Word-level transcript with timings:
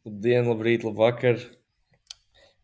Labdien, 0.00 0.46
labrīt, 0.48 0.80
labvakar! 0.86 1.42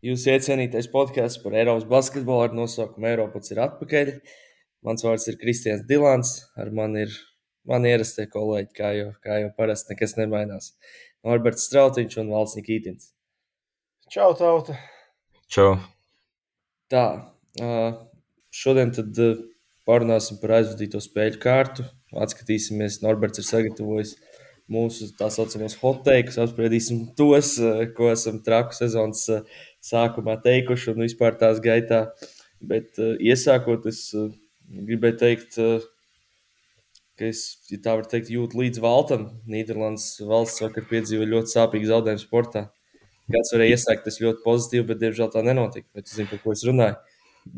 Jūsu 0.01 0.31
iecienītais 0.33 0.87
podkāsts 0.89 1.37
par 1.43 1.53
Eiropas 1.53 1.83
basketbolu 1.85 2.47
ar 2.47 2.55
nosaukumu 2.57 3.05
Eiropas 3.11 3.51
ir 3.53 3.59
atpakaļ. 3.61 4.09
Mans 4.87 5.05
vārds 5.05 5.27
ir 5.29 5.37
Kristians 5.37 5.83
Dilants, 5.85 6.31
ar 6.57 6.71
mani 6.73 7.03
ir 7.05 7.13
mani 7.69 7.91
ierastie 7.91 8.25
kolēģi, 8.33 8.71
kā 8.79 8.89
jau, 8.97 9.11
kā 9.21 9.37
jau 9.43 9.51
parasti 9.59 9.93
nekas 9.93 10.17
nemainās. 10.17 10.71
Norberts 11.27 11.67
Strautiņš 11.69 12.17
un 12.23 12.33
Valsts 12.33 12.57
Nikītins. 12.57 13.11
Čau, 14.09 14.31
tauta! 14.39 14.79
Čau! 15.53 15.75
Tā, 16.89 17.05
šodien 18.49 18.95
tad 18.97 19.21
parunāsim 19.85 20.41
par 20.41 20.57
aizvadīto 20.57 21.03
spēļu 21.05 21.43
kārtu. 21.45 21.85
Atskatīsimies, 22.17 23.03
Norberts 23.05 23.45
ir 23.45 23.45
sagatavojis 23.45 24.17
mūsu 24.71 25.09
tā 25.17 25.29
saucamos 25.31 25.77
hoteikus, 25.81 26.39
apspriedīsim 26.43 27.05
tos, 27.17 27.55
ko 27.97 28.09
esam 28.11 28.41
traku 28.43 28.75
sezonas 28.75 29.25
sākumā 29.83 30.37
teikuši 30.43 30.93
un 30.93 31.05
vispār 31.05 31.37
tās 31.39 31.61
gaitā. 31.63 32.07
Bet 32.59 32.97
iesākot, 32.99 33.85
es 33.87 34.09
gribēju 34.67 35.19
teikt, 35.21 35.59
ka 37.17 37.29
es, 37.29 37.43
ja 37.71 37.79
tā 37.83 37.95
var 37.99 38.09
teikt, 38.09 38.31
jūtu 38.33 38.59
līdz 38.61 38.81
Valtam. 38.83 39.27
Nīderlandes 39.49 40.17
valsts 40.27 40.63
vakar 40.65 40.87
piedzīvoja 40.89 41.31
ļoti 41.35 41.53
sāpīgu 41.53 41.91
zaudējumu 41.91 42.23
sportā. 42.23 42.67
Kāds 43.27 43.51
varēja 43.51 43.75
iesākt, 43.75 44.05
tas 44.07 44.19
ļoti 44.23 44.43
pozitīvi, 44.45 44.87
bet 44.87 44.99
diemžēl 45.01 45.31
tā 45.33 45.43
nenotika. 45.43 45.87
Bet 45.95 46.07
es 46.07 46.15
zinu, 46.15 46.29
par 46.31 46.43
ko 46.43 46.53
es 46.55 46.63
runāju. 46.67 46.99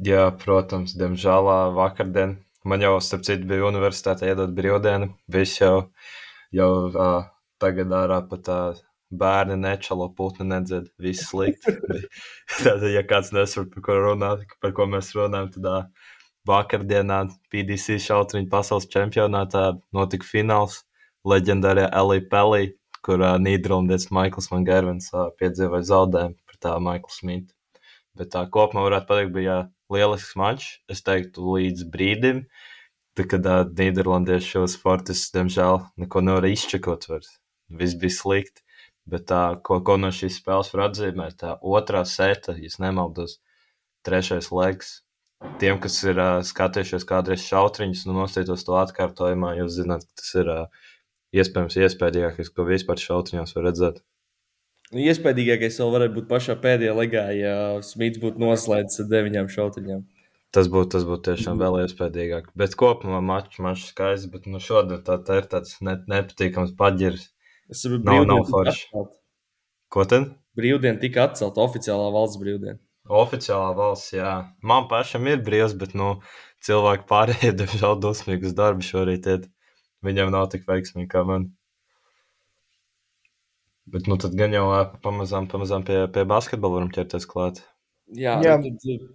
Jā, 0.05 0.29
protams, 0.41 0.95
diemžēl 0.97 1.49
vakardien 1.77 2.37
man 2.69 2.83
jau, 2.83 2.95
starp 3.03 3.25
citu, 3.27 3.47
bija 3.49 3.67
universitāte 3.67 4.27
iedot 4.29 4.51
brīvdienu. 4.55 5.11
Viss 5.31 5.61
jau, 5.61 5.89
jau 6.55 6.69
uh, 6.89 7.23
tagad 7.61 7.93
ārā 7.95 8.19
pat 8.29 8.49
uh, 8.53 8.81
bērni 9.09 9.57
nečalo, 9.59 10.09
putni 10.15 10.47
nedzird, 10.49 10.91
viss 11.01 11.29
slikti. 11.31 11.75
Tātad, 12.59 12.87
ja 12.93 13.03
kāds 13.07 13.33
nesaprot, 13.35 13.73
par 13.75 13.85
ko 13.87 13.99
runāt, 14.05 14.45
par 14.61 14.75
ko 14.77 14.89
mēs 14.89 15.13
runājam, 15.17 15.51
tad 15.55 15.69
uh, 15.69 16.11
vakardienā 16.49 17.23
PDC 17.53 17.99
šautriņu 18.05 18.49
pasaules 18.51 18.89
čempionātā 18.93 19.71
notika 19.95 20.25
fināls 20.25 20.83
leģendārajā 21.27 21.89
Elī 21.99 22.21
Pelī 22.31 22.63
kur 23.05 23.21
uh, 23.23 23.37
Nīderlandietis 23.41 24.09
Maikls 24.15 24.49
Van 24.51 24.65
Gervens 24.67 25.09
uh, 25.13 25.29
piedzīvoja 25.39 25.87
zaudējumu 25.89 26.37
pret 26.49 26.67
uh, 26.67 26.77
Maiklu 26.83 27.13
Smitu. 27.15 27.55
Bet 28.19 28.33
tā 28.33 28.43
kopumā 28.51 28.83
varētu 28.87 29.07
pateikt, 29.09 29.33
bija 29.35 29.59
lielisks 29.93 30.35
mačs. 30.39 30.73
Es 30.91 31.03
teiktu, 31.05 31.45
līdz 31.55 31.85
brīdim, 31.93 32.43
tad, 32.43 32.59
kad 33.17 33.45
uh, 33.45 33.61
Nīderlandieši 33.65 34.55
šos 34.55 34.77
sportistus, 34.77 35.33
diemžēl, 35.35 35.81
neko 35.99 36.23
nevar 36.25 36.47
izčakot 36.49 37.07
vairs. 37.09 37.37
Viss 37.69 37.97
bija 37.99 38.15
slikti. 38.15 38.63
Bet 39.09 39.25
tā, 39.31 39.41
ko, 39.65 39.79
ko 39.81 39.95
no 39.97 40.11
šīs 40.13 40.37
spēles 40.37 40.69
var 40.75 40.89
atzīmēt, 40.89 41.39
tā 41.41 41.55
otrā 41.65 42.03
seta, 42.05 42.53
ja 42.53 42.69
nemaldos, 42.83 43.39
trešais 44.05 44.51
laiks. 44.53 44.99
Tiem, 45.59 45.79
kas 45.81 45.95
ir 46.03 46.19
uh, 46.19 46.43
skatījušies 46.45 47.07
kādreiz 47.09 47.45
šautriņus, 47.47 48.05
nu 48.09 48.17
nostītos 48.19 48.65
to 48.67 48.75
atkārtojumā, 48.77 49.55
jūs 49.61 49.79
zināt, 49.79 50.05
ka 50.05 50.21
tas 50.21 50.33
ir 50.41 50.51
uh, 50.51 50.87
iespējams 51.33 51.79
iespējīgākais, 51.79 52.53
ko 52.53 52.67
vispār 52.67 53.01
šauciņos 53.01 53.55
var 53.55 53.69
redzēt. 53.69 54.01
Nu, 54.89 55.01
iespējīgākais 55.05 55.79
vēl 55.79 55.91
varētu 55.95 56.17
būt 56.17 56.29
pašā 56.29 56.55
pēdējā 56.61 56.93
legā, 56.97 57.25
ja 57.37 57.55
Smits 57.85 58.21
būtu 58.21 58.41
noslēdzis 58.41 59.03
ar 59.03 59.11
deviņām 59.13 59.49
šauciņām. 59.53 60.05
Tas 60.55 60.65
būtu, 60.73 60.89
tas 60.95 61.05
būtu 61.05 61.27
tiešām 61.27 61.59
vēl 61.61 61.83
iespējīgāk. 61.83 62.49
Bet 62.57 62.73
kopumā 62.79 63.19
mačs 63.21 63.59
mač 63.61 63.83
skaists, 63.85 64.31
bet 64.33 64.47
nu, 64.49 64.61
šodien 64.63 65.03
tā, 65.05 65.19
tā 65.21 65.43
ir 65.43 65.49
tāds 65.51 65.75
ne, 65.85 65.93
nepatīkams 66.09 66.73
paģirs. 66.79 67.27
Es 67.69 67.85
nav 67.85 68.47
forši. 68.49 69.03
Ko 69.93 70.05
tad? 70.09 70.31
Brīvdiena 70.57 70.97
tika 71.01 71.27
atcelta 71.27 71.61
oficiālā 71.61 72.09
valsts 72.13 72.41
brīvdiena. 72.41 72.79
Oficiālā 73.09 73.69
valsts, 73.77 74.15
jā. 74.17 74.33
Man 74.65 74.89
pašam 74.89 75.29
ir 75.29 75.39
brīvs, 75.45 75.75
bet 75.77 75.93
nu, 75.97 76.15
cilvēki 76.65 77.05
pārējie, 77.09 77.53
diemžēl, 77.61 78.01
dusmīgi 78.01 78.49
uz 78.49 78.57
darbu 78.57 78.85
šorīt. 78.85 79.29
Iet 79.29 79.47
viņam 80.05 80.33
nav 80.33 80.49
tik 80.53 80.65
veiksmīgi 80.69 81.09
kā 81.13 81.23
man. 81.29 81.51
Bet 83.89 84.09
nu, 84.09 84.17
tad 84.21 84.33
gan 84.37 84.53
jau 84.53 84.65
pamazām, 85.05 85.47
pamazām 85.49 85.85
pie, 85.85 86.03
pie 86.13 86.25
basketbola 86.29 86.77
varam 86.77 86.91
ķerties 86.93 87.25
klāt. 87.29 87.63
Jā, 88.13 88.37
Jā. 88.45 88.57
Nu, 88.61 88.73
tad, 88.81 89.09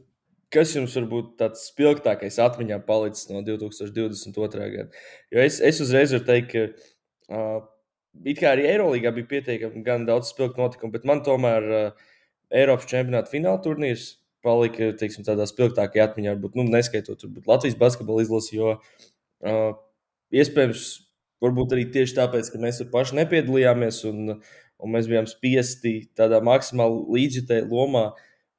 kas 0.55 0.75
jums 0.77 0.97
varbūt 0.99 1.35
tāds 1.41 1.67
spilgtākais 1.71 2.41
atmiņā 2.43 2.81
palicis 2.89 3.29
no 3.31 3.43
2022. 3.47 4.69
gada? 4.77 5.05
Jo 5.35 5.45
es, 5.45 5.61
es 5.61 5.81
uzreiz 5.85 6.15
varu 6.15 6.27
teikt, 6.29 6.55
ka 6.55 7.39
uh, 7.39 7.63
it 8.25 8.41
kā 8.41 8.55
arī 8.55 8.69
Eirolandā 8.73 9.15
bija 9.17 9.31
pietiekami 9.37 9.85
gan 9.87 10.07
daudz 10.09 10.33
spilgtu 10.33 10.63
notikumu, 10.63 10.95
bet 10.95 11.09
man 11.09 11.25
tomēr 11.27 11.71
uh, 11.71 12.05
Eiropas 12.55 12.91
čempionāta 12.91 13.33
fināla 13.33 13.63
turnīrs 13.65 14.15
palika 14.45 14.93
teiksim, 15.01 15.25
tādā 15.25 15.47
spilgtākajā 15.49 16.11
atmiņā, 16.11 16.37
varbūt 16.37 16.59
nu, 16.61 16.67
neskaitot 16.69 17.23
Latvijas 17.49 17.79
basketbola 17.81 18.27
izlasi, 18.27 18.59
jo 18.59 18.75
uh, 18.77 19.75
Iespējams, 20.35 20.85
varbūt 21.45 21.75
arī 21.77 21.89
tieši 21.95 22.17
tāpēc, 22.17 22.49
ka 22.51 22.61
mēs 22.63 22.81
tur 22.81 22.89
paši 22.93 23.19
nepiedalījāmies 23.21 24.01
un, 24.09 24.39
un 24.83 24.95
mēs 24.95 25.09
bijām 25.11 25.29
spiesti 25.31 25.97
tādā 26.19 26.41
maksimāli 26.45 27.05
līdzjutēji 27.17 27.69
lomā 27.71 28.09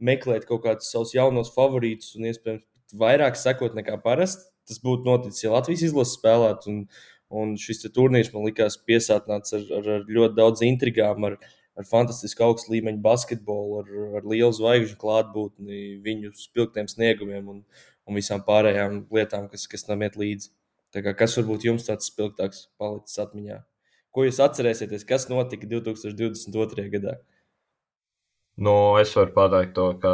meklēt 0.05 0.47
kaut 0.49 0.63
kādus 0.65 0.91
savus 0.93 1.13
jaunos 1.15 1.51
favorītus 1.55 2.15
un 2.19 2.29
iespējams 2.29 2.65
vairāk 2.99 3.37
sekot 3.39 3.75
nekā 3.77 3.97
parasti. 4.03 4.49
Tas 4.65 4.79
būtu 4.81 5.05
noticis, 5.05 5.43
ja 5.43 5.53
Latvijas 5.53 5.83
izlases 5.89 6.17
spēlētu. 6.17 6.71
Un, 6.71 6.79
un 7.35 7.53
šis 7.59 7.85
turnīrs 7.93 8.31
man 8.33 8.47
likās 8.47 8.79
piesātināts 8.87 9.53
ar, 9.57 9.65
ar, 9.77 9.91
ar 9.97 10.09
ļoti 10.17 10.37
daudz 10.37 10.63
intrigām, 10.65 11.27
ar, 11.29 11.37
ar 11.77 11.87
fantastisku 11.89 12.45
augstu 12.45 12.73
līmeņu 12.73 13.01
basketbolu, 13.05 13.81
ar, 13.81 13.91
ar 14.19 14.29
lielu 14.31 14.53
zvaigžņu 14.55 14.97
klātbūtni, 15.01 15.81
viņu 16.05 16.33
spilgtiem 16.39 16.89
sniegumiem 16.89 17.51
un, 17.51 17.61
un 18.05 18.19
visām 18.19 18.41
pārējām 18.47 19.03
lietām, 19.13 19.49
kas, 19.51 19.67
kas 19.69 19.85
tam 19.85 20.05
iet 20.05 20.17
līdzi. 20.21 20.53
Kā, 20.95 21.11
kas 21.17 21.35
varbūt 21.35 21.65
jums 21.67 21.85
tāds 21.89 22.07
spilgtāks 22.07 22.69
palicis 22.79 23.19
atmiņā? 23.19 23.59
Ko 24.15 24.23
jūs 24.23 24.39
atcerēsieties, 24.39 25.03
kas 25.07 25.27
notika 25.27 25.67
2022. 25.67 26.85
gadā? 26.93 27.17
Nu, 28.55 28.95
es 29.01 29.11
varu 29.15 29.33
pateikt 29.35 29.73
to, 29.75 29.85
ka 29.99 30.13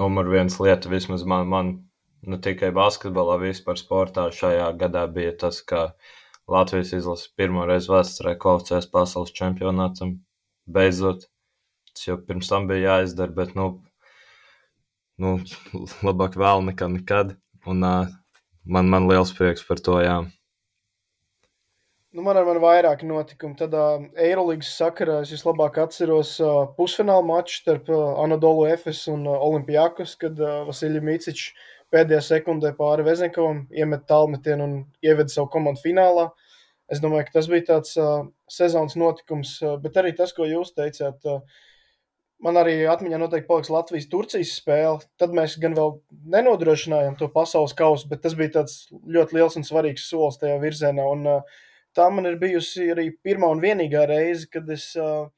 numur 0.00 0.30
viens 0.32 0.54
lieta 0.64 0.88
vismaz 0.88 1.24
man, 1.28 1.48
man 1.52 1.72
ne 2.24 2.38
tikai 2.40 2.70
basketbolā, 2.76 3.36
vispār 3.42 3.76
sportā 3.80 4.30
šajā 4.32 4.70
gadā 4.80 5.02
bija 5.12 5.34
tas, 5.44 5.60
ka 5.60 5.90
Latvijas 6.48 6.94
izlase 6.96 7.28
pirmo 7.36 7.66
reizi 7.68 7.90
vēsturē 7.92 8.36
kvalificēs 8.40 8.88
pasaules 8.92 9.34
čempionātam. 9.36 10.14
Beidzot, 10.76 11.26
tas 11.92 12.06
jau 12.08 12.16
pirms 12.28 12.48
tam 12.48 12.68
bija 12.70 12.96
jāizdara, 12.96 13.34
bet, 13.36 13.52
nu, 13.58 13.68
nu 15.20 15.36
labāk 16.06 16.38
vēl 16.40 16.64
nekā 16.70 16.88
nekad. 16.96 17.36
Un, 17.66 17.84
uh, 17.84 18.08
man, 18.64 18.88
man 18.88 19.10
liels 19.10 19.34
prieks 19.36 19.66
par 19.68 19.82
to. 19.82 19.98
Jā. 20.00 20.20
Nu, 22.16 22.22
man 22.24 22.38
ir 22.40 22.46
vairāki 22.62 23.04
notikumi. 23.04 23.58
Tad 23.60 23.74
uh, 23.76 24.06
Eirolandes 24.24 24.70
sakarā 24.78 25.18
es 25.20 25.28
vislabāk 25.34 25.74
atceros 25.82 26.30
uh, 26.40 26.62
pusfināla 26.78 27.20
maču 27.28 27.58
starp 27.58 27.90
uh, 27.92 28.14
Anadolu 28.22 28.62
Efes 28.70 29.02
un 29.12 29.26
uh, 29.28 29.34
Olimpijākus, 29.44 30.14
kad 30.22 30.40
uh, 30.40 30.62
Vasiljs 30.64 31.04
Micičs 31.04 31.50
pēdējā 31.92 32.22
sekundē 32.24 32.70
pāri 32.78 33.04
Vezenkovam 33.04 33.66
iemet 33.68 34.06
tālmetienu 34.08 34.64
un 34.64 34.78
ieveda 35.04 35.34
savu 35.34 35.50
komandu 35.52 35.84
finālā. 35.84 36.30
Es 36.88 37.04
domāju, 37.04 37.26
ka 37.28 37.36
tas 37.36 37.50
bija 37.52 37.66
tāds 37.74 37.92
uh, 38.00 38.24
sezonas 38.48 38.96
notikums, 38.96 39.52
uh, 39.60 39.76
bet 39.84 40.00
arī 40.00 40.14
tas, 40.16 40.32
ko 40.32 40.48
jūs 40.48 40.72
teicāt, 40.78 41.20
uh, 41.28 41.64
Man 42.44 42.52
arī 42.60 42.82
atmiņā 42.84 43.16
noteikti 43.16 43.48
paliks 43.48 43.70
Latvijas-Turcijas 43.72 44.50
spēle. 44.58 44.98
Tad 45.16 45.32
mēs 45.32 45.54
gan 45.56 45.72
vēl 45.72 45.94
nenodrošinājām 46.34 47.14
to 47.16 47.30
pasaules 47.32 47.72
kausu, 47.72 48.10
bet 48.10 48.20
tas 48.26 48.36
bija 48.36 48.60
ļoti 48.92 49.38
liels 49.38 49.56
un 49.56 49.64
svarīgs 49.64 50.04
solis 50.10 50.36
tajā 50.42 50.58
virzienā. 50.60 51.06
Un, 51.16 51.24
uh, 51.38 51.64
tā 51.96 52.10
man 52.12 52.28
ir 52.28 52.38
bijusi 52.40 52.90
arī 52.92 53.08
pirmā 53.24 53.50
un 53.54 53.62
vienīgā 53.64 54.04
reize, 54.10 54.48
kad 54.52 54.68
es 54.72 54.90
uh, 55.00 55.28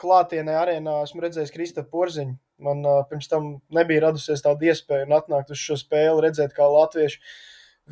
klātienē 0.00 0.56
arēnā 0.62 1.00
esmu 1.04 1.24
redzējis 1.24 1.54
Kristofru 1.54 1.92
Porziņu. 1.92 2.36
Man 2.66 2.80
uh, 2.88 3.02
pirms 3.10 3.28
tam 3.28 3.50
nebija 3.76 4.06
radusies 4.06 4.44
tāda 4.44 4.70
iespēja 4.70 5.08
atnākt 5.18 5.52
uz 5.52 5.60
šo 5.60 5.76
spēli, 5.80 6.24
redzēt, 6.24 6.56
kā 6.56 6.68
latvieši 6.72 7.20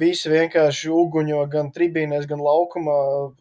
visi 0.00 0.30
vienkārši 0.32 0.90
uguņo 0.90 1.44
gan 1.52 1.70
tribīnēs, 1.74 2.26
gan 2.30 2.42
laukumā, 2.42 2.96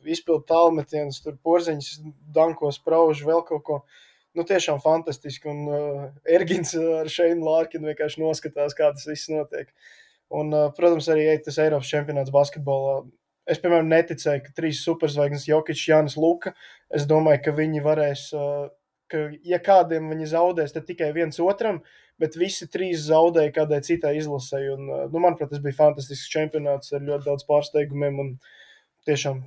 izpildīt 0.05 0.49
tālmetienus, 0.51 1.21
tur 1.23 1.37
porziņus, 1.45 2.03
dankos, 2.35 2.77
praužu, 2.83 3.25
vēl 3.29 3.41
kaut 3.47 3.63
ko 3.65 3.79
nu, 4.37 4.45
tiešām 4.45 4.81
fantastiski. 4.83 5.49
Un 5.49 5.65
uh, 5.71 6.05
Ergins 6.37 6.75
ar 6.99 7.09
Šeinu 7.09 7.47
Lārkinu 7.47 7.91
vienkārši 7.91 8.23
noskatās, 8.23 8.77
kā 8.77 8.91
tas 8.93 9.07
viss 9.09 9.31
notiek. 9.33 9.71
Un, 10.33 10.53
uh, 10.53 10.69
protams, 10.77 11.09
arī 11.13 11.27
tas 11.45 11.59
Eiropas 11.61 11.89
čempionāts 11.89 12.33
basketbolā. 12.33 13.03
Es, 13.43 13.59
piemēram, 13.59 13.89
neticēju, 13.91 14.45
ka 14.45 14.53
trīs 14.55 14.83
superzvaigznes, 14.85 15.49
Jokic, 15.49 15.79
Jānis 15.89 16.15
Luka, 16.15 16.53
es 16.95 17.07
domāju, 17.09 17.41
ka 17.43 17.55
viņi 17.57 17.81
varēs, 17.83 18.29
ka, 19.11 19.23
ja 19.43 19.59
kādiem 19.63 20.07
viņi 20.13 20.29
zaudēs, 20.31 20.71
tad 20.75 20.87
tikai 20.87 21.09
viens 21.15 21.41
otram, 21.43 21.81
bet 22.21 22.37
visi 22.39 22.69
trīs 22.71 23.03
zaudēja 23.09 23.51
kādai 23.57 23.81
citai 23.83 24.13
izlasē. 24.21 24.61
Un, 24.77 24.87
nu, 24.87 25.17
manuprāt, 25.19 25.51
tas 25.51 25.63
bija 25.63 25.75
fantastisks 25.81 26.31
čempionāts 26.31 26.95
ar 26.95 27.03
ļoti 27.03 27.27
daudz 27.27 27.47
pārsteigumiem 27.49 28.23
un 28.23 28.31
tiešām 29.09 29.43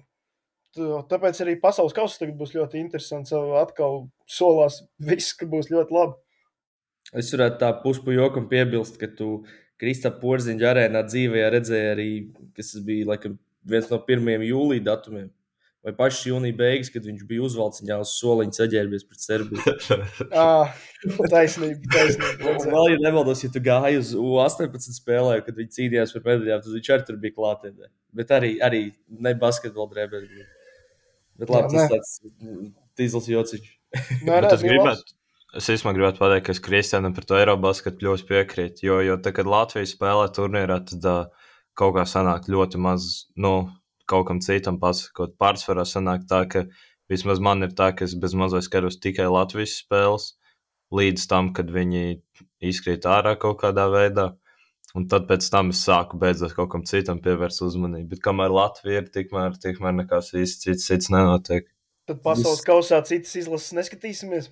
tāpēc 1.10 1.40
arī 1.42 1.56
pasaules 1.60 1.94
kausa 1.96 2.20
tagad 2.20 2.36
būs 2.38 2.54
ļoti 2.56 2.80
interesants. 2.80 3.32
Atkal 3.32 4.06
solās 4.28 4.82
viss, 4.98 5.34
ka 5.36 5.48
būs 5.48 5.70
ļoti 5.72 5.94
labi. 5.94 6.16
Es 7.16 7.30
varētu 7.32 7.60
tā 7.62 7.70
puspujokam 7.82 8.48
piebilst, 8.50 8.98
ka 9.00 9.08
tu 9.08 9.44
Kristapā 9.80 10.20
Porziņa 10.22 10.70
arēnā 10.72 11.04
dzīvē 11.06 11.48
redzēji 11.54 11.90
arī, 11.92 12.10
kas 12.56 12.74
bija 12.84 13.12
laikam, 13.12 13.36
viens 13.66 13.90
no 13.90 13.98
pirmajiem 14.06 14.46
jūlijā 14.48 14.86
datumiem 14.86 15.30
vai 15.86 15.92
pašas 15.94 16.24
jūnija 16.26 16.56
beigas, 16.58 16.88
kad 16.90 17.04
viņš 17.06 17.22
bija 17.28 17.44
uzvalciņā 17.46 17.96
uz 18.02 18.12
soliņa 18.18 18.56
saģērbies 18.56 19.04
pret 19.06 19.22
Serbiju. 19.22 19.74
ah, 20.42 20.72
taisnība, 21.30 21.78
taisnība. 21.92 22.56
Vēl, 22.64 22.88
ja 22.90 23.02
nemaldos, 23.04 23.44
ja 23.44 23.50
tu 23.54 23.62
gāji 23.62 24.00
uz 24.00 24.10
U18 24.18 24.96
spēlē, 24.96 25.38
kad 25.46 25.54
viņi 25.60 25.76
cīnījās 25.76 26.16
par 26.16 26.26
medaļām, 26.26 26.64
tad 26.64 26.74
viņš 26.74 26.90
arī 26.96 27.06
tur 27.06 27.20
bija 27.22 27.36
klātienē. 27.38 27.92
Bet 28.18 28.34
arī, 28.34 28.56
arī 28.66 28.82
ne 29.22 29.36
basketbola 29.38 29.92
drēbēs. 29.92 30.26
Bet 31.38 31.54
labi, 31.54 31.78
Jā, 31.78 31.86
tas 31.86 31.94
tāds 31.94 32.74
tīzls 32.98 33.30
jociņš. 33.30 33.70
Nē, 34.26 34.42
nē, 34.42 34.50
es 34.56 34.66
gribētu. 34.66 35.14
Es 35.56 35.70
īstenībā 35.70 35.94
gribētu 35.94 36.18
pateikt, 36.20 36.48
ka 36.48 36.52
es 36.56 36.60
Kristianam 36.60 37.14
par 37.16 37.24
to 37.28 37.38
Eirobasketbolu 37.38 38.10
ļoti 38.10 38.26
piekrītu. 38.28 38.88
Jo, 38.88 38.98
jo 39.06 39.14
tad, 39.22 39.36
kad 39.38 39.48
Latvija 39.48 39.86
spēlē 39.88 40.26
turnīrā, 40.34 40.82
tad 40.90 41.06
uh, 41.06 41.45
kaut 41.78 41.96
kā 41.98 42.06
sanāk 42.08 42.48
ļoti 42.50 42.80
maz. 42.82 43.26
Nu, 43.36 43.68
kaut 44.10 44.26
kam 44.30 44.40
citam 44.44 44.80
pasakot. 44.82 45.36
Pārsvarā 45.40 45.84
sanāk 45.88 46.26
tā, 46.30 46.44
ka 46.50 46.64
vismaz 47.10 47.42
man 47.42 47.66
ir 47.66 47.74
tā, 47.76 47.92
ka 47.96 48.06
es 48.06 48.16
bez 48.18 48.34
mazliet 48.38 48.66
skatos 48.66 48.98
tikai 49.02 49.28
Latvijas 49.30 49.76
spēles, 49.82 50.32
līdz 50.94 51.28
tam, 51.30 51.52
kad 51.56 51.70
viņi 51.72 52.20
izkrīt 52.64 53.06
ārā 53.10 53.36
kaut 53.40 53.60
kādā 53.62 53.88
veidā. 53.92 54.32
Un 54.96 55.04
tad 55.12 55.26
pēc 55.28 55.44
tam 55.52 55.72
es 55.74 55.82
sāku 55.84 56.16
beidzot 56.20 56.54
kaut 56.56 56.70
kam 56.72 56.84
citam 56.88 57.18
pievērst 57.20 57.60
uzmanību. 57.66 58.14
Bet 58.14 58.22
kamēr 58.24 58.54
Latvija 58.54 59.02
ir, 59.02 59.10
tikmēr, 59.12 59.58
tikmēr 59.60 59.92
nekas 59.98 60.30
īsti 60.32 60.70
cits, 60.70 60.86
cits 60.88 61.10
nenotiek. 61.12 61.66
Tad 62.08 62.22
pasaules 62.24 62.62
kausā 62.64 63.02
citas 63.04 63.34
izlases 63.36 63.74
neskatīsimies. 63.76 64.48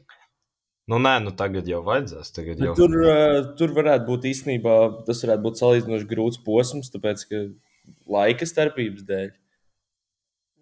Nu, 0.91 0.99
nē, 1.01 1.15
nu 1.25 1.33
tagad 1.33 1.69
jau 1.69 1.81
vajadzēs. 1.85 2.33
Tagad 2.37 2.61
jau. 2.61 2.75
Tur, 2.77 2.99
uh, 3.01 3.39
tur 3.59 3.73
varētu 3.77 4.05
būt 4.09 4.27
īstenībā 4.29 4.75
tas 5.07 5.23
varētu 5.25 5.45
būt 5.47 5.63
salīdzinoši 5.63 6.11
grūts 6.11 6.43
posms, 6.45 6.93
tāpēc 6.93 7.25
ka 7.31 7.41
laika 8.13 8.49
starpības 8.49 9.07
dēļ. 9.09 9.33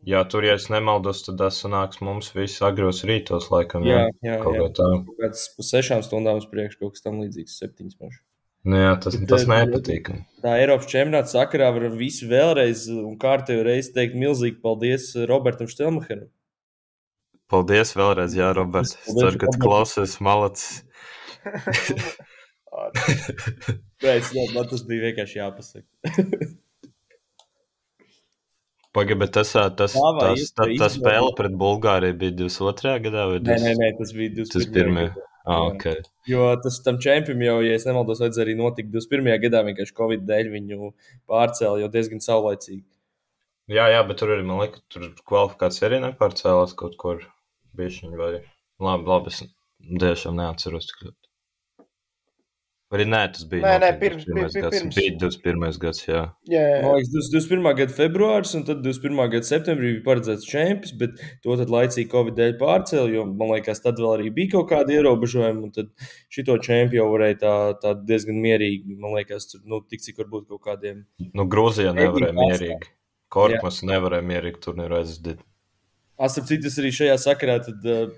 Jā, 0.07 0.25
tur, 0.27 0.43
ja 0.43 0.57
es 0.59 0.67
nemaldos, 0.71 1.23
tad 1.27 1.39
tas 1.39 1.61
sanāks 1.63 2.01
mums 2.03 2.33
visus 2.35 2.63
agros 2.67 3.05
rītos, 3.07 3.47
laikam. 3.53 3.85
Jā, 3.87 4.09
jā, 4.27 4.39
kaut 4.43 4.59
jā. 4.59 4.69
tā. 4.75 4.89
Kaut 5.07 5.19
kāds 5.23 5.45
pa 5.55 5.67
sešām 5.67 6.03
stundām 6.03 6.41
uz 6.43 6.47
priekšu, 6.51 6.81
kaut 6.81 6.97
kas 6.97 7.05
tam 7.05 7.21
līdzīgs, 7.23 7.59
septiņas 7.63 7.99
mašas. 8.01 8.23
Nu 8.67 8.79
jā, 8.79 8.93
tas, 9.03 9.17
Bet, 9.19 9.29
tas 9.31 9.47
nepatīk. 9.51 10.11
Tā 10.43 10.55
Eiropas 10.61 10.91
čempionāta 10.91 11.31
sakarā 11.33 11.71
var 11.75 11.89
visu 11.99 12.29
vēlreiz 12.31 12.85
un 12.95 13.17
kārtējo 13.23 13.65
reizi 13.67 13.91
teikt 13.95 14.19
milzīgi 14.19 14.61
paldies 14.63 15.09
Robertam 15.31 15.71
Štelmacheram. 15.71 16.29
Paldies 17.53 17.93
vēlreiz, 17.99 18.33
Jā, 18.39 18.51
Roberts. 18.57 18.97
Es 19.05 19.13
ceru, 19.19 19.37
ka 19.41 19.53
klausies 19.61 20.17
malacis. 20.25 20.83
Nē, 24.03 24.15
man 24.55 24.69
tas 24.71 24.83
bija 24.89 25.11
vienkārši 25.11 25.41
jāpasaka. 25.43 25.87
Pagaid, 28.93 29.19
bet 29.23 29.31
tas, 29.33 29.51
tas, 29.53 29.73
tas, 29.77 29.93
tas, 29.97 30.41
tas, 30.53 30.73
tas 30.81 30.97
spēle 30.99 31.31
pret 31.37 31.55
Bulgāriju 31.57 32.17
bija 32.21 32.35
22. 32.43 32.97
gadā 33.07 33.23
vai 33.31 33.39
20... 33.41 33.49
nē, 33.49 33.57
nē, 33.65 33.73
nē, 33.81 33.89
tas 34.01 34.11
bija 34.17 34.35
21. 34.37 34.99
gadā. 34.99 35.29
Ah, 35.43 35.65
okay. 35.67 35.97
Jo 36.29 36.53
tas 36.63 36.77
tam 36.85 37.01
čempionam 37.03 37.43
jau, 37.43 37.55
ja 37.67 37.75
es 37.75 37.87
nemaldos, 37.89 38.21
vajadzēja 38.23 38.45
arī 38.47 38.53
notikt 38.59 38.93
21. 38.93 39.33
gadā, 39.43 39.63
vienkārši 39.67 39.97
Covid 39.97 40.27
dēļ 40.29 40.51
viņu 40.53 40.93
pārcēla 41.31 41.81
jau 41.83 41.89
diezgan 41.97 42.21
saulaicīgi. 42.23 42.85
Jā, 43.73 43.89
jā, 43.95 44.03
bet 44.07 44.21
tur 44.21 44.35
arī, 44.35 44.45
man 44.47 44.61
liekas, 44.61 44.85
tur 44.93 45.09
kvalifikācija 45.27 45.89
arī 45.89 46.03
nepārcēlās 46.05 46.77
kaut 46.79 46.95
kur 47.01 47.25
bišķiņ 47.79 48.17
vai 48.21 48.31
labi, 48.37 49.11
labi, 49.15 49.35
es 49.35 49.43
tiešām 50.03 50.39
neatceros 50.39 50.91
tik 50.91 51.05
ļoti. 51.09 51.23
Arī 52.93 53.07
nē, 53.09 53.21
tas 53.33 53.45
bija. 53.49 53.63
Nē, 53.65 53.77
nē, 53.81 53.89
pirms, 54.03 54.25
pirms, 54.29 54.53
gads, 54.53 54.75
pirms. 54.75 54.97
bija 54.99 55.13
21. 55.17 55.77
gads. 55.81 56.01
Jā, 56.05 56.19
jā, 56.53 56.61
jā. 56.61 56.81
Man 56.85 56.99
liekas, 56.99 57.29
21. 57.33 57.69
gada 57.79 57.95
februāris 57.97 58.51
un 58.59 58.67
tad 58.69 58.83
21. 58.85 59.23
gada 59.33 59.49
septembrī 59.49 59.95
bija 59.95 60.05
paredzēts 60.11 60.45
čempions, 60.51 60.93
bet 61.01 61.23
to 61.47 61.57
tad 61.57 61.73
laicīgi 61.73 62.11
Covid 62.13 62.37
dēļ 62.37 62.53
pārcēla, 62.61 63.07
jo 63.15 63.23
man 63.31 63.55
liekas, 63.55 63.81
tad 63.81 64.03
vēl 64.03 64.19
arī 64.19 64.29
bija 64.37 64.59
kaut 64.59 64.69
kādi 64.75 64.99
ierobežojumi. 64.99 65.65
Un 65.65 65.73
tad 65.73 65.89
šito 66.37 66.59
čempionu 66.67 67.15
varēja 67.15 67.39
tā, 67.41 67.55
tā 67.81 67.95
diezgan 68.13 68.43
mierīgi, 68.45 68.99
man 69.01 69.17
liekas, 69.17 69.49
tur, 69.55 69.65
nu, 69.65 69.81
tik 69.89 70.05
cik 70.05 70.21
varbūt 70.21 70.51
kaut 70.53 70.61
kādiem. 70.69 71.07
Nu, 71.33 71.49
Grūzijā 71.49 71.97
nevarēja 71.97 72.37
mierīgi. 72.37 72.93
Korpus 73.33 73.81
nevarēja 73.89 74.29
mierīgi 74.35 74.61
turnīru 74.69 75.01
aizdīt. 75.01 75.41
Asap 76.23 76.47
citas 76.51 76.79
arī 76.79 76.93
šajā 76.95 77.17
sakarā 77.19 77.57
tad 77.67 77.89
uh, 77.89 78.13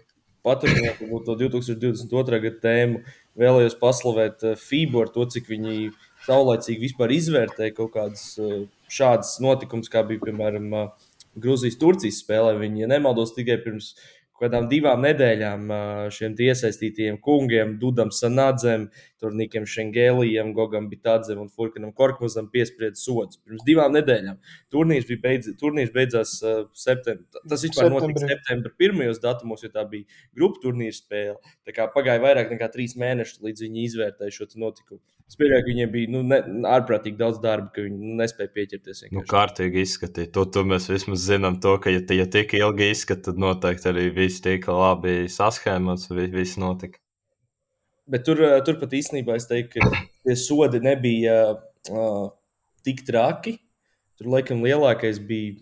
paturpināt 0.45 1.01
to 1.01 1.37
2022. 1.41 2.41
gada 2.45 2.61
tēmu 2.63 3.01
vēlējos 3.41 3.79
paslavēt 3.81 4.45
eh, 4.45 4.59
FIBU 4.61 5.03
ar 5.05 5.11
to, 5.15 5.27
cik 5.33 5.49
viņi 5.51 5.89
saulēcīgi 6.27 6.85
vispār 6.85 7.15
izvērtēja 7.17 7.75
kaut 7.77 7.95
kādas 7.97 8.27
eh, 8.39 8.67
šādas 8.93 9.39
notikumus, 9.45 9.91
kā 9.93 10.05
bija 10.07 10.23
piemēram 10.27 10.69
eh, 10.81 11.11
Grūzijas-Turcijas 11.41 12.21
spēlē. 12.23 12.55
Viņi, 12.61 12.85
ja 12.85 12.91
nemaldos, 12.93 13.35
tikai 13.35 13.57
pirms 13.65 13.95
kādām 14.41 14.67
divām 14.71 15.05
nedēļām 15.05 15.69
šiem 16.15 16.35
iesaistītajiem 16.47 17.21
kungiem, 17.23 17.77
Dudam 17.81 18.11
Sanadzem, 18.15 18.89
Turnīkiem 19.23 19.67
Šengēlijam, 19.71 20.53
Gogam 20.57 20.89
Bitadzem 20.91 21.41
un 21.41 21.49
Furkanam 21.53 21.95
Korkmazam 21.97 22.51
piespriedz 22.53 23.05
sodus. 23.07 23.39
Pirms 23.45 23.65
divām 23.67 23.95
nedēļām. 23.95 24.41
Turnīrs, 24.75 25.09
beidz, 25.23 25.53
turnīrs 25.61 25.95
beidzās 25.95 26.37
septembrī. 26.85 27.25
Tas 27.49 27.65
vispār 27.65 27.93
notika 27.95 28.27
septembrī 28.27 28.75
pirmajos 28.85 29.23
datumos, 29.23 29.65
jo 29.65 29.73
tā 29.73 29.87
bija 29.89 30.09
grupu 30.37 30.67
turnīra 30.67 30.99
spēle. 30.99 31.39
Tā 31.65 31.77
kā 31.77 31.89
pagāja 31.95 32.23
vairāk 32.25 32.53
nekā 32.53 32.73
trīs 32.75 32.99
mēnešus, 33.01 33.43
līdz 33.47 33.69
viņi 33.69 33.89
izvērtēja 33.89 34.39
šo 34.41 34.51
notikumu. 34.59 35.01
Es 35.25 35.39
pieļauju, 35.41 35.63
ka 35.65 35.71
viņiem 35.71 35.93
bija 35.93 36.11
nu, 36.13 36.21
ne, 36.29 36.39
ārprātīgi 36.69 37.17
daudz 37.19 37.39
darba, 37.43 37.71
ka 37.73 37.85
viņi 37.87 37.97
nu, 37.97 38.17
nespēja 38.21 38.51
pieķerties. 38.55 39.05
Vienkārši. 39.07 39.17
Nu, 39.17 39.25
kārtīgi 39.31 39.81
izskatīt. 39.87 40.31
To, 40.37 40.45
to 40.53 40.65
mēs 40.69 40.91
vismaz 40.93 41.25
zinām, 41.25 41.57
to, 41.65 41.79
ka, 41.83 41.93
ja, 41.95 42.03
ja 42.19 42.27
tik 42.31 42.53
ilgi 42.59 42.91
izskatīt, 42.93 43.25
tad 43.31 43.41
noteikti 43.41 43.89
arī 43.91 44.11
viss 44.15 44.45
tika 44.45 44.77
labi 44.77 45.25
saskēmots, 45.33 46.13
viss 46.13 46.61
notika. 46.61 47.01
Bet 48.05 48.27
tur, 48.29 48.43
eh, 48.45 48.59
tur 48.67 48.77
pat 48.81 48.93
īstenībā 48.93 49.39
es 49.41 49.49
teiktu, 49.49 49.81
ka 49.81 50.03
tie 50.29 50.37
sodi 50.37 50.83
nebija 50.85 51.39
uh, 51.57 52.27
tik 52.85 53.01
traki. 53.09 53.57
Tur 54.21 54.29
laikam 54.37 54.61
lielākais 54.63 55.23
bija, 55.25 55.57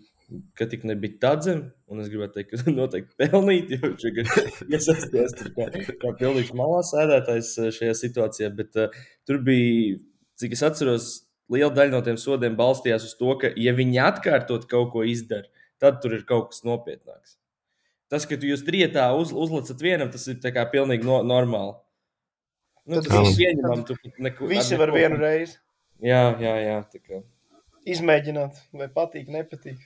ka 0.57 0.67
tik 0.69 0.85
nebija 0.87 1.19
tadzem, 1.21 1.65
un 1.91 2.01
es 2.03 2.09
gribētu 2.11 2.39
teikt, 2.39 2.53
ka 2.53 2.73
noteikti 2.77 3.17
pelnīt, 3.19 3.73
jo 3.75 3.91
viņš 3.91 4.07
ir 4.09 4.21
iesaistījies 4.77 5.37
kā, 5.57 5.67
kā 6.01 6.13
pilnīgs 6.21 6.53
malā 6.57 6.81
sēdētājs 6.87 7.51
eh, 7.59 7.69
šajā 7.77 7.99
situācijā. 7.99 8.49
Bet 8.57 8.79
uh, 8.79 8.97
tur 9.27 9.41
bija, 9.45 9.99
cik 10.41 10.57
es 10.57 10.65
atceros, 10.65 11.11
liela 11.53 11.73
daļa 11.75 11.95
no 11.95 12.01
tiem 12.05 12.19
sodiem 12.21 12.57
balstījās 12.59 13.07
uz 13.09 13.15
to, 13.19 13.35
ka, 13.41 13.53
ja 13.59 13.75
viņi 13.77 14.01
atkārtot 14.07 14.67
kaut 14.71 14.91
ko 14.95 15.05
izdara, 15.07 15.49
tad 15.81 16.01
tur 16.03 16.17
ir 16.17 16.27
kaut 16.29 16.51
kas 16.53 16.63
nopietnāks. 16.67 17.37
Tas, 18.13 18.27
ka 18.29 18.37
jūs 18.37 18.61
trietā 18.67 19.07
uz, 19.17 19.31
uzlicat 19.33 19.79
vienam, 19.81 20.11
tas 20.13 20.27
ir 20.29 20.37
pilnīgi 20.71 21.07
no, 21.07 21.23
normāli. 21.25 21.73
Nu, 22.85 22.99
tas 22.99 23.29
ir 23.31 23.37
pieņemami. 23.39 23.85
Tu 23.87 23.95
neko, 24.21 24.49
Visi 24.51 24.77
var 24.77 24.91
vienu 24.93 25.17
reizi. 25.21 25.55
Jā, 26.03 26.35
jā, 26.41 26.53
jā. 26.59 26.75
Kā. 27.07 27.21
Izmēģināt, 27.89 28.59
vai 28.75 28.89
patīk, 28.91 29.29
nepatīk. 29.31 29.79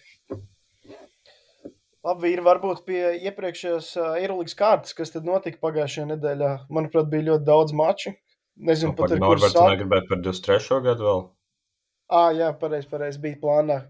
Labi, 2.07 2.29
ir 2.31 2.39
varbūt 2.45 2.85
pie 2.87 3.01
iepriekšējās 3.27 3.89
Eirolandes 4.21 4.55
kārtas, 4.55 4.93
kas 4.95 5.11
tad 5.11 5.25
notika 5.27 5.59
pagājušajā 5.65 6.05
nedēļā. 6.13 6.51
Manuprāt, 6.71 7.09
bija 7.11 7.33
ļoti 7.33 7.47
daudz 7.49 7.73
maču. 7.75 8.13
Nezinu, 8.69 8.93
nu, 8.93 8.97
pat 8.97 9.11
ar 9.11 9.19
Norberts 9.21 9.55
sāk... 9.57 9.73
negribētu 9.73 10.07
par 10.13 10.21
23. 10.23 10.77
gadu 10.85 11.07
vēl. 11.07 11.19
Ah, 12.07 12.29
jā, 12.31 12.53
pareizi, 12.55 12.87
pareizi 12.87 13.19
bija 13.19 13.35
plānā, 13.41 13.81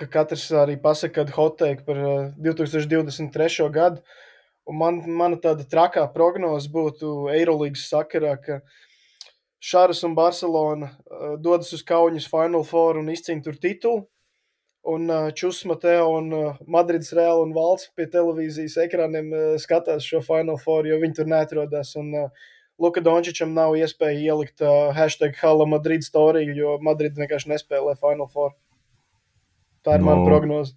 ka 0.00 0.08
katrs 0.10 0.48
arī 0.58 0.74
pasaka, 0.82 1.20
kad 1.20 1.30
hoteiku 1.36 1.86
par 1.86 2.00
uh, 2.02 2.32
2023. 2.42 3.68
gadu. 3.76 4.02
Un 4.66 4.78
man, 4.80 4.98
mana 5.06 5.38
tāda 5.40 5.62
trakā 5.66 6.02
prognoze 6.14 6.70
būtu 6.74 7.30
Eirolandes 7.30 7.86
sakarā, 7.92 8.34
ka 8.42 8.60
Šāras 9.60 10.02
un 10.08 10.16
Barcelona 10.16 10.90
dodas 11.38 11.70
uz 11.76 11.84
Kaunas 11.86 12.26
Final 12.30 12.64
Four 12.66 12.98
un 12.98 13.12
izcīna 13.12 13.44
tur 13.44 13.58
titulu. 13.60 14.06
Un 14.88 15.10
uh, 15.12 15.28
Čus 15.36 15.64
Mateo 15.68 16.06
un 16.16 16.30
Madrids 16.66 17.12
Reāla 17.16 17.42
un 17.44 17.52
Valsts 17.56 17.92
pie 17.96 18.06
televīzijas 18.08 18.78
ekrāniem 18.86 19.28
uh, 19.28 19.42
skatās 19.60 20.06
šo 20.06 20.22
Final 20.24 20.56
Four, 20.62 20.88
jo 20.88 20.96
viņi 21.02 21.18
tur 21.20 21.28
neatrodas. 21.28 21.92
Un 22.00 22.14
Luka 22.80 23.02
Dončičam 23.04 23.52
nav 23.52 23.76
iespēja 23.76 24.32
ielikt 24.32 24.64
hashtag 24.96 25.36
Hala 25.42 25.66
Madrid 25.68 26.06
storiju, 26.06 26.54
jo 26.56 26.78
Madrid 26.80 27.18
vienkārši 27.20 27.52
nespēlē 27.52 27.92
Final 28.00 28.30
Four. 28.32 28.54
Tā 29.84 29.96
ir 29.96 30.04
no, 30.04 30.08
mana 30.08 30.24
prognoze. 30.24 30.76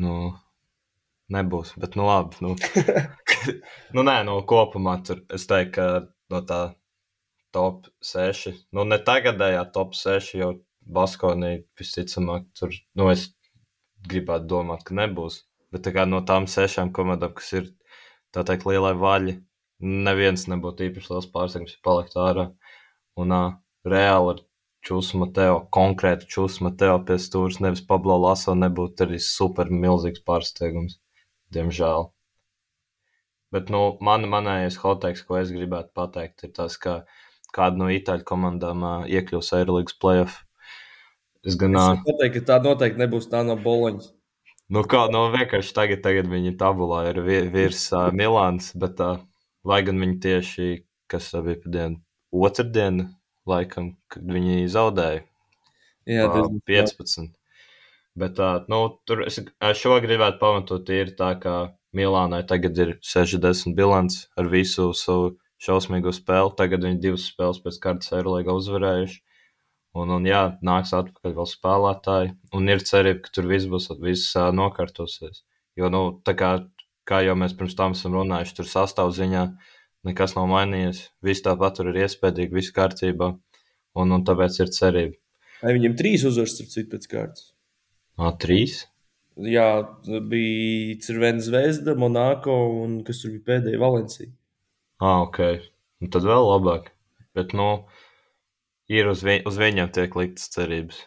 No, 0.00 0.32
nebūs, 1.32 1.74
bet 1.80 1.96
nu 1.96 2.08
labi. 2.08 2.40
Nu. 2.44 2.54
nu, 3.94 4.04
nē, 4.04 4.22
no 4.28 4.38
kopumā 4.48 4.98
tur 5.06 5.22
es 5.32 5.44
teiktu, 5.48 5.74
ka 5.76 5.86
no 6.32 6.40
tā 6.48 6.62
top 7.52 7.88
6, 8.04 8.52
nu 8.72 8.84
ne 8.88 8.98
tagadējā 9.04 9.64
top 9.74 9.96
6, 9.98 10.34
jo 10.40 10.52
Baskonī 10.82 11.62
visticamāk 11.78 12.48
tur, 12.58 12.72
nu 12.98 13.06
es 13.12 13.28
gribētu 14.08 14.48
domāt, 14.50 14.84
ka 14.86 14.96
nebūs. 14.98 15.42
Bet 15.72 15.86
tā 15.86 16.04
no 16.08 16.20
tām 16.28 16.46
sešām 16.50 16.92
komandām, 16.92 17.32
kas 17.38 17.52
ir 17.56 17.68
tā 18.34 18.44
teikt 18.48 18.66
lielai 18.68 18.92
vaļai, 18.98 19.36
neviens 19.82 20.46
nebūtu 20.50 20.88
īpaši 20.88 21.12
liels 21.12 21.28
pārsteigums, 21.34 21.76
ja 21.76 21.84
palikt 21.86 22.16
ārā. 22.20 22.48
Un 23.20 23.34
uh, 23.36 23.54
reāli 23.88 24.34
ar 24.34 24.42
Čūsu 24.82 25.20
Mateo, 25.20 25.58
konkrēti 25.74 26.26
Čūsu 26.26 26.64
Mateo 26.66 26.96
pie 27.06 27.18
stūres, 27.22 27.60
nevis 27.62 27.84
Pablo 27.86 28.16
Laso, 28.18 28.54
nebūtu 28.58 29.06
arī 29.06 29.20
super 29.22 29.70
milzīgs 29.70 30.24
pārsteigums. 30.26 30.98
Diemžēl. 31.54 32.08
Bet, 33.52 33.68
nu, 33.70 33.82
man, 34.00 34.24
manējais 34.32 34.78
hoteiks, 34.80 35.22
ko 35.28 35.36
es 35.38 35.52
gribētu 35.52 35.92
pateikt, 35.94 36.46
ir 36.46 36.54
tas, 36.56 36.78
ka 36.80 37.02
kāda 37.52 37.82
no 37.82 37.90
itāļu 37.92 38.24
komandām 38.28 38.86
uh, 38.88 39.04
iekļūs 39.06 39.52
Eirolandes 39.58 39.98
playoff. 40.00 40.40
Es 41.46 41.56
gan 41.58 41.74
es 41.74 42.02
pateicu, 42.06 42.34
ka 42.38 42.48
tā 42.52 42.58
noteikti 42.62 43.02
nebūs 43.02 43.26
tā 43.30 43.42
no 43.46 43.56
Boloņas. 43.58 44.12
Nu, 44.72 44.84
kā 44.88 45.02
no 45.10 45.26
nu, 45.26 45.32
vienkārši 45.34 45.74
tagad, 45.76 46.00
tagad 46.04 46.30
viņi 46.30 46.54
tabulā 46.60 47.02
ir 47.10 47.18
virs 47.26 47.88
uh, 47.92 48.06
Milāns, 48.14 48.70
bet 48.78 49.02
uh, 49.04 49.18
lai 49.68 49.82
gan 49.84 49.98
viņi 50.00 50.16
tieši, 50.22 50.68
kas 51.10 51.28
bija 51.34 51.58
pa 51.60 51.72
dienu, 51.74 51.98
otrdien, 52.32 53.02
laikam, 53.48 53.92
kad 54.12 54.24
viņi 54.24 54.70
zaudēja. 54.72 55.26
Jā, 56.08 56.28
uh, 56.30 56.48
15. 56.70 57.34
Bet 58.18 58.40
uh, 58.40 58.62
nu, 58.70 58.80
tur 59.08 59.26
es 59.26 59.38
šo 59.80 59.98
gribētu 60.04 60.40
pamatot, 60.40 60.88
ir 60.94 61.12
tā, 61.18 61.34
ka 61.42 61.56
Milānai 61.92 62.40
tagad 62.48 62.78
ir 62.80 62.94
60 63.04 63.76
bilants 63.76 64.22
ar 64.40 64.48
visu 64.48 64.92
savu 64.96 65.34
šausmīgo 65.60 66.14
spēli. 66.16 66.54
Tagad 66.56 66.86
viņi 66.86 67.02
divas 67.02 67.26
spēles 67.28 67.60
pēc 67.64 67.78
kārtas 67.82 68.14
Eirolandā 68.16 68.56
uzvarējuši. 68.56 69.20
Un, 69.92 70.12
un 70.16 70.24
jā, 70.24 70.42
nāks 70.64 70.94
atpakaļ 70.96 71.34
vēl 71.36 71.48
spēlētāji. 71.48 72.32
Un 72.56 72.70
ir 72.72 72.84
cerība, 72.88 73.26
ka 73.26 73.34
tur 73.36 73.48
viss 73.50 73.68
būs 73.68 73.90
viss, 74.00 74.32
uh, 74.38 74.48
nokārtosies. 74.56 75.42
Jo, 75.76 75.90
nu, 75.92 76.02
tā 76.24 76.32
kā, 76.38 76.52
kā 77.08 77.20
jau 77.26 77.36
mēs 77.36 77.52
pirms 77.58 77.76
tam 77.76 77.96
esam 77.96 78.16
runājuši, 78.16 78.56
tur 78.56 78.70
sastāvziņā 78.70 79.44
nekas 80.08 80.36
nav 80.38 80.48
mainījies. 80.52 81.04
Viss 81.24 81.44
tāpat 81.44 81.76
tur 81.78 81.92
ir 81.92 82.04
iespējams, 82.06 82.54
viss 82.56 82.74
kārtībā. 82.76 83.34
Un, 84.00 84.14
un 84.16 84.24
tāpēc 84.24 84.56
ir 84.64 84.72
cerība. 84.72 85.18
Vai 85.62 85.76
viņam 85.76 85.98
trīs 85.98 86.24
uzvaras, 86.26 86.56
starp 86.56 86.72
citu, 86.72 86.88
pēc 86.94 87.10
kārtas? 87.10 87.50
Ā, 88.16 88.32
trīs? 88.40 88.86
Jā, 89.40 89.66
bija 90.28 90.96
Cirvena 91.04 91.44
Zvezda, 91.44 91.94
Monako 91.96 92.56
un 92.82 92.98
kas 93.06 93.22
tur 93.22 93.32
bija 93.36 93.46
pēdējā 93.52 93.80
Valencija. 93.80 94.32
Ah, 95.00 95.22
ok. 95.26 95.38
Un 96.02 96.10
tad 96.12 96.26
vēl 96.26 96.48
labāk. 96.48 96.90
Bet, 97.36 97.54
nu, 97.56 97.68
ir 98.92 99.08
uz, 99.10 99.22
vi 99.26 99.40
uz 99.48 99.58
viņiem 99.60 99.92
tiek 99.94 100.14
liktas 100.18 100.50
cerības. 100.54 101.00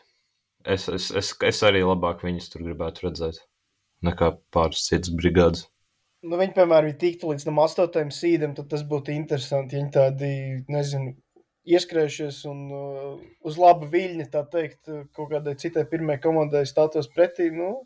Es, 0.66 0.88
es, 0.90 1.12
es, 1.14 1.32
es 1.46 1.62
arī 1.66 1.84
labāk 1.86 2.24
viņus 2.26 2.50
tur 2.54 2.66
gribētu 2.66 3.06
redzēt 3.06 3.44
nekā 4.06 4.32
pāris 4.54 4.88
citas 4.90 5.14
brigādes. 5.14 5.68
Nu, 6.26 6.40
viņi, 6.40 6.56
piemēram, 6.56 6.90
ja 6.90 6.98
tiktu 6.98 7.30
līdz 7.30 7.46
tam 7.46 7.60
astotajam 7.62 8.10
sīdam, 8.14 8.56
tad 8.58 8.72
tas 8.72 8.82
būtu 8.90 9.14
interesanti. 9.14 9.76
Ja 9.76 9.84
viņi 9.84 9.94
tādi, 9.94 10.30
nezinu, 10.74 11.14
ieskrējušies 11.70 12.40
un 12.50 12.64
uh, 12.74 13.12
uz 13.46 13.60
laba 13.62 13.90
viļņa, 13.92 14.30
tā 14.34 14.42
teikt, 14.50 14.90
kaut 15.18 15.30
kādai 15.34 15.56
citai 15.62 15.86
pirmajai 15.90 16.24
komandai 16.24 16.64
stātos 16.70 17.10
pretī. 17.14 17.52
Nu, 17.54 17.86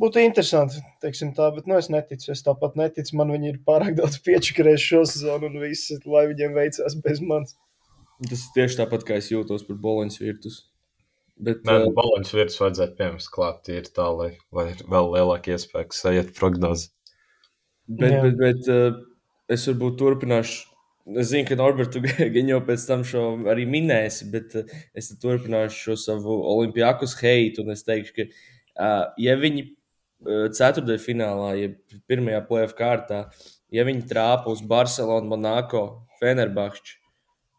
būtu 0.00 0.22
interesanti, 0.24 0.80
teiksim 1.04 1.34
tā, 1.36 1.50
bet 1.56 1.68
nu, 1.68 1.76
es 1.80 1.90
neticu. 1.92 2.30
Es 2.32 2.44
tāpat 2.46 2.80
neticu. 2.80 3.16
Man 3.20 3.34
viņi 3.36 3.52
ir 3.52 3.60
pārāk 3.66 3.96
daudz 4.00 4.20
piečakarējuši 4.28 4.92
šo 4.94 5.02
sezonu 5.12 5.52
un 5.52 5.60
viss, 5.66 5.92
lai 6.08 6.28
viņiem 6.32 6.56
veicās 6.56 6.96
bez 7.04 7.20
manis. 7.24 7.58
Tas 8.28 8.42
ir 8.44 8.56
tieši 8.56 8.80
tāpat, 8.82 9.06
kā 9.08 9.16
es 9.20 9.30
jūtos 9.32 9.64
par 9.66 9.78
Boloņas 9.80 10.20
virtus. 10.20 10.58
Bet, 11.40 11.62
Nē, 11.64 11.76
uh, 11.86 11.92
Boloņas 11.96 12.34
virtus 12.36 12.58
vajadzētu 12.60 12.98
piemēram 12.98 13.28
klāt 13.32 13.62
tīri 13.64 13.92
tā, 13.96 14.08
lai, 14.12 14.32
lai 14.52 14.66
vēl 14.76 15.14
lielāka 15.14 15.54
iespēja 15.54 15.88
sajiet 15.96 16.34
prognozi. 16.36 16.90
Bet, 17.88 18.12
Jā. 18.12 18.20
bet, 18.26 18.36
bet 18.42 18.68
uh, 18.68 19.00
es 19.50 19.64
varbūt 19.70 19.96
turpināšu. 20.02 20.66
Es 21.16 21.30
zinu, 21.32 21.46
ka 21.48 21.56
Norberts 21.56 21.96
gan 22.36 22.52
jau 22.52 22.60
pēc 22.66 22.84
tam 22.86 23.06
šo 23.08 23.24
arī 23.50 23.64
minēsi, 23.70 24.28
bet 24.34 24.58
uh, 24.60 24.76
es 24.92 25.08
turpināšu 25.22 25.80
šo 25.86 25.98
savu 26.04 26.36
olimpiākus 26.52 27.16
heitu. 27.22 27.64
Es 27.72 27.86
teikšu, 27.88 28.16
ka, 28.18 28.28
uh, 28.76 29.04
ja 29.20 29.38
viņi 29.40 29.70
ceturtajā 30.28 31.00
finālā, 31.00 31.54
ja 31.56 31.70
pirmajā 32.10 32.44
plēsoņa 32.44 32.76
kārtā, 32.76 33.20
ja 33.72 33.84
viņi 33.88 34.04
trāpa 34.10 34.52
uz 34.52 34.60
Barcelonu, 34.60 35.30
Monako, 35.32 35.84
Fenerbahču, 36.20 36.99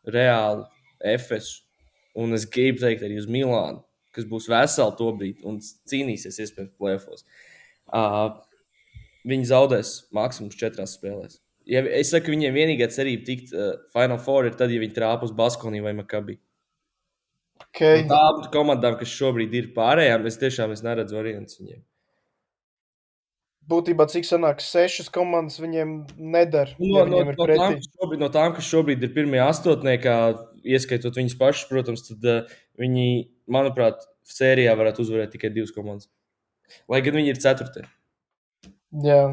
Reāli, 0.07 0.65
Efesu. 1.13 1.61
Un 2.17 2.35
es 2.35 2.43
gribu 2.49 2.81
teikt, 2.81 3.05
arī 3.07 3.17
uz 3.21 3.27
Milānu, 3.31 3.79
kas 4.15 4.25
būs 4.27 4.49
vesela 4.51 4.91
to 4.97 5.07
brīdi 5.15 5.45
un 5.47 5.61
cīnīsies 5.61 6.41
iespējams 6.43 6.73
plēfos. 6.79 7.23
Uh, 7.87 8.33
viņi 9.27 9.47
zaudēs 9.51 9.93
maksimums 10.15 10.59
četrās 10.59 10.97
spēlēs. 10.97 11.39
Ja 11.69 11.83
es 11.85 12.11
saku, 12.11 12.33
viņiem 12.33 12.57
vienīgā 12.57 12.89
cerība 12.91 13.23
tikt 13.29 13.53
uh, 13.55 13.77
Final 13.93 14.19
Four 14.19 14.49
ir 14.49 14.57
tad, 14.59 14.73
ja 14.73 14.81
viņi 14.81 14.97
trāpa 14.97 15.27
uz 15.27 15.31
Baskoniju 15.37 15.85
vai 15.87 15.95
Makabi. 15.95 16.35
Okay. 17.69 18.03
Tām 18.09 18.41
komandām, 18.51 18.97
kas 18.99 19.13
šobrīd 19.13 19.55
ir 19.55 19.71
pārējām, 19.75 20.25
es 20.27 20.39
tiešām 20.41 20.73
es 20.75 20.83
neredzu 20.83 21.15
variantus 21.15 21.61
viņiem 21.61 21.85
būtībā 23.69 24.07
cik 24.11 24.25
sanāk, 24.27 24.61
sešas 24.63 25.09
komandas 25.13 25.59
viņiem 25.61 25.93
nedara. 26.17 26.73
No, 26.79 27.01
ja 27.01 27.05
no, 27.09 27.21
no, 27.27 27.47
tām, 27.49 27.77
šobrīd, 27.85 28.21
no 28.21 28.29
tām, 28.33 28.55
kas 28.57 28.69
šobrīd 28.69 29.05
ir 29.05 29.13
pirmie 29.15 29.41
astotniekā, 29.43 30.15
ieskaitot 30.65 31.19
viņus 31.19 31.37
pašus, 31.39 31.69
protams, 31.69 32.05
tad 32.07 32.27
uh, 32.27 32.57
viņi, 32.81 33.07
manuprāt, 33.51 34.03
sērijā 34.27 34.73
varētu 34.79 35.05
uzvarēt 35.05 35.33
tikai 35.35 35.51
divas 35.53 35.73
komandas. 35.75 36.09
Lai 36.91 37.01
gan 37.03 37.17
viņi 37.19 37.33
ir 37.33 37.41
ceturtie. 37.43 37.85
Jā. 39.03 39.23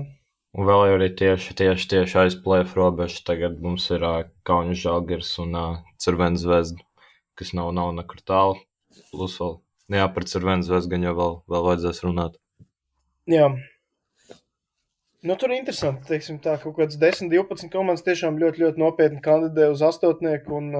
Un 0.58 0.66
vēl 0.66 0.84
jau 0.88 0.96
arī 0.96 1.08
tieši, 1.14 1.54
tieši, 1.58 1.88
tieši 1.92 2.18
aiz 2.22 2.36
plēf 2.42 2.72
robežas 2.78 3.22
tagad 3.26 3.58
mums 3.62 3.84
ir 3.94 4.04
uh, 4.06 4.22
Kaunis 4.48 4.80
Žalgirs 4.80 5.34
un 5.44 5.54
uh, 5.54 5.80
Cervens 6.00 6.42
Zvezda, 6.42 6.82
kas 7.38 7.52
nav, 7.54 7.70
nav 7.76 7.92
nekur 7.96 8.22
tālu. 8.26 8.58
Plus 9.12 9.36
vēl, 9.38 9.58
jā, 9.94 10.06
par 10.14 10.26
Cervens 10.30 10.66
Zvezdu 10.66 10.94
gan 10.94 11.04
jau 11.06 11.14
vēl, 11.18 11.36
vēl 11.52 11.66
vajadzēs 11.68 12.02
runāt. 12.06 12.40
Jā. 13.28 13.52
Nu, 15.28 15.34
tur 15.36 15.52
ir 15.52 15.58
interesanti, 15.58 16.06
teiksim, 16.08 16.38
tā 16.40 16.54
kaut 16.62 16.78
kāds 16.78 16.96
10, 16.96 17.28
12 17.28 17.68
komandas 17.72 18.04
tiešām 18.06 18.38
ļoti, 18.40 18.62
ļoti 18.62 18.80
nopietni 18.80 19.18
kandidē 19.20 19.66
uz 19.74 19.82
astotnieku. 19.84 20.56
Un, 20.56 20.70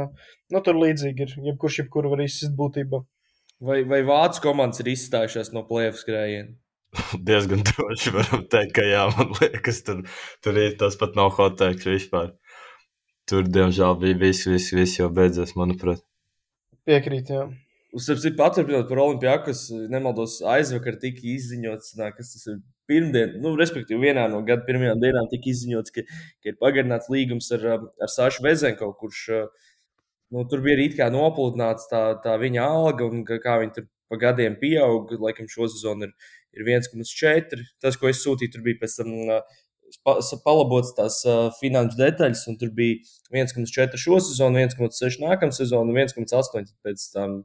nu, 0.55 0.62
tur 0.64 0.78
līdzīgi 0.78 1.26
ir. 1.26 1.35
Jebkurš 1.50 1.83
jebkuru 1.83 2.14
var 2.14 2.23
izsist 2.25 2.55
būtībā. 2.57 3.02
Vai, 3.69 3.83
vai 3.90 3.99
vācu 4.09 4.40
komandas 4.47 4.81
ir 4.81 4.88
izstājušās 4.95 5.52
no 5.52 5.67
plēsoņa 5.69 6.00
skrējiena? 6.00 6.57
Diezgan 7.28 7.67
droši 7.69 8.14
varam 8.14 8.47
teikt, 8.49 8.73
ka 8.78 8.87
jā, 8.88 9.05
man 9.19 9.35
liekas, 9.37 9.83
tur, 9.85 10.00
tur 10.47 10.62
ir 10.62 10.78
tas 10.81 10.97
pat 10.97 11.19
nav 11.19 11.35
hoteiks 11.37 11.90
vispār. 11.90 12.33
Tur, 13.28 13.45
diemžēl, 13.45 13.99
bija 14.00 14.17
viss, 14.23 14.49
viss, 14.49 14.73
viss 14.73 14.97
jau 14.97 15.11
beidzies, 15.12 15.52
manuprāt. 15.61 16.00
Piekrīt, 16.88 17.35
jā. 17.35 17.45
Uzsversim, 17.93 18.33
paturpinot 18.38 18.88
par 18.88 19.05
Olimpiju, 19.05 19.37
kas, 19.45 19.67
nemaldos, 19.93 20.40
aizvakar 20.57 20.97
tika 21.02 21.26
izziņots, 21.35 21.99
kas 22.17 22.33
tas 22.33 22.49
ir 22.49 22.62
pirmdien, 22.88 23.37
nu, 23.42 23.54
respektīvi, 23.59 24.09
vienā 24.09 24.26
no 24.33 24.40
gada 24.47 24.64
pirmajām 24.66 25.02
dienām 25.02 25.28
tika 25.30 25.50
izziņots, 25.52 25.95
ka, 25.95 26.04
ka 26.42 26.52
ir 26.52 26.59
pagarināts 26.61 27.11
līgums 27.12 27.50
ar, 27.57 27.66
um, 27.76 27.87
ar 28.02 28.12
Sašu 28.12 28.45
Vezenko, 28.47 28.90
kurš 29.00 29.23
uh, 29.37 29.68
nu, 30.35 30.45
tur 30.49 30.64
bija 30.64 30.78
arī 30.78 30.88
noplūdināts 31.14 31.88
tā, 31.92 32.02
tā 32.25 32.37
viņa 32.40 32.64
alga 32.64 33.09
un 33.09 33.25
kā 33.28 33.61
viņi 33.62 33.76
tur 33.76 33.88
pa 34.09 34.18
gadiem 34.21 34.57
pieaug. 34.61 35.12
Laikam 35.21 35.49
šo 35.52 35.68
sezonu 35.68 36.09
ir, 36.09 36.14
ir 36.57 36.68
1,4. 36.78 37.64
Tas, 37.83 37.97
ko 38.00 38.11
es 38.11 38.23
sūtīju, 38.25 38.54
tur 38.57 38.64
bija 38.66 38.80
pēc 38.83 38.99
tam 39.00 39.14
uh, 39.28 39.59
palabots 40.45 40.95
tās 40.97 41.21
uh, 41.28 41.49
finanšu 41.61 42.00
detaļas, 42.00 42.47
un 42.50 42.59
tur 42.61 42.73
bija 42.76 43.00
1,4 43.35 44.00
šo 44.00 44.21
sezonu, 44.25 44.61
1,6 44.64 45.21
nākamā 45.25 45.57
sezona 45.57 45.92
un 45.92 46.02
1,8 46.04 46.75
pēc 46.85 47.09
tam 47.14 47.40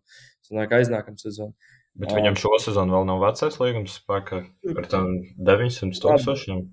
aiznākamā 0.52 1.20
sezona. 1.20 1.54
Bet 2.00 2.10
um, 2.10 2.18
viņam 2.18 2.38
šo 2.42 2.56
sezonu 2.62 2.96
vēl 2.96 3.06
nav 3.06 3.22
vecais 3.22 3.60
līgums 3.62 4.00
spēkā 4.00 4.40
par 4.74 4.88
tām 4.90 5.12
900 5.38 6.02
tūkstošiem. 6.02 6.64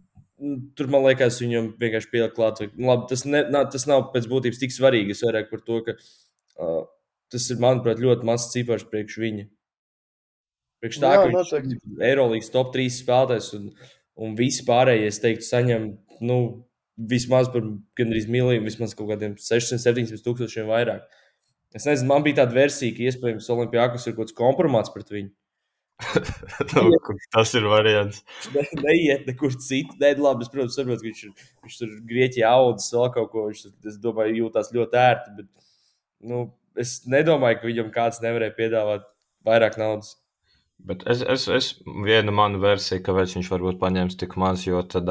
Tur 0.78 0.88
man 0.88 1.04
liekas, 1.04 1.42
viņam 1.42 1.74
vienkārši 1.80 2.08
pielikt 2.12 2.36
klāt. 2.38 2.62
Nu, 2.72 2.88
labi, 2.88 3.10
tas, 3.10 3.26
ne, 3.28 3.42
nā, 3.52 3.66
tas 3.68 3.84
nav 3.90 4.06
pēc 4.14 4.28
būtības 4.30 4.62
tik 4.62 4.72
svarīgi. 4.72 5.12
Es 5.12 5.20
vairāk 5.26 5.50
par 5.52 5.60
to, 5.66 5.82
ka 5.84 5.96
uh, 5.98 6.86
tas 7.32 7.50
ir, 7.52 7.60
manuprāt, 7.60 8.00
ļoti 8.00 8.28
mazs 8.28 8.48
cipars 8.54 8.86
priekš 8.88 9.20
viņa. 9.20 9.46
Priekš 10.80 11.02
tā, 11.02 11.12
Jā, 11.12 11.26
ka 11.26 11.28
viņš 11.34 11.52
ir 11.52 12.04
Eirolandes 12.08 12.48
top 12.54 12.72
3 12.72 12.88
spēlētājs 12.96 13.52
un, 13.58 13.68
un 14.24 14.32
visi 14.38 14.64
pārējie, 14.64 15.12
es 15.12 15.20
teiktu, 15.20 15.44
saņem 15.44 15.90
nu, 16.24 16.38
vismaz 16.96 17.52
par 17.52 17.66
gandrīz 18.00 18.28
miljonu, 18.32 18.64
vismaz 18.64 18.96
kaut 18.96 19.12
kādiem 19.12 19.36
600, 19.36 19.80
700 19.84 20.24
tūkstošiem 20.24 20.72
vairāk. 20.72 21.04
Es 21.76 21.86
nezinu, 21.86 22.08
man 22.10 22.24
bija 22.26 22.40
tāda 22.42 22.56
versija, 22.56 22.94
ka 22.96 23.04
iespējams 23.06 23.50
Olimpijākas 23.54 24.08
ir 24.08 24.16
kaut 24.16 24.26
kāds 24.26 24.38
kompromāts 24.38 24.90
pret 24.94 25.12
viņu. 25.14 25.30
nu, 26.74 26.98
tas 27.34 27.52
ir 27.54 27.66
variants. 27.68 28.22
Ne, 28.54 28.64
neiet 28.80 29.26
nekur 29.28 29.52
citur. 29.60 29.98
Nē, 30.00 30.14
labi, 30.18 30.46
es, 30.46 30.52
protams, 30.52 30.78
saprotu, 30.78 31.02
ka 31.02 31.08
viņš, 31.10 31.20
ir, 31.26 31.50
viņš 31.66 31.76
tur 31.82 31.92
Grieķijā 32.08 32.50
audzis 32.50 32.94
vēl 32.96 33.12
kaut 33.16 33.30
ko. 33.34 33.44
Viņš, 33.50 33.66
es 33.92 34.00
domāju, 34.02 34.38
jūtās 34.44 34.72
ļoti 34.74 35.00
ērti. 35.02 35.34
Bet, 35.36 35.50
nu, 36.32 36.42
es 36.80 36.96
nedomāju, 37.10 37.60
ka 37.60 37.70
viņam 37.70 37.92
kāds 37.94 38.22
nevarēja 38.24 38.56
piedāvāt 38.56 39.06
vairāk 39.46 39.78
naudas. 39.80 40.16
Bet 40.80 41.04
es, 41.12 41.20
es, 41.22 41.46
es 41.52 41.70
viena 41.84 42.32
mana 42.32 42.60
versija, 42.60 43.02
kāpēc 43.04 43.36
viņš 43.36 43.50
varbūt 43.52 43.80
paņems 43.82 44.16
tik 44.20 44.38
maz, 44.40 44.64
jo 44.64 44.80
tad 44.88 45.10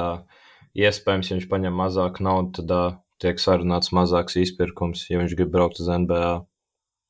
iespējams, 0.73 1.29
ja 1.29 1.37
viņš 1.37 1.49
paņem 1.51 1.77
mazāk 1.77 2.17
naudu, 2.25 2.63
tad 2.63 3.01
tiek 3.21 3.41
sarunāts 3.41 3.93
mazāks 3.93 4.39
izpirkums, 4.41 5.05
ja 5.11 5.19
viņš 5.21 5.35
grib 5.37 5.51
braukt 5.53 5.81
uz 5.83 5.91
NBA. 5.91 6.31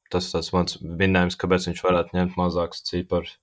Tas 0.10 0.32
tas 0.34 0.50
mans 0.56 0.80
minējums, 0.82 1.38
kāpēc 1.38 1.68
viņš 1.70 1.84
varētu 1.86 2.18
ņemt 2.18 2.40
mazākus 2.40 2.82
ciparus. 2.88 3.36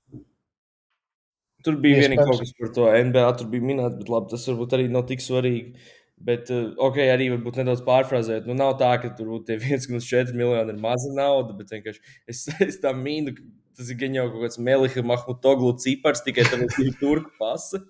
Tur 1.67 1.79
bija 1.83 2.03
vienīgi 2.05 2.25
kaut 2.27 2.43
kas 2.43 2.53
par 2.59 2.73
to 2.75 2.87
NBA, 3.09 3.27
tur 3.39 3.49
bija 3.51 3.67
minēts, 3.67 3.99
bet 3.99 4.11
labi, 4.11 4.31
tas 4.33 4.47
varbūt 4.51 4.75
arī 4.77 4.89
nav 4.91 5.07
tik 5.09 5.23
svarīgi. 5.23 5.87
Bet, 6.17 6.49
uh, 6.55 6.71
ok, 6.81 6.99
arī 7.13 7.27
varbūt 7.35 7.59
nedaudz 7.61 7.83
pārfrāzēt. 7.85 8.47
Nu, 8.49 8.55
nav 8.57 8.79
tā, 8.81 8.95
ka 9.03 9.11
tur 9.19 9.29
būtu 9.35 9.59
1,4 9.59 10.33
miljoni 10.41 10.73
ir 10.73 10.81
maza 10.81 11.11
nauda, 11.13 11.57
bet 11.59 11.75
vienkārši 11.75 12.03
es, 12.33 12.47
es 12.69 12.81
tā 12.83 12.95
mīnu, 12.97 13.35
ka 13.37 13.45
tas 13.77 13.93
ir 13.93 14.01
gan 14.01 14.17
jau 14.17 14.27
kaut 14.33 14.47
kāds 14.47 14.63
Meliha 14.63 15.05
Mahmutoglu 15.05 15.75
cipars, 15.83 16.25
tikai 16.25 16.47
tam 16.49 16.65
ir 16.65 16.95
turku 17.01 17.35
pasa. 17.41 17.83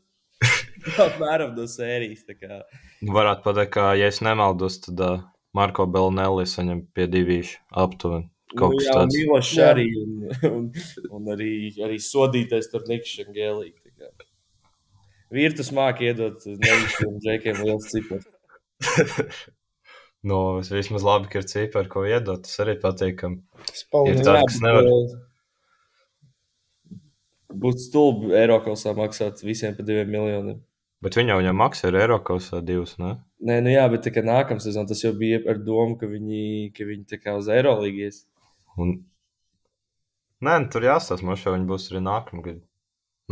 Apmēram 1.07 1.55
no 1.57 1.65
sērijas. 1.71 2.27
Nu, 2.27 3.15
varētu 3.17 3.47
pateikt, 3.47 3.73
ka, 3.79 3.93
ja 3.99 4.11
es 4.11 4.21
nemaldos, 4.25 4.81
tad 4.85 5.01
uh, 5.03 5.23
Marko 5.57 5.87
Belnelli 5.89 6.45
saņem 6.51 6.83
pie 6.97 7.07
divīšu 7.13 7.63
aptuveni. 7.85 8.29
Kaut 8.55 8.77
nu, 8.77 8.83
jā, 8.85 8.93
tāds. 8.95 9.17
Milošs 9.17 9.57
arī, 9.65 9.87
un, 9.99 10.29
un, 10.53 10.67
un 11.19 11.35
arī, 11.35 11.51
arī 11.83 11.99
sodītais 12.03 12.71
tur 12.71 12.87
Nikšs 12.87 13.25
un 13.25 13.35
Gēlīgi. 13.35 13.83
Virtus 15.35 15.73
māki 15.75 16.07
iedot 16.07 16.45
nevišķiem 16.47 17.17
džekiem 17.25 17.63
liels 17.67 17.89
cipars. 17.91 18.29
nu, 20.31 20.39
vismaz 20.63 21.07
labi, 21.07 21.31
ka 21.33 21.43
ir 21.43 21.49
cipari, 21.51 21.91
ko 21.91 22.05
iedot. 22.07 22.45
Tas 22.47 22.63
arī 22.63 22.77
patīkam. 22.83 23.41
Ir 24.07 24.23
tā, 24.23 24.37
kas 24.45 24.61
nevar. 24.63 24.93
Būtu 27.57 27.83
stulbi 27.83 28.37
Eiropasā 28.37 28.95
maksāt 28.95 29.43
visiem 29.43 29.75
par 29.75 29.89
diviem 29.89 30.13
miljoniem. 30.13 30.63
Bet 31.03 31.19
viņi 31.19 31.35
jau 31.35 31.41
viņam 31.43 31.59
maksā 31.61 31.91
ar 31.91 31.99
Eiropasā 32.05 32.63
divus, 32.65 32.95
ne? 33.03 33.17
Nē, 33.47 33.59
nu 33.65 33.75
jā, 33.75 33.83
bet 33.93 34.07
tā 34.07 34.15
kā 34.15 34.23
nākamā 34.25 34.63
sezona 34.63 34.89
tas 34.89 35.03
jau 35.03 35.13
bija 35.17 35.43
ar 35.51 35.59
domu, 35.61 35.99
ka 36.01 36.09
viņi, 36.09 36.71
ka 36.77 36.87
viņi 36.89 37.05
tā 37.11 37.19
kā 37.21 37.35
uz 37.41 37.51
Eirolīgies. 37.53 38.23
Un... 38.81 38.97
Nē, 40.45 40.57
nu, 40.63 40.71
tur 40.73 40.85
jāstāsta, 40.85 41.25
man 41.27 41.39
šeit 41.41 41.55
viņi 41.55 41.69
būs 41.71 41.91
arī 41.93 42.03
nākamā 42.05 42.45
gada. 42.45 42.63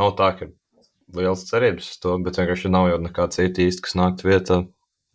Nav 0.00 0.14
tā, 0.18 0.30
ka 0.38 0.48
liels 1.14 1.44
cerības 1.48 1.90
uz 1.92 1.98
to, 2.02 2.14
bet 2.24 2.38
vienkārši 2.40 2.72
nav 2.72 2.88
jau 2.90 3.02
nekā 3.04 3.28
cita 3.34 3.66
īsti, 3.66 3.84
kas 3.84 3.98
nāktu 4.00 4.30
vietā. 4.30 4.62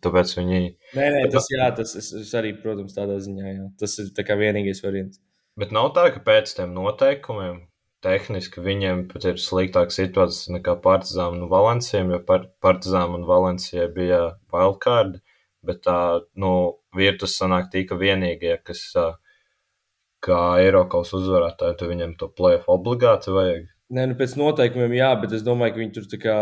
Tāpēc 0.00 0.30
viņi. 0.38 0.60
Nē, 0.96 1.08
nē 1.12 1.24
tas, 1.32 1.50
jā, 1.52 1.66
tas 1.76 1.90
es, 1.98 2.06
es 2.16 2.30
arī, 2.38 2.54
protams, 2.56 2.94
tādā 2.96 3.18
ziņā, 3.20 3.50
jā. 3.50 3.66
tas 3.82 3.98
ir 4.00 4.06
tā 4.16 4.24
kā 4.24 4.38
vienīgais 4.40 4.80
variants. 4.80 5.20
Bet 5.60 5.74
nav 5.76 5.90
tā, 5.96 6.06
ka 6.14 6.22
pēc 6.24 6.54
tiem 6.56 6.72
noteikumiem 6.72 7.58
tehniski 8.04 8.62
viņiem 8.64 9.02
pat 9.10 9.26
ir 9.28 9.40
sliktāka 9.42 9.92
situācija 9.92 10.56
nekā 10.56 10.78
Partizānam 10.84 11.42
un 11.42 11.50
Valencijam, 11.52 12.14
jo 12.14 12.20
par, 12.24 12.46
Partizānam 12.64 13.18
un 13.18 13.26
Valencijai 13.28 13.90
bija 13.92 14.22
wildcard, 14.54 15.18
bet 15.68 15.82
tā, 15.84 15.98
nu, 16.40 16.54
Virtus 16.96 17.36
sanāk 17.36 17.68
tika 17.74 17.98
vienīgie, 18.00 18.56
kas 18.64 18.86
kā 20.24 20.40
Eiropas 20.62 21.12
uzvarētāji, 21.16 21.78
tu 21.80 21.88
viņiem 21.90 22.16
to 22.20 22.28
playoff 22.36 22.70
obligāti 22.72 23.34
vajag. 23.34 23.68
Nē, 23.90 24.04
nu 24.10 24.16
pēc 24.18 24.36
noteikumiem, 24.38 24.94
jā, 25.00 25.10
bet 25.22 25.32
es 25.34 25.42
domāju, 25.46 25.74
ka 25.74 25.82
viņi 25.82 25.94
tur 25.96 26.20
kā, 26.22 26.36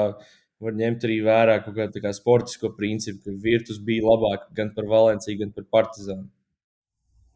var 0.65 0.75
ņemt 0.77 1.07
arī 1.09 1.21
vērā 1.25 1.61
kaut 1.65 1.79
kādu 1.79 2.03
kā 2.05 2.13
sportisko 2.17 2.75
principu, 2.77 3.23
ka 3.25 3.37
Virtus 3.45 3.79
bija 3.85 4.05
labāk 4.09 4.51
gan 4.57 4.75
par 4.77 4.89
Valenciju, 4.91 5.39
gan 5.45 5.55
par 5.57 5.69
Partizānu. 5.79 6.29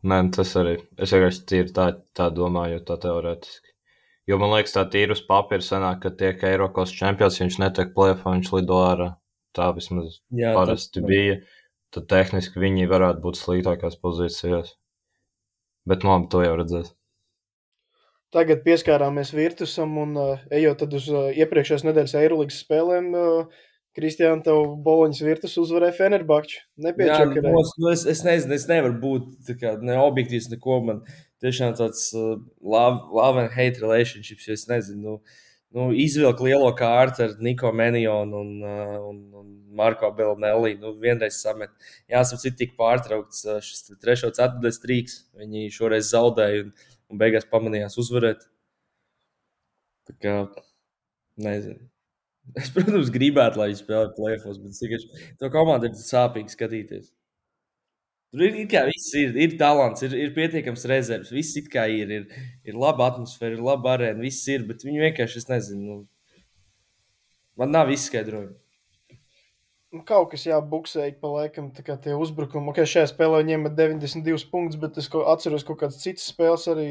Nē, 0.02 0.18
nu, 0.26 0.32
tas 0.34 0.50
arī. 0.58 0.76
Es 0.98 1.14
vienkārši 1.14 1.44
tīri 1.46 1.74
tā, 1.76 1.86
tā 2.18 2.26
domāju, 2.34 2.82
tā 2.86 2.98
teorētiski. 3.04 3.70
Jo 4.30 4.38
man 4.38 4.52
liekas, 4.54 4.74
tā 4.74 4.82
tīra 4.90 5.14
uz 5.16 5.22
papīra 5.26 5.64
sanāk, 5.66 6.02
ka 6.02 6.12
tiek 6.18 6.42
Eiropas 6.46 6.92
čempions, 6.94 7.38
viņš 7.42 7.58
netiek 7.62 7.94
plēfā, 7.94 8.34
viņš 8.34 8.52
lido 8.56 8.78
ārā. 8.82 9.08
Tā 9.54 9.68
vismaz 9.76 10.18
jā, 10.32 10.52
parasti 10.56 11.00
tas, 11.00 11.06
bija. 11.08 11.40
Tad 11.92 12.06
tehniski 12.10 12.62
viņi 12.62 12.88
varētu 12.90 13.22
būt 13.22 13.38
sliktākās 13.38 13.98
pozīcijās. 14.02 14.74
Bet 15.88 16.06
man 16.06 16.28
to 16.32 16.42
jau 16.44 16.54
redzēs. 16.58 16.92
Tagad 18.32 18.62
pieskārāmies 18.64 19.34
virtusam 19.36 19.92
un 20.00 20.16
uh, 20.16 20.44
ejot 20.54 20.86
uz 20.88 21.10
uh, 21.12 21.28
iepriekšējās 21.36 21.84
nedēļas 21.84 22.16
Eirolandes 22.22 22.62
spēlēm. 22.64 23.10
Uh, 23.12 23.68
Kristiāna, 23.92 24.40
tev 24.40 24.70
Boloņas 24.80 25.20
virtus 25.20 25.58
uzvarēja 25.60 25.92
Fenerbahču. 25.98 26.62
Nepieciešams. 26.80 27.42
Nu, 27.44 27.64
nu, 27.84 27.90
es, 27.92 28.06
es 28.08 28.22
nezinu, 28.24 28.56
es 28.56 28.64
nevaru 28.70 28.96
būt 29.02 29.52
kā, 29.60 29.74
ne 29.84 29.98
objektīvs, 30.00 30.48
neko. 30.54 30.78
Man 30.86 31.02
tiešām 31.44 31.76
tāds 31.76 32.06
uh, 32.16 32.38
love, 32.64 33.02
love 33.12 33.42
and 33.42 33.52
hate 33.52 33.82
relationships, 33.84 34.48
jo 34.48 34.56
es 34.56 34.64
nezinu. 34.70 35.02
Nu, 35.04 35.18
nu, 35.76 35.90
izvilkt 35.92 36.40
lielo 36.44 36.70
kārtu 36.78 37.26
ar 37.26 37.36
Niko 37.44 37.74
Menionu 37.76 38.40
un, 38.40 38.54
uh, 38.64 38.96
un, 39.10 39.20
un 39.42 39.52
Marko 39.76 40.10
Belnelli. 40.16 40.74
Nu, 40.80 40.94
vienreiz 41.00 41.40
samet. 41.40 41.72
Jāsaka, 42.10 42.40
cik 42.44 42.58
tika 42.60 42.78
pārtraukts 42.78 43.44
šis 43.66 43.94
trešo 44.02 44.32
ceturtais 44.36 44.80
trīks. 44.82 45.18
Viņi 45.40 45.70
šoreiz 45.74 46.10
zaudēja. 46.12 46.66
Un, 46.66 46.74
un 47.12 47.20
beigās 47.20 47.48
pamanījās 47.48 47.98
uzvarēt. 48.00 48.44
Tā 50.08 50.18
kā 50.20 50.36
nezinu. 51.40 51.80
Es, 52.58 52.72
protams, 52.74 53.06
gribētu, 53.14 53.60
lai 53.60 53.68
viņi 53.70 53.78
spēlētu 53.78 54.16
plēfos, 54.16 54.56
bet 54.58 54.78
vienkārši 54.82 55.26
to 55.38 55.50
komandu 55.54 55.86
ir 55.86 55.92
sāpīgi 55.94 56.50
skatīties. 56.50 57.04
Tur 58.32 58.42
ir, 58.48 58.56
ir, 58.64 58.90
ir, 59.20 59.36
ir 59.44 59.54
talants, 59.60 60.02
ir, 60.02 60.16
ir 60.18 60.32
pietiekams 60.34 60.86
rezerves, 60.90 61.30
viss 61.30 61.54
ir 61.60 61.68
kā 61.70 61.84
ir. 61.92 62.10
Ir, 62.16 62.42
ir 62.66 62.80
laba 62.82 63.06
atmosfēra, 63.12 63.54
ir 63.54 63.62
laba 63.62 63.92
arēna, 63.94 64.18
viss 64.24 64.42
ir, 64.50 64.66
bet 64.66 64.82
viņi 64.82 65.04
vienkārši, 65.04 65.38
es 65.38 65.48
nezinu, 65.52 65.84
nu, 65.86 66.42
man 67.62 67.70
nav 67.76 67.94
izskaidrojumu 67.94 68.56
nu, 68.56 68.61
kaut 70.08 70.30
kas 70.32 70.46
jābuksēja 70.48 71.18
pa 71.20 71.30
laikam, 71.34 71.68
tā 71.76 71.84
kā 71.84 71.98
tie 72.00 72.14
uzbrukumi. 72.16 72.72
Ok, 72.72 72.80
šajā 72.88 73.10
spēlē 73.10 73.42
viņiem 73.42 73.68
ir 73.68 73.74
92 73.76 74.48
punktus, 74.52 74.80
bet 74.80 74.96
es 75.00 75.10
atceros 75.12 75.66
kaut 75.68 75.82
kādas 75.82 76.00
citas 76.00 76.30
spēles 76.32 76.64
arī 76.72 76.88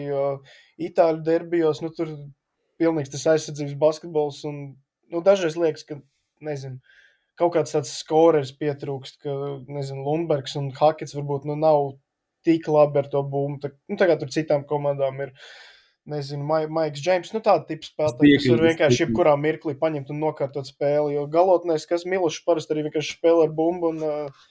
Itāļu 0.82 1.24
derbijos. 1.26 1.82
Nu, 1.82 1.90
tur 1.98 2.14
pilnīgs 2.82 3.14
tas 3.14 3.26
aizsardzības 3.34 3.78
basketbols. 3.82 4.44
Un, 4.50 4.62
nu, 5.14 5.24
dažreiz 5.26 5.58
liekas, 5.58 5.86
ka, 5.88 5.98
nezinu, 6.46 6.78
kaut 7.42 7.56
kāds 7.58 7.74
tāds 7.74 7.96
skorers 8.04 8.54
pietrūkst, 8.62 9.20
ka, 9.26 9.36
nezinu, 9.66 10.06
Lumbergs 10.06 10.58
un 10.62 10.70
Hakets 10.78 11.18
varbūt 11.18 11.50
nu, 11.50 11.58
nav 11.58 11.96
tik 12.46 12.70
labi 12.70 13.02
ar 13.02 13.10
to 13.10 13.26
būmu. 13.26 13.60
Tā, 13.62 13.74
nu, 13.90 13.98
tagad 13.98 14.22
tur 14.22 14.34
citām 14.34 14.66
komandām 14.70 15.26
ir. 15.26 15.34
Uh, 15.34 15.71
nezinu, 16.10 16.46
Maiks 16.46 17.02
Džeims, 17.02 17.34
nu 17.36 17.42
tāda 17.44 17.66
tipa 17.68 17.86
spēlētāja, 17.86 18.40
kas 18.40 18.48
var 18.50 18.64
vienkārši 18.68 19.04
jebkurā 19.06 19.36
mirklī 19.40 19.76
paņemt 19.80 20.10
un 20.14 20.22
nokārtot 20.24 20.70
spēli. 20.70 21.16
Jo 21.16 21.28
galotnēs, 21.32 21.86
kas 21.90 22.08
Milošs 22.10 22.42
parasti 22.48 22.76
arī 22.76 22.88
vienkārši 22.88 23.18
spēlē 23.20 23.48
ar 23.48 23.54
bumbu, 23.58 23.92
un 23.94 24.06
uh, 24.06 24.48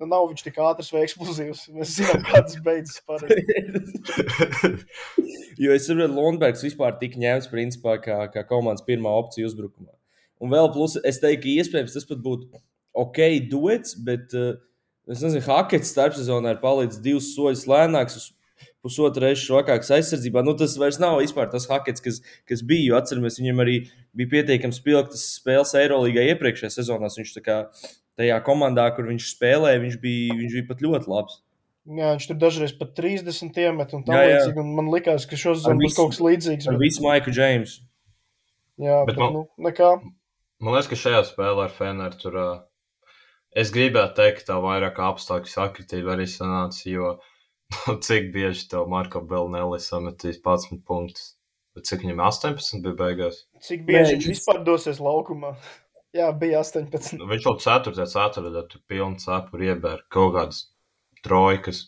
nu, 0.00 0.08
nav 0.10 0.28
viņš 0.30 0.44
tik 0.46 0.58
ātrs 0.62 0.90
vai 0.94 1.04
eksplozīvs. 1.06 1.66
Mēs 1.76 1.94
zinām, 1.98 2.24
kādas 2.26 2.58
beidzas 2.64 3.02
parasti. 3.08 3.44
jo 5.64 5.76
es 5.76 5.86
saprotu, 5.88 6.14
Lundbergs 6.14 6.64
vispār 6.66 6.98
tika 7.00 7.20
ņemts 7.22 7.50
principā 7.52 7.98
kā, 8.02 8.24
kā 8.34 8.44
komandas 8.48 8.86
pirmā 8.86 9.12
opcija 9.22 9.50
uzbrukumā. 9.50 9.92
Un 10.42 10.54
vēl 10.54 10.70
plus, 10.74 10.96
es 11.06 11.18
teiktu, 11.22 11.50
iespējams 11.58 11.94
tas 11.96 12.06
pat 12.06 12.22
būtu 12.22 12.62
ok, 12.98 13.22
duets, 13.50 13.94
bet 14.06 14.34
uh, 14.38 14.56
es 15.10 15.22
nezinu, 15.22 15.42
Hakets 15.46 15.94
starpsezonā 15.94 16.54
ir 16.54 16.60
palicis 16.62 17.02
divus 17.02 17.32
soļus 17.34 17.66
lēnāks. 17.70 18.18
Uz 18.18 18.28
pusotru 18.84 19.26
reizi 19.26 19.46
šokāks 19.46 19.90
aizsardzībā. 19.96 20.42
Nu, 20.46 20.54
tas 20.58 20.76
vairs 20.80 21.00
nav 21.02 21.18
vispār 21.22 21.50
tas 21.52 21.66
hakets, 21.70 22.04
kas, 22.04 22.20
kas 22.48 22.62
bija. 22.66 22.92
Jo 22.92 23.00
atceramies, 23.00 23.40
viņam 23.40 23.64
arī 23.64 23.78
bija 24.16 24.32
pietiekami 24.36 24.76
spilgtas 24.76 25.24
spēles 25.38 25.74
Eirolandā 25.78 26.26
iepriekšējā 26.34 26.70
sezonā. 26.76 27.10
Viņš 27.18 27.34
kā, 27.44 27.58
tajā 28.20 28.38
komandā, 28.46 28.88
kur 28.96 29.10
viņš 29.10 29.32
spēlēja, 29.34 29.82
viņš 29.84 30.00
bija, 30.02 30.38
viņš 30.42 30.56
bija 30.60 30.70
pat 30.70 30.86
ļoti 30.86 31.12
labs. 31.14 31.42
Jā, 31.88 32.12
viņš 32.12 32.24
tur 32.28 32.36
dažreiz 32.36 32.72
pat 32.76 32.90
30 32.98 33.60
iemet 33.62 33.92
un 33.96 34.02
tā 34.04 34.16
līdzīgi. 34.20 34.64
Man 34.76 34.90
liekas, 34.92 35.24
ka 35.28 35.38
šo 35.40 35.54
sezonu 35.56 35.86
būs 35.86 35.96
kaut 35.96 36.12
kas 36.12 36.20
līdzīgs. 36.20 36.68
Ar 36.68 36.76
bet... 36.76 36.84
visu 36.84 37.04
Maiku 37.04 37.32
Džeimsu. 37.32 37.86
Jā, 38.78 38.98
bet, 39.08 39.14
bet 39.14 39.22
man, 39.22 39.38
nu, 39.38 39.44
nekā. 39.64 39.94
Man 40.60 40.76
liekas, 40.76 40.90
ka 40.90 40.98
šajā 41.00 41.22
spēlē 41.30 41.64
ar 41.64 41.72
Feneru 41.72 42.20
tur. 42.20 42.36
Uh... 42.36 42.58
Es 43.56 43.72
gribētu 43.72 44.18
teikt, 44.18 44.42
ka 44.42 44.50
tā 44.50 44.58
vairāk 44.60 45.00
apstākļu 45.00 45.48
sakritība 45.48 46.12
arī 46.12 46.26
sanāca, 46.28 46.82
jo 46.92 47.14
cik 48.06 48.30
bieži 48.34 48.68
tev 48.70 48.88
Marko 48.92 49.22
Belnēlis 49.24 49.90
sametīs 49.92 50.40
11 50.40 50.80
punktus? 50.88 51.34
Bet 51.76 51.86
cik 51.90 52.06
viņam 52.06 52.24
18 52.26 52.80
bija 52.84 52.96
beigās? 52.98 53.44
Cik 53.62 53.84
bieži 53.86 54.16
viņš 54.16 54.30
vispār 54.32 54.64
dosies 54.66 54.98
laukumā? 55.02 55.52
Jā, 56.16 56.30
bija 56.32 56.62
18. 56.64 57.18
Nu, 57.20 57.28
viņš 57.28 57.44
jau 57.44 57.54
4. 57.60 58.06
ceturtajā 58.08 58.64
tur 58.72 58.80
pilnu 58.88 59.20
cepuru 59.20 59.68
iebēra 59.68 60.02
kaut 60.14 60.32
kādas 60.36 60.62
trojkas, 61.24 61.84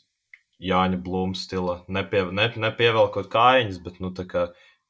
Jāņa 0.60 0.98
Blūmas 1.00 1.46
stila. 1.46 1.78
Nepie, 1.88 2.26
ne, 2.36 2.50
nepievelkot 2.66 3.30
kājiņas, 3.32 3.78
bet, 3.84 3.96
nu, 4.04 4.10
tā 4.16 4.26
kā 4.28 4.44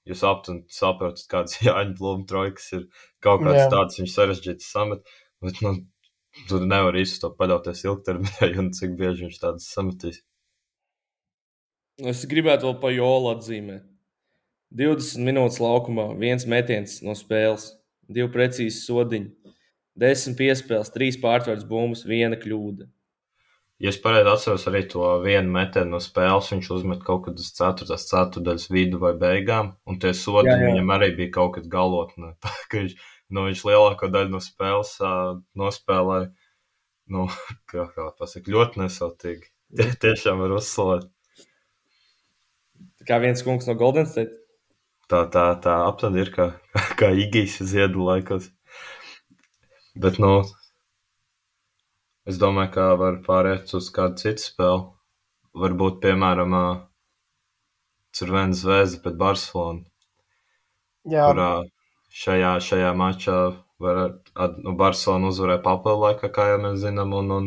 jūs 0.08 0.24
aptun 0.26 0.64
saprotat, 0.74 1.22
kādas 1.30 1.60
Jāņa 1.66 1.94
Blūma 2.00 2.26
trojkas 2.30 2.66
ir. 2.74 2.88
Kaut 3.22 3.44
kādas 3.44 3.68
Jā. 3.68 3.70
tādas 3.76 4.00
viņš 4.00 4.16
sarežģītas 4.16 4.72
samet. 4.74 5.14
Bet, 5.44 5.62
nu, 5.62 5.76
tu 6.50 6.58
nevari 6.64 7.04
īsti 7.04 7.22
to 7.22 7.30
paļauties 7.38 7.86
ilgtermiņā, 7.86 8.50
un 8.62 8.74
cik 8.76 8.98
bieži 8.98 9.28
viņš 9.28 9.38
tādas 9.44 9.70
sametīs. 9.70 10.24
Es 12.08 12.24
gribētu 12.28 12.68
vēl 12.68 12.78
pa 12.80 12.92
jolu 12.94 13.34
atzīmēt. 13.34 13.84
20 14.76 15.26
minūtes 15.26 15.58
laukumā, 15.60 16.12
viens 16.18 16.46
metiens 16.46 17.00
no 17.02 17.16
spēles, 17.18 17.72
divi 18.06 18.30
precīzi 18.30 18.78
sodiņi, 18.84 19.54
10 19.98 20.36
piespēles, 20.38 20.92
3 20.94 21.18
pārtvērs 21.22 21.66
bumbas, 21.66 22.06
viena 22.06 22.38
kļūda. 22.38 22.86
Ja 23.80 23.88
es 23.88 23.96
pareizi 24.00 24.28
atceros 24.28 24.66
arī 24.68 24.82
to 24.92 25.06
vienu 25.24 25.54
metienu 25.54 25.96
no 25.96 26.00
spēles, 26.04 26.50
viņš 26.52 26.66
uzmet 26.76 27.04
kaut 27.04 27.24
kad 27.26 27.38
uz 27.40 27.48
4. 27.56 27.96
ceturdaļas 27.96 28.66
vidu 28.70 29.00
vai 29.00 29.14
beigām, 29.18 29.72
un 29.88 29.96
tie 30.02 30.12
sodi 30.16 30.52
Jā, 30.52 30.58
jā. 30.60 30.66
viņam 30.68 30.92
arī 30.98 31.08
bija 31.16 31.32
kaut 31.38 31.54
kad 31.56 31.70
galotnē. 31.72 32.34
Viņš, 32.74 32.92
nu, 33.30 33.46
viņš 33.46 33.62
lielāko 33.66 34.10
daļu 34.12 34.34
no 34.34 34.40
spēles 34.42 34.92
uh, 35.00 35.38
nospēlēja, 35.58 36.28
nu, 37.14 37.24
kā, 37.72 37.86
kā 37.94 38.10
pasaka, 38.20 38.52
ļoti 38.52 38.84
nesautīgi. 38.84 39.48
Tie 39.80 39.88
tiešām 40.02 40.44
var 40.44 40.58
uzslavēt. 40.58 41.08
Tā 43.00 43.06
kā 43.08 43.18
viens 43.22 43.42
kungs 43.46 43.66
no 43.68 43.74
Golden 43.80 44.06
State. 44.08 44.36
Tā, 45.10 45.24
tā, 45.34 45.44
tā 45.64 45.74
aptuveni 45.88 46.22
ir 46.24 46.30
kā, 46.34 46.46
kā 47.00 47.10
Igijas 47.24 47.58
ziedu 47.72 48.04
laikos. 48.06 48.50
Bet, 50.04 50.20
nu, 50.22 50.34
es 52.30 52.38
domāju, 52.42 52.72
ka 52.76 52.86
var 53.00 53.18
pāriet 53.26 53.72
uz 53.78 53.88
kādu 53.96 54.20
citu 54.22 54.44
spēli. 54.44 54.84
Varbūt, 55.64 55.98
piemēram, 56.04 56.54
Cervena 58.14 58.54
zvezda 58.58 59.00
pret 59.02 59.16
Barcelonu, 59.18 59.84
Jā, 61.10 61.26
kurā 61.30 61.48
šajā, 62.22 62.52
šajā 62.68 62.90
mačā 62.98 63.36
var, 63.82 64.00
at- 64.46 64.58
nu, 64.64 64.74
Barcelona 64.80 65.30
uzvarēja 65.30 65.62
papildu 65.66 66.02
laikā, 66.06 66.30
kā 66.38 66.46
jau 66.52 66.58
mēs 66.64 66.80
zinām, 66.84 67.14
un, 67.20 67.30
un 67.36 67.46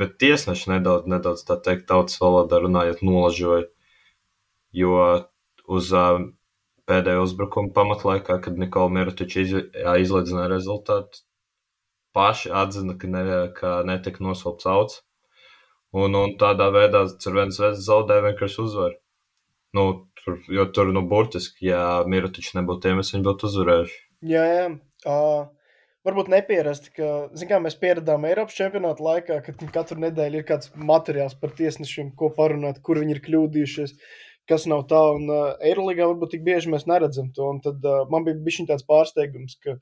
bet 0.00 0.16
tiesneši 0.22 0.74
nedaudz, 0.74 1.08
nedaudz 1.10 1.44
tā 1.48 1.58
teikt, 1.60 1.86
tautas 1.90 2.16
valodā 2.22 2.60
runājot, 2.62 3.02
nolažoja. 3.06 3.66
Jo 4.76 4.94
uz 5.70 5.90
uh, 5.96 6.22
pēdējo 6.90 7.26
uzbrukumu 7.26 7.74
pamatlaikā, 7.76 8.38
kad 8.44 8.58
Nikola 8.58 8.90
Mirotičs 8.96 9.38
iz, 9.42 9.52
jā, 9.54 9.94
izlaidzināja 10.02 10.50
rezultātu, 10.54 11.22
paši 12.16 12.50
atzina, 12.62 12.96
ka, 12.98 13.10
ne, 13.10 13.24
ka 13.56 13.74
netika 13.86 14.24
noslēpts 14.26 14.70
auts. 14.70 15.00
Un, 15.90 16.14
un 16.14 16.36
tādā 16.38 16.68
veidā 16.74 17.04
Cervens 17.22 17.58
Zvezda 17.58 17.82
zaudēja 17.82 18.28
vienkārši 18.28 18.60
uzvaru. 18.62 18.98
Nu, 19.74 19.84
tur, 20.18 20.38
jo 20.50 20.66
tur, 20.74 20.90
nu, 20.94 21.02
burtiski, 21.10 21.70
ja 21.70 22.02
Mirotičs 22.10 22.54
nebūtu 22.58 22.90
iemests, 22.90 23.14
viņi 23.14 23.26
būtu 23.26 23.50
uzvarējuši. 23.50 23.98
jā, 24.34 24.44
jā. 24.54 24.68
Uh, 25.08 25.48
varbūt 26.06 26.30
nepierasti, 26.32 26.92
ka, 26.96 27.10
kā, 27.50 27.60
mēs 27.62 27.76
pieradām 27.80 28.24
Eiropas 28.28 28.56
čempionāta 28.56 29.04
laikā, 29.04 29.40
kad 29.46 29.64
katru 29.74 30.00
nedēļu 30.04 30.40
ir 30.40 30.46
kāds 30.48 30.72
materiāls 30.74 31.36
par 31.40 31.54
tiesnešiem, 31.58 32.14
ko 32.16 32.30
parunāt, 32.36 32.80
kur 32.86 33.00
viņi 33.02 33.16
ir 33.16 33.22
kļūdījušies, 33.26 33.96
kas 34.50 34.66
nav 34.70 34.86
tā, 34.90 35.00
un 35.16 35.26
uh, 35.30 35.42
Eiroligā 35.66 36.08
varbūt 36.08 36.34
tik 36.34 36.46
bieži 36.46 36.72
mēs 36.72 36.88
neredzam 36.90 37.30
to, 37.36 37.50
un 37.54 37.60
tad 37.64 37.84
uh, 37.86 38.06
man 38.12 38.24
bija 38.26 38.40
bišķiņ 38.46 38.70
tāds 38.70 38.86
pārsteigums, 38.88 39.58
ka 39.64 39.76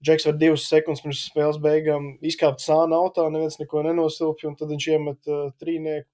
Džeks 0.00 0.24
var 0.24 0.36
divas 0.40 0.62
sekundes 0.64 1.02
pirms 1.04 1.26
spēles 1.28 1.58
beigām 1.60 2.14
izkāpt 2.24 2.62
sāna 2.64 2.96
autā, 3.04 3.26
neviens 3.28 3.58
neko 3.60 3.82
nenosilpja, 3.84 4.48
un 4.48 4.56
tad 4.56 4.72
viņš 4.72 4.86
iemet 4.94 5.28
uh, 5.28 5.50
trīnieku, 5.60 6.08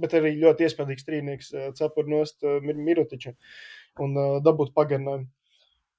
bet 0.00 0.16
arī 0.16 0.32
ļoti 0.40 0.64
iespaidīgs 0.64 1.04
trīnieks 1.04 1.52
uh, 1.52 1.66
cepur 1.76 2.08
nost 2.08 2.40
uh, 2.48 2.56
Mir 2.64 2.80
Mirotičam 2.80 3.36
un 4.00 4.16
uh, 4.16 4.38
dabūt 4.44 4.72
pagarinājumu. 4.76 5.28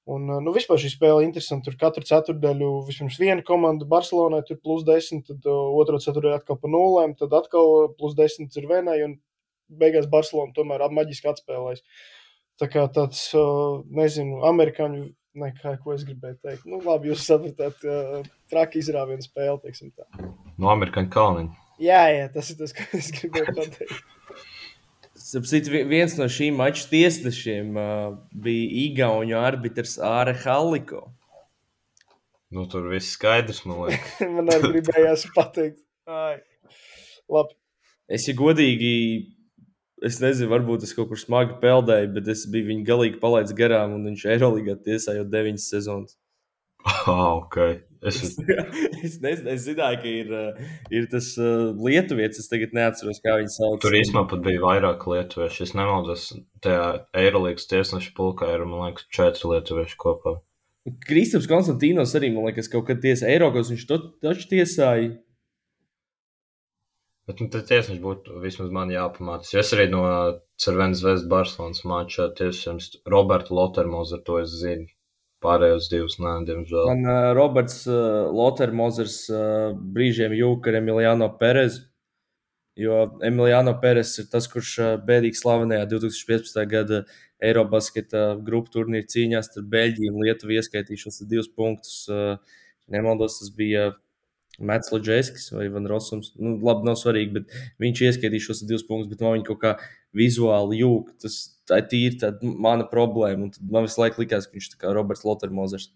Un, 0.08 0.24
uh, 0.30 0.40
nu, 0.40 0.54
vispār 0.56 0.80
šī 0.80 0.94
spēle 0.94 1.20
ir 1.20 1.28
interesanta. 1.28 1.68
Tur 1.68 1.76
katru 1.80 2.06
ceturdaļu 2.08 2.68
vispirms 2.88 3.18
viena 3.20 3.44
komanda 3.44 3.84
Barcelonai, 3.88 4.40
tur 4.48 4.56
plus 4.64 4.86
10, 4.88 5.26
tad 5.28 5.48
uh, 5.48 5.74
otru 5.76 6.00
ceturdaļu 6.00 6.38
atkal 6.38 6.56
pa 6.62 6.70
nulēm, 6.72 7.12
tad 7.18 7.36
atkal 7.36 7.90
plus 7.98 8.16
10 8.16 8.56
ir 8.56 8.68
vienai, 8.70 8.96
un 9.04 9.18
beigās 9.68 10.08
Barcelona 10.08 10.56
tomēr 10.56 10.86
maģiski 10.96 11.28
atspēlēs. 11.28 11.84
Tā 12.58 12.66
kā 12.72 12.88
tāds, 12.90 13.20
nezinu, 13.94 14.40
amerikāņu, 14.48 15.04
ne, 15.38 15.50
kā, 15.60 15.76
ko 15.78 15.92
es 15.94 16.02
gribēju 16.08 16.40
teikt. 16.42 16.64
Nu, 16.66 16.80
labi, 16.82 17.12
jūs 17.12 17.28
sapratāt, 17.28 17.84
traki 18.50 18.80
izrāviena 18.80 19.22
spēle, 19.22 19.60
teiksim 19.62 19.92
tā. 19.92 20.08
No 20.58 20.72
amerikāņu 20.72 21.12
kalniņa. 21.14 21.66
Jā, 21.84 22.00
jā, 22.10 22.24
tas 22.34 22.50
ir 22.50 22.58
tas, 22.58 22.74
ko 22.74 22.88
es 22.98 23.12
gribēju 23.14 23.54
pateikt. 23.60 24.00
Sapcīt, 25.28 25.66
viens 25.68 26.14
no 26.16 26.24
šīm 26.32 26.56
maču 26.56 26.86
tiesnešiem 26.88 27.74
uh, 27.76 28.14
bija 28.32 28.68
Igaunijas 28.86 29.44
arbitrs 29.50 29.96
Āra 30.00 30.32
Halliko. 30.44 31.02
Nu, 32.48 32.64
tur 32.72 32.86
viss 32.88 33.12
skaidrs, 33.12 33.60
man 33.68 33.82
liekas. 33.82 34.14
Man 34.38 34.48
arī 34.54 34.70
gribējās 34.78 35.26
pateikt. 35.34 35.82
Ai. 36.08 36.38
Labi. 37.28 37.52
Es, 38.08 38.24
ja 38.24 38.32
godīgi, 38.38 38.94
es 40.08 40.16
nezinu, 40.22 40.48
varbūt 40.54 40.86
es 40.88 40.94
kaut 40.96 41.10
kur 41.10 41.20
smagi 41.20 41.58
peldēju, 41.60 42.08
bet 42.14 42.30
es 42.32 42.46
biju 42.48 42.70
viņu 42.70 42.88
galīgi 42.88 43.20
palaidis 43.20 43.52
garām, 43.58 43.98
un 43.98 44.08
viņš 44.08 44.24
Eirolandā 44.32 44.78
tiesāja 44.86 45.20
jau 45.20 45.28
deviņas 45.28 45.68
sezonas. 45.74 46.16
Ah, 47.08 47.36
ok. 47.36 47.56
Es, 48.00 48.18
es 48.22 49.16
nezinu, 49.24 49.50
es 49.50 49.64
zināju, 49.66 49.98
ka 50.02 50.10
ir, 50.10 50.28
uh, 50.30 50.74
ir 50.94 51.08
tas 51.10 51.32
uh, 51.40 51.70
lietuvietis. 51.82 52.44
Es 52.44 52.50
tagad 52.50 52.74
neatceros, 52.76 53.20
kā 53.24 53.38
viņu 53.40 53.54
sauc. 53.54 53.80
tur 53.82 53.96
īstenībā 53.98 54.24
pat 54.30 54.44
bija 54.44 54.62
vairāk 54.62 55.06
lietuviešu. 55.10 55.64
Es 55.66 55.74
nemaldos, 55.74 56.28
tajā 56.64 56.84
Eirolandes 57.18 57.66
tiesneša 57.70 58.12
pulkā 58.18 58.52
ir, 58.54 58.66
man 58.70 58.88
liekas, 58.88 59.08
četri 59.14 59.50
lietuvieši 59.54 59.98
kopā. 60.00 60.38
Kristaps 61.08 61.48
Konstantīnos 61.50 62.14
arī, 62.16 62.30
man 62.32 62.46
liekas, 62.48 62.70
kaut 62.72 62.86
kad 62.88 63.02
tiesāja 63.02 63.34
Eiropas. 63.34 63.72
Viņš 63.72 63.88
to 63.90 63.98
taču 64.24 64.46
tiesāja. 64.54 65.16
Bet 67.28 67.42
nu, 67.42 67.50
tad 67.52 67.66
tiesneši 67.68 68.00
būtu 68.00 68.38
vismaz 68.40 68.70
man 68.72 68.92
jāpamācās. 68.94 69.50
Es 69.58 69.74
arī 69.76 69.90
no 69.92 70.04
Cervenas 70.60 71.02
Zvezdas 71.02 71.26
Barcelonas 71.28 71.82
mačā 71.84 72.30
tiešām 72.38 72.78
Robertu 73.10 73.58
Lotermozu 73.58 74.16
ar 74.16 74.22
to 74.24 74.38
es 74.40 74.54
zinu. 74.62 74.88
Pārējos 75.44 75.86
divus, 75.92 76.16
nē, 76.18 76.32
diemžēl. 76.48 76.88
Man 76.90 77.06
uh, 77.06 77.28
Roberts 77.36 77.84
uh, 77.86 78.26
Lotermozers 78.34 79.20
uh, 79.30 79.70
brīžiem 79.94 80.34
jūka 80.34 80.72
ar 80.72 80.80
Emiliano 80.80 81.28
Perezu. 81.38 81.84
Jo 82.78 83.04
Emiliano 83.26 83.72
Peres 83.82 84.12
ir 84.22 84.28
tas, 84.30 84.46
kurš 84.50 84.74
bēdīgi 85.06 85.38
slavenajā 85.40 85.86
2015. 85.90 86.58
gada 86.70 87.00
Eirobasketa 87.42 88.24
grupu 88.46 88.70
turnīra 88.74 89.06
cīņā 89.10 89.40
starp 89.46 89.66
Beļģiju 89.72 90.12
un 90.12 90.20
Lietuvu 90.22 90.54
ieskaitīšos 90.58 91.24
divus 91.30 91.50
punktus. 91.50 92.04
Nemaldos, 92.90 93.40
tas 93.40 93.50
bija 93.54 93.88
Mats 94.58 94.92
Loģēskis 94.94 95.52
vai 95.54 95.66
Van 95.74 95.86
Rosums. 95.90 96.32
Nu, 96.38 96.56
labi, 96.62 96.86
nav 96.86 96.98
svarīgi, 96.98 97.34
bet 97.40 97.58
viņš 97.82 98.04
ieskaitīšos 98.08 98.64
divus 98.66 98.86
punktus, 98.86 99.10
bet 99.10 99.26
man 99.26 99.36
viņa 99.36 99.48
kaut 99.50 99.60
kā 99.62 99.74
vizuāli 100.16 100.80
jūka. 100.82 101.14
Tas 101.24 101.38
tā 101.68 101.82
ir 101.82 101.88
tīri 101.90 102.32
mana 102.42 102.86
problēma. 102.88 103.48
Un 103.48 103.54
tad 103.54 103.72
man 103.72 103.88
visu 103.88 104.00
laiku 104.02 104.22
likās, 104.24 104.48
ka 104.48 104.56
viņš 104.56 104.68
ir 104.68 104.74
tā 104.74 104.82
kā 104.82 104.92
Roberts 104.96 105.24
Lotermozers. 105.26 105.90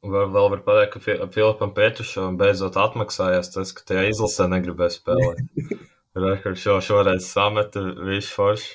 Vēl, 0.00 0.30
vēl 0.32 0.46
var 0.54 0.62
pateikt, 0.64 0.94
ka 0.94 1.02
Fi- 1.04 1.18
Filipam 1.34 1.74
Pētušam 1.76 2.38
beidzot 2.40 2.78
atmaksājās 2.80 3.52
tas, 3.52 3.72
ka 3.76 3.84
tajā 3.90 4.06
izlasē 4.08 4.46
negribēja 4.48 4.94
spēlēt. 4.96 5.42
Rekord 6.24 6.58
šo, 6.58 6.78
šoreiz 6.84 7.28
sameta 7.28 7.82
viņš 8.00 8.30
forši. 8.36 8.70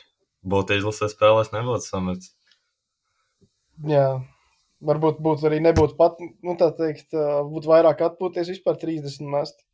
Būtu 0.46 0.78
izlasē 0.78 1.10
spēlēs, 1.10 1.50
nebūtu 1.56 1.88
samets. 1.88 2.30
Jā, 3.90 4.22
varbūt 4.86 5.18
būtu 5.26 5.50
arī 5.50 5.58
nebūtu 5.66 5.98
pat, 5.98 6.22
nu 6.22 6.54
tā 6.60 6.70
teikt, 6.78 7.10
būtu 7.16 7.72
vairāk 7.72 8.06
atpūties 8.06 8.54
vispār 8.54 8.78
30 8.80 9.26
mest. 9.34 9.65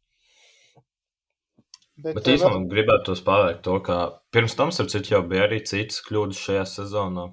Bet, 2.01 2.17
Bet 2.17 2.27
ā, 2.27 2.33
īstenībā 2.35 2.71
gribētu 2.71 3.11
tos 3.11 3.21
paveikt 3.25 3.61
to, 3.67 3.77
ka 3.85 3.97
pirms 4.33 4.55
tam, 4.57 4.71
starp 4.73 4.89
citu, 4.93 5.13
jau 5.13 5.21
bija 5.27 5.45
arī 5.45 5.61
citas 5.69 6.01
kļūdas 6.07 6.41
šajā 6.47 6.65
sezonā. 6.71 7.27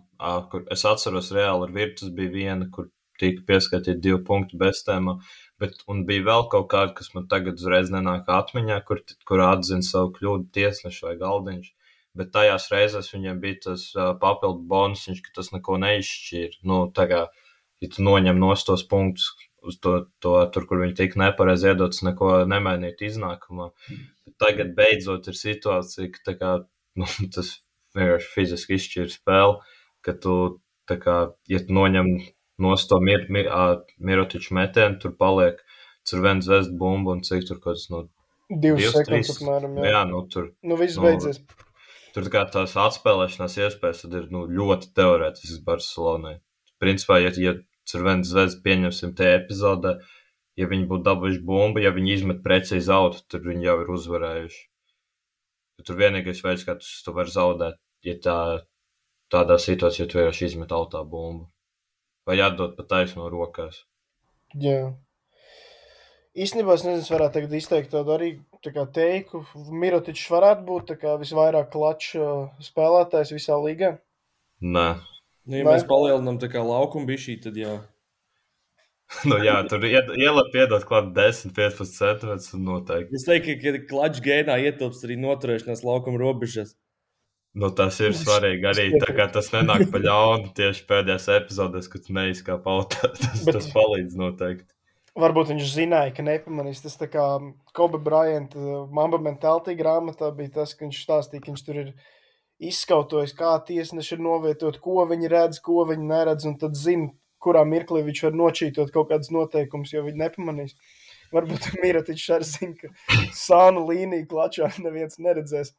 Kur 0.53 0.65
es 0.75 0.85
atceros, 0.89 1.33
reāli 1.35 1.69
ar 1.69 1.75
virtus 1.75 2.13
bija 2.15 2.35
viena, 2.35 2.69
kur 2.75 2.91
tika 3.19 3.45
pieskaitīti 3.49 4.03
divi 4.05 4.21
punkti 4.27 4.59
bez 4.61 4.83
tēma. 4.87 5.19
Bet, 5.63 5.81
un 5.91 6.05
bija 6.07 6.27
vēl 6.29 6.47
kaut 6.53 6.69
kāda, 6.71 6.93
kas 6.99 7.11
man 7.17 7.27
tagad 7.31 7.59
uzreiz 7.59 7.91
nenāk 7.95 8.29
atmiņā, 8.31 8.79
kur, 8.87 9.03
kur 9.27 9.43
atzina 9.47 9.83
savu 9.87 10.13
kļūdu 10.19 10.51
tiesnešu 10.55 11.09
vai 11.09 11.17
galdiņš. 11.23 11.73
Bet 12.19 12.33
tajās 12.35 12.69
reizēs 12.73 13.11
viņiem 13.15 13.41
bija 13.43 13.61
tas 13.69 13.89
uh, 13.97 14.13
papildu 14.21 14.65
bonus, 14.71 15.07
ka 15.25 15.35
tas 15.41 15.53
neko 15.55 15.79
neizšķīra. 15.83 16.63
Nu, 16.69 16.85
tā 16.95 17.09
kā, 17.11 17.25
ja 17.83 17.91
tu 17.95 18.07
noņem 18.07 18.39
nost 18.43 18.67
tos 18.71 18.85
punktus 18.87 19.33
uz 19.69 19.79
to, 19.83 19.95
to 20.23 20.35
tur, 20.55 20.67
kur 20.71 20.83
viņi 20.83 20.97
tika 20.99 21.21
nepareizi 21.21 21.73
iedots, 21.73 22.05
neko 22.07 22.45
nemainīt 22.49 23.03
iznākumā. 23.07 23.71
Bet 23.89 24.18
tagad 24.43 24.75
beidzot 24.79 25.29
ir 25.31 25.39
situācija, 25.39 26.11
ka 26.25 26.37
kā, 26.39 26.55
nu, 26.99 27.09
tas 27.35 27.59
vienkārši 27.99 28.33
fiziski 28.35 28.79
izšķir 28.79 29.13
spēli, 29.13 29.59
ka 30.05 30.15
tu, 30.23 30.35
kā, 30.89 31.19
ja 31.51 31.63
tu 31.65 31.77
noņem 31.77 32.13
nost 32.63 32.91
to 32.91 32.99
mir, 33.03 33.27
mir, 33.33 33.51
mirotiču 34.03 34.57
metienu, 34.59 34.99
tur 35.03 35.15
paliek 35.19 35.61
cervena 36.09 36.45
zvezda 36.45 36.77
bumba 36.79 37.15
un 37.17 37.25
cik 37.27 37.47
tur 37.49 37.61
kaut 37.63 37.79
kas, 37.79 37.87
nu, 37.93 38.07
divas 38.49 38.83
divas, 38.83 38.97
sekundes 38.97 39.33
apmēram. 39.37 39.79
Jā, 39.83 39.95
jā, 39.95 40.03
nu, 40.11 40.23
tur, 40.33 40.53
nu 40.67 40.79
viss 40.81 40.99
nu, 40.99 41.07
beidzies. 41.07 41.41
tur 42.15 42.27
tā 42.27 42.35
kā 42.35 42.45
tās 42.55 42.77
atspēlēšanās 42.81 43.59
iespējas 43.61 44.05
tad 44.05 44.17
ir 44.21 44.29
nu, 44.35 44.47
ļoti 44.51 44.93
teorētiskas 44.97 45.65
Barcelonai. 45.67 46.39
Principā, 46.83 47.19
ja, 47.23 47.33
ja 47.43 47.57
cervena 47.89 48.27
zvezda 48.27 48.63
pieņemsim 48.65 49.15
tajā 49.19 49.43
epizodē, 49.43 49.99
ja 50.59 50.69
viņi 50.71 50.89
būtu 50.91 51.07
dabūjuši 51.07 51.43
bumbu, 51.47 51.83
ja 51.83 51.93
viņi 51.95 52.15
izmet 52.17 52.43
precīzi 52.45 52.93
autu, 52.95 53.23
tad 53.31 53.47
viņi 53.47 53.69
jau 53.69 53.77
ir 53.83 53.93
uzvarējuši. 53.97 54.63
Jo 55.79 55.87
Tur 55.87 55.99
vienīgais 56.01 56.43
veids, 56.45 56.65
kā 56.67 56.75
tu 56.81 56.89
to 57.05 57.15
vari 57.15 57.33
zaudēt, 57.35 57.79
ja 58.07 58.17
tā 58.23 58.39
tādā 59.33 59.59
situācijā 59.63 60.09
tu 60.09 60.19
vienkārši 60.19 60.49
izmet 60.53 60.75
autā 60.75 61.05
bumbu. 61.07 61.47
Vai 62.29 62.41
atdot 62.45 62.75
pa 62.77 62.85
taisno 62.85 63.29
rokās. 63.33 63.85
Jā. 64.59 64.95
Īstenībā 66.39 66.75
es 66.77 66.85
nezinu, 66.85 67.07
varētu 67.15 67.39
tagad 67.39 67.55
izteikt 67.57 67.93
tādu 67.95 68.13
arī 68.15 68.33
tā 68.65 68.73
kā 68.75 68.85
teiku. 68.95 69.45
Mirotičs 69.55 70.27
varētu 70.31 70.67
būt 70.67 70.91
tā 70.91 70.99
kā 71.01 71.15
visvairāk 71.21 71.71
klačs 71.73 72.19
uh, 72.19 72.51
spēlētājs 72.63 73.33
visā 73.35 73.57
līgā. 73.63 73.95
Nē, 74.61 74.89
Nu, 75.49 75.57
ja 75.57 75.65
Vai? 75.65 75.79
mēs 75.79 75.87
palielinām 75.89 76.37
tā 76.41 76.51
kā 76.53 76.61
laukumu 76.61 77.09
bišķī, 77.09 77.39
tad 77.47 77.57
jā. 77.57 77.79
Nu, 79.29 79.39
jā 79.45 79.57
tur 79.71 79.85
ielai 79.89 80.45
piedot 80.53 80.85
klāt 80.89 81.13
10, 81.17 81.55
15 81.57 81.95
centimetrus 81.95 82.53
un 82.57 82.67
noteikti. 82.69 83.17
Es 83.17 83.25
teiktu, 83.29 83.57
ka 83.63 83.85
klačs 83.91 84.23
gēnā 84.25 84.59
ietilpst 84.69 85.07
arī 85.09 85.17
noturēšanās 85.23 85.85
laukuma 85.87 86.21
robežas. 86.21 86.75
Nu, 87.59 87.71
tas 87.75 87.97
ir 88.05 88.13
svarīgi 88.15 88.67
arī. 88.71 88.89
Tā 89.01 89.15
kā 89.17 89.27
tas 89.33 89.49
nenāk 89.55 89.89
pa 89.91 90.01
ļaunu 90.03 90.53
tieši 90.57 90.85
pēdējās 90.89 91.31
epizodēs, 91.39 91.89
kad 91.91 92.05
tu 92.05 92.15
neizkāp 92.15 92.69
autā. 92.71 93.09
Tas, 93.23 93.41
Bet- 93.47 93.57
tas 93.57 93.71
palīdz 93.73 94.19
noteikti. 94.21 94.69
Varbūt 95.19 95.49
viņš 95.51 95.71
zināja, 95.75 96.13
ka 96.15 96.23
nepamanīs. 96.23 96.85
Tas 96.85 96.95
tā 97.01 97.09
kā 97.11 97.25
Kobe 97.75 97.99
Bryant, 97.99 98.53
uh, 98.55 98.85
Mamba 98.95 99.19
mentāltī 99.19 99.75
grāmatā 99.79 100.29
bija 100.37 100.61
tas, 100.61 100.77
ka 100.77 100.85
viņš 100.85 101.01
stāstīja, 101.03 101.43
ka 101.43 101.51
viņš 101.51 101.65
tur 101.67 101.81
ir 101.81 101.89
izskautojis, 102.69 103.35
kā 103.39 103.57
tiesneši 103.67 104.15
ir 104.15 104.23
novietot, 104.23 104.79
ko 104.85 105.03
viņi 105.11 105.33
redz, 105.33 105.59
ko 105.65 105.83
viņi 105.89 106.07
neredz, 106.13 106.47
un 106.47 106.55
tad 106.61 106.79
zina, 106.79 107.11
kurā 107.43 107.65
mirklī 107.69 108.05
viņš 108.07 108.23
var 108.27 108.39
nočītot 108.41 108.95
kaut 108.95 109.11
kādus 109.13 109.33
noteikumus, 109.35 109.93
jo 109.95 110.05
viņi 110.07 110.23
nepamanīs. 110.23 110.77
Varbūt 111.35 111.69
Mirotičs 111.83 112.31
arī 112.37 112.49
zina, 112.49 112.75
ka 112.81 113.21
sānu 113.37 113.85
līniju 113.89 114.29
klačā 114.31 114.71
neviens 114.87 115.21
neredzēs. 115.23 115.75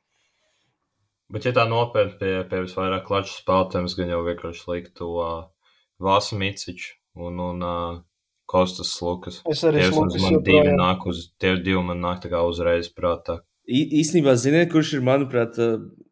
Bet, 1.30 1.46
ja 1.46 1.54
tā 1.54 1.68
nopietni 1.70 2.18
pie, 2.18 2.32
pie 2.50 2.64
visvairāk 2.66 3.04
klaču 3.06 3.36
spēlētājiem, 3.36 3.90
gan 4.00 4.14
jau 4.16 4.22
vienkārši 4.26 4.64
liktu 4.72 5.10
uh, 5.22 5.42
Vāsu 6.02 6.40
Miciču 6.40 6.96
un, 7.22 7.38
un 7.44 7.66
uh, 7.66 8.00
Kostas 8.50 8.96
Lukas. 9.06 9.44
Es 9.46 9.62
arī 9.68 9.84
man 9.94 10.10
divi 10.10 10.74
nāk 10.74 11.06
uz, 11.10 11.28
tie 11.38 11.54
divi 11.62 11.84
man 11.86 12.02
nāk 12.02 12.24
tā 12.24 12.32
kā 12.34 12.42
uzreiz 12.50 12.90
prātā. 12.90 13.44
Īstenībā, 13.70 14.34
ziniet, 14.40 14.72
kurš 14.72 14.96
ir, 14.98 15.02
manuprāt, 15.06 15.58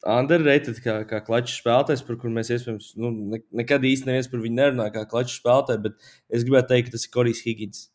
underrated 0.06 0.78
kā, 0.84 1.00
kā 1.10 1.20
klačs 1.26 1.58
spēlētājs, 1.58 2.04
par 2.06 2.20
kuru 2.22 2.34
mēs 2.36 2.52
iespējams 2.54 2.92
nu, 3.02 3.10
ne, 3.34 3.40
nekad 3.62 3.86
īsti 3.88 4.10
neviens 4.10 4.30
par 4.30 4.44
viņu 4.44 4.60
nerunājam, 4.60 4.94
kā 4.94 5.06
klačs 5.10 5.40
spēlētāju, 5.40 5.84
bet 5.88 6.12
es 6.30 6.46
gribētu 6.46 6.72
teikt, 6.72 6.90
ka 6.90 6.96
tas 6.96 7.08
ir 7.08 7.14
Korijs 7.16 7.42
Higgins. 7.46 7.88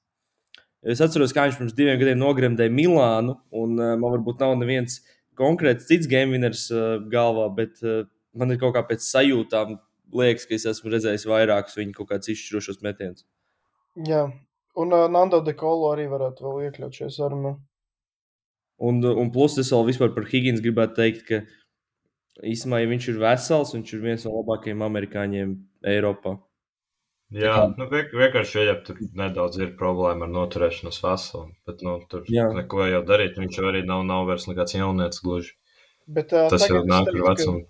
Es 0.83 1.03
atceros, 1.05 1.31
kā 1.35 1.47
viņš 1.47 1.61
pirms 1.61 1.77
diviem 1.79 2.01
gadiem 2.01 2.19
nogremdēja 2.19 2.75
Milānu, 2.75 3.37
un 3.55 3.77
uh, 3.79 3.95
man 3.95 4.17
varbūt 4.17 4.43
nav 4.43 4.57
neviens 4.59 4.99
konkrēts 5.39 5.87
cits 5.87 6.11
game 6.11 6.35
winners 6.35 6.67
uh, 6.75 6.97
galvā, 7.13 7.47
bet 7.55 7.79
uh, 7.87 8.03
man 8.35 8.51
ir 8.51 8.59
kaut 8.61 8.75
kā 8.75 8.83
pēc 8.89 9.07
sajūtām 9.07 9.77
liekas, 10.19 10.49
ka 10.49 10.59
es 10.59 10.67
esmu 10.73 10.91
redzējis 10.93 11.29
vairākus 11.31 11.79
viņa 11.79 11.95
kaut 11.97 12.11
kādus 12.11 12.35
izšķirošos 12.35 12.83
metienus. 12.83 13.23
Jā, 14.09 14.27
un 14.75 14.97
uh, 14.97 15.07
Nando 15.13 15.39
de 15.47 15.55
Colo 15.59 15.93
arī 15.95 16.09
varētu 16.11 16.49
vēl 16.49 16.67
iekļaut 16.67 16.99
šajā 16.99 17.15
sarunā. 17.15 17.55
Un, 18.83 19.03
un 19.07 19.29
plus 19.35 19.59
es 19.63 19.71
vēl 19.71 19.85
vispār 19.93 20.15
par 20.15 20.27
Higgins 20.31 20.63
gribētu 20.65 20.97
teikt, 20.99 21.27
ka 21.29 21.43
īstenībā, 22.43 22.81
ja 22.83 22.89
viņš 22.91 23.11
ir 23.13 23.21
vesels, 23.23 23.75
viņš 23.77 23.93
ir 23.95 24.01
viens 24.03 24.25
no 24.27 24.33
labākajiem 24.41 24.83
amerikāņiem 24.89 25.53
Eiropā. 25.93 26.39
Jā, 27.33 27.55
nu, 27.79 27.87
vien, 27.89 28.11
vienkārši 28.13 28.59
viņam 28.59 28.81
tur 28.85 28.99
nedaudz 29.17 29.61
ir 29.63 29.71
problēma 29.79 30.27
ar 30.27 30.33
noturēšanos 30.35 30.99
veselumu. 31.01 31.55
Bet, 31.69 31.81
nu, 31.87 31.95
tur 32.11 32.27
Jā. 32.29 32.51
neko 32.53 32.85
jau 32.91 33.01
darīt. 33.09 33.39
Viņš 33.41 33.61
jau 33.61 33.71
arī 33.71 33.81
nav, 33.89 34.03
nav 34.09 34.27
vairs 34.29 34.45
nekāds 34.51 34.77
jaunietis 34.77 35.23
gluži. 35.25 35.55
Bet, 36.05 36.35
uh, 36.37 36.51
Tas 36.53 36.67
jau 36.69 36.83
nāk 36.85 37.09
ar 37.09 37.23
vecumu. 37.31 37.63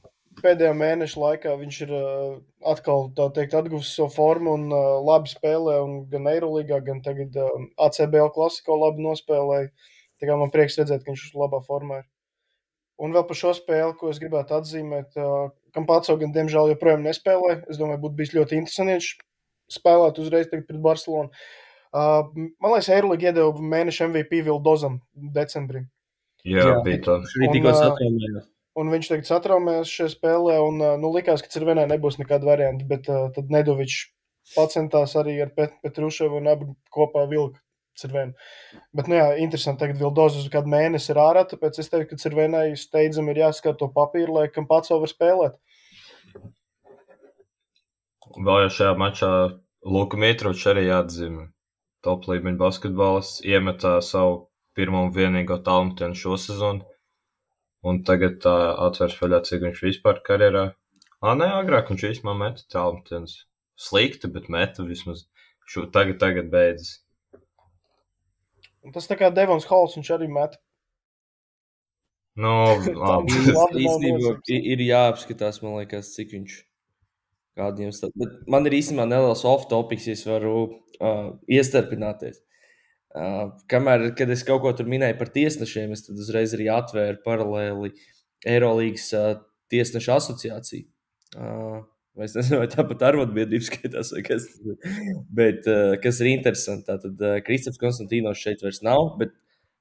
pēdējā 0.42 0.72
mēneša 0.75 1.22
laikā 1.22 1.55
viņš 1.61 1.79
ir 1.87 1.94
uh, 1.94 2.35
atkal 2.72 3.11
teikt, 3.37 3.55
atguvis 3.55 3.92
savu 3.94 4.11
formu 4.16 4.57
un 4.59 4.66
uh, 4.72 4.98
labi 5.07 5.31
spēlē. 5.31 5.79
Un 5.85 5.96
gan 6.11 6.27
Eirolandā, 6.33 6.81
gan 6.83 7.05
tagad 7.07 7.38
uh, 7.38 7.55
ACBL 7.87 8.33
klasiko 8.35 8.81
labi 8.83 9.07
nospēlēja. 9.07 9.70
Tā 10.22 10.28
kā 10.28 10.38
man 10.38 10.52
prieks 10.54 10.78
redzēt, 10.78 11.02
ka 11.02 11.11
viņš 11.11 11.22
ir 11.32 11.40
labā 11.42 11.58
formā. 11.66 12.04
Un 13.02 13.11
vēl 13.11 13.24
par 13.26 13.35
šo 13.35 13.50
spēli, 13.58 13.96
ko 13.98 14.12
es 14.12 14.20
gribētu 14.22 14.54
atzīmēt, 14.54 15.16
kam 15.74 15.87
pats 15.88 16.12
gan 16.20 16.30
diemžēl 16.37 16.70
joprojām 16.70 17.02
nespēlē. 17.02 17.56
Es 17.72 17.80
domāju, 17.80 18.04
būtu 18.04 18.18
bijis 18.20 18.35
ļoti 18.37 18.61
interesanti, 18.61 19.16
spēlētu 19.72 20.22
uzreiz 20.22 20.46
pret 20.52 20.78
Barcelonu. 20.85 21.32
Uh, 21.92 22.22
man 22.62 22.72
liekas, 22.72 22.92
Eirolandā 22.94 23.32
iedeva 23.32 23.66
mēneša 23.74 24.06
MVP 24.12 24.44
Vildozam 24.46 25.00
decembrī. 25.35 25.82
Jā, 26.46 26.68
jā, 26.70 26.78
bija 26.87 27.02
tā. 27.04 27.18
Viņš 27.26 27.52
tikko 27.56 27.74
satraumējās. 27.80 28.46
Un 28.80 28.88
viņš 28.94 29.11
tagad 29.11 29.28
satraumējās 29.28 29.90
šajā 29.98 30.14
spēlē, 30.14 30.54
un 30.64 30.78
nu, 31.02 31.11
likās, 31.12 31.42
ka 31.44 31.50
Cirvenē 31.52 31.85
nebūs 31.90 32.16
nekāda 32.22 32.48
varianta. 32.48 32.87
Bet 32.88 33.11
uh, 33.11 33.26
tad 33.35 33.50
Nedovičs 33.52 34.06
pacentās 34.54 35.18
arī 35.20 35.37
ar 35.44 35.52
Pet 35.58 35.74
Petruševu 35.85 36.38
un 36.38 36.48
abi 36.54 36.70
kopā 36.94 37.26
vilka 37.28 37.61
Cirvenu. 37.98 38.33
Bet, 38.96 39.09
nu 39.11 39.18
jā, 39.18 39.26
interesanti, 39.42 39.83
tagad 39.83 40.00
Vildozs 40.00 40.38
uz 40.40 40.48
kādu 40.52 40.70
mēnesi 40.72 41.12
ir 41.12 41.20
ārā, 41.20 41.42
tāpēc 41.48 41.81
es 41.83 41.92
teiktu, 41.92 42.14
ka 42.14 42.22
Cirvenai 42.22 42.66
steidzami 42.78 43.35
ir 43.35 43.42
jāskat 43.44 43.78
to 43.81 43.90
papīru, 43.92 44.38
lai 44.38 44.46
kam 44.52 44.68
pats 44.70 44.92
vēl 44.92 45.02
var 45.05 45.12
spēlēt. 45.12 45.59
Vēl 48.33 48.62
jau 48.64 48.70
šajā 48.78 48.94
mačā 48.96 49.33
Luka 49.85 50.16
Mitrovičs 50.16 50.70
arī 50.72 50.87
jāatzīmē. 50.87 51.50
Top 52.07 52.24
līmeņa 52.31 52.59
basketbolists 52.59 53.42
iemetā 53.46 53.98
savu 54.02 54.38
pirmo 54.78 55.05
un 55.07 55.12
vienīgo 55.14 55.59
talantu 55.66 56.09
šo 56.18 56.38
sezonu. 56.40 56.87
Un 57.83 58.00
tagad 58.07 58.38
tā 58.44 58.55
atveras 58.87 59.18
vaļā, 59.20 59.42
cik 59.46 59.66
viņš 59.66 59.83
vispār 59.85 60.22
karjerā. 60.26 60.68
Ā, 61.22 61.35
nē, 61.38 61.48
agrāk 61.59 61.90
viņš 61.90 62.05
vispār 62.09 62.38
meta 62.38 62.62
talantus. 62.70 63.40
Slikti, 63.74 64.31
bet 64.31 64.48
meta 64.48 64.87
vismaz. 64.87 65.26
Šo, 65.66 65.88
tagad, 65.90 66.20
tagad 66.22 66.50
beidzas. 66.52 67.02
Un 68.83 68.95
tas 68.95 69.07
tā 69.09 69.16
kā 69.18 69.31
Devons 69.35 69.66
Halls, 69.71 69.97
viņš 69.99 70.12
arī 70.16 70.29
met. 70.33 70.59
Nu, 72.38 72.53
labi. 73.05 73.35
Īstenībā 73.87 74.37
ir 74.49 74.85
jāapskatās, 74.87 75.61
man 75.64 75.81
liekas, 75.81 76.14
cik 76.16 76.33
viņš 76.37 76.57
kādiem 77.59 77.92
stāv. 77.95 78.14
Bet 78.18 78.40
man 78.51 78.66
ir 78.68 78.79
īstenībā 78.79 79.07
neliels 79.09 79.45
off-topics, 79.49 80.09
ja 80.09 80.16
es 80.16 80.25
varu 80.27 80.55
uh, 80.64 81.29
iestarpināties. 81.53 82.40
Uh, 83.12 83.53
kamēr, 83.68 84.09
kad 84.16 84.31
es 84.33 84.45
kaut 84.49 84.62
ko 84.64 84.73
tur 84.73 84.88
minēju 84.88 85.18
par 85.18 85.29
tiesnešiem, 85.35 85.92
es 85.92 86.07
tad 86.07 86.21
uzreiz 86.21 86.55
arī 86.57 86.71
atvēru 86.73 87.21
paralēli 87.27 87.92
Eirolandes 88.49 89.11
uh, 89.16 89.35
tiesnešu 89.73 90.14
asociāciju. 90.16 90.87
Uh, 91.37 91.83
vai 92.18 92.27
es 92.29 92.35
nezinu, 92.37 92.61
vai 92.62 92.68
tāpat 92.70 93.05
arotbiedrības 93.09 93.70
skaitās, 93.70 94.12
vai 94.16 94.22
kas. 94.27 94.46
Bet 95.33 95.68
uh, 95.70 95.94
kas 96.03 96.20
ir 96.22 96.33
interesanti, 96.35 96.87
tad 96.88 97.25
uh, 97.25 97.38
Kristofers 97.46 97.81
Konstantīnos 97.81 98.40
šeit 98.42 98.64
vairs 98.64 98.83
nav. 98.85 99.14
Bet 99.20 99.35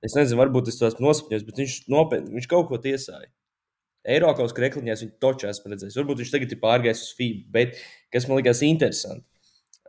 es 0.06 0.16
nezinu, 0.18 0.40
varbūt 0.42 0.72
es 0.72 0.80
to 0.80 0.88
esmu 0.90 1.10
nospņojis, 1.10 1.46
bet 1.48 1.62
viņš 1.64 1.78
nopietni, 1.92 2.36
viņš 2.40 2.50
kaut 2.52 2.70
ko 2.72 2.80
tiesāja. 2.82 3.30
Eiropas 4.12 4.56
krekliņās 4.58 5.04
viņa 5.04 5.20
toču 5.22 5.50
esmu 5.50 5.74
redzējis. 5.74 6.00
Varbūt 6.00 6.24
viņš 6.24 6.32
tagad 6.34 6.56
ir 6.56 6.62
pārgājis 6.64 7.04
uz 7.06 7.12
FIBA, 7.20 7.44
bet 7.54 7.82
kas 8.14 8.26
man 8.28 8.40
likās 8.40 8.64
interesanti, 8.66 9.28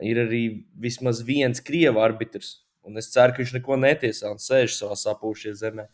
ir 0.04 0.20
arī 0.26 0.42
vismaz 0.82 1.22
viens 1.24 1.62
krievu 1.64 2.02
arbitrs. 2.04 2.58
Un 2.84 2.98
es 2.98 3.08
ceru, 3.14 3.32
ka 3.32 3.40
viņš 3.40 3.54
neko 3.56 3.78
netiesā 3.78 4.32
un 4.34 4.42
sēž 4.42 4.74
savā 4.74 4.98
sapūšajā 4.98 5.54
zemē. 5.62 5.86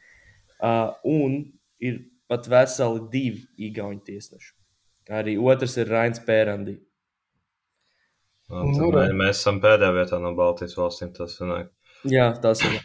Uh, 0.59 0.97
un 1.07 1.41
ir 1.79 2.01
pat 2.29 2.49
veseli 2.51 3.05
divi 3.13 3.45
īgauņu 3.69 4.03
tiesneši. 4.09 4.58
Arī 5.09 5.39
otrs 5.41 5.79
ir 5.81 5.89
Rains 5.89 6.21
Pērandi. 6.25 6.77
Nu, 8.49 8.93
mē, 8.93 9.09
mēs 9.17 9.41
esam 9.41 9.59
pēdējā 9.61 9.95
vietā 9.97 10.21
no 10.21 10.33
Baltijas 10.37 10.77
valstīm. 10.79 11.13
Tas 11.17 11.37
sanāk. 11.41 11.73
Jā, 12.09 12.31
tas 12.43 12.63
ir. 12.65 12.79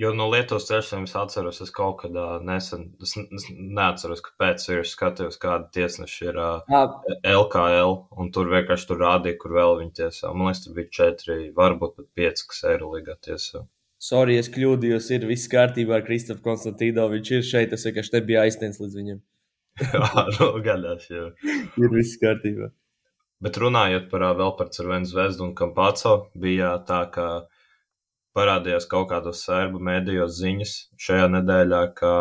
Jo 0.00 0.14
no 0.16 0.24
Lietuvas 0.32 0.64
tiešām 0.70 1.04
es 1.04 1.12
atceros, 1.20 1.58
es 1.60 1.70
kaut 1.74 1.98
kad 2.00 2.14
uh, 2.16 2.38
nesen, 2.48 2.86
es, 3.04 3.12
es 3.20 3.44
neatceros, 3.52 4.22
kāpēc 4.24 4.64
ir 4.72 4.86
skatījos, 4.88 5.36
kāda 5.42 5.68
tiesneša 5.76 6.30
ir 6.30 6.38
uh, 6.40 6.86
LKL, 7.28 7.92
un 8.16 8.30
tur 8.32 8.48
vienkārši 8.54 8.88
tur 8.88 9.02
rādīja, 9.04 9.36
kur 9.42 9.52
vēl 9.58 9.76
viņi 9.82 9.92
tiesā. 10.00 10.32
Man 10.32 10.48
liekas, 10.48 10.64
tur 10.64 10.78
bija 10.78 10.94
četri, 10.96 11.36
varbūt 11.58 11.98
pat 11.98 12.08
pieci, 12.16 12.48
kas 12.48 12.64
Eirolīgā 12.72 13.18
tiesā. 13.28 13.66
sorry, 14.02 14.38
es 14.40 14.48
kļūdījos. 14.54 15.10
Ir 15.12 15.28
viss 15.28 15.52
kārtībā 15.52 16.00
ar 16.00 16.06
Kristofu 16.08 16.42
Konstantīnu. 16.48 17.04
Viņš 17.12 17.34
ir 17.36 17.44
šeit. 17.52 17.76
Es 17.76 17.84
vienkārši 17.86 18.16
nebiju 18.16 18.40
aizsniegts 18.46 18.80
līdz 18.82 18.98
viņam. 18.98 19.20
Jā, 19.92 20.26
nu, 20.38 20.46
gadās, 20.64 21.06
jā. 21.10 21.30
Ir 21.80 21.92
viss 21.94 22.18
kārtībā. 22.20 22.68
Bet 23.42 23.56
runājot 23.58 24.10
par 24.12 24.22
vēl 24.38 24.52
par 24.58 24.68
Cervenu 24.74 25.08
zvezdu 25.08 25.48
un 25.48 25.54
Kampaco, 25.58 26.12
bija 26.38 26.74
tā, 26.86 27.00
ka 27.14 27.24
parādījās 28.36 28.86
kaut 28.88 29.08
kādos 29.10 29.40
sērbu 29.44 29.80
mēdījos 29.88 30.36
ziņas 30.38 30.74
šajā 31.06 31.24
nedēļā, 31.38 31.80
ka 31.98 32.12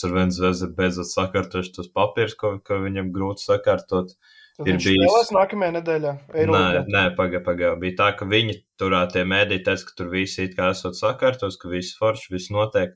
Cervenu 0.00 0.34
zvezda 0.34 0.70
beidzot 0.78 1.10
sakārtojuši 1.10 1.74
tos 1.76 1.90
papīrus, 1.94 2.38
ko, 2.40 2.54
ko 2.64 2.80
viņam 2.86 3.12
grūti 3.14 3.44
sakārtot. 3.50 4.14
Tad 4.54 4.68
Ir 4.70 4.76
bijis- 4.78 4.94
spēlēs 5.02 5.30
nākamajā 5.34 5.72
nedēļā. 5.80 6.10
Nē, 6.14 6.40
Eirolandā. 6.44 6.82
nē 6.94 7.04
pagaidi, 7.18 7.42
pagaidi. 7.46 7.78
Bija 7.82 7.96
tā, 8.00 8.08
ka 8.18 8.26
viņi 8.30 8.54
tur 8.78 8.94
ā, 8.94 9.00
tie 9.10 9.24
mēdīji 9.26 9.64
teica, 9.66 9.86
ka 9.88 9.96
tur 9.98 10.12
viss 10.12 10.38
it 10.38 10.54
kā 10.56 10.68
esot 10.70 10.94
sakārtos, 10.94 11.58
ka 11.58 11.68
viss 11.72 11.96
forši, 11.98 12.30
viss 12.36 12.52
notiek. 12.54 12.94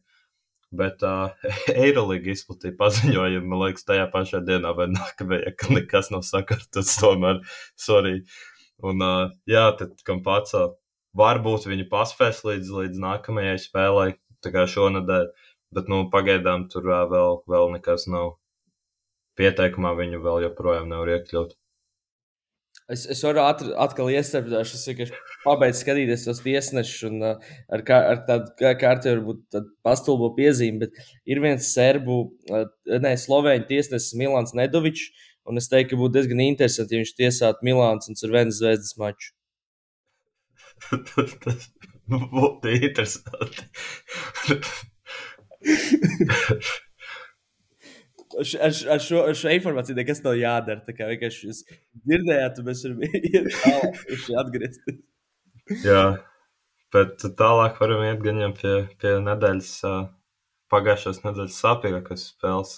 Bet 0.77 1.01
uh, 1.07 1.33
Eirolanda 1.73 2.33
izplatīja 2.35 2.77
paziņojumu, 2.77 3.47
man 3.49 3.63
liekas, 3.65 3.87
tajā 3.89 4.05
pašā 4.13 4.43
dienā 4.45 4.75
vai 4.77 4.91
nākamajā, 4.93 5.55
ka 5.57 5.73
nekas 5.73 6.11
nav 6.13 6.25
sakārtots. 6.29 6.97
Tomēr, 7.01 7.41
sorry. 7.81 8.21
Un, 8.85 9.01
uh, 9.03 9.31
jā, 9.49 9.65
tad 9.79 9.97
uh, 10.05 10.67
varbūt 11.19 11.69
viņi 11.71 11.89
paspēs 11.91 12.45
līdz, 12.47 12.75
līdz 12.83 13.01
nākamajai 13.05 13.57
spēlei, 13.63 14.11
tā 14.45 14.53
kā 14.55 14.67
šonadēļ. 14.69 15.31
Bet, 15.77 15.89
nu, 15.93 16.05
pagaidām 16.13 16.69
tur 16.73 16.87
uh, 16.89 17.07
vēl, 17.09 17.41
vēl 17.49 17.73
nekas 17.77 18.07
nav. 18.13 18.37
Pieteikumā 19.39 19.93
viņu 19.95 20.21
vēl 20.25 20.49
joprojām 20.49 20.89
nevar 20.91 21.17
iekļaut. 21.17 21.57
Es, 22.89 23.03
es 23.13 23.21
varu 23.21 23.43
atr, 23.45 23.75
atkal 23.85 24.09
iestrādāt, 24.09 24.65
es 24.65 24.87
vienkārši 24.89 25.17
pabeidzu 25.43 25.83
skatīties 25.83 26.23
tos 26.25 26.39
tiesnešus, 26.41 27.03
un 27.11 27.17
uh, 27.21 27.51
ar, 27.69 27.83
kā, 27.85 27.99
ar 28.15 28.23
tādu 28.25 28.55
kā 28.57 28.71
kārtu 28.81 29.13
varbūt 29.13 29.59
pastulbo 29.85 30.31
piezīmi, 30.39 30.87
bet 30.87 30.97
ir 31.29 31.43
viens 31.45 31.69
serbu, 31.75 32.17
uh, 32.49 32.65
ne, 33.05 33.13
slovēņu 33.21 33.69
tiesnesis 33.69 34.17
Milans 34.17 34.57
Nedovičs, 34.57 35.11
un 35.49 35.61
es 35.61 35.69
teiktu, 35.69 35.93
ka 35.93 36.01
būtu 36.01 36.17
diezgan 36.17 36.41
interesanti, 36.47 36.97
ja 36.97 37.05
viņš 37.05 37.13
tiesātu 37.21 37.69
Milāns 37.69 38.09
un 38.09 38.17
Cervenas 38.21 38.63
zvezdas 38.63 38.97
maču. 39.01 39.37
Tas 41.45 41.69
būtu 42.09 42.73
interesanti. 42.81 43.69
ar, 48.41 48.79
ar, 48.95 49.03
šo, 49.03 49.23
ar 49.31 49.37
šo 49.39 49.53
informāciju 49.55 49.99
nekas 49.99 50.23
nav 50.25 50.39
jādara. 50.39 50.83
Tā 50.87 50.95
kā 50.97 51.11
vienkārši 51.11 51.51
jūs 51.51 51.63
dzirdējāt, 52.05 52.63
mēs 52.67 52.85
varam 52.87 53.05
iet 53.09 53.49
tālāk, 53.55 54.03
atgriezties. 54.43 54.99
Jā, 55.85 56.05
bet 56.95 57.27
tālāk 57.39 57.81
varam 57.83 58.05
iet 58.09 58.23
gan 58.25 58.57
pie, 58.57 58.75
pie 59.03 59.17
nedēļas, 59.25 59.73
pagājušās 60.73 61.23
nedēļas 61.27 61.63
sāpīgākās 61.65 62.29
spēles. 62.33 62.77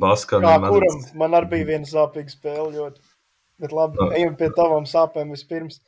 Baskām. 0.00 0.44
Kā 0.46 0.58
kuram? 0.62 1.00
Man 1.18 1.34
arī 1.34 1.56
bija 1.56 1.72
viena 1.72 1.88
sāpīga 1.88 2.30
spēle 2.30 2.68
ļoti. 2.76 3.00
Bet 3.60 3.72
labi, 3.76 3.98
no. 3.98 4.10
ejam 4.16 4.36
pie 4.38 4.48
tavām 4.56 4.86
sāpēm 4.88 5.32
vispirms. 5.34 5.80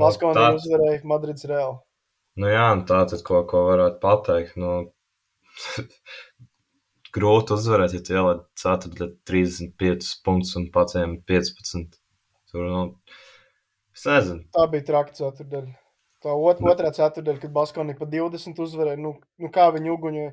Baskonī 0.00 0.34
no, 0.34 0.46
tā... 0.46 0.54
uzvarēja 0.58 1.02
Madrids 1.06 1.46
Reāli. 1.46 1.76
Nu 2.40 2.48
jā, 2.50 2.64
nu 2.76 2.84
tā 2.88 3.02
tad 3.08 3.22
ko, 3.24 3.42
ko 3.48 3.62
varētu 3.68 4.00
pateikt. 4.02 4.56
Nu, 4.60 4.72
grūti 7.16 7.56
uzvarēt, 7.56 7.96
ja 7.96 8.02
tu 8.04 8.16
ielaiž 8.16 8.42
4, 8.62 9.08
35 9.28 10.12
punktus 10.26 10.54
un 10.60 10.68
pats 10.74 10.96
15. 10.96 11.98
Tur, 12.52 12.68
nu, 12.70 12.84
es 13.96 14.06
nezinu. 14.06 14.46
Tā 14.54 14.68
bija 14.72 14.86
traka 14.92 15.16
ceturdaļa. 15.16 15.74
Tā 16.24 16.32
ot, 16.32 16.62
otrā 16.64 16.92
ceturdaļa, 16.96 17.42
kad 17.42 17.52
Baskonī 17.54 17.96
pa 17.98 18.08
20 18.10 18.62
uzvarēja, 18.64 19.00
nu, 19.02 19.16
nu 19.42 19.50
kā 19.52 19.68
viņi 19.74 19.92
uguņoja, 19.92 20.32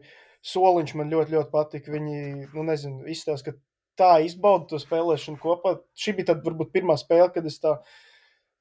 soliņš 0.54 0.96
man 1.00 1.12
ļoti, 1.12 1.36
ļoti 1.36 1.52
patika. 1.54 1.94
Viņi, 1.94 2.48
nu 2.54 2.66
nezinu, 2.68 3.04
izstāsta, 3.12 3.52
ka 3.52 3.60
tā 4.00 4.14
izbauda 4.26 4.72
to 4.72 4.80
spēlēšanu 4.82 5.42
kopā. 5.42 5.78
Šī 6.00 6.16
bija 6.18 6.32
tad 6.32 6.44
varbūt 6.46 6.74
pirmā 6.76 6.98
spēle, 7.00 7.30
kad 7.36 7.48
es 7.50 7.60
tā 7.64 7.78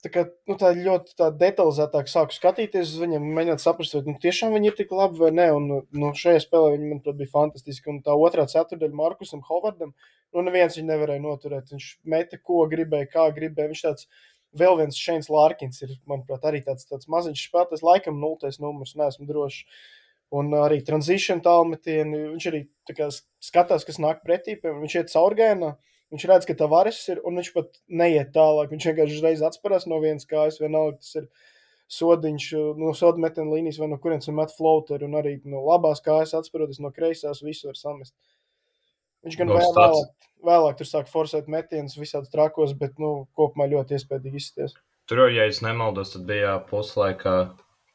Tā, 0.02 0.10
kā, 0.10 0.22
nu, 0.50 0.56
tā 0.58 0.72
ļoti 0.74 1.12
tā 1.14 1.28
detalizētāk 1.38 2.08
sāku 2.10 2.34
skatīties 2.34 2.90
uz 2.90 3.02
viņiem, 3.04 3.26
mēģināt 3.36 3.62
saprast, 3.62 3.94
vai 3.94 4.02
nu, 4.08 4.16
tiešām 4.22 4.56
viņi 4.56 4.72
ir 4.72 4.74
tik 4.80 4.90
labi 4.98 5.20
vai 5.20 5.30
nē. 5.30 5.44
Un, 5.54 5.68
nu, 5.94 6.08
šajā 6.18 6.40
spēlē 6.42 6.72
viņi, 6.72 6.88
manuprāt, 6.90 7.18
bija 7.20 7.30
fantastiski. 7.36 7.86
Un 7.92 8.00
tā 8.02 8.16
otrā 8.18 8.48
ceturdaļa 8.50 8.98
Markusam 8.98 9.44
Hovardam, 9.46 9.92
nu, 10.34 10.42
neviens 10.42 10.74
viņu 10.78 10.88
nevarēja 10.88 11.22
noturēt. 11.22 11.70
Viņš 11.70 11.86
meta, 12.10 12.40
ko 12.42 12.64
gribēja, 12.72 13.12
kā 13.14 13.28
gribēja. 13.36 13.70
Viņš 13.70 13.84
tāds 13.86 14.08
vēl 14.58 14.80
viens 14.82 14.98
Šeins 14.98 15.30
Lārkins 15.30 15.84
ir, 15.86 15.94
manuprāt, 16.10 16.50
arī 16.50 16.64
tāds, 16.66 16.88
tāds 16.90 17.06
maziņš 17.12 17.46
spēlētājs, 17.46 17.86
laikam 17.86 18.18
nultais 18.18 18.58
numurs, 18.62 18.96
neesmu 18.98 19.28
drošs. 19.30 19.62
Un 20.32 20.50
arī 20.56 20.80
tranzīciju 20.82 21.42
tālmetienu. 21.44 22.26
Viņš 22.32 22.50
arī 22.50 22.64
kā, 22.90 23.10
skatās, 23.44 23.86
kas 23.86 24.02
nāk 24.02 24.22
pretī. 24.26 24.58
Viņš 24.64 24.98
iet 24.98 25.14
caurgājumā. 25.14 25.74
Viņš 26.12 26.26
redz, 26.28 26.44
ka 26.44 26.56
tavares 26.60 26.98
ir, 27.08 27.22
un 27.24 27.40
viņš 27.40 27.48
pat 27.54 27.78
neiet 27.88 28.34
tālāk. 28.34 28.68
Viņš 28.72 28.86
vienkārši 28.90 29.16
uzreiz 29.16 29.42
atsparās 29.46 29.86
no 29.88 29.96
vienas 30.02 30.28
kājas, 30.28 30.60
vienalga 30.60 30.98
tas 31.00 31.14
ir 31.22 31.28
sodiņš, 31.92 32.48
no 32.80 32.92
soda 32.96 33.20
metiena 33.20 33.52
līnijas, 33.52 33.78
vai 33.80 33.88
no 33.88 33.98
kurienes 34.00 34.28
ir 34.28 34.36
met 34.36 34.52
floater, 34.52 35.04
un 35.06 35.16
arī 35.18 35.38
no 35.48 35.62
labās 35.64 36.04
kājas 36.04 36.34
atsparoties, 36.36 36.80
no 36.84 36.92
kreisās, 36.92 37.40
visu 37.44 37.70
var 37.70 37.80
samest. 37.80 38.14
Viņš 39.24 39.38
gan 39.38 39.50
no 39.50 39.56
vēl, 39.56 39.74
vēlāk, 39.76 40.30
vēlāk 40.48 40.78
tur 40.78 40.88
sāk 40.88 41.10
forsēt 41.12 41.50
metienus 41.52 41.98
visādus 42.00 42.32
trakos, 42.32 42.74
bet, 42.78 42.96
nu, 43.00 43.26
kopumā 43.38 43.68
ļoti 43.70 43.96
iespējīgi 43.98 44.40
izsties. 44.40 44.76
Tur, 45.08 45.26
ja 45.32 45.46
es 45.50 45.60
nemaldos, 45.64 46.14
tad 46.14 46.26
bija 46.28 46.56
puslaikā, 46.68 47.36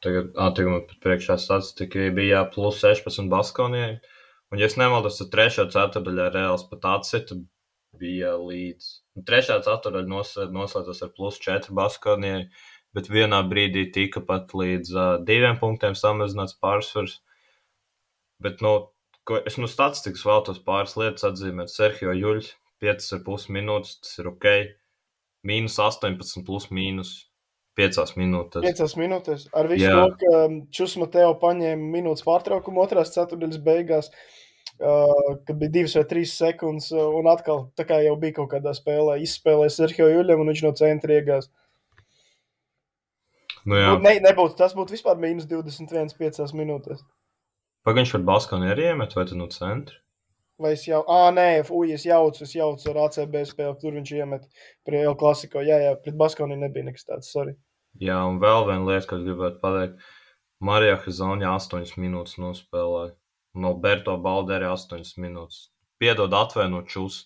tagad, 0.06 0.32
ā, 0.34 0.50
tagad 0.56 0.74
man 0.74 0.86
pat 0.90 1.02
priekšā 1.04 1.38
statistika 1.42 2.10
bija 2.16 2.46
plus 2.54 2.82
16 2.84 3.30
Baskonijai, 3.34 3.98
un, 4.52 4.62
ja 4.62 4.70
es 4.70 4.78
nemaldos, 4.80 5.20
tad 5.22 5.34
trešā 5.34 5.68
ceturdaļā 5.74 6.32
Reāls 6.36 6.66
pat 6.72 6.90
atsita, 6.98 7.40
bija 7.96 8.36
līdz. 8.40 8.90
Nu, 9.18 9.24
trešā 9.28 9.60
ceturdaļa 9.66 10.50
noslēdzās 10.54 11.04
ar 11.06 11.14
plus 11.16 11.40
4 11.44 11.74
Baskonijai, 11.78 12.48
bet 12.96 13.10
vienā 13.12 13.42
brīdī 13.50 13.88
tika 13.94 14.24
pat 14.26 14.54
līdz 14.58 14.94
uh, 14.96 15.10
diviem 15.28 15.60
punktiem 15.62 15.98
samazināts 15.98 16.58
pārsvars. 16.62 17.20
Bet, 18.44 18.62
nu, 18.66 18.90
ko, 19.28 19.40
es 19.50 19.58
no 19.62 19.70
statistikas 19.70 20.26
vēlos 20.28 20.62
pāris 20.66 20.98
lietas 21.00 21.26
atzīmēt. 21.32 21.74
Sergio 21.74 22.14
Juļs, 22.14 22.52
5,5 22.84 23.48
minūtes, 23.54 23.98
tas 24.04 24.20
ir 24.22 24.30
ok. 24.34 24.52
Mīnus 25.48 25.78
18, 25.82 26.44
plus 26.46 26.70
mīnus 26.74 27.14
5 27.78 28.18
minūtes. 28.20 28.66
5 28.66 28.98
minūtes. 29.00 29.48
Ar 29.58 29.70
visu 29.70 29.86
Jā. 29.86 29.96
to, 30.02 30.18
ka 30.22 30.42
Čusma 30.74 31.08
Teo 31.14 31.32
paņēma 31.42 31.94
minūtes 31.94 32.26
pārtraukumu 32.26 32.82
otrās 32.84 33.14
ceturdaļas 33.14 33.62
beigās. 33.64 34.10
Uh, 34.10 34.47
Uh, 34.78 35.40
kad 35.48 35.58
bija 35.58 35.74
divas 35.74 35.96
vai 35.98 36.04
trīs 36.06 36.36
sekundes, 36.38 36.92
uh, 36.94 37.08
un 37.18 37.26
atkal 37.32 37.64
tā 37.80 37.82
kā 37.90 37.98
jau 38.06 38.14
bija 38.22 38.36
kaut 38.36 38.52
kādā 38.52 38.76
spēlē, 38.78 39.16
izspēlēja 39.26 39.74
Sergio 39.74 40.06
Juļam, 40.12 40.44
un 40.44 40.52
viņš 40.52 40.62
no 40.68 40.72
centra 40.78 41.16
iegās. 41.18 41.50
Nu, 43.66 43.74
jā. 43.74 43.96
ne, 44.04 44.14
nebūtu, 44.22 44.54
tas 44.60 44.76
būtu 44.78 44.94
vispār 44.94 45.18
mīnus 45.20 45.50
21, 45.50 46.14
5 46.20 46.54
minūtēs. 46.60 47.02
Pagaidām, 47.88 48.06
viņš 48.06 48.14
ar 48.20 48.28
Baskonu 48.30 48.70
arī 48.70 48.92
iemet, 48.92 49.18
vai 49.18 49.26
tu 49.26 49.40
no 49.40 49.50
centra? 49.50 49.98
Vai 50.62 50.76
es 50.78 50.86
jau, 50.86 51.02
ah, 51.10 51.28
nē, 51.34 51.50
uj, 51.74 51.92
es 51.98 52.06
jaucu, 52.06 52.46
es 52.46 52.54
jaucu 52.58 52.94
ar 52.94 53.04
ACB 53.08 53.42
spēli, 53.50 53.76
tur 53.82 53.98
viņš 53.98 54.14
iemet 54.14 54.48
pret 54.86 55.04
El 55.04 55.18
Clasico. 55.18 55.62
Jā, 55.66 55.82
jā, 55.84 55.92
pret 56.02 56.18
Baskonu 56.18 56.58
nebija 56.58 56.86
nekas 56.86 57.06
tāds, 57.10 57.34
sorry. 57.34 57.58
Jā, 58.02 58.22
un 58.30 58.38
vēl 58.42 58.66
viena 58.70 58.86
lieta, 58.88 59.10
ko 59.10 59.20
gribētu 59.26 59.62
pateikt. 59.62 60.10
Marija 60.62 60.98
Hazoņa 61.02 61.54
8 61.58 61.98
minūtes 62.02 62.38
nospēlēja 62.42 63.14
Alberto 63.66 64.18
Balde 64.22 64.58
arī 64.58 64.70
8 64.70 65.18
minūtes. 65.24 65.70
Piedod, 65.98 66.34
atvainot 66.34 66.90
čūs. 66.92 67.26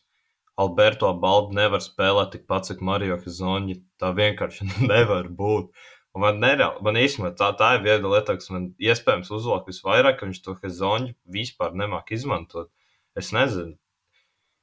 Alberto 0.61 1.09
Balde 1.17 1.55
nevar 1.57 1.81
spēlēt 1.83 2.35
tikpat, 2.35 2.69
cik 2.69 2.83
Mario 2.85 3.17
Hizonji. 3.23 3.81
Tā 3.99 4.13
vienkārši 4.15 4.69
nevar 4.91 5.27
būt. 5.27 5.71
Un 6.11 6.25
man, 6.25 6.41
nereāli, 6.43 6.83
man 6.83 6.99
īstenībā 6.99 7.31
tā, 7.39 7.53
tā 7.55 7.75
ir 7.77 7.85
viena 7.85 8.09
lieta, 8.11 8.35
kas 8.35 8.51
man 8.51 8.71
iespējams 8.83 9.31
uzlūk 9.31 9.69
visvairāk, 9.71 10.17
ka 10.19 10.27
viņš 10.27 10.41
to 10.43 10.57
Hizonju 10.59 11.15
vispār 11.31 11.75
nemāk 11.77 12.11
izmantot. 12.15 12.67
Es 13.15 13.31
nezinu. 13.35 13.77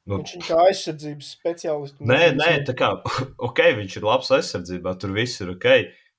Nu, 0.08 0.20
viņš 0.22 0.34
ir 0.50 0.60
aizsardzības 0.62 1.30
speciālists. 1.36 2.00
Nē, 2.04 2.34
nē, 2.36 2.50
tā 2.68 2.74
kā, 2.76 2.94
ok, 3.48 3.64
viņš 3.80 3.96
ir 4.00 4.06
labs 4.08 4.30
aizsardzībā, 4.36 4.94
tur 5.00 5.12
viss 5.16 5.40
ir 5.44 5.52
ok. 5.56 5.66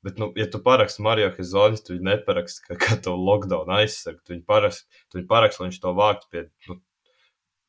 Bet, 0.05 0.19
nu, 0.21 0.29
ja 0.39 0.45
tu 0.47 0.61
paraksti 0.63 1.03
Mario 1.03 1.31
Hazonis, 1.35 1.81
tu 1.83 1.95
viņu 1.95 2.05
neparaksti 2.07 2.69
kā, 2.69 2.77
kā 2.79 2.95
to 3.03 3.15
lockdown 3.19 3.71
aizsargu. 3.81 4.21
Tu 4.23 4.35
viņu 4.35 4.45
paraksti, 4.47 5.03
tu 5.11 5.19
viņu 5.19 5.27
paraksti, 5.31 5.61
lai 5.61 5.67
viņš 5.67 5.79
to 5.83 5.91
vāktu 5.97 6.29
pie, 6.31 6.43
nu, 6.69 6.77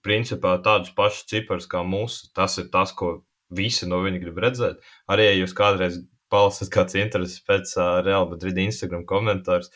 principā 0.07 0.55
tādus 0.63 0.95
pašus 0.97 1.27
ciparus 1.33 1.67
kā 1.71 1.83
mūsu. 1.87 2.31
Tas 2.37 2.55
ir 2.63 2.71
tas, 2.71 2.95
ko 2.95 3.17
visi 3.51 3.89
no 3.91 3.99
viņa 4.05 4.23
grib 4.23 4.39
redzēt. 4.45 4.85
Arī, 5.11 5.27
ja 5.27 5.41
jūs 5.41 5.57
kādreiz 5.59 5.99
palasat 6.31 6.71
kāds 6.71 6.95
intereses 6.99 7.43
pēc 7.47 7.75
uh, 7.79 7.99
Real 8.07 8.29
Madrid 8.31 8.59
Instagram 8.63 9.03
komentārus, 9.09 9.73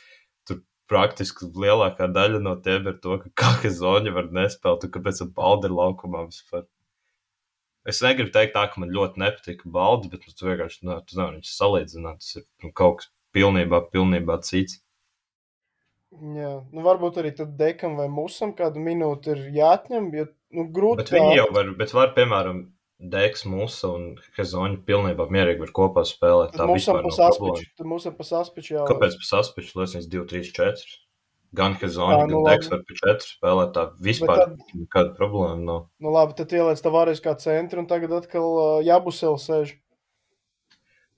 tur 0.47 0.63
praktiski 0.91 1.51
lielākā 1.51 2.07
daļa 2.15 2.41
no 2.45 2.55
tiem 2.63 2.87
ir 2.93 3.01
to, 3.03 3.19
ka 3.25 3.35
kā 3.43 3.51
Hazoņa 3.65 4.15
var 4.15 4.31
nespēlēt, 4.39 4.87
un 4.87 4.95
kāpēc 4.95 5.25
tam 5.25 5.35
Balder 5.35 5.75
laukumā 5.75 6.23
vispār. 6.29 6.69
Es 7.85 8.01
negribu 8.01 8.33
teikt, 8.33 8.55
tā, 8.57 8.65
ka 8.73 8.81
man 8.81 8.93
ļoti 8.95 9.21
nepatika 9.21 9.69
baldi, 9.69 10.09
bet 10.13 10.25
nu, 10.25 10.33
tu 10.33 10.49
vienkārši 10.49 10.87
nu, 10.89 10.97
tu 11.05 11.19
nevari 11.19 11.41
viņus 11.41 11.57
salīdzināt. 11.59 12.23
Tas 12.23 12.39
ir 12.41 12.47
nu, 12.65 12.71
kaut 12.73 13.03
kas 13.03 13.11
pilnībā, 13.37 13.83
pilnībā 13.93 14.39
cits. 14.47 14.81
Jā, 16.15 16.53
nu 16.71 16.85
varbūt 16.85 17.19
arī 17.21 17.35
tad 17.35 17.57
dekam 17.59 17.99
vai 17.99 18.07
musam 18.09 18.55
kādu 18.57 18.81
minūti 18.81 19.35
ir 19.35 19.43
jāatņem, 19.57 20.09
jo 20.15 20.29
nu, 20.55 20.67
grūti. 20.73 21.03
Bet 21.03 21.13
viņi 21.17 21.41
jau 21.41 21.49
var, 21.57 21.73
bet 21.81 21.95
var, 21.97 22.13
piemēram, 22.17 22.63
Deks, 23.05 23.43
Musa 23.51 23.91
un 23.91 24.05
Hezoņa 24.39 24.79
pilnībā 24.87 25.27
mierīgi 25.29 25.65
var 25.65 25.73
kopā 25.77 26.05
spēlēt. 26.09 26.55
Tā 26.55 26.69
vispār 26.71 27.03
nav 27.03 27.19
problēma. 27.19 27.67
Tad 27.77 27.89
musam 27.91 28.15
pa 28.17 28.25
saspiču 28.29 28.77
jau. 28.77 28.85
Kāpēc 28.89 29.19
pa 29.19 29.27
saspiču? 29.29 29.81
Liesnīs 29.81 30.07
2, 30.13 30.23
3, 30.31 30.53
4. 30.57 30.95
Gan 31.55 31.77
Hezonja, 31.79 32.25
nu, 32.27 32.43
gan 32.43 32.55
Deks 32.55 32.71
var 32.73 32.83
pie 32.89 32.97
četru 32.99 33.29
spēlēt. 33.29 33.73
Tā 33.77 33.85
vispār 34.03 34.43
nekāda 34.75 35.15
problēma 35.19 35.61
nav. 35.63 35.81
Nu 36.03 36.15
labi, 36.15 36.37
tad 36.39 36.53
ieliec 36.57 36.83
tavāries 36.83 37.23
kā 37.25 37.37
centru 37.41 37.83
un 37.83 37.89
tagad 37.91 38.15
atkal 38.17 38.49
uh, 38.51 38.77
jābusel 38.87 39.39
sēž. 39.41 39.77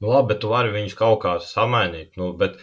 Nu 0.05 0.13
labi, 0.13 0.35
bet 0.35 0.43
tu 0.45 0.53
vari 0.53 0.75
viņus 0.75 0.97
kaut 0.99 1.23
kā 1.25 1.37
samainīt. 1.41 2.13
Nu, 2.21 2.35
bet, 2.37 2.59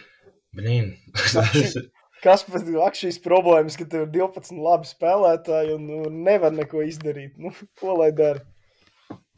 blīn. 0.54 0.94
kas 2.24 2.46
pēc 2.46 2.70
šīs 3.00 3.18
problēmas, 3.24 3.78
ka 3.80 3.88
tev 3.90 4.06
ir 4.06 4.12
12 4.14 4.62
labi 4.64 4.88
spēlētāji 4.88 5.74
un, 5.74 5.88
un 6.06 6.22
nevar 6.26 6.54
neko 6.54 6.84
izdarīt? 6.86 7.34
Nu, 7.40 7.50
ko 7.80 7.98
lai 7.98 8.12
dara? 8.14 8.44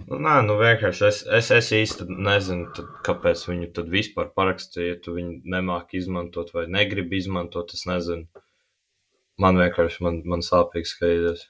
Nu, 0.04 0.18
nē, 0.22 0.34
nu 0.46 0.54
vienkārši 0.60 1.04
es, 1.08 1.18
es, 1.38 1.48
es 1.56 1.68
īsti 1.74 2.06
nezinu, 2.12 2.68
tad, 2.76 2.90
kāpēc 3.06 3.42
viņu 3.48 3.70
tad 3.78 3.88
vispār 3.92 4.28
parakstīja. 4.36 4.92
Ja 4.92 4.98
tu 5.02 5.16
viņu 5.16 5.38
nemāki 5.54 6.00
izmantot 6.02 6.52
vai 6.54 6.66
negribi 6.70 7.18
izmantot, 7.22 7.72
es 7.74 7.86
nezinu. 7.88 8.44
Man 9.42 9.58
vienkārši 9.60 10.04
man, 10.04 10.20
man 10.28 10.44
sāpīgi 10.44 10.92
skaidrs. 10.92 11.48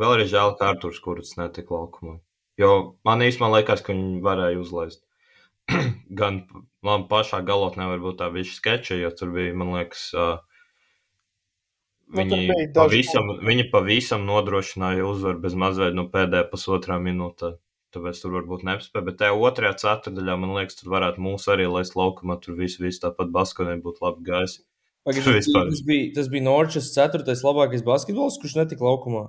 Vēl 0.00 0.16
arī 0.16 0.28
žēl, 0.30 0.54
ka 0.58 0.70
Arthurs 0.72 1.00
Kurts 1.02 1.36
netika 1.40 1.74
laukumā. 1.76 2.18
Jo 2.60 2.70
man 3.06 3.24
īstenībā 3.26 3.50
liekas, 3.58 3.82
ka 3.84 3.94
viņi 3.94 4.22
varēja 4.24 4.60
uzlaist. 4.62 5.02
Gan 6.20 6.42
man 6.86 7.06
pašā 7.10 7.40
galotnē 7.48 7.88
varbūt 7.94 8.20
tā 8.20 8.28
bija 8.34 8.48
sketča, 8.50 8.98
jo 9.00 9.10
tur 9.18 9.32
bija, 9.34 9.54
man 9.56 9.72
liekas, 9.74 10.06
uh, 10.14 10.36
viņi, 12.12 12.30
Nu, 12.30 12.40
bija 12.50 12.66
daži 12.68 12.74
pavisam, 12.78 13.30
viņi 13.48 13.68
pavisam 13.72 14.26
nodrošināja 14.28 15.06
uzvaru 15.08 15.40
bez 15.44 15.56
mazliet 15.58 15.96
no 15.96 16.06
pēdējā 16.12 16.48
pusotrā 16.50 16.98
minūtē. 17.02 17.54
Tāpēc 17.94 18.18
tur 18.20 18.32
varbūt 18.34 18.64
nespēja. 18.66 19.04
Bet 19.06 19.20
tajā 19.20 19.34
otrajā 19.38 19.76
ceturdaļā, 19.84 20.34
man 20.42 20.56
liekas, 20.56 20.80
tur 20.80 20.90
varētu 20.96 21.22
mūs 21.22 21.46
arī 21.52 21.68
laist 21.70 21.94
laukumā. 21.94 22.40
Tur 22.42 22.56
viss, 22.58 22.80
viss 22.82 23.02
tāpat 23.02 23.30
Baskonē 23.34 23.76
būtu 23.84 24.02
labi 24.02 24.26
gājis. 24.26 24.58
Pagaidām, 25.06 25.36
Vispār. 25.38 25.70
tas 25.70 25.82
bija, 25.86 26.10
tas 26.16 26.30
bija 26.32 26.46
Norčs 26.48 26.90
ceturtais 26.96 27.44
labākais 27.46 27.86
basketbols, 27.86 28.40
kurš 28.42 28.56
netika 28.58 28.88
laukumā. 28.88 29.28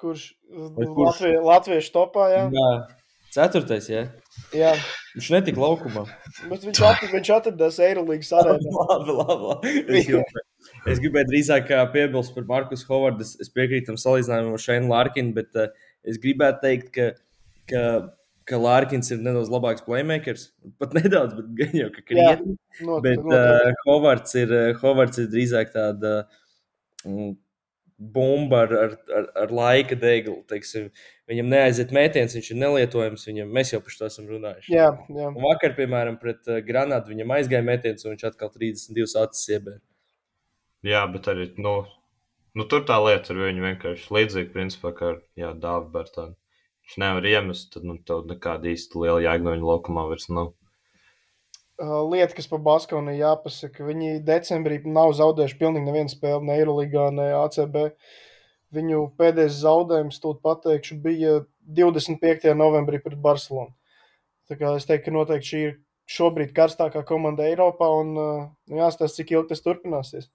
Kurš 0.00 0.30
kurš? 0.50 0.96
Latvie, 0.96 1.34
latviešu 1.44 1.92
topā, 1.92 2.30
jā. 2.32 2.44
Jā, 2.54 2.70
ceturtais, 3.34 3.88
jā. 3.90 4.04
jā. 4.56 4.72
Viņš 5.14 5.30
netika 5.34 5.62
laukumā. 5.62 6.04
Bet 6.50 6.64
viņš, 6.66 6.80
at, 6.86 7.02
viņš 7.12 7.32
atradās 7.36 7.80
Eirolandes 7.82 8.30
arēnā. 8.36 8.70
labi, 8.90 9.16
labi, 9.18 9.48
labi. 9.50 9.72
Es, 9.80 10.06
gribēju, 10.06 10.44
es 10.92 11.02
gribēju 11.02 11.30
drīzāk 11.32 11.72
piebilst 11.94 12.34
par 12.36 12.46
Markusu 12.48 12.88
Hovardu. 12.90 13.26
Es, 13.26 13.34
es 13.42 13.52
piekrītu 13.54 13.90
tam 13.90 14.00
salīdzinājumam 14.00 14.56
ar 14.56 14.64
Šēnu 14.64 14.90
Lārkinu, 14.92 15.34
bet 15.36 15.58
uh, 15.58 15.90
es 16.06 16.18
gribētu 16.22 16.62
teikt, 16.64 16.90
ka, 16.96 17.10
ka, 17.70 17.84
ka 18.50 18.62
Lārkins 18.62 19.10
ir 19.14 19.22
nedaudz 19.24 19.52
labāks 19.52 19.86
playmakers. 19.86 20.48
Pat 20.82 20.94
nedaudz, 20.98 21.36
bet 21.38 21.52
gan 21.58 21.78
jau 21.82 21.92
ka 21.94 22.06
krietni. 22.06 22.56
Not, 22.86 23.04
Bet 23.06 23.22
uh, 23.26 23.70
Hovards, 23.86 24.34
ir, 24.38 24.56
Hovards 24.82 25.22
ir 25.22 25.30
drīzāk 25.32 25.74
tāda 25.74 26.20
mm, 27.06 27.34
bumba 28.00 28.62
ar, 28.64 28.72
ar, 28.72 28.96
ar, 29.16 29.26
ar 29.42 29.52
laika 29.52 29.96
deglu. 30.00 30.40
Teiksim. 30.48 30.88
Viņam 31.30 31.52
neaiziet 31.52 31.92
mētījums, 31.94 32.34
viņš 32.38 32.50
ir 32.54 32.58
nelietojams. 32.62 33.26
Viņam, 33.28 33.52
mēs 33.54 33.74
jau 33.74 33.82
par 33.84 33.96
to 33.98 34.08
esam 34.08 34.26
runājuši. 34.30 34.72
jā, 34.72 34.88
jā. 35.12 35.28
Un 35.28 35.38
vakar, 35.44 35.76
piemēram, 35.76 36.16
pret 36.22 36.48
uh, 36.48 36.62
Granādu 36.64 37.12
viņam 37.12 37.36
aizgāja 37.36 37.66
mētījums, 37.66 38.06
un 38.06 38.14
viņš 38.14 38.26
atkal 38.32 38.52
32 38.56 39.16
acis 39.24 39.54
iebēra. 39.56 39.82
Jā, 40.88 41.04
bet 41.12 41.28
arī 41.28 41.50
nu, 41.60 41.74
nu, 42.56 42.66
tur 42.72 42.86
tā 42.88 42.96
lieta 43.04 43.34
ir 43.34 43.42
viņa 43.44 43.66
vienkārši 43.66 44.14
līdzīga 44.16 44.54
principā 44.54 44.94
kā 44.96 45.12
ar 45.12 45.20
jā, 45.36 45.52
Dāvidu 45.52 45.92
Bērtānu. 45.98 46.38
Viņš 46.88 46.96
nevar 47.04 47.28
iemest, 47.28 47.68
tad 47.74 47.84
nu, 47.86 47.98
tev 48.06 48.24
nekāda 48.30 48.72
īsta 48.72 48.98
liela 48.98 49.20
jēga 49.22 49.44
no 49.44 49.52
viņa 49.58 49.68
laukumā 49.68 50.08
vairs 50.08 50.30
nav. 50.32 50.54
Uh, 51.80 52.02
lieta, 52.12 52.34
kas 52.36 52.44
par 52.44 52.60
Baskonu 52.60 53.14
jāpasaka, 53.16 53.86
viņi 53.86 54.18
decembrī 54.20 54.82
nav 54.84 55.14
zaudējuši 55.16 55.56
pilnīgi 55.56 55.86
nevienu 55.86 56.12
spēli, 56.12 56.44
ne 56.44 56.58
Eirolandā, 56.58 57.06
ne 57.16 57.28
ACB. 57.38 57.78
Viņu 58.76 58.98
pēdējais 59.16 59.62
zaudējums, 59.62 60.18
tūlīt 60.20 60.42
pateikšu, 60.44 60.98
bija 61.00 61.38
25. 61.78 62.50
novembrī 62.58 63.00
pret 63.00 63.16
Barcelonu. 63.24 63.72
Tā 64.50 64.58
kā 64.60 64.74
es 64.76 64.84
teiktu, 64.84 65.06
ka 65.06 65.14
noteikti 65.16 65.48
šī 65.48 65.62
ir 65.70 65.72
šobrīd 66.10 66.52
karstākā 66.52 67.00
komanda 67.08 67.48
Eiropā, 67.48 67.88
un 68.02 68.12
uh, 68.12 68.44
nu, 68.68 68.82
jāstāsta, 68.82 69.22
cik 69.22 69.32
ilgi 69.38 69.54
tas 69.54 69.64
turpināsies. 69.64 70.28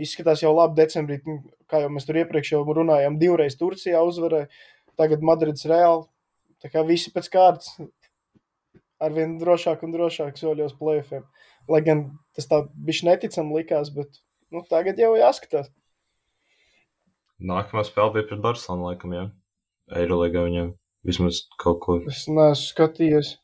Izskatās 0.00 0.40
jau 0.46 0.54
labi 0.56 0.80
decembrī, 0.80 1.20
kā 1.68 1.84
jau 1.84 1.92
mēs 1.92 2.08
tur 2.08 2.22
iepriekš 2.22 2.54
jau 2.54 2.64
runājām, 2.64 3.20
divreiz 3.20 3.60
Turcijā 3.60 4.00
uzvarēja, 4.06 4.48
tagad 4.96 5.20
Madrids 5.28 5.68
Reāli. 5.68 6.06
Tā 6.64 6.72
kā 6.72 6.88
visi 6.88 7.12
pēc 7.12 7.28
kārtas 7.36 7.74
arvien 9.00 9.38
drošāk 9.40 9.82
un 9.86 9.92
drošāk 9.94 10.38
soļos 10.40 10.74
plēfiem. 10.80 11.24
Lai 11.70 11.80
gan 11.86 12.04
tas 12.36 12.48
tā 12.50 12.62
bija 12.74 13.08
neticami 13.10 13.60
likās, 13.60 13.90
bet 13.94 14.20
nu, 14.52 14.62
tagad 14.70 14.98
jau 15.00 15.12
jāskatās. 15.18 15.68
Nākamā 17.40 17.84
spēle 17.88 18.12
bija 18.18 18.28
pret 18.28 18.42
Barcelonu, 18.44 18.90
laikam, 18.90 19.14
jā. 19.16 19.26
Eirolandā 19.96 20.42
viņam 20.44 20.72
vismaz 21.08 21.44
kaut 21.62 21.80
ko. 21.84 22.00
Es 22.10 22.26
neesmu 22.28 22.66
skatījies. 22.66 23.36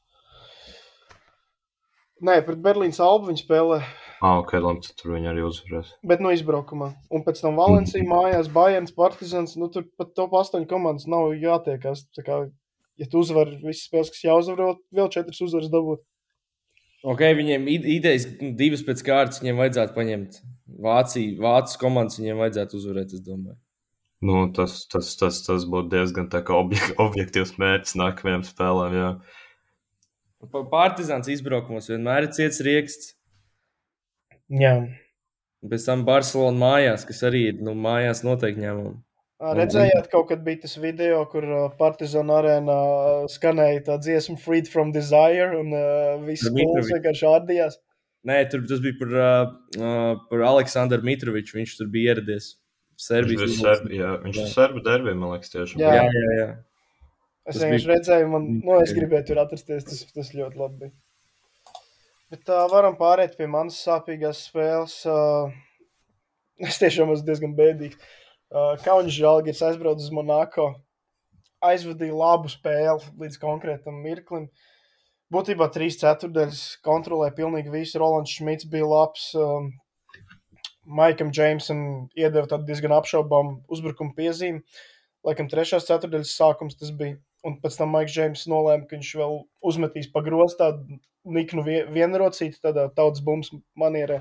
Nē, 2.27 2.41
pret 2.47 2.61
Berlīnas 2.65 3.01
albu 3.05 3.31
viņa 3.33 3.43
spēlē, 3.45 3.81
Ah, 4.25 4.39
ok, 4.41 4.55
labi, 4.65 4.89
tur 4.97 5.13
viņi 5.13 5.29
arī 5.29 5.43
uzvarēs. 5.45 5.91
bet 6.03 6.23
no 6.25 6.31
izbraukumā. 6.33 6.87
Un 7.13 7.23
pēc 7.25 7.43
tam 7.45 7.59
Valencija 7.61 8.05
mājās, 8.09 8.49
Bajans, 8.49 8.95
Partizans. 8.97 9.57
Nu, 9.61 9.69
tur 9.69 9.85
pat 9.99 10.15
top 10.17 10.33
8 10.33 10.65
komandas 10.71 11.05
nav 11.07 11.35
jātiekās. 11.37 12.07
Tā 12.17 12.25
kā, 12.25 12.39
ja 13.01 13.07
tu 13.13 13.21
uzvari 13.23 13.59
visas 13.63 13.87
spēles, 13.89 14.11
kas 14.15 14.25
jāuzvar, 14.27 14.61
vēl, 14.63 14.77
vēl 15.01 15.11
4 15.15 15.43
uzvaras 15.47 15.71
dabūt. 15.73 16.03
Okay, 17.07 17.37
viņiem 17.39 17.69
ide- 17.71 17.91
idejas 17.99 18.25
divas 18.59 18.83
pēc 18.83 19.03
kārtas 19.07 19.39
viņiem 19.43 19.61
vajadzētu 19.61 19.95
paņemt. 19.95 20.39
Vācija, 20.83 21.37
Vācijas 21.39 21.79
komandas 21.79 22.19
viņiem 22.19 22.41
vajadzētu 22.43 22.79
uzvarēt, 22.81 23.13
es 23.15 23.23
domāju. 23.23 23.59
Nu, 24.27 24.47
tas, 24.57 24.87
tas, 24.91 25.13
tas, 25.21 25.43
tas 25.47 25.67
būtu 25.71 25.93
diezgan 25.93 26.27
tā 26.33 26.41
kā 26.43 26.57
objek 26.57 26.97
objektīvs 27.07 27.55
mērķis 27.61 27.99
nākamajām 28.01 28.43
spēlēm. 28.49 28.97
Jā. 28.97 29.11
Pa- 30.51 30.65
Partizāns 30.73 31.29
izbraukumos 31.31 31.87
vienmēr 31.93 32.27
ir 32.27 32.33
ciets 32.35 32.59
rieksts. 32.65 33.13
Jā. 34.51 34.75
Pēc 35.67 35.87
tam 35.87 36.03
Barcelona 36.07 36.59
mājās, 36.61 37.05
kas 37.07 37.23
arī 37.27 37.47
ir 37.53 37.63
nu, 37.65 37.73
mājās 37.75 38.25
noteikti 38.27 38.63
ņēmumi. 38.65 38.99
Redzējāt, 39.37 40.07
kaut 40.09 40.31
kad 40.31 40.41
bija 40.47 40.63
tas 40.63 40.79
video, 40.81 41.19
kur 41.29 41.45
uh, 41.45 41.65
Partizāna 41.77 42.39
arēnā 42.41 42.77
uh, 42.77 43.27
skanēja 43.29 43.83
tā 43.91 43.99
dziesma 44.01 44.39
Freed 44.41 44.71
from 44.73 44.95
Desire, 44.95 45.51
un 45.59 45.75
uh, 45.77 46.15
viss 46.25 46.47
skolas 46.49 46.89
vienkārši 46.89 47.27
ārdījās. 47.29 47.77
Nē, 48.27 48.39
tur 48.49 48.65
tas 48.71 48.81
bija 48.81 48.97
par, 49.03 49.13
uh, 49.13 49.53
uh, 49.77 50.25
par 50.31 50.47
Aleksandru 50.55 51.05
Mitroviču. 51.05 51.59
Viņš 51.61 51.77
tur 51.83 51.93
bija 51.93 52.17
ieradies. 52.17 52.55
Viņš 52.97 53.11
Serbijas 53.11 53.43
bija 53.43 53.53
izlases. 53.53 53.83
serbi, 53.85 54.01
jā, 54.01 54.15
viņš 54.25 54.41
ir 54.41 54.51
serbu 54.55 54.85
derbī, 54.89 55.17
man 55.21 55.37
liekas, 55.37 55.53
tieši. 55.53 55.81
Jā. 55.85 55.95
Jā, 56.01 56.09
jā, 56.17 56.35
jā. 56.41 56.51
Es 57.47 57.61
vienkārši 57.61 57.85
bija- 57.85 57.95
redzēju, 57.95 58.33
man, 58.33 58.51
nu, 58.65 58.81
es 58.81 58.97
gribēju 58.97 59.29
tur 59.29 59.45
atrasties. 59.45 59.85
Tas, 59.93 60.05
tas 60.17 60.33
ļoti 60.33 60.63
labi 60.65 60.87
bija. 60.87 61.83
Bet 62.33 62.49
tā 62.49 62.65
varam 62.73 62.97
pāriet 62.97 63.37
pie 63.37 63.47
manas 63.53 63.77
sāpīgās 63.85 64.47
spēles. 64.49 65.03
Uh, 65.05 65.53
es 66.57 66.81
tiešām 66.81 67.13
esmu 67.13 67.29
diezgan 67.29 67.53
bēdīgs. 67.61 68.01
Uh, 68.01 68.26
Kaunis 68.85 69.17
Žalgiris 69.17 69.63
aizbrauca 69.67 70.03
uz 70.05 70.13
Monako. 70.15 70.69
Aizvadīja 71.67 72.15
labu 72.15 72.51
spēli 72.53 73.03
līdz 73.19 73.39
konkrētam 73.43 73.99
mirklim. 74.05 74.51
Būtībā 75.33 75.67
trīs 75.75 75.99
ceturdaļas 75.99 76.61
kontrolēja 76.87 77.35
pilnīgi 77.35 77.73
visu. 77.73 77.99
Rolands 77.99 78.37
Šmits 78.37 78.69
bija 78.71 78.87
labs. 78.87 79.33
Um, 79.35 79.73
Maikam 80.87 81.33
Džeimsam 81.35 81.81
iedeva 82.15 82.47
tādu 82.47 82.69
diezgan 82.69 82.95
apšaubāmu 82.95 83.65
uzbrukumu 83.75 84.15
piezīmi. 84.15 84.63
Laikam 85.27 85.49
trešās 85.51 85.89
ceturdaļas 85.89 86.37
sākums 86.39 86.79
tas 86.79 86.93
bija. 86.95 87.19
Un 87.47 87.59
pēc 87.63 87.81
tam 87.81 87.91
Maiks 87.95 88.15
Džeims 88.15 88.47
nolēma, 88.51 88.87
ka 88.87 88.95
viņš 88.95 89.11
vēl 89.19 89.35
uzmetīs 89.67 90.07
pa 90.15 90.23
grozu 90.23 90.61
tādu 90.61 91.01
niknu 91.27 91.65
vie- 91.67 91.85
vienrocīti, 91.91 92.63
tādā 92.63 92.87
tautas 92.95 93.23
bumbas 93.27 93.51
manierē. 93.79 94.21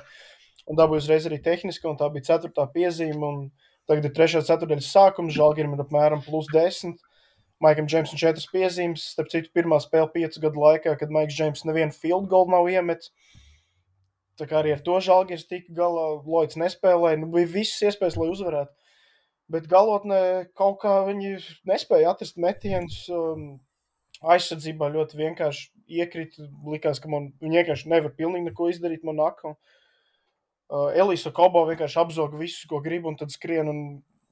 Un 0.66 0.78
dabūja 0.78 1.04
uzreiz 1.06 1.30
arī 1.30 1.38
tehniski, 1.46 1.86
un 1.90 1.98
tā 1.98 2.10
bija 2.14 2.32
ceturtā 2.32 2.66
piezīme. 2.74 3.22
Un 3.22 3.52
tagad 3.90 4.08
ir 4.08 4.16
trešā 4.16 4.42
ceturdaļas 4.48 4.92
sākums, 4.94 5.36
Žalgirim 5.36 5.76
ir 5.76 5.84
apmēram 5.84 6.24
plus 6.26 6.50
desmit. 6.54 7.02
Maikam 7.64 7.88
Džeimsam 7.88 8.20
četras 8.20 8.48
piezīmes. 8.52 9.06
Starp 9.16 9.32
citu, 9.32 9.52
pirmā 9.56 9.80
spēle 9.84 10.10
piecu 10.14 10.42
gadu 10.44 10.62
laikā, 10.62 10.98
kad 11.00 11.14
Maiks 11.14 11.38
Džeims 11.38 11.64
nevienu 11.68 11.96
field 11.96 12.28
goal 12.32 12.50
nav 12.52 12.68
iemetis. 12.72 13.14
Tā 14.36 14.48
kā 14.50 14.60
arī 14.60 14.74
ar 14.76 14.82
to 14.84 14.98
Žalgiris 15.00 15.48
tika 15.48 15.72
galā, 15.78 16.10
Lloyds 16.26 16.60
nespēlēja. 16.60 17.22
Nu, 17.22 17.30
bija 17.32 17.48
visas 17.54 17.86
iespējas, 17.88 18.18
lai 18.20 18.28
uzvarētu. 18.34 18.74
Bet 19.56 19.70
galotnē 19.72 20.20
kaut 20.58 20.82
kā 20.82 20.98
viņi 21.08 21.38
nespēja 21.70 22.12
atrast 22.12 22.42
metienus. 22.42 23.06
Um, 23.14 23.48
aizsardzībā 24.26 24.90
ļoti 24.94 25.20
vienkārši 25.20 25.70
iekrita. 26.02 26.50
Likās, 26.72 27.02
ka 27.02 27.12
man, 27.12 27.30
viņi 27.44 27.62
vienkārši 27.62 27.92
nevar 27.92 28.14
pilnīgi 28.18 28.50
neko 28.50 28.70
izdarīt 28.72 29.06
Monako. 29.08 29.56
Uh, 30.66 30.90
Elīsa 30.98 31.30
Kobo 31.36 31.62
vienkārši 31.70 32.00
apzoga 32.02 32.40
visu, 32.40 32.66
ko 32.70 32.82
grib, 32.82 33.06
un 33.06 33.18
tad 33.20 33.34
skrien 33.34 33.70
un 33.70 33.82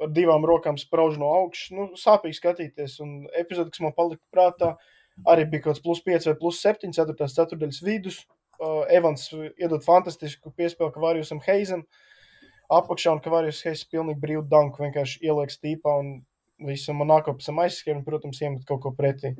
ar 0.01 0.11
divām 0.13 0.45
rokām 0.47 0.79
sprauž 0.81 1.19
no 1.21 1.29
augšas. 1.37 1.73
Nu, 1.75 1.87
sāpīgi 1.99 2.39
skatīties. 2.39 2.97
Un 3.05 3.27
epizode, 3.39 3.71
kas 3.73 3.83
man 3.85 3.93
palika 3.97 4.23
prātā, 4.33 4.73
arī 5.29 5.45
bija 5.49 5.67
kaut 5.67 5.75
kāds 5.75 5.83
plus 5.83 6.01
5 6.05 6.29
vai 6.31 6.37
plus 6.39 6.61
7, 6.65 6.93
4. 6.97 7.29
ceturdaļas 7.37 7.83
vidus. 7.85 8.23
Uh, 8.63 8.83
Evans 8.93 9.27
iedod 9.33 9.83
fantastisku 9.85 10.53
piespēli 10.57 10.93
Kavārijusam 10.95 11.41
Heizam. 11.45 11.85
Apakšā 12.73 13.13
un 13.13 13.21
Kavārijus 13.21 13.61
Heizs 13.67 13.89
pilnīgi 13.89 14.21
brīvu 14.21 14.45
danku 14.49 14.85
vienkārši 14.85 15.21
ieliek 15.27 15.51
stīpā 15.53 15.97
un 16.01 16.13
visam 16.63 17.01
tam 17.03 17.59
aizskrien 17.59 17.99
un, 17.99 18.05
protams, 18.05 18.41
iemet 18.41 18.65
kaut 18.65 18.81
ko 18.85 18.93
pretī. 18.95 19.33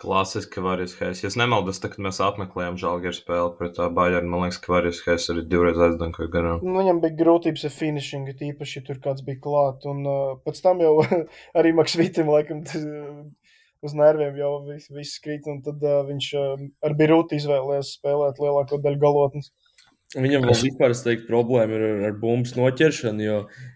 Klasiski 0.00 0.58
Kavārijas 0.58 0.94
Heis. 1.00 1.22
Ja 1.24 1.30
nemaldos, 1.40 1.80
tad, 1.80 1.96
mēs 2.02 2.20
apmeklējām 2.24 2.76
Žalgiris 2.80 3.22
spēli 3.22 3.54
pret 3.58 3.80
Baļāru, 3.96 4.28
man 4.32 4.44
liekas, 4.44 4.60
Kavārijas 4.64 5.00
Heis 5.06 5.28
arī 5.32 5.46
divreiz 5.48 5.80
aizdankoja 5.86 6.32
garām. 6.32 6.60
Nu, 6.64 6.76
viņam 6.80 7.00
bija 7.04 7.16
grūtības 7.22 7.64
ar 7.68 7.74
finishing, 7.74 8.28
tīpaši, 8.40 8.78
ja 8.80 8.86
tur 8.88 9.00
kāds 9.04 9.24
bija 9.26 9.40
klāt. 9.46 9.88
Un 9.88 10.04
uh, 10.04 10.36
pēc 10.44 10.60
tam 10.64 10.84
jau 10.84 10.94
arī 11.58 11.72
Maksvitam, 11.76 12.28
laikam, 12.34 12.60
tas, 12.68 12.84
uh, 12.84 13.24
uz 13.86 13.96
nerviem 13.96 14.36
jau 14.40 14.52
viss, 14.66 14.90
viss 14.92 15.22
krīt, 15.24 15.48
un 15.50 15.62
tad 15.64 15.84
uh, 15.84 16.02
viņš 16.08 16.32
uh, 16.40 16.66
ar 16.84 16.96
Birūti 16.98 17.40
izvēlējās 17.40 17.96
spēlēt 17.98 18.42
lielāko 18.42 18.80
daļu 18.84 19.02
galotnes. 19.02 19.52
Viņam 20.16 20.46
vēl 20.46 20.54
vispār 20.56 20.94
teiktu, 20.96 21.26
problēma 21.28 21.76
ir 21.76 21.82
ar, 21.84 21.98
ar 22.08 22.14
bumbu 22.16 22.48
noķeršanu, 22.56 23.24
jo 23.24 23.34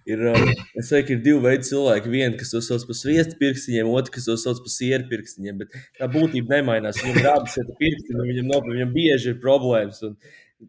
ir, 0.08 0.22
um, 0.30 0.46
es 0.80 0.88
teiktu, 0.88 1.18
ir 1.18 1.24
divi 1.26 1.42
veidi 1.44 1.66
cilvēki. 1.68 2.12
Viens, 2.12 2.38
kas 2.40 2.54
to 2.54 2.62
sauc 2.64 2.86
par 2.88 2.96
sviestu 2.96 3.36
pirkstiņiem, 3.42 3.90
otrs, 3.92 4.14
kas 4.14 4.28
to 4.30 4.36
sauc 4.40 4.62
par 4.64 4.72
sieru 4.72 5.04
pirkstiņiem. 5.10 5.58
Bet 5.60 5.76
tā 5.98 6.08
būtība 6.12 6.56
nemainās. 6.56 7.02
Viņam 7.04 7.26
rādas 7.26 7.58
ir 7.60 7.68
pirkstiņi, 7.82 8.24
viņam, 8.30 8.48
nopietni, 8.48 8.78
viņam 8.78 8.94
bieži 8.94 9.34
ir 9.34 9.42
problēmas. 9.42 10.00
Un 10.08 10.16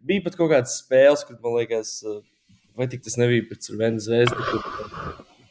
bija 0.10 0.26
pat 0.26 0.36
kaut 0.42 0.52
kādas 0.52 0.76
spēles, 0.82 1.24
kur 1.30 1.40
man 1.46 1.56
liekas, 1.62 1.94
uh, 2.04 2.20
vai 2.76 2.90
tik 2.92 3.08
tas 3.08 3.16
nebija 3.22 3.48
pēc 3.54 3.72
Venezuelas 3.72 4.36
zvezda, 4.36 4.60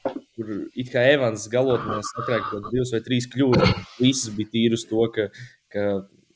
kur, 0.05 0.21
kur 0.37 0.53
it 0.85 0.93
kā 0.93 1.07
Evans 1.14 1.49
galotnē 1.53 2.03
sakrāk 2.11 2.45
kaut 2.51 2.68
divas 2.75 2.93
vai 2.93 3.01
trīs 3.09 3.31
kļūdas. 3.33 3.73
Visas 4.03 4.37
bija 4.37 4.53
tīras 4.53 4.85
to, 4.93 5.09
ka, 5.16 5.31
ka, 5.73 5.89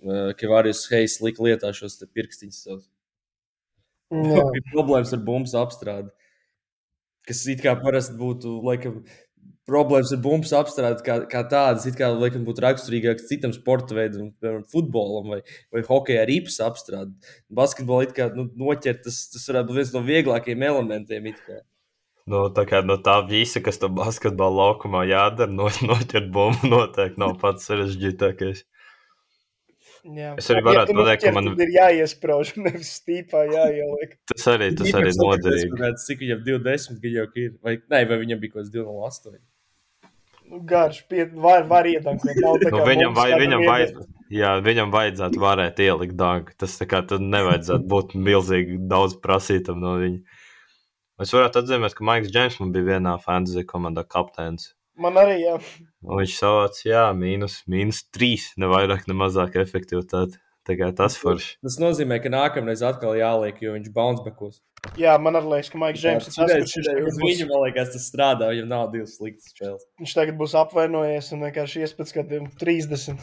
uh, 0.08 0.26
ka 0.40 0.52
Vārijas 0.56 0.86
Heis 0.94 1.20
lika 1.20 1.44
lietā 1.44 1.76
šos 1.76 2.00
pirkstiņus 2.08 2.64
savus. 2.64 2.88
bija 4.54 4.64
problēmas 4.72 5.12
ar 5.16 5.22
bumbu 5.26 5.60
apstrādi. 5.60 6.10
Kas 7.24 7.46
it 7.48 7.62
kā 7.64 7.72
parasti 7.80 8.18
būtu 8.20 8.58
laikam, 8.64 8.98
problēmas 9.68 10.12
ar 10.12 10.20
bumbu 10.24 10.50
apstrādi, 10.58 11.04
kā, 11.06 11.18
kā 11.30 11.42
tādas, 11.48 11.86
it 11.88 11.96
kā 11.98 12.10
laikam, 12.12 12.44
būtu 12.46 12.64
raksturīgākas 12.64 13.28
citam 13.30 13.54
sporta 13.56 13.96
veidam, 13.96 14.30
piemēram, 14.40 14.64
futbolam 14.72 15.30
vai, 15.32 15.40
vai 15.72 15.84
hokeja 15.88 16.24
ar 16.24 16.32
īpas 16.32 16.60
apstrādi. 16.66 17.14
Basketbolā 17.48 18.08
it 18.08 18.16
kā 18.16 18.28
nu, 18.36 18.48
noķert, 18.60 19.04
tas, 19.06 19.22
tas 19.32 19.46
varētu 19.50 19.70
būt 19.70 19.80
viens 19.80 19.94
no 19.96 20.04
vieglākajiem 20.04 20.66
elementiem. 20.68 21.30
No, 22.30 22.46
tā 22.56 22.64
kā 22.68 22.80
no 22.84 22.96
tā 23.04 23.18
visa, 23.28 23.60
kas 23.64 23.80
tam 23.80 23.96
basketbola 23.98 24.68
laukumā 24.68 25.04
jādara, 25.08 25.52
no, 25.52 25.68
noķert 25.90 26.30
bumbu 26.32 26.70
noteikti 26.72 27.20
nav 27.20 27.36
pats 27.40 27.68
sarežģītākais. 27.68 28.64
Jā. 30.04 30.34
Es 30.36 30.50
arī 30.52 30.60
varētu 30.66 30.92
ja, 30.92 30.98
pateikt, 30.98 31.22
ka 31.24 31.30
man 31.32 31.46
ir 31.54 31.70
jāiesprāž, 31.72 32.52
nevis 32.66 32.90
stīpā 32.98 33.46
jāieliek. 33.48 34.18
Tas 34.28 34.46
arī, 34.52 34.68
tas 34.76 34.92
arī 35.00 35.14
noderīgi. 35.16 35.70
Kāds, 35.80 36.04
cik 36.10 36.20
viņam 36.20 36.42
20 36.44 37.00
gadi 37.00 37.16
jau 37.16 37.26
ir? 37.40 37.54
Vai, 37.64 37.78
nē, 37.94 38.02
vai 38.10 38.20
viņam 38.20 38.42
bija 38.42 38.52
kaut 38.52 38.60
kāds 38.62 38.74
208? 38.74 39.40
Nu, 40.52 40.60
garš, 40.68 41.00
pie, 41.08 41.24
var, 41.40 41.64
var 41.70 41.88
iedankot. 41.88 42.36
Nu, 42.36 42.84
viņam, 42.84 43.16
vai, 43.16 43.30
viņam, 43.40 43.64
vajadz, 43.64 44.04
jā, 44.34 44.52
viņam 44.66 44.92
vajadzētu 44.92 45.40
varēt 45.40 45.80
ielikt 45.86 46.18
dāngu. 46.20 46.52
Tas 46.60 46.76
tā 46.76 46.88
kā 46.90 47.00
tad 47.08 47.24
nevajadzētu 47.24 47.88
būt 47.88 48.12
milzīgi 48.28 48.76
daudz 48.90 49.16
prasītam 49.24 49.80
no 49.80 49.96
viņa. 50.02 50.40
Es 51.24 51.32
varētu 51.32 51.62
atzīmēt, 51.62 51.96
ka 51.96 52.04
Maiks 52.04 52.32
Džeims 52.34 52.60
man 52.60 52.76
bija 52.76 52.96
vienā 52.98 53.16
fantasy 53.24 53.64
komandā 53.64 54.04
kapteinis. 54.04 54.74
Man 55.00 55.18
arī, 55.18 55.40
jā. 55.42 55.56
Un 56.04 56.20
viņš 56.20 56.34
savāc, 56.38 56.80
jā, 56.86 57.04
mīnus, 57.18 57.62
mīnus 57.70 58.04
trīs, 58.14 58.52
ne 58.60 58.68
vairāk, 58.70 59.08
ne 59.10 59.16
mazāk 59.18 59.58
efektivitāti. 59.62 60.38
Tā 60.64 60.78
kā 60.80 60.86
tas 60.96 61.16
forši. 61.20 61.58
Tas 61.60 61.74
nozīmē, 61.76 62.16
ka 62.24 62.30
nākamreiz 62.32 62.80
atkal 62.88 63.18
jāliek, 63.18 63.58
jo 63.60 63.74
viņš 63.74 63.90
bouncebackus. 63.92 64.62
Jā, 65.00 65.16
man 65.20 65.36
arī 65.36 65.50
liekas, 65.50 65.68
ka 65.72 65.80
Maiks 65.80 66.00
Džeims 66.00 66.28
ir 66.28 66.36
tas, 66.36 66.72
kurš 67.20 67.42
man 67.50 67.64
liekas, 67.66 67.90
tas 67.92 68.06
strādā, 68.08 68.48
viņam 68.52 68.70
nav 68.70 68.86
divas 68.94 69.18
sliktas 69.18 69.50
spēles. 69.52 69.84
Viņš 70.00 70.14
tagad 70.16 70.38
būs 70.40 70.56
apvainojies 70.60 71.28
un 71.36 71.44
vienkārši 71.44 71.84
ies 71.84 71.92
pēc 71.98 72.14
kādiem 72.16 72.48
30. 72.60 73.20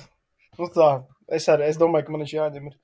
Nu 0.59 0.69
tā, 0.75 0.91
es 1.33 1.49
arī, 1.49 1.69
es 1.71 1.81
domāju, 1.81 2.07
ka 2.07 2.13
man 2.13 2.25
viņš 2.25 2.35
jāņem. 2.37 2.69
Ir. 2.69 2.77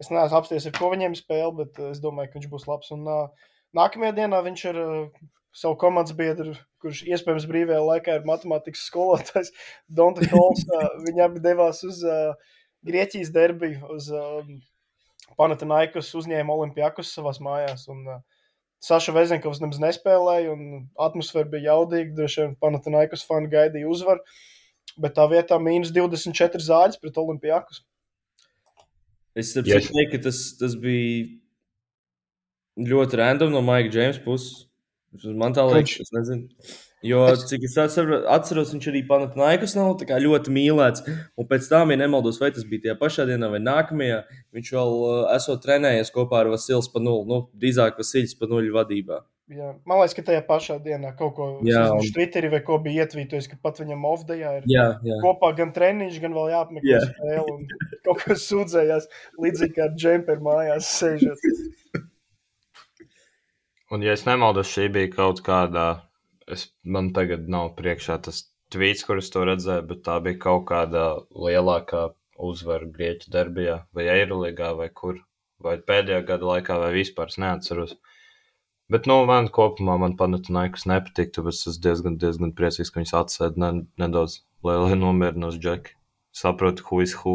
Es 0.00 0.08
neesmu 0.08 0.40
apsties, 0.40 0.68
ar 0.70 0.76
ko 0.78 0.88
viņiem 0.94 1.18
spēle, 1.18 1.52
bet 1.60 1.80
es 1.90 2.00
domāju, 2.00 2.32
ka 2.32 2.40
viņš 2.40 2.48
būs 2.52 2.64
labs. 2.70 2.92
Un 2.96 3.04
uh, 3.12 3.50
nākamajā 3.76 4.16
dienā 4.22 4.40
viņš 4.46 4.64
ir 4.72 4.80
uh, 4.80 5.28
savu 5.56 5.76
komandas 5.80 6.14
biedru, 6.16 6.54
kurš 6.82 7.02
iespējams 7.08 7.46
brīvajā 7.50 7.80
laikā 7.84 8.16
ir 8.18 8.26
matemātikas 8.28 8.86
skolotājs, 8.88 9.52
Donta 9.88 10.26
Kols. 10.30 10.66
Viņi 11.06 11.24
abi 11.26 11.42
devās 11.44 11.82
uz 11.86 12.02
uh, 12.06 12.34
Grieķijas 12.86 13.32
derbiju, 13.34 13.82
uz 13.94 14.10
uh, 14.14 14.44
Panathinaikos, 15.38 16.12
uzņēma 16.18 16.54
Olimpijakus 16.54 17.12
savās 17.16 17.40
mājās. 17.42 17.86
Un, 17.92 18.06
uh, 18.06 18.22
Saša 18.80 19.12
Vezenkovs 19.12 19.60
nemaz 19.60 19.76
nespēlēja, 19.82 20.54
un 20.54 20.86
atmosfēra 21.00 21.50
bija 21.52 21.74
jaudīga. 21.74 22.14
Droši 22.16 22.40
vien 22.40 22.56
Panathinaikos 22.62 23.26
fani 23.28 23.50
gaidīja 23.52 23.90
uzvaru, 23.90 24.24
bet 25.00 25.18
tā 25.18 25.26
vietā 25.28 25.58
mīnus 25.60 25.92
24 25.92 26.64
zāģis 26.64 27.02
pret 27.02 27.20
Olimpijakus. 27.20 27.82
Es 29.36 29.52
saprotu, 29.54 29.92
yes. 29.94 30.10
ka 30.10 30.22
tas, 30.24 30.40
tas 30.58 30.72
bija 30.80 31.28
ļoti 32.80 33.20
random 33.20 33.52
no 33.52 33.60
Maika 33.62 33.92
Džeimsa 33.92 34.24
puses. 34.24 34.69
Man 35.10 35.54
tā 35.56 35.64
liekas, 35.66 36.04
es 36.04 36.14
nezinu. 36.14 36.70
Jo, 37.02 37.22
cik 37.48 37.64
es 37.64 37.74
atceros, 37.80 38.70
viņš 38.74 38.86
arī 38.90 39.00
Panathinaikos 39.08 39.72
nav 39.78 40.04
ļoti 40.04 40.52
mīlēts. 40.52 41.02
Un 41.40 41.48
pēc 41.48 41.66
tam, 41.70 41.90
ja 41.94 41.98
nemaldos, 42.02 42.38
vai 42.42 42.50
tas 42.52 42.66
bija 42.68 42.84
tajā 42.84 42.96
pašā 43.00 43.24
dienā 43.30 43.48
vai 43.50 43.62
nākamajā, 43.64 44.20
viņš 44.54 44.72
vēl 44.76 44.96
uh, 44.98 45.22
esot 45.34 45.64
trenējies 45.64 46.12
kopā 46.14 46.44
ar 46.44 46.52
Vasilis 46.52 46.90
Panulu. 46.92 47.24
Nu, 47.26 47.38
drīzāk 47.56 47.98
Vasilis 47.98 48.36
Panuļu 48.38 48.76
vadībā. 48.76 49.22
Jā. 49.50 49.72
Man 49.88 49.98
liekas, 49.98 50.12
ka 50.14 50.22
tajā 50.28 50.44
pašā 50.46 50.76
dienā 50.84 51.10
kaut 51.18 51.32
ko 51.34 51.46
jā, 51.66 51.80
un... 51.90 52.04
Twitterī 52.14 52.52
vai 52.52 52.60
ko 52.62 52.76
bija 52.84 53.02
ietvītojis, 53.02 53.48
ka 53.50 53.58
pat 53.64 53.80
viņam 53.82 54.04
off-dayā 54.12 54.52
ir 54.60 54.68
jā, 54.70 54.84
jā. 55.02 55.16
kopā 55.24 55.50
gan 55.58 55.72
treniņš, 55.74 56.20
gan 56.22 56.36
vēl 56.36 56.52
jāapmeklē 56.52 57.00
spēle. 57.08 57.56
Kaut 58.06 58.22
kas 58.28 58.44
sūdzējās 58.46 59.10
līdzīgi 59.42 59.74
kā 59.80 59.88
džemper 59.96 60.38
mājās 60.44 60.92
sēžot. 61.00 61.42
Un, 63.90 64.04
ja 64.06 64.14
es 64.14 64.22
nemaldos, 64.22 64.70
šī 64.70 64.86
bija 64.94 65.10
kaut 65.16 65.40
kāda, 65.46 65.84
es, 66.46 66.68
man 66.86 67.10
tagad 67.14 67.48
nav 67.50 67.72
priekšā 67.78 68.20
tas 68.22 68.44
tvīts, 68.70 69.02
kurus 69.06 69.32
to 69.34 69.42
redzēju, 69.48 69.86
bet 69.88 70.04
tā 70.06 70.20
bija 70.22 70.38
kaut 70.44 70.68
kāda 70.68 71.06
lielākā 71.34 72.04
uzvara 72.50 72.86
Grieķu 72.94 73.32
derbijā, 73.34 73.80
vai 73.96 74.06
Eiroligā, 74.12 74.70
vai 74.78 74.86
kur, 74.94 75.18
vai 75.58 75.74
pēdējā 75.90 76.22
gada 76.28 76.46
laikā, 76.52 76.78
vai 76.84 76.92
vispār, 76.94 77.32
es 77.34 77.40
neatceros. 77.42 77.96
Bet, 78.90 79.06
nu, 79.10 79.20
man 79.26 79.50
kopumā 79.54 79.96
man 80.02 80.14
Panathinaikos 80.18 80.86
nepatīk, 80.90 81.34
tāpēc 81.34 81.64
es 81.70 81.82
diezgan, 81.82 82.16
diezgan 82.22 82.54
priecīgs, 82.58 82.90
ka 82.90 83.02
viņas 83.02 83.16
atsēd 83.20 83.58
ne, 83.62 83.72
nedaudz, 84.02 84.40
lai, 84.66 84.78
lai 84.82 84.96
nomierinos 84.98 85.58
Džeki. 85.58 85.96
Saprotu, 86.34 86.86
who 86.86 87.02
is 87.02 87.14
who. 87.18 87.34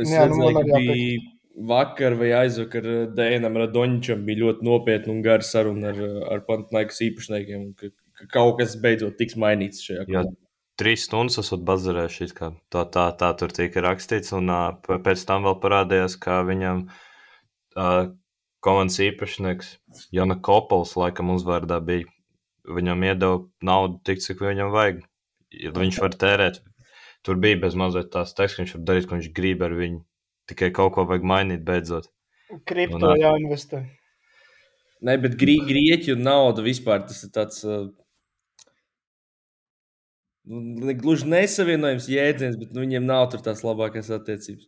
Es 0.00 0.08
Jā, 0.08 0.24
nu, 0.28 0.40
redzēju, 0.40 0.68
ka 0.72 0.82
bija 0.88 1.20
vakar 1.56 2.14
vai 2.18 2.32
aizvakar 2.36 2.86
eh, 2.86 3.02
Dēnam 3.16 3.58
Radoņčam 3.60 4.24
bija 4.26 4.44
ļoti 4.46 4.66
nopietna 4.66 5.12
un 5.14 5.20
gara 5.24 5.44
saruna 5.46 5.90
ar, 5.92 6.00
eh, 6.00 6.22
ar 6.34 6.44
Pantnaikas 6.46 7.02
īpašniekiem, 7.08 7.66
ka, 7.78 7.92
ka 8.18 8.28
kaut 8.38 8.58
kas 8.60 8.76
beidzot 8.80 9.18
tiks 9.20 9.36
mainīts 9.40 9.84
šajā 9.84 10.06
komandā. 10.08 10.36
Trīs 10.80 11.04
stundas 11.04 11.36
esat 11.42 11.62
bazarējušies, 11.68 12.32
kā 12.34 12.54
tā, 12.72 12.86
tā, 12.90 13.04
tā 13.20 13.28
tur 13.38 13.52
tika 13.52 13.82
rakstīts, 13.84 14.32
un 14.34 14.48
uh, 14.50 14.96
pēc 15.04 15.20
tam 15.28 15.44
vēl 15.44 15.58
parādījās, 15.60 16.16
ka 16.18 16.40
viņam 16.48 16.86
uh, 16.88 18.08
komandas 18.64 18.96
īpašnieks 19.04 19.74
Jana 20.16 20.38
Kopals, 20.40 20.96
laikam 20.96 21.34
uzvārdā 21.36 21.76
bija, 21.84 22.08
viņam 22.64 23.04
iedeva 23.04 23.42
naudu 23.62 24.00
tik, 24.08 24.24
cik 24.24 24.40
viņam 24.42 24.72
vajag. 24.72 25.04
Viņš 25.76 26.00
var 26.00 26.16
tērēt. 26.16 26.62
Tur 27.22 27.36
bija 27.38 27.60
bez 27.66 27.76
mazliet 27.78 28.08
tās 28.10 28.32
teiks, 28.34 28.56
ka 28.56 28.64
viņš 28.64 28.74
var 28.78 28.86
darīt, 28.88 29.06
ko 29.06 29.18
viņš 29.18 29.30
grib 29.36 29.62
ar 29.68 29.76
viņu 29.76 30.00
Tikai 30.52 30.68
kaut 30.76 30.92
ko 30.94 31.06
vajag 31.08 31.24
mainīt 31.24 31.64
beidzot. 31.66 32.10
Kripto 32.68 33.14
jāinvestē. 33.16 33.86
Nē, 35.02 35.16
bet 35.22 35.34
grī, 35.40 35.56
grieķu 35.66 36.14
nauda 36.20 36.62
vispār 36.62 37.02
tas 37.08 37.24
ir 37.26 37.32
tāds. 37.34 37.64
Uh, 37.66 37.88
Gluži 40.42 41.28
nesavienojams 41.30 42.08
jēdziens, 42.10 42.58
bet 42.58 42.74
nu, 42.74 42.82
viņiem 42.82 43.04
nav 43.06 43.28
tās 43.32 43.62
labākās 43.62 44.10
attiecības. 44.14 44.66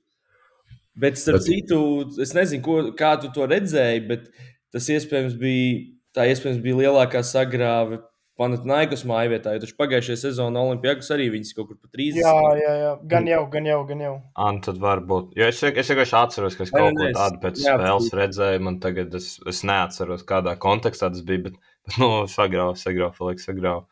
Bet, 0.95 1.18
starp 1.18 1.43
bet... 1.43 1.49
citu, 1.49 1.78
es 2.22 2.30
nezinu, 2.37 2.62
ko, 2.62 2.76
kā 2.99 3.16
tu 3.18 3.30
to 3.35 3.47
redzēji, 3.51 4.05
bet 4.07 4.28
tas 4.74 4.87
iespējams 4.95 5.35
bija, 5.39 5.80
tā 6.14 6.28
iespējams 6.30 6.62
bija 6.62 6.78
lielākā 6.85 7.24
sagrāve 7.26 7.99
Panathinaikos 8.41 9.05
māju 9.07 9.30
vietā, 9.30 9.53
jo 9.55 9.62
taču 9.62 9.76
pagājušajā 9.78 10.16
sezonā 10.18 10.62
Olimpijākus 10.66 11.12
arī 11.14 11.28
viņas 11.30 11.55
kaut 11.55 11.68
kur 11.68 11.76
pa 11.78 11.91
30. 11.95 12.18
Jā, 12.18 12.32
jā, 12.59 12.72
jā. 12.80 12.89
gan 13.12 13.28
jau, 13.30 13.43
gan 13.53 13.68
jau, 13.70 13.76
gan 13.87 14.03
jau. 14.03 14.14
An, 14.47 14.59
tad 14.64 14.80
varbūt. 14.82 15.37
Jo 15.39 15.47
es, 15.53 15.61
es 15.62 15.93
vienkārši 15.93 16.16
atceros, 16.18 16.57
ka 16.59 16.66
es 16.66 16.72
kaut 16.74 16.99
ko 16.99 17.12
tādu 17.14 17.39
pēc 17.45 17.62
jā, 17.62 17.76
spēles 17.78 18.11
redzēju, 18.18 18.64
man 18.66 18.80
tagad 18.82 19.14
es, 19.14 19.37
es 19.47 19.62
neatceros, 19.70 20.26
kādā 20.26 20.57
kontekstā 20.59 21.12
tas 21.14 21.22
bija, 21.28 21.45
bet, 21.47 21.62
bet 21.87 22.01
nu, 22.03 22.11
sagrauj, 22.32 22.74
sagrauj, 22.82 23.12
Feliks, 23.20 23.47
sagrauj. 23.47 23.85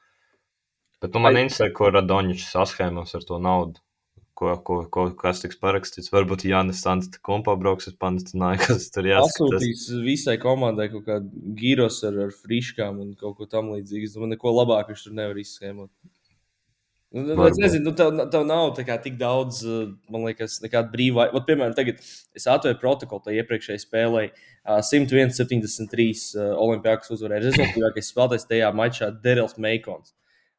Bet, 1.03 1.15
nu, 1.15 1.23
man 1.23 1.39
interesē, 1.39 1.71
ko 1.75 1.95
Radoņš 1.95 2.49
saschēmos 2.51 3.15
ar 3.19 3.31
to 3.31 3.39
naudu 3.43 3.79
ko, 4.39 4.55
ko, 4.67 4.79
ko, 4.93 5.05
kas 5.19 5.43
tiks 5.43 5.59
parakstīts. 5.63 6.13
Varbūt 6.13 6.47
Jānis 6.49 6.83
Sants 6.85 7.11
kompā 7.25 7.55
brauks 7.61 7.91
uz 7.91 7.97
Panastināju, 8.01 8.63
kas 8.67 8.89
tur 8.95 9.09
jāskatās. 9.11 9.59
Pasūtīs 9.59 9.85
visai 10.07 10.39
komandai 10.43 10.89
kaut 10.93 11.07
kādu 11.09 11.55
gīros 11.59 12.01
ar, 12.09 12.19
ar 12.29 12.35
friškām 12.35 13.03
un 13.05 13.15
kaut 13.21 13.39
ko 13.39 13.49
tam 13.51 13.73
līdzīgu. 13.75 14.09
Es 14.09 14.17
domāju, 14.17 14.35
neko 14.35 14.57
labāk 14.57 14.93
viņš 14.93 15.07
tur 15.07 15.17
nevar 15.21 15.41
izskēmot. 15.43 15.93
Nu, 17.13 17.27
nu, 17.29 17.45
es 17.45 17.59
nezinu, 17.61 17.91
nu, 17.91 17.93
tev, 17.93 18.15
tev 18.33 18.45
nav 18.49 18.71
kā, 18.89 18.95
tik 19.05 19.19
daudz, 19.21 19.59
man 20.09 20.23
liekas, 20.31 20.57
nekāda 20.65 20.89
brīvā. 20.95 21.27
Ot, 21.37 21.45
piemēram, 21.45 21.75
tagad 21.77 22.01
es 22.01 22.47
atvēru 22.49 22.79
protokolu 22.81 23.27
tajā 23.27 23.43
iepriekšējā 23.43 23.83
spēlē. 23.83 24.23
101, 24.65 25.35
73 25.37 26.47
Olimpijas 26.57 27.13
uzvarēja. 27.13 27.45
Rezultātīvākais 27.51 28.09
spēlētājs 28.15 28.49
tajā 28.49 28.73
mačā- 28.79 29.11
Derils 29.27 29.59
Meikons. 29.61 30.15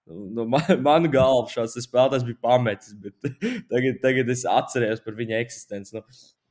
Nu, 0.08 0.46
man, 0.54 0.64
man 0.84 1.08
galva 1.12 1.48
šāds 1.52 1.78
spēlētājs 1.86 2.26
bija 2.28 2.40
pametis, 2.44 2.96
bet 3.00 3.16
tagad, 3.72 4.00
tagad 4.04 4.32
es 4.34 4.46
atceros 4.50 5.04
par 5.04 5.18
viņa 5.20 5.42
eksistenci. 5.44 5.96
Nu, 5.98 6.04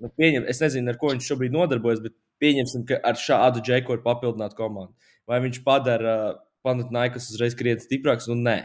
nu, 0.03 0.13
pieņem, 0.19 0.47
es 0.51 0.63
nezinu, 0.65 0.93
ar 0.93 1.01
ko 1.01 1.13
viņš 1.13 1.33
šobrīd 1.33 1.57
nodarbojas, 1.57 2.03
bet 2.05 2.17
pieņemsim, 2.43 2.87
ka 2.89 3.01
ar 3.07 3.19
šādu 3.21 3.65
džeku 3.65 3.97
var 3.97 4.07
papildināt 4.07 4.57
komandu. 4.59 4.95
Vai 5.29 5.43
viņš 5.45 5.61
padara 5.67 6.15
uh, 6.33 6.39
Panathinaikos 6.63 7.29
uzreiz 7.33 7.57
krietni 7.59 7.85
stiprāks? 7.85 8.29
Nu, 8.31 8.39
nē. 8.39 8.61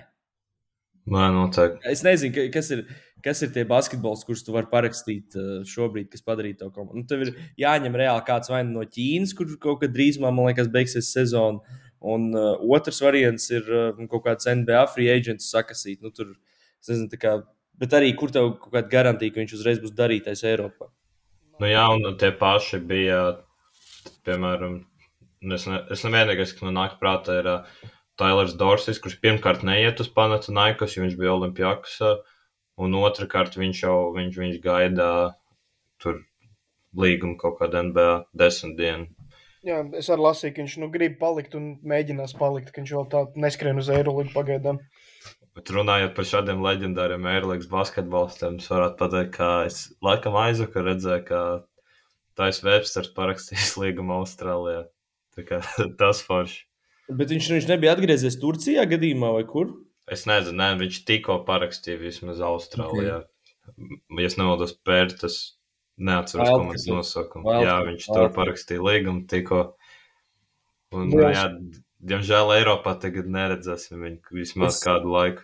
Nē, 1.08 1.28
noteikti. 1.32 1.80
Es 1.88 2.02
nezinu, 2.04 2.48
kas 2.52 2.68
ir, 2.76 2.82
kas 3.24 3.40
ir 3.46 3.52
tie 3.56 3.64
basketbols, 3.68 4.26
kurus 4.28 4.44
tu 4.44 4.52
vari 4.52 4.68
parakstīt 4.70 5.38
šobrīd, 5.70 6.10
kas 6.12 6.26
padarīja 6.26 6.60
to 6.62 6.68
komandu. 6.76 7.00
Nu, 7.00 7.08
tev 7.08 7.24
ir 7.24 7.32
jāņem 7.64 7.96
reāli 7.98 8.26
kāds 8.28 8.52
vai 8.52 8.60
no 8.68 8.84
Ķīnas, 8.84 9.32
kur 9.38 9.54
kaut 9.64 9.82
kad 9.86 9.96
drīzumā, 9.96 10.34
man 10.36 10.50
liekas, 10.50 10.68
beigsies 10.74 11.14
sezona. 11.16 11.80
Un 12.08 12.30
uh, 12.36 12.53
otrs 12.76 13.01
variants 13.03 13.49
ir 13.51 13.68
uh, 13.68 14.05
kaut 14.12 14.26
kāds 14.28 14.47
NBA 14.47 14.84
free 14.93 15.10
agents 15.12 15.49
sakasīt. 15.53 15.99
Nu, 16.03 16.14
tur, 16.16 16.36
nezinu, 16.88 17.10
kā, 17.20 17.34
bet 17.82 17.95
arī 17.97 18.14
kur 18.20 18.32
tev 18.34 18.53
kaut 18.62 18.72
kāda 18.76 18.91
garantija, 18.91 19.34
ka 19.34 19.41
viņš 19.43 19.58
uzreiz 19.58 19.82
būs 19.84 19.95
darītais 19.97 20.45
Eiropā. 20.47 20.91
Nu, 21.58 21.68
jā, 21.70 21.84
un 21.89 22.18
tie 22.22 22.30
paši 22.38 22.80
bija, 22.86 23.22
piemēram, 24.28 24.80
es, 25.58 25.66
ne, 25.70 25.82
es 25.93 26.05
nevienīgais, 26.05 26.53
kas 26.53 26.66
man 26.68 26.78
nāk 26.78 26.99
prātā, 27.01 27.39
ir 27.41 27.49
uh, 27.49 27.91
Tailers 28.18 28.55
Dorsis, 28.58 29.01
kurš 29.01 29.18
pirmkārt 29.22 29.66
neiet 29.66 29.99
uz 30.01 30.10
Panathinaikos, 30.14 30.95
jo 30.95 31.03
viņš 31.03 31.18
bija 31.20 31.34
Olimpijāks, 31.36 31.99
un 32.82 32.97
otrkārt 32.97 33.58
viņš 33.58 33.84
jau 33.84 33.97
viņš, 34.16 34.39
viņš 34.43 34.62
gaida 34.64 35.10
tur 36.01 36.22
līgumu 36.97 37.38
kaut 37.41 37.60
kādā 37.60 37.84
NBA 37.86 38.10
desmit 38.41 38.78
dienu. 38.80 39.10
Jā, 39.68 39.82
es 39.99 40.07
arī 40.13 40.24
lasīju, 40.24 40.53
ka 40.55 40.63
viņš 40.63 40.76
nu, 40.82 40.88
grib 40.93 41.18
palikt 41.20 41.55
un 41.59 41.72
mēģinās 41.88 42.36
palikt, 42.39 42.72
ka 42.72 42.80
viņš 42.80 42.93
vēl 42.95 43.07
tā 43.11 43.24
neskrien 43.43 43.82
uz 43.82 43.89
Eirolandu 43.91 44.32
pagaidām. 44.36 44.80
Bet 45.57 45.72
runājot 45.74 46.13
par 46.15 46.28
šādiem 46.30 46.61
leģendāriem 46.63 47.26
Eirolandes 47.28 47.68
basketbolistiem, 47.72 48.59
es 48.61 48.70
varētu 48.72 48.99
pateikt, 49.01 49.34
ka 49.36 49.49
es 49.68 49.82
laikam 50.05 50.38
aizvakar 50.39 50.88
redzēju, 50.91 51.26
ka 51.28 51.41
Tais 52.38 52.61
Websters 52.63 53.11
parakstījis 53.18 53.76
līgumu 53.82 54.22
Austrālijā. 54.22 54.86
Tā 55.36 55.45
kā 55.49 55.61
tas 56.01 56.24
forši. 56.24 56.63
Bet 57.07 57.32
viņš, 57.32 57.53
viņš 57.57 57.68
nebija 57.70 57.95
atgriezies 57.95 58.39
Turcijā 58.39 58.84
gadījumā 58.88 59.34
vai 59.36 59.43
kur? 59.47 59.74
Es 60.11 60.24
nezinu, 60.28 60.61
ne, 60.61 60.74
viņš 60.80 61.01
tikko 61.07 61.41
parakstīja 61.47 61.99
vismaz 61.99 62.39
Austrālijā. 62.43 63.20
Okay. 63.20 63.26
Ja 63.26 63.26
es 64.24 64.38
nemaldos, 64.38 64.74
Pērtas, 64.86 65.57
neatceros 65.98 66.50
komandas 66.54 66.88
nosaukumu. 66.89 67.48
Wild. 67.48 67.66
Jā, 67.68 67.76
viņš 67.89 68.08
Wild. 68.08 68.18
tur 68.18 68.34
parakstīja 68.38 68.86
līgumu 68.86 69.26
tikko. 69.30 69.62
Un, 70.95 71.12
jā, 71.12 71.34
jā 71.36 71.45
diemžēl 72.14 72.54
Eiropā 72.60 72.95
tagad 73.02 73.30
neredzēsim 73.34 74.04
viņu 74.06 74.38
vismaz 74.39 74.78
es, 74.78 74.84
kādu 74.86 75.12
laiku. 75.16 75.43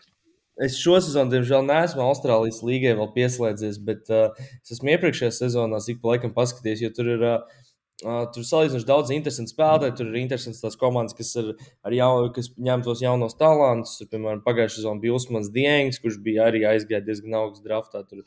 Es 0.61 0.77
šo 0.77 0.99
sezonu, 1.01 1.33
diemžēl, 1.33 1.65
neesmu 1.65 2.05
Austrālijas 2.05 2.61
līgai 2.65 2.93
vēl 2.99 3.09
pieslēdzies, 3.15 3.81
bet 3.83 4.11
uh, 4.13 4.31
es 4.61 4.75
esmu 4.77 4.93
iepriekšējā 4.93 5.33
sezonā 5.41 5.81
ik 5.89 6.01
pa 6.03 6.13
laikam 6.13 6.35
paskatījies, 6.35 6.85
jo 6.85 6.93
tur 6.93 7.09
ir 7.15 7.25
uh, 7.25 7.61
Uh, 8.03 8.25
tur 8.35 8.43
salīdzinoši 8.43 8.87
daudz 8.87 9.11
interesantu 9.15 9.53
spēlētāju. 9.53 9.93
Tur 9.95 10.09
ir 10.09 10.17
interesants 10.19 10.59
tās 10.59 10.75
komandas, 10.79 11.15
kas, 11.15 11.29
ir, 11.39 11.53
jaun, 11.95 12.25
kas 12.35 12.49
ņem 12.59 12.81
tos 12.83 13.03
jaunos 13.03 13.37
talantus. 13.39 14.01
Piemēram, 14.11 14.41
pagājušā 14.43 14.81
sezonā 14.81 14.99
bija 15.03 15.15
Usmans 15.15 15.51
Diengs, 15.53 16.01
kurš 16.03 16.17
bija 16.25 16.49
arī 16.49 16.65
aizgājis 16.67 17.05
diezgan 17.07 17.37
augstu 17.39 17.69
draftā. 17.69 18.01
Tur, 18.09 18.25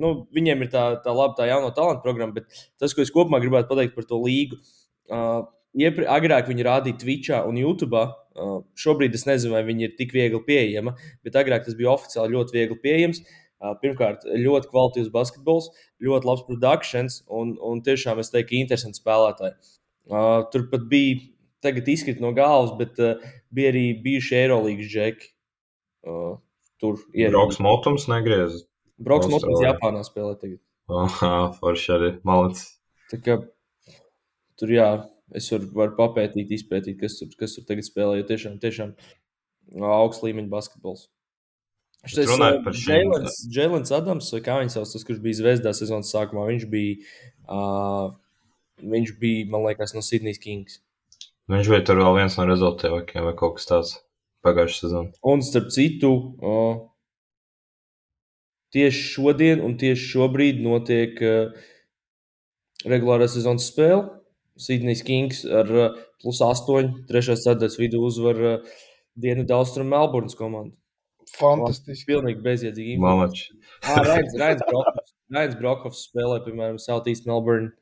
nu, 0.00 0.14
viņiem 0.34 0.64
ir 0.64 0.70
tā, 0.72 0.84
tā 1.04 1.14
laba 1.14 1.36
tā 1.38 1.48
jauno 1.50 1.70
talantu 1.76 2.04
programma, 2.04 2.40
bet 2.40 2.48
tas, 2.80 2.94
ko 2.94 3.04
es 3.04 3.12
kopumā 3.14 3.40
gribētu 3.42 3.70
pateikt 3.70 3.94
par 3.96 4.08
to 4.08 4.18
līgu, 4.22 4.58
uh, 5.12 5.44
iepri, 5.78 6.06
agrāk 6.10 6.50
viņi 6.50 6.66
rādīja 6.66 7.00
Twitchā 7.02 7.40
un 7.48 7.58
YouTube. 7.60 8.02
Uh, 8.34 8.58
šobrīd 8.78 9.14
es 9.14 9.28
nezinu, 9.28 9.54
vai 9.54 9.62
viņi 9.66 9.86
ir 9.86 9.96
tik 9.98 10.10
viegli 10.14 10.40
pieejami, 10.42 10.94
bet 11.22 11.36
agrāk 11.38 11.66
tas 11.66 11.76
bija 11.78 11.92
oficiāli 11.92 12.34
ļoti 12.34 12.56
viegli 12.56 12.78
pieejams. 12.82 13.22
Uh, 13.62 13.76
Pirmkārt, 13.80 14.26
ļoti 14.26 14.68
kvalitīvs 14.72 15.12
basketbols, 15.14 15.70
ļoti 16.02 16.28
labs 16.28 16.42
produkcijas 16.48 17.20
un, 17.32 17.54
un 17.62 17.80
tiešām 17.86 18.18
es 18.20 18.32
teiktu, 18.34 18.58
interesants 18.58 19.00
spēlētāji. 19.00 19.54
Uh, 20.10 20.42
tur 20.52 20.66
pat 20.72 20.84
bija, 20.90 21.22
tagad 21.64 21.88
izkrīt 21.88 22.20
no 22.20 22.34
galvas, 22.36 22.74
bet 22.80 22.98
uh, 23.00 23.22
bija 23.54 23.70
arī 23.72 23.86
bijuši 24.04 24.36
Eirolandes 24.42 24.90
džeki. 24.90 25.30
Uh, 26.04 26.34
tur 26.82 26.98
ir. 27.16 27.30
Broks 27.32 27.62
Motums 27.64 28.08
negriezis. 28.10 28.66
Broks 29.00 29.30
Motums 29.30 29.64
Japānā 29.64 30.04
spēlē 30.06 30.36
tagad. 30.38 30.60
Aha, 30.92 31.32
forši 31.58 31.92
arī 31.94 32.10
malets. 32.26 32.66
Tā 33.10 33.18
kā 33.24 33.38
tur 34.60 34.72
jā, 34.72 34.88
es 35.34 35.48
varu 35.52 35.70
var 35.76 35.94
papētīt, 35.98 36.52
izpētīt, 36.58 36.98
kas 37.00 37.18
tur, 37.20 37.32
kas 37.40 37.56
tur 37.56 37.66
tagad 37.68 37.86
spēlē, 37.86 38.20
jo 38.20 38.28
tiešām, 38.28 38.60
tiešām 38.62 38.94
augsts 39.80 40.24
līmeņa 40.26 40.52
basketbols. 40.52 41.08
Šis 42.04 42.28
šiem. 42.84 43.14
Jēlins 43.52 43.92
Adams, 43.96 44.28
kā 44.44 44.58
viņš 44.60 44.76
sauc, 44.76 44.90
tas, 44.92 45.04
kurš 45.08 45.22
bija 45.24 45.40
zvezdā 45.40 45.72
sezonas 45.76 46.12
sākumā, 46.12 46.44
viņš 46.50 46.66
bija, 46.68 46.98
uh, 47.48 48.10
viņš 48.84 49.14
bija, 49.22 49.46
man 49.52 49.64
liekas, 49.64 49.94
no 49.96 50.04
Sydney's 50.04 50.40
Kings. 50.42 50.82
Viņš 51.52 51.70
bija 51.72 51.84
tur 51.88 52.00
vēl 52.00 52.18
viens 52.20 52.36
no 52.36 52.44
rezultātiem 52.48 53.24
vai 53.24 53.32
kaut 53.36 53.56
kas 53.56 53.70
tāds 53.70 53.94
pagājušā 54.44 54.84
sezonā. 54.84 55.14
Un 55.32 55.44
starp 55.44 55.72
citu, 55.72 56.12
uh, 56.44 56.84
tieši 58.74 59.06
šodien 59.14 59.62
un 59.64 59.76
tieši 59.80 60.10
šobrīd 60.12 60.60
notiek 60.64 61.20
uh, 61.22 61.54
regulārā 62.84 63.28
sezonas 63.30 63.70
spēle. 63.70 64.08
Sydney's 64.60 65.02
Kings 65.06 65.42
ar 65.46 65.70
uh, 65.70 66.00
plus 66.22 66.40
8, 66.44 67.06
3. 67.10 67.34
ceturtais 67.34 67.78
vidū 67.80 68.04
uzvar 68.06 68.40
uh, 68.42 68.74
Dienvidu 69.18 69.56
Austrumu 69.56 69.94
Melburnas 69.94 70.36
komandu. 70.38 70.74
Fantastiski. 71.34 72.06
Pilnīgi 72.12 72.42
bezjēdzīgi. 72.44 72.96
Malači. 73.02 73.48
ah, 73.88 74.02
Rains, 74.06 74.34
Rains, 74.38 74.62
Brokovs, 74.68 75.14
Rains 75.34 75.56
Brokovs 75.58 76.02
spēlē, 76.08 76.40
piemēram, 76.46 76.78
Southeast 76.82 77.26
Melbourne. 77.30 77.72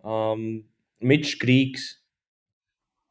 Um, 0.00 0.62
Mitčs 1.04 1.36
Krīks. 1.40 1.88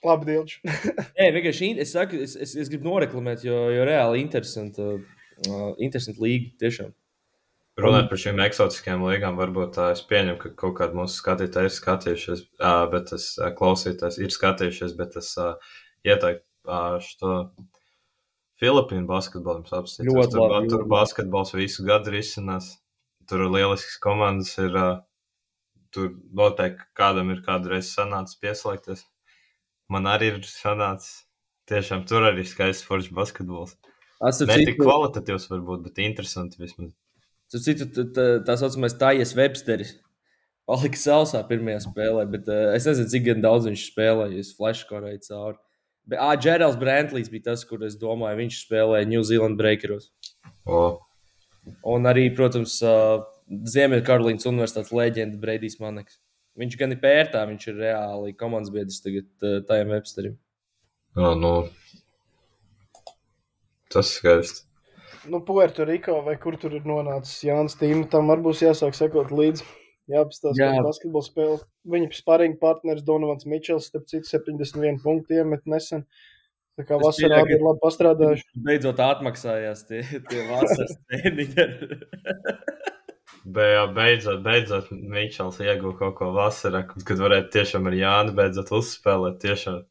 Labi, 0.05 0.29
Dilčs. 0.31 0.61
Nē, 1.19 1.29
vienkārši 1.35 1.73
es, 1.83 1.93
saku, 1.93 2.21
es, 2.23 2.37
es, 2.39 2.55
es 2.63 2.71
gribu 2.71 2.87
noreklamēt, 2.87 3.43
jo, 3.45 3.57
jo 3.73 3.85
reāli 3.87 4.23
interesanti 4.23 4.85
uh, 4.85 5.73
interesant 5.81 6.21
līga 6.23 6.53
tiešām. 6.63 6.93
Runājot 7.83 8.09
par 8.11 8.21
šīm 8.21 8.39
eksotiskajām 8.43 9.03
līgām, 9.07 9.37
varbūt 9.39 9.75
tā 9.77 9.89
es 9.95 10.01
pieņemu, 10.09 10.37
ka 10.41 10.53
kaut 10.59 10.77
kādi 10.79 10.97
mūsu 10.99 11.19
skatītāji 11.21 11.69
ir 11.69 11.75
skatījušies, 11.75 12.45
uh, 12.59 12.83
bet 12.91 13.09
tas 13.13 13.27
uh, 13.39 13.49
klausītājs 13.55 14.19
ir 14.23 14.33
skatījušies, 14.35 14.95
bet 14.99 15.17
es 15.21 15.33
uh, 15.39 15.55
ieteiktu 16.07 16.45
uh, 16.69 16.97
šo 17.03 17.35
Filipīnu 18.59 19.07
basketbolam 19.07 19.63
apstāties. 19.63 20.31
Tur, 20.33 20.49
labi. 20.51 20.71
Tur 20.71 20.83
basketbols 20.91 21.53
visu 21.55 21.85
gadu 21.87 22.11
risinās. 22.17 22.73
Tur 23.29 23.45
ir 23.45 23.53
lielisks 23.53 23.95
komandas. 24.03 24.51
Ir, 24.59 24.75
uh, 24.75 24.99
tur 25.95 26.11
noteikti 26.35 26.89
kādam 26.97 27.31
ir 27.33 27.39
kādreiz 27.45 27.93
sanācis 27.95 28.39
pieslēgties. 28.43 29.05
Man 29.89 30.09
arī 30.11 30.33
ir 30.33 30.41
sanācis. 30.45 31.23
Tiešām 31.69 32.03
tur 32.09 32.25
arī 32.31 32.43
skaists 32.49 32.85
foršs 32.87 33.13
basketbols. 33.13 33.75
Ne 34.19 34.57
tik 34.65 34.79
kvalitatīvs 34.81 35.47
varbūt, 35.51 35.85
bet 35.85 36.01
interesanti 36.03 36.59
vismaz. 36.59 36.91
Tur 37.49 37.63
citu 37.65 38.05
tā, 38.13 38.55
saucamais 38.59 38.93
Tājas 38.99 39.33
Websteris. 39.37 39.95
Palika 40.69 40.99
sausā 41.01 41.41
pirmajā 41.49 41.79
spēlē, 41.87 42.27
bet 42.29 42.49
uh, 42.51 42.69
es 42.77 42.85
nezinu, 42.85 43.09
cik 43.09 43.29
daudz 43.41 43.65
viņš 43.65 43.87
spēlēja. 43.89 44.43
Es 44.43 44.53
flashkorēju 44.57 45.23
cauri. 45.25 45.57
Bet, 46.09 46.21
ah, 46.21 46.35
Džerals 46.37 46.77
Brantlijs 46.81 47.29
bija 47.29 47.51
tas, 47.51 47.63
kur 47.65 47.81
es 47.85 47.97
domāju, 47.97 48.37
viņš 48.43 48.59
spēlēja 48.63 49.09
New 49.09 49.25
Zealand 49.25 49.57
Breakeros. 49.57 50.11
Oh. 50.69 51.01
Un 51.89 52.05
arī, 52.09 52.27
protams, 52.37 52.77
uh, 52.85 53.25
Ziemeļkarolīnas 53.49 54.45
Universitātes 54.49 54.93
leģenda 54.93 55.41
Breidijs 55.41 55.79
Maneks. 55.81 56.19
Viņš 56.59 56.77
gan 56.77 56.93
ir 56.93 57.01
pērtā, 57.01 57.43
viņš 57.49 57.67
ir 57.71 57.83
reāli 57.87 58.37
komandas 58.37 58.73
biedrs 58.73 59.01
tagad 59.01 59.29
uh, 59.41 59.59
tajam 59.65 59.93
Websterim. 59.95 60.37
Oh, 61.17 61.33
nu. 61.37 61.53
Tas 63.89 64.13
skaisti. 64.19 64.68
Nu, 65.27 65.41
Puerto 65.43 65.83
Riko 65.83 66.21
vai 66.23 66.37
kur 66.39 66.55
tur 66.59 66.77
ir 66.77 66.87
nonācis 66.87 67.43
Jānis 67.43 67.75
Tīm, 67.79 68.05
tam 68.11 68.31
varbūt 68.31 68.63
jāsāk 68.63 68.95
sekot 68.95 69.33
līdzi. 69.35 69.65
Jāapstāsta, 70.09 70.57
Jā. 70.57 70.71
kā 70.73 70.85
basketbola 70.87 71.25
spēle. 71.25 71.57
Viņa 71.93 72.09
sparring 72.17 72.55
partneris 72.61 73.05
Donovans 73.05 73.45
Mičels, 73.49 73.91
starp 73.91 74.07
citu, 74.09 74.25
71 74.31 74.97
punktu 75.03 75.37
iemet 75.37 75.67
nesen. 75.69 76.05
Tā 76.79 76.85
kā 76.87 76.97
vasarā 76.97 77.43
bija 77.45 77.59
labi 77.61 77.81
pastrādājuši. 77.83 78.47
Beidzot 78.65 79.01
atmaksājās 79.03 79.83
tie, 79.89 80.01
tie 80.31 80.45
vasaras 80.47 80.95
treniņi. 81.11 81.67
Jā, 83.59 83.83
beidzot, 83.93 84.41
beidzot 84.45 84.89
Mičels 84.95 85.59
ieguva 85.61 85.93
kaut 85.99 86.17
ko 86.17 86.31
vasarā, 86.35 86.85
kad 86.89 87.21
varētu 87.21 87.53
tiešām 87.59 87.91
ar 87.91 87.99
Jānu 87.99 88.35
beidzot 88.39 88.71
uzspēlēt. 88.79 89.37
Tiešām 89.43 89.83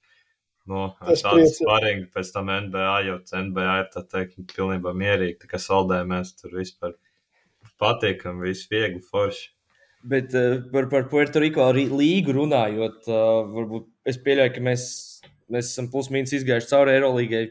Nu, 0.68 0.88
priecē. 1.00 1.34
svarīgi 1.56 2.08
pēc 2.12 2.30
tam 2.34 2.50
NBA, 2.52 2.96
jo 3.06 3.18
NBA 3.24 3.76
ir 3.82 3.86
tā 3.94 4.02
teikt, 4.04 4.40
pilnībā 4.52 4.92
mierīgi. 4.96 5.38
Tā 5.42 5.48
kā 5.52 5.60
saldējamies 5.62 6.34
tur 6.40 6.58
vispār 6.58 6.96
patīkami, 7.80 8.50
viss 8.50 8.68
viegli, 8.70 9.00
forši. 9.04 9.48
Bet 10.08 10.34
uh, 10.38 10.60
par, 10.72 10.86
par 10.92 11.08
Puerto 11.10 11.40
Rico 11.42 11.64
arī 11.64 11.88
līgu 11.90 12.36
runājot, 12.36 13.08
uh, 13.08 13.40
varbūt 13.54 13.88
es 14.08 14.20
pieļauju, 14.22 14.54
ka 14.54 14.66
mēs, 14.68 14.84
mēs 15.50 15.72
esam 15.72 15.88
plus-minus 15.90 16.36
izgājuši 16.38 16.70
cauri 16.70 16.94
Eirolangai 16.94 17.42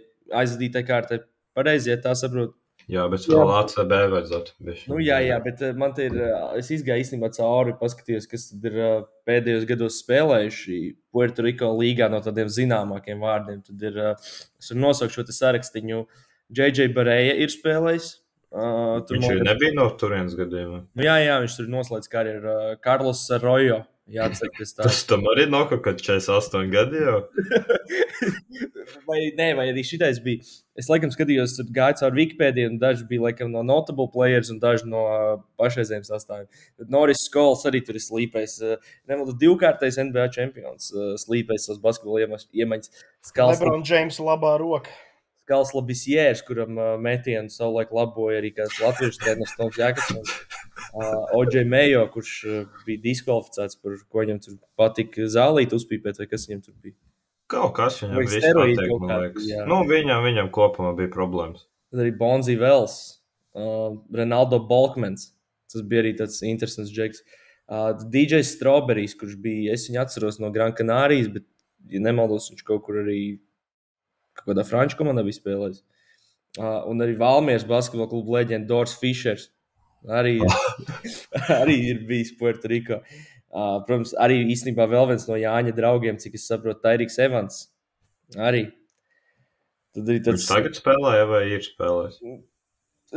aizdītai 0.43 0.85
kārtai. 0.87 1.19
Pareizi, 1.57 1.91
ja 1.91 1.97
tā 2.01 2.13
saprotu. 2.15 2.55
Jā, 2.87 3.03
bet 3.11 3.25
Jā. 3.27 3.35
vēl 3.35 3.49
ACB 3.51 3.93
vajadzētu. 4.13 4.53
bišķi. 4.63 4.89
Nu, 4.93 4.99
jā, 5.03 5.17
jā, 5.25 5.37
bet 5.43 5.63
uh, 5.65 5.73
man 5.75 5.91
te 5.95 6.05
ir. 6.07 6.13
Uh, 6.15 6.53
es 6.59 6.69
izgāju 6.71 7.03
īstenībā 7.03 7.29
cauri, 7.35 7.73
paskatījos, 7.81 8.29
kas 8.31 8.45
tad 8.53 8.67
ir 8.69 8.77
uh, 8.79 8.93
pēdējos 9.27 9.65
gados 9.67 9.97
spēlējuši 10.05 10.77
Puerto 11.11 11.43
Rico 11.43 11.73
līgā 11.75 12.07
no 12.13 12.21
tādiem 12.23 12.47
zināmākiem 12.47 13.19
vārdiem. 13.25 13.59
Tad 13.67 13.83
ir, 13.89 13.99
es 14.15 14.71
varu 14.71 14.85
nosaukt 14.85 15.17
šo 15.17 15.27
te 15.27 15.35
sarakstiņu. 15.35 16.05
JJ 16.55 16.93
Barēja 16.95 17.35
ir 17.43 17.51
spēlējis. 17.51 18.07
Uh, 18.47 19.03
tur 19.03 19.17
Viņš 19.17 19.27
jau 19.33 19.43
nebija 19.43 19.75
no 19.75 19.89
turienes 19.99 20.37
gadījumā. 20.39 20.79
Nu, 20.95 21.03
jā, 21.03 21.17
jā, 21.19 21.35
viņš 21.43 21.59
tur 21.59 21.67
noslēdz 21.73 22.11
karjeru. 22.13 22.53
Uh, 22.53 22.77
Karlos 22.79 23.25
Rojo. 23.43 23.81
Jā, 24.07 24.29
tas 24.31 24.71
Tas 24.77 25.01
tam 25.03 25.25
arī 25.33 25.49
nav 25.51 25.65
kaut 25.67 25.81
kāds 25.83 26.05
48 26.05 26.69
gadi 26.71 27.01
jau. 27.01 27.17
vai, 29.09 29.17
nē, 29.35 29.49
vai 29.57 29.65
arī 29.73 29.83
šitais 29.83 30.21
bija. 30.23 30.45
Es 30.79 30.87
laikam 30.87 31.11
skatījos, 31.11 31.57
tur 31.57 31.67
gāju 31.75 31.97
caur 31.99 32.15
Wikipēdiju, 32.15 32.69
un 32.71 32.77
daži 32.79 33.03
bija 33.09 33.25
laikam, 33.25 33.51
no 33.51 33.65
notable 33.67 34.07
players, 34.13 34.51
un 34.53 34.61
daži 34.63 34.87
no 34.87 35.01
uh, 35.11 35.41
pašreizējiem 35.59 36.05
sastāviem. 36.07 36.47
Tad 36.79 36.93
Noris 36.93 37.25
Skols 37.27 37.65
arī 37.67 37.81
tur 37.83 37.99
ir 37.99 38.05
slīpējis. 38.05 38.55
Uh, 38.63 38.93
Nemaldu, 39.11 39.35
divkārtais 39.41 39.99
NBA 39.99 40.29
čempions, 40.37 40.87
uh, 40.95 41.11
slīpējis 41.19 41.67
savas 41.67 41.83
basketbola 41.83 42.39
iemaņas-. 42.55 43.03
Skals, 43.27 43.57
Lebrona 43.57 43.83
Džeimsa 43.83 44.23
labā 44.23 44.55
roka. 44.61 44.93
Skals 45.47 45.75
Labisjērs, 45.75 46.45
kuram 46.47 46.79
uh, 46.79 46.95
metienu 46.99 47.51
savulaik 47.51 47.91
laboja 47.95 48.39
arī 48.39 48.53
kāds 48.55 48.79
latviešu 48.83 49.21
treneris 49.25 49.55
Toms 49.59 49.79
Jākapsons. 49.79 50.56
OJ 51.37 51.63
Mejo, 51.69 52.03
kurš 52.13 52.31
bija 52.87 53.01
diskvalificēts 53.03 53.79
par 53.81 53.97
ko 54.09 54.23
viņam 54.23 54.39
tur 54.43 54.57
patika 54.79 55.27
zālīt, 55.31 55.75
uzpīpēt, 55.77 56.21
vai 56.21 56.27
kas 56.31 56.47
viņam 56.49 56.63
tur 56.65 56.75
bija. 56.81 56.97
Kaut 57.51 57.73
kas 57.77 58.01
viņam 58.01 58.17
liekas. 58.19 59.45
jā. 59.47 59.63
Nu, 59.69 59.79
viņam, 59.87 60.23
viņam 60.25 60.51
kopumā 60.55 60.91
bija 60.97 61.11
problēmas. 61.13 61.67
Tad 61.91 62.03
arī 62.03 62.11
Bonzi 62.19 62.57
Vels, 62.59 62.97
uh, 63.55 63.95
Ronaldo 64.19 64.59
Balkmans. 64.67 65.29
Tas 65.71 65.83
bija 65.83 66.03
arī 66.03 66.13
tāds 66.19 66.41
interesants 66.47 66.91
džeks. 66.91 67.23
Uh, 67.67 67.91
DJs 68.11 68.53
Strawberries, 68.55 69.15
kurš 69.19 69.35
bija, 69.43 69.75
es 69.75 69.87
viņu 69.89 69.99
atceros 70.03 70.39
no 70.39 70.51
Gran 70.55 70.75
Canārijas, 70.75 71.27
bet, 71.31 71.43
ja 71.91 71.99
nemaldos, 72.03 72.49
viņš 72.51 72.63
kaut 72.67 72.85
kur 72.85 73.01
arī 73.03 73.39
kaut 74.37 74.51
kādā 74.51 74.63
franču 74.67 74.99
komandā 74.99 75.23
bija 75.27 75.39
spēlējis. 75.39 75.83
Uh, 76.57 76.81
un 76.89 77.03
arī 77.03 77.15
Valmieras 77.19 77.67
basketbola 77.67 78.09
kluba 78.11 78.39
leģenda 78.39 78.69
Dors 78.69 78.95
Fischers. 78.99 79.49
Arī, 80.05 80.37
arī 81.61 81.77
ir 81.91 82.03
bijis 82.09 82.33
Puerto 82.37 82.69
Rico. 82.71 83.01
Uh, 83.47 83.79
protams, 83.87 84.13
arī 84.21 84.41
īstenībā 84.53 84.85
vēl 84.91 85.07
viens 85.13 85.25
no 85.29 85.37
Jāņa 85.39 85.73
draugiem, 85.75 86.19
cik 86.21 86.35
es 86.37 86.45
saprotu, 86.49 86.83
Tairiks 86.83 87.17
Evans. 87.23 87.63
Arī. 88.35 88.67
Tad 89.95 90.11
arī 90.11 90.21
Viņš 90.27 90.45
tagad 90.49 90.77
spēlēja 90.77 91.25
vai 91.29 91.41
ir 91.55 91.65
spēlējis? 91.65 92.21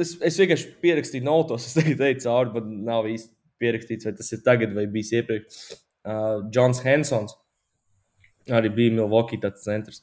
Es, 0.01 0.15
es 0.23 0.39
vienkārši 0.41 0.73
pierakstīju 0.81 1.27
notos, 1.27 1.67
es 1.69 1.77
tagad 1.77 2.01
teicu, 2.01 2.25
cauri, 2.29 2.55
bet 2.57 2.73
nav 2.89 3.11
īsti 3.11 3.35
pierakstīts, 3.61 4.09
vai 4.09 4.15
tas 4.17 4.33
ir 4.33 4.43
tagad 4.47 4.75
vai 4.77 4.87
bijis 4.91 5.13
iepriekš. 5.19 5.63
Uh, 6.01 6.47
Džons 6.49 6.81
Hensons 6.87 7.37
arī 8.49 8.71
bija 8.73 8.95
Milwaukee 8.97 9.41
tāds 9.43 9.67
centrs. 9.67 10.01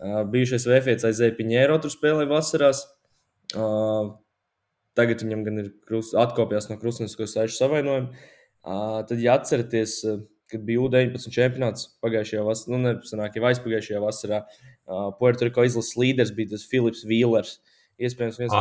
Uh, 0.00 0.22
bijušais 0.28 0.66
VFC 0.68 1.08
aizēja 1.08 1.36
Piņēro, 1.38 1.78
tur 1.80 1.92
spēlēja 1.92 2.28
vasarās. 2.30 2.82
Uh, 3.54 4.12
tagad 5.00 5.24
viņam 5.24 5.46
gan 5.48 5.64
ir 5.64 5.72
krus, 5.88 6.12
atkopjās 6.18 6.68
no 6.70 6.76
krustveida 6.80 7.28
sēžu 7.32 7.56
savainojuma. 7.56 8.28
Uh, 8.60 9.00
tad, 9.08 9.16
ja 9.24 9.38
atceraties, 9.40 9.96
uh, 10.04 10.20
kad 10.52 10.62
bija 10.66 10.82
U-19 10.84 11.32
čempionāts 11.32 11.86
pagājušajā 12.04 12.44
vasarā, 12.44 12.76
nu, 12.76 12.80
nesanāk, 12.84 13.38
jau 13.38 13.46
aizpagājušajā 13.48 14.02
vasarā, 14.04 14.42
uh, 14.44 15.08
Puerto 15.16 15.48
Rico 15.48 15.64
izlases 15.64 15.96
līderis 15.96 16.34
bija 16.36 16.52
tas 16.52 16.66
Filips 16.68 17.06
Vīlers. 17.08 17.58
Iespējams, 18.00 18.38
viens 18.40 18.52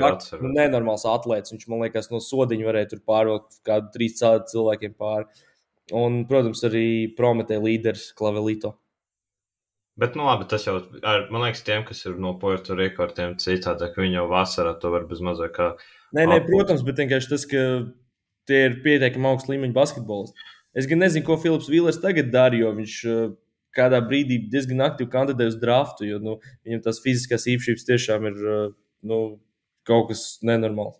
Nu, 0.00 0.06
atceros. 0.08 0.54
nenormāls 0.56 1.04
atlētājs. 1.08 1.52
Viņš 1.52 1.66
man 1.68 1.82
liekas, 1.84 2.08
no 2.12 2.20
sodiņa 2.24 2.64
varēja 2.64 2.90
tur 2.94 3.02
pārvilkt 3.04 3.58
kādu 3.68 3.90
trīs 3.92 4.16
cilvēkiem 4.20 4.94
pāri. 4.96 5.28
Un, 5.92 6.22
protams, 6.28 6.62
arī 6.64 6.86
Prometē 7.16 7.58
līderis 7.60 8.06
Klavelito. 8.16 8.72
Bet, 10.00 10.16
nu, 10.18 10.24
labi, 10.26 10.46
tas 10.50 10.64
jau, 10.66 10.80
ar, 11.06 11.28
man 11.30 11.44
liekas, 11.44 11.62
tiem, 11.66 11.84
kas 11.86 12.00
ir 12.08 12.16
no 12.18 12.32
Puerto 12.40 12.74
Rico, 12.74 13.04
ar 13.04 13.12
tiem 13.14 13.36
citādi, 13.38 13.86
ka 13.94 14.02
viņi 14.02 14.18
jau 14.18 14.24
vasarā 14.32 14.72
to 14.82 14.90
var 14.90 15.04
bez 15.06 15.20
mazā 15.22 15.46
kā. 15.54 15.68
Nē, 16.16 16.24
nē, 16.30 16.40
protams, 16.48 16.82
bet 16.86 16.98
vienkārši 16.98 17.30
tas, 17.30 17.44
ka 17.50 17.62
tie 18.50 18.64
ir 18.68 18.80
pietiekami 18.82 19.30
augsta 19.30 19.54
līmeņa 19.54 19.76
basketbolisti. 19.76 20.50
Es 20.74 20.88
gan 20.90 20.98
nezinu, 21.04 21.22
ko 21.28 21.38
Filips 21.38 21.70
Vīlers 21.70 22.00
tagad 22.02 22.32
dara, 22.34 22.58
jo 22.58 22.72
viņš 22.74 22.96
uh, 23.06 23.20
kādā 23.74 24.00
brīdī 24.02 24.40
diezgan 24.50 24.82
aktīvi 24.88 25.12
kandidēja 25.12 25.52
uz 25.54 25.60
draftu, 25.62 26.08
jo 26.08 26.18
nu, 26.22 26.36
viņam 26.66 26.82
tās 26.88 26.98
fiziskās 27.04 27.46
īpašības 27.54 27.86
tiešām 27.92 28.26
ir 28.32 28.42
uh, 28.42 28.66
nu, 29.06 29.20
kaut 29.86 30.10
kas 30.10 30.24
nenormāls. 30.42 30.98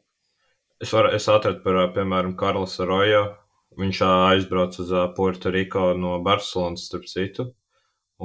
Es, 0.78 0.92
var, 0.94 1.10
es 1.16 1.26
atradu 1.30 1.64
par, 1.66 1.80
piemēram, 1.96 2.36
Karlos 2.38 2.78
Rojo. 2.82 3.26
Viņš 3.74 4.00
aizbrauca 4.06 4.84
uz 4.84 4.90
Puerto 5.16 5.50
Rico 5.50 5.88
no 5.98 6.20
Barcelonas, 6.22 6.86
starp 6.86 7.08
citu. 7.10 7.48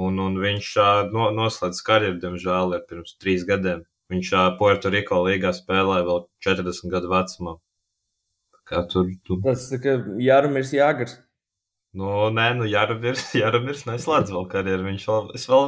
Un, 0.00 0.20
un 0.22 0.36
viņš 0.40 0.74
no, 1.12 1.30
noslēdz 1.36 1.80
karjeru, 1.86 2.18
diemžēl, 2.22 2.76
ir 2.76 2.84
pirms 2.88 3.16
trīs 3.20 3.46
gadiem. 3.48 3.82
Viņš 4.10 4.30
ā, 4.34 4.44
Puerto 4.58 4.90
Rico 4.90 5.18
līgā 5.26 5.52
spēlēja 5.54 6.06
vēl 6.06 6.22
40 6.46 6.94
gadu 6.94 7.10
vecumā. 7.10 7.56
Kā 8.70 8.84
tur, 8.90 9.10
tur. 9.26 9.42
Tas 9.44 9.66
ir 9.74 9.82
kā 9.82 9.96
Jāramirs 10.22 10.72
Jāgars. 10.74 11.18
Nu, 11.98 12.10
nē, 12.30 12.52
nu, 12.58 12.66
Jaramirs, 12.70 13.24
Jaramirs 13.40 13.82
neslēdz 13.88 14.30
vēl 14.34 14.46
karjeru. 14.52 14.86
Viņš 14.86 15.06
vēl, 15.10 15.30
es 15.38 15.46
vēl, 15.50 15.66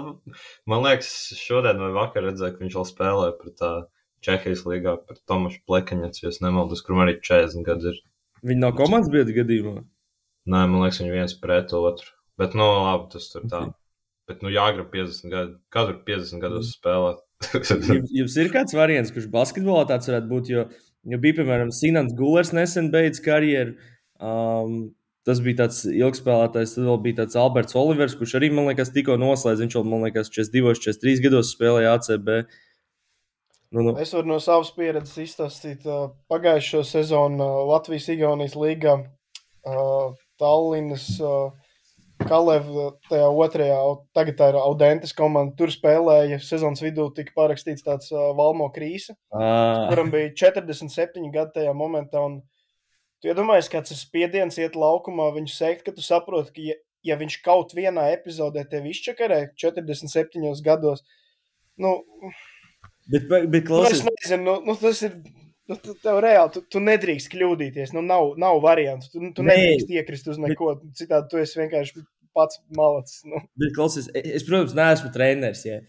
man 0.70 0.84
liekas, 0.86 1.10
šodien 1.38 1.82
vai 1.82 1.90
vakar 1.96 2.28
redzēju, 2.28 2.56
ka 2.56 2.62
viņš 2.62 2.78
vēl 2.78 2.88
spēlēja 2.92 3.36
par 3.40 3.56
tā 3.58 3.72
Čehijas 4.22 4.62
līgā, 4.70 4.94
par 5.02 5.18
Tomašu 5.26 5.64
Plekaņets, 5.66 6.22
ja 6.22 6.30
nemaldos, 6.44 6.84
kuram 6.86 7.02
arī 7.02 7.16
40 7.18 7.66
gadu 7.66 7.90
ir. 7.90 7.98
Viņi 8.46 8.62
nav 8.62 8.76
komandas 8.78 9.10
biedri 9.10 9.34
gadījumā. 9.40 9.82
Nē, 10.46 10.60
man 10.70 10.84
liekas, 10.84 11.02
viņi 11.02 11.14
viens 11.14 11.34
pret 11.42 11.74
otru. 11.74 12.14
Bet, 12.38 12.54
nu, 12.58 12.68
labi, 12.86 13.10
tas 13.16 13.26
tur 13.34 13.48
tā. 13.50 13.66
Bet, 14.30 14.42
nu, 14.44 14.52
jāgrib 14.54 14.90
50 14.92 15.32
gadu. 15.32 15.54
Katru 15.74 15.98
50 16.06 16.42
gadus 16.42 16.72
spēlēt. 16.76 17.22
Jums, 17.90 18.10
jums 18.14 18.34
ir 18.38 18.52
kāds 18.54 18.74
variants, 18.78 19.10
kurš 19.10 19.26
basketbolā 19.32 19.82
tāds 19.88 20.06
varētu 20.06 20.28
būt? 20.30 20.50
Jo, 20.52 20.66
jo 21.10 21.18
bija, 21.24 21.40
piemēram, 21.40 21.72
Sinants 21.74 22.14
Gulers 22.14 22.52
nesen 22.54 22.92
beidz 22.92 23.18
karjeru. 23.24 23.74
Um, 24.22 24.92
tas 25.26 25.40
bija 25.42 25.64
tāds 25.64 25.80
ilgspēlētājs. 25.90 26.76
Tad 26.76 26.86
vēl 26.86 27.00
bija 27.02 27.20
tāds 27.22 27.38
Alberts 27.38 27.78
Olivers, 27.78 28.14
kurš 28.18 28.36
arī, 28.38 28.52
man 28.54 28.70
liekas, 28.70 28.92
tikko 28.94 29.18
noslēdz. 29.18 29.64
Viņš 29.64 29.78
jau, 29.78 29.82
man 29.90 30.06
liekas, 30.06 30.30
42, 30.34 30.76
43 30.86 31.24
gados 31.26 31.50
spēlēja 31.56 31.96
ACB. 31.98 32.30
Nu, 33.72 33.86
nu. 33.86 33.96
Es 33.98 34.12
varu 34.12 34.28
no 34.28 34.38
savas 34.42 34.70
pieredzes 34.76 35.16
izstāstīt 35.22 35.86
uh, 35.88 36.10
pagājušo 36.30 36.82
sezonu 36.84 37.40
uh, 37.40 37.60
Latvijas-Igaunijas 37.70 38.54
līgā. 38.60 38.98
Uh, 39.62 40.12
Tallinas 40.42 41.06
uh, 41.22 41.54
Kalevā 42.28 42.86
tajā 43.08 43.26
otrajā, 43.44 43.78
tagad 44.16 44.38
tā 44.38 44.48
ir 44.52 44.58
Audentes 44.60 45.14
komanda. 45.16 45.54
Tur 45.58 45.72
spēlēja 45.72 46.38
sezonas 46.42 46.82
vidū 46.84 47.08
tika 47.16 47.34
parakstīts 47.36 47.84
tāds 47.86 48.12
uh, 48.14 48.30
Valmo 48.38 48.68
Krīsa, 48.74 49.16
Ah, 49.32 49.88
kuram 49.90 50.12
bija 50.12 50.32
47 50.44 51.28
gadi 51.34 51.58
tajā 51.58 51.74
momentā. 51.76 52.22
Un, 52.22 52.40
tu 53.22 53.32
iedomājies, 53.32 53.70
kāds 53.72 53.94
ir 53.94 54.00
spiediens 54.00 54.58
iet 54.60 54.78
laukumā, 54.78 55.30
viņu 55.36 55.52
sekt, 55.52 55.84
ka 55.86 55.96
tu 55.96 56.04
saproti, 56.04 56.54
ka 56.56 56.66
ja, 56.70 56.78
ja 57.12 57.18
viņš 57.20 57.38
kaut 57.44 57.76
vienā 57.76 58.08
epizodē 58.14 58.64
tevi 58.70 58.94
izčakarē 58.94 59.44
47 59.60 60.64
gados, 60.66 61.04
nu, 61.80 61.98
bet, 63.10 63.28
bet, 63.28 63.48
bet 63.50 63.70
Nu, 63.70 63.84
es 63.86 64.02
klausies, 64.02 64.04
nezinu, 64.08 64.44
nu, 64.46 64.58
nu, 64.70 64.78
tas 64.80 65.04
ir. 65.08 65.16
Nu, 65.72 65.78
tu, 65.80 65.94
tev 66.04 66.18
reāli, 66.20 66.52
tu, 66.52 66.60
tu 66.68 66.80
nedrīkst 66.84 67.30
kļūdīties. 67.32 67.94
Nu, 67.96 68.02
nav, 68.04 68.34
nav 68.40 68.58
variantu. 68.60 69.08
Tu, 69.08 69.30
tu 69.32 69.44
Nē. 69.46 69.54
nedrīkst 69.54 69.92
iekrist 69.96 70.28
uz 70.28 70.40
neko. 70.42 70.74
Citādi 70.98 71.30
tu 71.32 71.40
esi 71.40 71.60
vienkārši 71.62 72.02
pats 72.36 72.60
malacis. 72.76 73.22
Nu. 73.28 73.40
bet 73.60 73.72
klausies, 73.76 74.10
es, 74.12 74.44
protams, 74.44 74.76
neesmu 74.76 75.12
treneris. 75.14 75.64
Ja. 75.64 75.80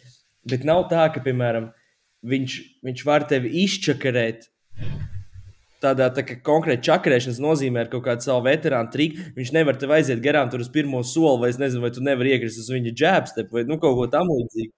Bet 0.48 0.64
nav 0.68 0.86
tā, 0.92 1.08
ka, 1.12 1.24
piemēram, 1.26 1.72
viņš, 2.32 2.60
viņš 2.88 3.06
var 3.08 3.28
tevi 3.28 3.52
izčakarēt. 3.66 4.48
Tādā 5.84 6.08
tā 6.16 6.24
konkrēti 6.48 6.88
čakarēšanas 6.88 7.42
nozīmē 7.44 7.82
ar 7.84 7.90
kaut 7.92 8.06
kādu 8.06 8.24
savu 8.24 8.46
veterānu 8.46 8.88
triku. 8.94 9.26
Viņš 9.36 9.52
nevar 9.52 9.76
tev 9.80 9.92
aiziet 9.98 10.22
garām 10.24 10.48
tur 10.52 10.64
uz 10.64 10.70
pirmo 10.72 11.02
soli, 11.04 11.42
vai 11.42 11.50
es 11.52 11.60
nezinu, 11.60 11.84
vai 11.84 11.92
tu 11.92 12.04
nevari 12.06 12.38
iekrist 12.38 12.62
uz 12.62 12.70
viņa 12.72 12.94
džēbstep 12.96 13.52
vai 13.52 13.66
nu, 13.68 13.76
kaut 13.84 13.98
ko 14.00 14.08
tamlīdzīgu. 14.14 14.72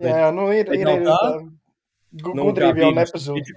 Jā, 0.00 0.30
nu 0.32 0.48
ir, 0.56 0.72
ir, 0.72 0.80
ir 0.80 1.04
tā? 1.04 1.18
tā. 1.20 1.34
Gu, 2.22 2.32
nu, 2.38 2.46
gudrība 2.48 2.76
kā 2.76 2.84
jau 2.86 2.94
nepazūd. 2.94 3.48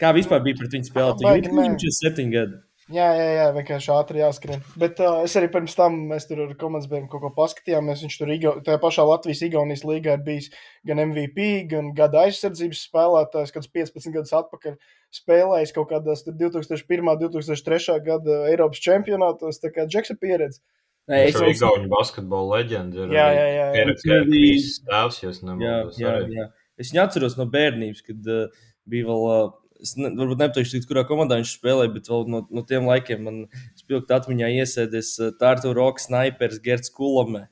Kā 0.00 0.12
vispār 0.16 0.42
bija 0.44 0.60
pret 0.60 0.76
viņu 0.76 0.90
spēlēt? 0.90 1.24
Viņam 1.24 1.76
ir 1.76 1.98
7 2.02 2.32
gadi. 2.32 2.58
Jā, 2.86 3.06
jā, 3.18 3.30
jā, 3.34 3.46
vienkārši 3.50 3.88
ātri 3.90 4.20
jāskrien. 4.20 4.60
Bet 4.78 5.00
uh, 5.02 5.24
es 5.26 5.32
arī 5.38 5.48
pirms 5.50 5.72
tam 5.74 5.96
mēs 6.06 6.28
tur 6.28 6.44
ar 6.44 6.52
komandas 6.60 6.86
bērnu 6.86 7.08
kaut 7.10 7.24
ko 7.24 7.30
paskatījāmies. 7.34 8.04
Viņš 8.04 8.18
tur 8.20 8.30
Iga, 8.30 8.52
tajā 8.68 8.78
pašā 8.84 9.02
Latvijas-Igaunijas 9.08 9.82
līgā 9.88 10.14
ir 10.14 10.22
bijis 10.22 10.52
gan 10.86 11.02
MVP, 11.02 11.48
gan 11.72 11.90
gada 11.98 12.22
aizsardzības 12.28 12.84
spēlētājs, 12.86 13.50
kad 13.56 13.66
15 13.80 14.14
gadus 14.14 14.36
atpakaļ 14.38 14.78
spēlējis 15.18 15.74
kaut 15.74 15.90
kādās 15.96 16.22
2001. 16.28 17.10
un 17.10 17.20
2003. 17.24 17.98
gada 18.06 18.38
Eiropas 18.52 18.84
čempionātos. 18.86 19.58
Tā 19.64 19.74
kā 19.74 19.90
Džeksa 19.90 20.14
pieredze. 20.22 20.62
Nē, 21.10 21.24
es 21.26 21.42
jau 21.42 21.50
Igaunijas 21.50 21.90
basketbola 21.90 22.60
leģenda. 22.60 23.10
Jā, 23.10 23.28
jā, 23.34 23.50
jā. 23.50 23.68
jā. 23.80 24.00
Krīzes 24.30 24.80
tēvs, 24.86 25.22
ja 25.24 25.34
es 25.34 25.42
nemaldos. 25.42 25.98
Jā, 25.98 26.16
jā, 26.22 26.32
jā. 26.38 26.50
Es 26.78 26.94
viņu 26.94 27.02
atceros 27.02 27.34
no 27.34 27.50
bērnības, 27.50 28.06
kad 28.06 28.30
uh, 28.30 28.66
bija 28.86 29.10
vēl. 29.10 29.30
Uh, 29.34 29.54
Es 29.82 29.92
ne, 29.98 30.10
varbūt 30.16 30.40
nepateikšu, 30.40 30.80
kurā 30.88 31.02
komandā 31.08 31.38
viņš 31.40 31.52
spēlēja, 31.58 31.92
bet 31.92 32.08
no, 32.32 32.42
no 32.48 32.62
tiem 32.66 32.88
laikiem 32.88 33.22
man 33.26 33.42
spilgti 33.78 34.14
atmiņā 34.16 34.52
iesēdies 34.62 35.12
uh, 35.20 35.32
Tārtu 35.40 35.74
Roka 35.76 36.02
snipers 36.02 36.60
Gerts 36.64 36.92
Kulame. 36.94 37.46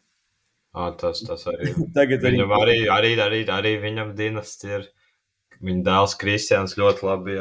À, 0.74 0.90
tas, 0.98 1.22
tas 1.26 1.44
arī. 1.50 1.74
Tagad 1.96 2.24
arī. 2.24 2.38
Viņam 2.38 2.54
arī, 2.56 2.78
arī, 2.90 3.12
arī, 3.22 3.42
arī 3.56 3.74
viņam 3.82 4.14
dinastija 4.18 4.80
ir. 4.80 4.88
Viņa 5.64 5.84
dēls 5.86 6.16
Kristians 6.20 6.74
ļoti 6.76 7.06
labi 7.06 7.36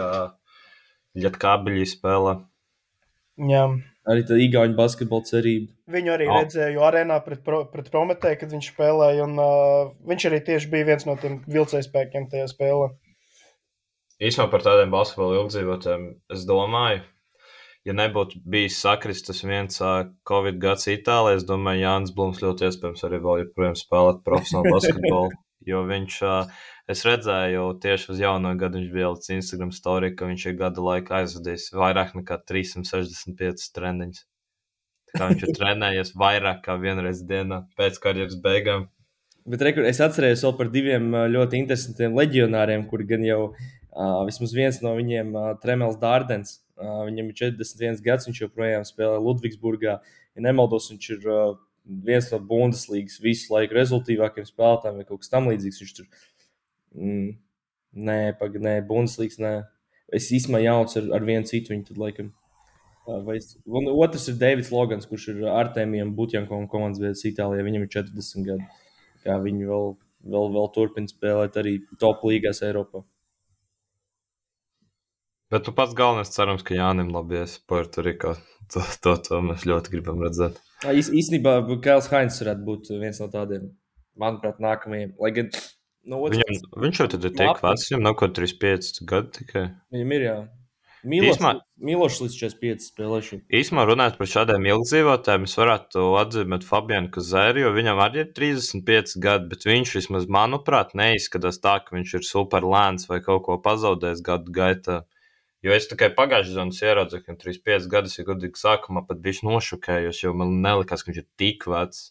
Ļatkabeļī 1.19 1.87
spēlē. 1.89 2.35
Jā. 3.49 3.63
Arī 4.07 4.23
tā 4.27 4.37
īgāņu 4.37 4.77
basketbola 4.77 5.25
cerība. 5.25 5.71
Viņu 5.91 6.11
arī 6.13 6.27
oh. 6.29 6.37
redzēju 6.37 6.83
arēnā 6.85 7.17
pret, 7.25 7.41
pro, 7.43 7.63
pret 7.71 7.89
Prometēju, 7.91 8.39
kad 8.43 8.53
viņš 8.53 8.69
spēlēja. 8.75 9.25
Un, 9.25 9.39
uh, 9.41 9.93
viņš 10.11 10.27
arī 10.29 10.39
tieši 10.51 10.69
bija 10.71 10.91
viens 10.91 11.07
no 11.09 11.17
tiem 11.19 11.39
vilcējspēkiem 11.51 12.29
tajā 12.31 12.51
spēlē 12.51 12.91
īstenībā 14.27 14.51
par 14.51 14.63
tādiem 14.65 14.93
basketbola 14.93 15.41
ilgdzīvotājiem 15.41 16.05
es 16.35 16.45
domāju, 16.47 17.03
ja 17.87 17.95
nebūtu 17.97 18.41
bijis 18.47 18.79
sakristas 18.83 19.43
viens 19.43 19.81
Covid 20.29 20.59
gads 20.61 20.87
Itālijā, 20.91 21.39
es 21.39 21.47
domāju, 21.47 21.83
Jānis 21.83 22.13
Blūms 22.15 22.43
ļoti 22.43 22.69
iespējams 22.69 23.03
arī 23.07 23.19
vēl 23.23 23.43
joprojām 23.43 23.79
spēlēt 23.79 24.21
profesionālu 24.27 24.73
basketbolu. 24.77 25.33
Jo 25.63 25.85
viņš, 25.87 26.15
es 26.91 27.01
redzēju, 27.07 27.67
tieši 27.83 28.09
uz 28.11 28.19
jauno 28.19 28.51
gadu 28.59 28.81
viņš 28.81 28.89
bija 28.91 29.11
līdz 29.13 29.29
Instagram 29.37 29.71
story, 29.75 30.09
ka 30.15 30.27
viņš 30.27 30.47
ir 30.49 30.57
gada 30.59 30.83
laikā 30.83 31.21
aizvadījis 31.21 31.69
vairāk 31.79 32.17
nekā 32.19 32.39
365 32.51 33.69
treniņus. 33.75 34.25
Kā 35.13 35.29
viņš 35.29 35.45
ir 35.45 35.53
trenējies 35.59 36.11
vairāk 36.19 36.65
kā 36.65 36.75
vienreiz 36.81 37.23
dienā 37.29 37.63
pēc 37.79 38.01
karjeras 38.03 38.35
beigām. 38.43 38.89
Bet 39.47 39.63
rekur, 39.63 39.87
es 39.87 39.99
atceros 40.03 40.43
vēl 40.43 40.53
par 40.59 40.69
diviem 40.71 41.07
ļoti 41.31 41.59
interesantiem 41.59 42.15
leģionāriem, 42.15 42.85
kuri 42.91 43.07
gan 43.07 43.25
jau 43.27 43.41
vismaz 44.27 44.53
viens 44.55 44.79
no 44.81 44.95
viņiem, 44.97 45.35
Tremels 45.61 45.99
Dārdens, 46.01 46.59
viņam 46.79 47.29
ir 47.29 47.37
41 47.37 48.01
gads, 48.05 48.27
viņš 48.29 48.41
joprojām 48.45 48.85
spēlē 48.87 49.19
Ludvigsburgā. 49.21 49.99
Ja 50.33 50.41
nemaldos, 50.41 50.89
viņš 50.91 51.09
ir 51.13 51.27
viens 51.83 52.29
no 52.31 52.39
Bundeslīgas 52.39 53.19
visu 53.21 53.53
laiku 53.53 53.77
rezultātīvākajiem 53.77 54.47
spēlētājiem 54.49 55.01
vai 55.01 55.07
kaut 55.07 55.23
kas 55.23 55.33
tamlīdzīgs. 55.33 55.81
Viņš 55.83 55.95
tur, 55.97 56.07
mm, 56.95 57.27
nē, 58.09 58.19
pagaidi, 58.39 58.63
nē, 58.65 58.77
Bundeslīgas, 58.89 59.41
nē. 59.43 59.53
Es 60.13 60.31
īstenībā 60.33 60.63
jaucu 60.63 60.99
ar, 61.01 61.11
ar 61.17 61.27
vienu 61.27 61.49
citu 61.49 61.73
viņu, 61.73 61.89
tad 61.89 62.01
laikam. 62.01 62.31
Vai 63.03 63.35
es, 63.35 63.57
un 63.67 63.89
otrs 63.91 64.29
ir 64.31 64.37
Deivids 64.39 64.71
Logans, 64.71 65.07
kurš 65.09 65.33
ir 65.33 65.41
Artēmijam 65.51 66.13
Butjankom 66.15 66.69
komandas 66.71 67.01
vietas 67.03 67.25
Itālijā. 67.27 67.65
Viņam 67.67 67.83
ir 67.83 67.91
40 67.91 68.47
gadi. 68.47 68.67
Kā 69.25 69.35
viņi 69.43 69.67
vēl, 69.67 69.89
vēl, 70.33 70.53
vēl 70.55 70.69
turpina 70.75 71.11
spēlēt 71.11 71.59
arī 71.59 71.73
top 71.99 72.23
līgās 72.27 72.63
Eiropā. 72.63 73.03
Bet 75.53 75.67
tu 75.67 75.73
pats 75.77 75.93
galvenais 75.93 76.33
cerams, 76.33 76.63
ka 76.65 76.73
Jānis 76.73 77.11
labies 77.13 77.59
Puertoriko. 77.69 78.35
To, 78.73 78.79
to, 79.03 79.11
to 79.19 79.37
mēs 79.43 79.65
ļoti 79.67 79.91
gribam 79.91 80.21
redzēt. 80.23 80.55
Īs, 80.87 81.09
īstenībā 81.13 81.57
Kails 81.83 82.07
Hainz 82.09 82.37
varētu 82.41 82.63
būt 82.65 82.87
viens 82.95 83.19
no 83.21 83.27
tādiem, 83.29 83.67
manuprāt, 84.17 84.61
nākamajiem. 84.63 85.11
Lai 85.19 85.31
gan 85.35 85.49
no 86.09 86.21
otras 86.23 86.41
puses, 86.47 86.63
viņš 86.85 87.01
jau 87.01 87.07
tad 87.11 87.27
ir 87.27 87.35
tik 87.35 87.59
vecs, 87.61 87.85
viņam 87.91 88.05
nav 88.07 88.15
kaut 88.23 88.33
35 88.39 89.03
gadi 89.11 89.33
tikai. 89.37 89.65
Viņam 89.93 90.15
ir 90.15 90.25
jā. 90.25 90.35
Mīlošs 91.03 92.21
līdz 92.23 92.39
45 92.39 92.85
spēlēšanu. 92.87 93.43
Īsumā 93.59 93.83
runājot 93.89 94.17
par 94.21 94.29
šādiem 94.31 94.67
ilgdzīvotājiem, 94.71 95.47
es 95.49 95.55
varētu 95.59 96.05
atzīmēt 96.21 96.63
Fabianu 96.65 97.11
Kazēru, 97.13 97.65
jo 97.65 97.73
viņam 97.75 97.99
arī 98.05 98.23
ir 98.23 98.29
35 98.37 99.17
gadi, 99.23 99.49
bet 99.51 99.67
viņš 99.67 99.97
vismaz, 99.99 100.29
manuprāt, 100.31 100.95
neizskatās 100.97 101.59
tā, 101.61 101.81
ka 101.83 101.97
viņš 101.99 102.15
ir 102.21 102.29
super 102.31 102.63
lēns 102.63 103.11
vai 103.11 103.19
kaut 103.25 103.43
ko 103.49 103.59
pazaudējis 103.67 104.23
gadu 104.23 104.55
gaitā. 104.55 105.03
Jo 105.63 105.71
es 105.71 105.85
tikai 105.87 106.09
pagājušajā 106.17 106.57
zonā 106.57 106.89
ieraudzīju, 106.89 107.23
ka 107.23 107.31
viņam 107.31 107.39
35 107.39 107.85
gadus 107.91 108.17
ir 108.19 108.25
gudīgi 108.27 108.59
sākumā, 108.59 109.05
pat 109.07 109.21
bija 109.23 109.45
nošokējis, 109.47 110.25
jo 110.25 110.33
man 110.35 110.57
nelikās, 110.65 111.05
ka 111.05 111.11
viņš 111.11 111.21
ir 111.21 111.29
tik 111.39 111.63
vecs. 111.71 112.09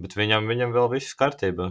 Bet 0.00 0.16
viņam, 0.16 0.48
viņam 0.48 0.74
vēl 0.76 0.90
viss 0.92 1.16
kārtībā. 1.16 1.70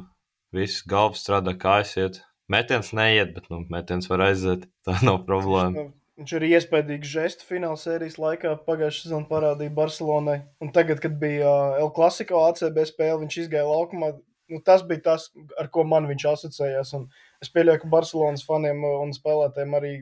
Viss 0.53 0.81
galvas 0.89 1.21
strādā, 1.21 1.53
kā 1.61 1.79
aiziet. 1.83 2.23
Metiens 2.49 2.89
neiet, 2.97 3.35
bet 3.35 3.51
nu, 3.53 3.61
metiens 3.69 4.09
var 4.09 4.25
aiziet. 4.31 4.65
Tā 4.85 4.97
nav 5.05 5.21
problēma. 5.29 5.91
Viņš 6.19 6.33
arī 6.35 6.49
iespējams 6.57 7.07
žestu 7.13 7.45
fināla 7.47 7.77
sērijas 7.79 8.17
laikā 8.19 8.57
pagājušā 8.65 9.05
sezonā 9.05 9.29
parādīja 9.29 9.71
Barcelonai. 9.77 10.39
Un 10.59 10.73
tagad, 10.75 10.99
kad 11.05 11.13
bija 11.21 11.47
uh, 11.47 11.77
El 11.79 11.93
Clasico 11.95 12.41
ACB 12.49 12.81
spēle, 12.89 13.21
viņš 13.21 13.37
izgāja 13.45 13.69
laukumā. 13.69 14.15
Nu, 14.49 14.57
tas 14.65 14.81
bija 14.89 15.05
tas, 15.05 15.29
ar 15.61 15.69
ko 15.69 15.85
man 15.85 16.09
viņš 16.09 16.25
asociējās. 16.33 16.95
Un 16.97 17.05
es 17.45 17.53
pieļauju, 17.53 17.85
ka 17.85 17.91
Barcelonas 17.93 18.43
faniem 18.49 18.81
un 18.89 19.13
spēlētājiem 19.15 19.77
arī 19.77 19.93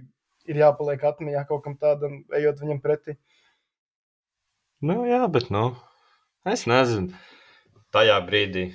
ir 0.48 0.62
jāpaliek 0.64 1.04
atmiņā 1.10 1.44
kaut 1.50 1.64
kam 1.66 1.78
tādam, 1.80 2.22
ejot 2.36 2.64
viņam 2.64 2.82
pretī. 2.84 3.18
Nu, 4.86 5.02
jā, 5.10 5.24
bet, 5.34 5.50
nu, 5.54 5.72
es 6.48 6.68
nezinu. 6.70 7.16
Tajā 7.96 8.18
brīdī, 8.28 8.68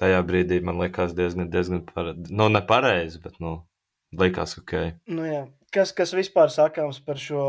tajā 0.00 0.22
brīdī 0.24 0.60
man 0.64 0.78
liekas 0.80 1.12
diezgan, 1.16 1.50
diezgan 1.52 1.82
pareizi. 1.88 2.32
Nu, 2.32 2.48
nepareizi, 2.52 3.20
bet, 3.24 3.36
nu, 3.44 3.58
likās 4.16 4.56
ok. 4.60 4.74
Nu, 5.10 5.26
jā. 5.28 5.44
Kas, 5.74 5.92
kas 5.92 6.14
vispār 6.16 6.48
sakāms 6.52 7.02
par 7.04 7.20
šo 7.20 7.42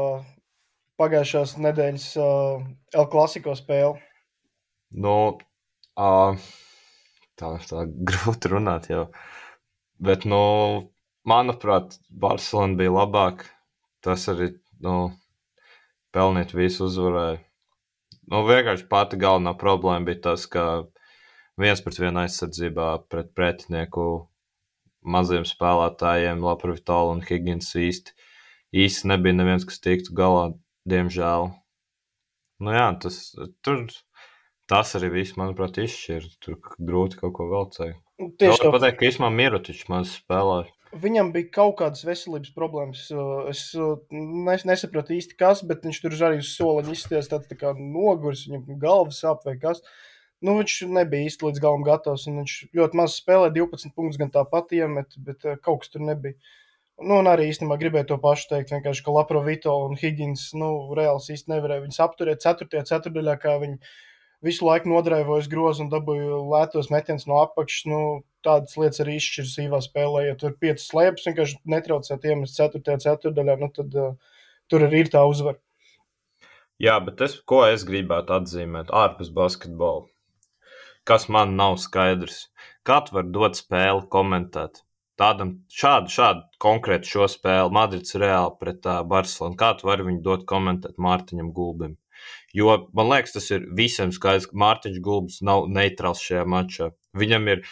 pagājušās 1.00 1.56
nedēļas 1.64 2.08
uh, 2.20 2.66
El 2.92 3.08
Clasico 3.14 3.56
spēli? 3.56 4.02
Nu, 5.00 5.16
uh, 5.96 6.50
tā, 7.40 7.54
tā 7.70 7.86
grūti 8.12 8.52
runāt 8.52 8.90
jau. 8.92 9.06
Bet, 10.04 10.28
nu, 10.28 10.42
manuprāt, 11.30 11.98
Barcelona 12.10 12.80
bija 12.80 12.96
labāka. 12.96 13.50
Tas 14.06 14.26
arī 14.32 14.54
nu, 14.84 15.12
pelnīt 16.16 16.56
visu 16.56 16.88
uzvarēja. 16.88 17.40
Nu, 18.30 18.44
vienkārši 18.46 18.86
pati 18.90 19.18
galvenā 19.20 19.56
problēma 19.58 20.06
bija 20.08 20.22
tas, 20.30 20.46
ka 20.50 20.66
viens 21.60 21.82
pret 21.84 21.98
vienu 22.00 22.22
aizsardzībā 22.24 22.90
pret 23.12 23.32
pretinieku 23.38 24.06
maziem 25.02 25.46
spēlētājiem, 25.48 26.44
Latvijas 26.46 26.84
un 27.10 27.24
Higgins 27.26 27.72
īsti, 27.76 28.14
īsti 28.86 29.10
nebija 29.10 29.40
neviens, 29.40 29.66
kas 29.66 29.82
tiktu 29.82 30.14
galā, 30.16 30.52
diemžēl. 30.90 31.50
Nu, 32.60 32.76
jā, 32.76 32.88
tas, 33.02 33.18
tur, 33.64 33.86
tas 34.70 34.94
arī 35.00 35.14
viss, 35.14 35.38
manuprāt, 35.40 35.80
izšķir. 35.82 36.28
Tur 36.44 36.60
grūti 36.78 37.20
kaut 37.22 37.34
ko 37.38 37.48
vēl 37.52 37.70
teikt. 37.76 38.02
Tieši 38.20 38.66
tā. 38.66 38.72
Pateikt, 38.76 39.00
ka 39.00 39.08
Ismā 39.08 39.30
Mirotičs 39.32 39.88
maz 39.92 40.12
spēlēja. 40.20 40.68
Viņam 40.90 41.28
bija 41.34 41.52
kaut 41.54 41.76
kādas 41.84 42.02
veselības 42.02 42.50
problēmas. 42.56 43.04
Es 43.52 43.64
nes, 44.10 44.64
nesapratu 44.66 45.14
īsti, 45.14 45.36
kas, 45.38 45.62
bet 45.70 45.84
viņš 45.86 46.00
tur 46.02 46.16
arī 46.26 46.40
uz 46.42 46.50
soliņa 46.56 46.96
izskatījās 46.96 47.30
tāds 47.30 47.50
tā 47.52 47.58
kā 47.60 47.76
noguris, 47.78 48.48
viņam 48.50 48.80
galvas 48.82 49.20
sāp 49.22 49.46
vai 49.46 49.54
kas. 49.62 49.84
Nu, 50.42 50.56
viņš 50.58 50.80
nebija 50.90 51.28
īsti 51.28 51.46
līdz 51.46 51.62
galam 51.62 51.84
gatavs, 51.86 52.26
un 52.32 52.42
viņš 52.42 52.56
ļoti 52.80 52.98
maz 52.98 53.20
spēlēja, 53.20 53.54
12 53.60 53.94
punktus 53.94 54.18
gan 54.22 54.34
tāpat 54.34 54.74
iemet, 54.80 55.14
bet 55.28 55.46
kaut 55.62 55.84
kas 55.84 55.94
tur 55.94 56.06
nebija. 56.08 56.40
Nu, 57.00 57.20
un 57.22 57.30
arī 57.32 57.52
īstenībā 57.52 57.78
gribēju 57.80 58.10
to 58.10 58.18
pašu 58.24 58.50
teikt, 58.50 58.74
vienkārši, 58.74 59.04
ka 59.06 59.14
Lapro 59.14 59.44
Vito 59.46 59.76
un 59.86 59.94
Higgins, 60.00 60.50
nu, 60.58 60.72
reāls 60.98 61.30
īsti 61.32 61.54
nevarēja 61.54 61.86
viņus 61.86 62.02
apturēt 62.04 62.42
4. 62.44 62.82
ceturdaļā, 62.90 63.36
kā 63.40 63.60
viņi 63.62 63.78
visu 64.46 64.66
laiku 64.68 64.90
nodarbojas 64.92 65.50
grozu 65.52 65.86
un 65.86 65.92
dabūju 65.92 66.42
lētos 66.52 66.90
metienus 66.94 67.28
no 67.30 67.40
apakšas. 67.44 67.88
Nu, 67.92 68.02
tādas 68.46 68.78
lietas 68.80 69.04
arī 69.04 69.18
izšķiras 69.20 69.56
īvā 69.66 69.82
spēlē. 69.84 70.26
Ja 70.30 70.36
tur 70.40 70.56
piecas 70.60 70.88
slēpjas 70.92 71.30
vienkārši 71.30 71.60
netraucēt 71.74 72.28
iemest 72.30 72.60
4. 72.60 73.00
ceturdaļā, 73.06 73.58
nu, 73.60 73.72
tad 73.76 73.98
uh, 74.00 74.38
tur 74.72 74.86
arī 74.88 75.04
ir 75.06 75.12
tā 75.16 75.26
uzvara. 75.28 75.60
Jā, 76.80 76.96
bet 77.04 77.20
es, 77.26 77.36
ko 77.44 77.66
es 77.68 77.84
gribētu 77.88 78.38
atzīmēt 78.38 78.94
ārpus 78.96 79.34
basketbola, 79.36 80.06
kas 81.04 81.28
man 81.28 81.58
nav 81.60 81.76
skaidrs, 81.84 82.46
kā 82.88 83.02
tu 83.04 83.18
vari 83.18 83.34
dot 83.36 83.60
spēli 83.60 84.06
komentēt. 84.14 84.86
Tādam 85.20 85.58
šādu, 85.68 86.08
šādu 86.14 86.46
konkrētu 86.64 87.10
šo 87.12 87.26
spēli, 87.28 87.74
Madrids 87.76 88.16
reāli 88.16 88.56
pret 88.62 88.86
uh, 88.88 89.02
Barcelonu. 89.04 89.60
Kā 89.60 89.74
tu 89.76 89.90
vari 89.90 90.06
viņu 90.08 90.24
dot 90.24 90.46
komentēt 90.48 90.96
Mārtiņam 90.96 91.50
Gulbim? 91.58 91.98
Jo 92.56 92.76
man 92.98 93.12
liekas, 93.12 93.36
tas 93.36 93.50
ir 93.54 93.68
visiem 93.78 94.14
skaidrs, 94.16 94.50
ka 94.50 94.58
Mārtiņš 94.58 95.02
Gulbis 95.06 95.40
nav 95.46 95.68
neitrāls 95.70 96.24
šajā 96.26 96.46
mačā. 96.50 96.92
Viņam 97.18 97.50
ir, 97.54 97.64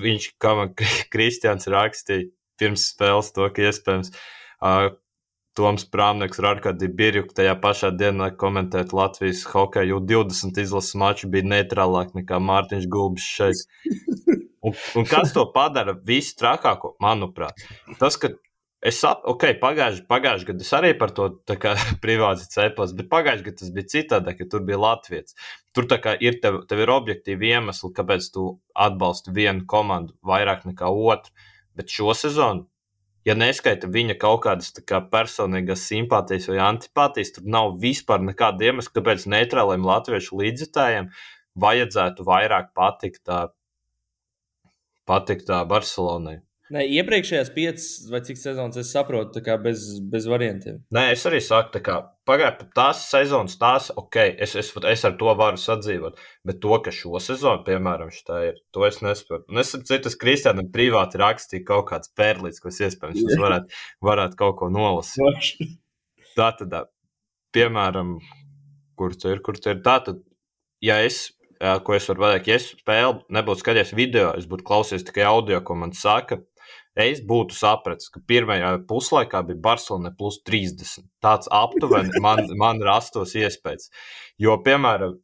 viņš, 0.00 0.30
kā 0.42 0.54
man 0.58 0.74
Kristians 1.12 1.68
rakstīja 1.72 2.28
pirms 2.58 2.88
spēles, 2.92 3.32
to, 3.36 3.46
ka 3.54 3.68
iespējams 3.68 4.12
uh, 4.12 4.90
Toms 5.58 5.84
Prāmnieks 5.90 6.38
ar 6.38 6.52
Arkādiju 6.52 6.94
Birjuku 6.98 7.34
tajā 7.34 7.54
pašā 7.58 7.90
dienā 7.98 8.30
komentēt 8.38 8.92
Latvijas 8.94 9.42
hokeju 9.50 9.98
20 10.06 10.60
izlases 10.62 10.94
maču 10.98 11.30
bija 11.32 11.48
neitrālāk 11.54 12.12
nekā 12.18 12.38
Mārtiņš 12.50 12.86
Gulbis 12.92 13.26
šeit. 13.26 13.64
Un, 14.58 14.74
un 14.98 15.04
kas 15.06 15.30
to 15.34 15.44
padara 15.54 15.92
visstrakāko, 16.06 16.96
manuprāt? 17.02 17.62
Tas, 18.00 18.16
ka 18.18 18.32
es 18.80 19.00
saprotu, 19.02 19.34
ok, 19.34 19.44
pagājušajā 19.62 20.06
pagājuši 20.10 20.48
gadā 20.50 20.66
es 20.66 20.72
arī 20.78 20.92
par 20.98 21.12
to 21.16 21.28
kā, 21.48 21.74
privāti 22.04 22.48
cepos, 22.52 22.94
bet 22.98 23.10
pagājušajā 23.12 23.48
gadā 23.50 23.60
tas 23.62 23.74
bija 23.74 23.92
citādi, 23.94 24.36
ka 24.38 24.48
tur 24.52 24.64
bija 24.68 24.80
Latvijas. 24.84 25.36
Tur 25.74 25.86
ir, 26.20 26.40
tev, 26.42 26.62
tev 26.70 26.82
ir 26.84 26.94
objektīvi 26.94 27.52
iemesli, 27.54 27.92
kāpēc 27.94 28.32
tu 28.34 28.48
atbalsti 28.74 29.34
vienu 29.34 29.66
komandu 29.66 30.16
vairāk 30.26 30.66
nekā 30.66 30.90
otru. 30.90 31.34
Bet 31.78 31.92
šo 31.94 32.14
sezonu 32.18 32.66
ja 33.28 33.36
neskaita 33.36 33.88
viņa 33.92 34.16
kaut 34.20 34.42
kādas 34.46 34.72
kā, 34.88 35.00
personīgas 35.12 35.84
simpātijas 35.90 36.48
vai 36.50 36.58
antipātijas, 36.64 37.34
tad 37.36 37.48
nav 37.50 37.76
vispār 37.82 38.22
nekāda 38.24 38.70
iemesla, 38.70 38.94
kāpēc 38.98 39.26
neitrāliem 39.34 39.86
latviešu 39.86 40.38
līdzjutējiem 40.40 41.10
vajadzētu 41.58 42.26
vairāk 42.28 42.72
patikt, 42.78 43.32
patikt 45.08 45.50
Barcelonai. 45.72 46.38
Nē, 46.74 46.82
iepriekšējās 47.00 47.50
piecas 47.54 47.84
vai 48.12 48.20
cik 48.26 48.36
sezonas 48.36 48.76
es 48.80 48.90
saprotu, 48.92 49.40
kā 49.44 49.54
bez, 49.62 49.86
bez 50.12 50.26
variantiem. 50.28 50.82
Nē, 50.92 51.06
es 51.14 51.22
arī 51.28 51.40
saku, 51.44 51.80
ka 51.84 51.96
pagājušā 52.28 52.66
tās 52.76 53.04
sezonas, 53.08 53.54
tās, 53.60 53.88
ok, 53.96 54.18
es, 54.36 54.52
es, 54.60 54.68
es 54.92 55.04
ar 55.08 55.14
to 55.20 55.32
varu 55.38 55.60
sadzīvot. 55.60 56.20
Bet 56.48 56.60
to, 56.64 56.74
ka 56.84 56.92
šo 56.92 57.22
sezonu, 57.24 57.64
piemēram, 57.64 58.12
šī 58.12 58.42
ir, 58.50 58.60
to 58.76 58.84
es 58.88 59.00
nesaprotu. 59.04 59.48
Un 59.48 59.62
es 59.62 59.72
saprotu, 59.72 60.12
ka 60.12 60.22
Kristiānam 60.26 60.68
privāti 60.74 61.22
rakstīja 61.22 61.64
kaut 61.72 61.88
kāds 61.94 62.12
pērlīts, 62.18 62.60
kas 62.64 62.82
iespējams 62.84 63.40
varētu, 63.40 63.80
varētu 64.04 64.40
kaut 64.44 64.60
ko 64.60 64.68
nolasīt. 64.74 65.64
Tā 66.36 66.52
tad, 66.60 66.76
piemēram, 67.56 68.18
kur 69.00 69.16
tur 69.16 69.38
ir, 69.38 69.42
kur 69.46 69.56
tur 69.56 69.78
ir. 69.78 69.82
Tā 69.88 69.96
tad, 70.04 70.20
ja 70.84 71.00
es 71.06 71.30
ko 71.58 71.96
es 71.96 72.06
varu 72.06 72.22
pateikt, 72.22 72.48
ja 72.50 72.58
es 72.58 72.68
spēli 72.76 73.24
nebūtu 73.34 73.64
skatījies 73.64 73.96
video, 73.98 74.30
es 74.38 74.46
būtu 74.50 74.66
klausies 74.68 75.04
tikai 75.06 75.24
audio, 75.26 75.58
ko 75.64 75.74
man 75.78 75.90
saka, 75.96 76.38
es 76.98 77.20
būtu 77.24 77.56
sapratis, 77.56 78.10
ka 78.12 78.22
pirmajā 78.26 78.74
puslaikā 78.88 79.42
bija 79.46 79.60
Barcelona 79.64 80.12
plus 80.18 80.40
30. 80.46 81.04
Tāds 81.24 81.50
aptuveni 81.54 82.20
man, 82.24 82.44
man 82.58 82.82
rastos 82.84 83.36
iespējas. 83.38 83.92
Jo, 84.40 84.58
piemēram, 84.64 85.18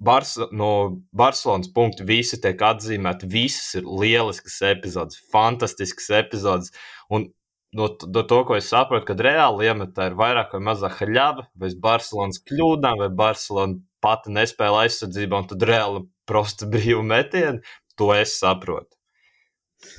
Bars, 0.00 0.38
no 0.52 0.70
Barcelonas 1.12 1.68
punkta 1.76 2.06
visi 2.08 2.38
tiek 2.40 2.62
atzīmēti. 2.64 3.28
Visas 3.28 3.74
ir 3.76 3.84
lieliskas 3.84 4.56
epizodes, 4.70 5.20
fantastiskas 5.32 6.08
epizodes. 6.22 6.72
Un 7.12 7.28
no, 7.76 7.90
no 8.06 8.22
to, 8.22 8.38
ko 8.48 8.56
es 8.56 8.70
saprotu, 8.72 9.10
kad 9.10 9.20
reāli 9.24 9.68
iemetā 9.68 10.08
ir 10.08 10.16
vairāk 10.18 10.56
vai 10.56 10.62
mazāk 10.70 10.96
haļava, 11.02 11.46
vai 11.60 11.72
Barcelonas 11.84 12.40
kļūdām, 12.48 13.04
vai 13.04 13.10
Barcelona 13.22 13.76
pati 14.00 14.32
nespēja 14.32 14.86
aizsardzībā, 14.86 15.42
un 15.42 15.50
tad 15.52 15.68
reāli 15.68 16.06
prosta 16.28 16.68
brīvu 16.70 17.04
metienu, 17.04 17.60
to 18.00 18.14
es 18.16 18.38
saprotu. 18.40 18.99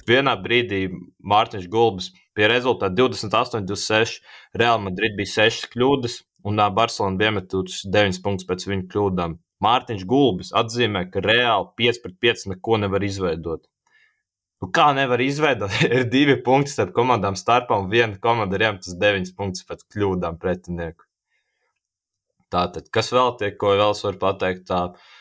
Vienā 0.10 0.36
brīdī 0.42 0.82
Mārtiņš 1.32 1.68
Gulbis 1.72 2.12
pie 2.38 2.48
rezultāta 2.52 2.94
28, 2.98 3.66
26. 3.70 4.22
Real 4.62 4.82
Madrid 4.84 5.18
bija 5.18 5.48
6 5.50 5.70
kļūdas, 5.74 6.20
un 6.48 6.62
Barcelona 6.76 7.20
bija 7.20 7.34
iemetusi 7.34 7.90
9 7.94 8.22
punktus 8.26 8.50
pēc 8.50 8.68
viņa 8.70 8.88
kļūdām. 8.94 9.38
Mārtiņš 9.62 10.08
Gulbis 10.10 10.54
atzīmē, 10.58 11.06
ka 11.14 11.22
reāli 11.26 11.70
5 11.82 12.02
pret 12.06 12.18
5 12.28 12.48
neko 12.54 12.82
nevar 12.82 13.06
izveidot. 13.06 13.68
Nu, 14.62 14.70
kā 14.74 14.92
nevar 14.98 15.22
izveidot? 15.22 15.74
ir 15.98 16.06
divi 16.10 16.38
punkti 16.46 16.74
starp 16.74 16.94
komandām 16.98 17.38
starpā, 17.38 17.78
un 17.82 17.90
viena 17.94 18.18
komanda 18.22 18.58
ir 18.58 18.68
iemetusi 18.70 18.98
9 19.02 19.34
punktus 19.38 19.66
pēc 19.70 19.86
kļūdām 19.94 20.38
pretinieku. 20.42 21.08
Tātad, 22.52 22.90
kas 22.92 23.14
vēl 23.16 23.38
tiek, 23.40 23.56
ko 23.58 23.78
vēl 23.80 23.94
es 23.96 24.02
varu 24.04 24.20
pateikt? 24.20 24.66
Tā, 24.68 24.82
uh, 24.92 25.21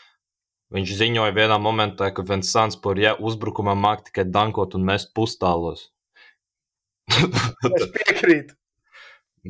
Viņš 0.71 0.93
ziņoja 1.01 1.33
vienā 1.35 1.57
momentā, 1.59 2.07
ka 2.15 2.23
Vinsants 2.23 2.77
Porje 2.79 3.11
uzbrukumā 3.19 3.73
māk 3.75 4.05
tikai 4.07 4.23
dankot 4.23 4.77
un 4.77 4.85
mest 4.87 5.11
pustālos. 5.17 5.89
es 7.11 7.87
piekrītu. 7.97 8.55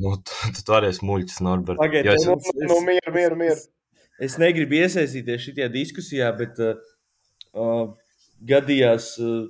Nu, 0.02 0.16
tu, 0.24 0.50
tu 0.66 0.74
arī 0.74 0.88
esi 0.90 1.04
muļķis, 1.04 1.40
Norbert. 1.44 1.78
Pagaid, 1.78 2.08
es, 2.14 2.24
nu, 2.26 2.38
nu, 2.40 2.68
nu, 2.70 2.78
mieru, 2.88 3.14
mieru, 3.14 3.38
mieru. 3.38 3.60
Es 4.22 4.38
negribu 4.40 4.78
iesaistīties 4.80 5.46
šajā 5.46 5.68
diskusijā, 5.72 6.30
bet 6.38 6.58
uh, 6.62 6.80
uh, 7.52 7.84
gadījās 8.48 9.12
uh, 9.22 9.44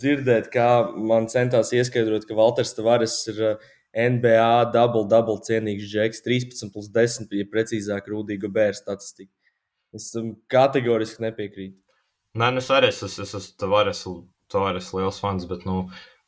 dzirdēt, 0.00 0.52
kā 0.54 0.68
man 0.96 1.28
centās 1.32 1.74
ieskaidrot, 1.76 2.28
ka 2.28 2.36
Valters 2.38 2.72
Tavares 2.76 3.18
ir 3.32 3.42
uh, 3.52 3.68
NBA 3.98 4.70
double-double 4.74 5.42
cienīgs 5.44 5.88
džeks, 5.90 6.22
13 6.24 6.72
plus 6.72 6.88
10, 6.94 7.32
ja 7.34 7.48
precīzāk, 7.52 8.08
rūdīga 8.12 8.50
bērnu 8.52 8.78
statistika. 8.78 9.32
Es 9.96 10.10
tam 10.12 10.34
kategoriski 10.52 11.24
nepiekrītu. 11.24 11.78
Nē, 12.38 12.50
nu 12.54 12.60
es 12.60 12.68
arī 12.72 12.90
esmu, 12.92 13.08
es 13.08 13.34
esmu 13.34 13.56
Tavares, 13.62 14.02
Tavares 14.52 14.90
liels 14.96 15.20
fans, 15.22 15.46
bet 15.48 15.64
nu, 15.68 15.78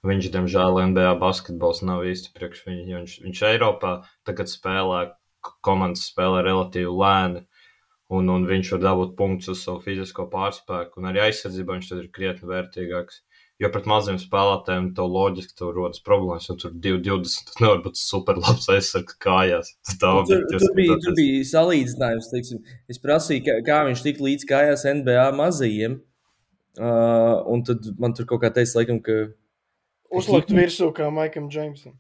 viņš, 0.06 0.30
diemžēl, 0.34 0.80
NBA 0.92 1.12
basketbols 1.20 1.82
nav 1.86 2.06
īsti 2.08 2.32
priekš 2.36 2.64
viņa. 2.66 2.84
Viņš, 2.88 3.16
viņš 3.26 3.42
Eiropā 3.50 3.92
tagad 4.28 4.50
spēlē, 4.50 5.02
komandas 5.64 6.08
spēlē 6.10 6.42
relatīvi 6.46 6.92
lēni, 7.02 7.44
un, 8.16 8.32
un 8.32 8.48
viņš 8.48 8.72
var 8.74 8.82
dabūt 8.86 9.14
punktus 9.18 9.52
uz 9.54 9.64
savu 9.66 9.84
fizisko 9.84 10.26
pārspēku, 10.32 11.00
un 11.00 11.10
arī 11.12 11.26
aizsardzībā 11.28 11.76
viņš 11.76 11.92
tad 11.92 12.02
ir 12.02 12.10
krietni 12.16 12.50
vērtīgāks. 12.50 13.22
Jo 13.60 13.68
pret 13.68 13.84
maziem 13.88 14.16
spēlētājiem 14.16 14.86
to 14.96 15.04
loģiski 15.04 15.52
tur 15.58 15.74
rodas 15.76 16.00
problēmas, 16.04 16.46
jo 16.48 16.54
tur 16.62 16.72
2,20 16.72 17.48
tas 17.50 17.58
nevar 17.60 17.82
būt 17.84 17.98
superlabs 18.00 18.70
aizsargs 18.72 19.18
kājās. 19.20 19.74
Tā 20.00 20.12
nu, 20.16 20.22
tur, 20.28 20.46
tur, 20.48 20.64
bija, 20.78 20.96
tur 21.04 21.16
bija 21.18 21.42
salīdzinājums, 21.50 22.30
teiksim. 22.32 22.62
Es 22.88 23.02
prasīju, 23.02 23.44
kā, 23.44 23.58
kā 23.66 23.82
viņš 23.90 24.04
tik 24.06 24.22
līdz 24.24 24.46
kājās 24.48 24.86
NBA 25.02 25.26
mazajiem, 25.36 25.98
uh, 26.80 27.34
un 27.52 27.66
tad 27.68 27.90
man 28.00 28.16
tur 28.16 28.30
kaut 28.30 28.40
kā 28.46 28.52
teica, 28.56 28.78
laikam, 28.80 29.02
ka. 29.04 29.18
Uzlikt 30.16 30.56
virsū 30.56 30.88
kā 30.96 31.10
Maikam 31.12 31.52
Džeimsam. 31.52 31.98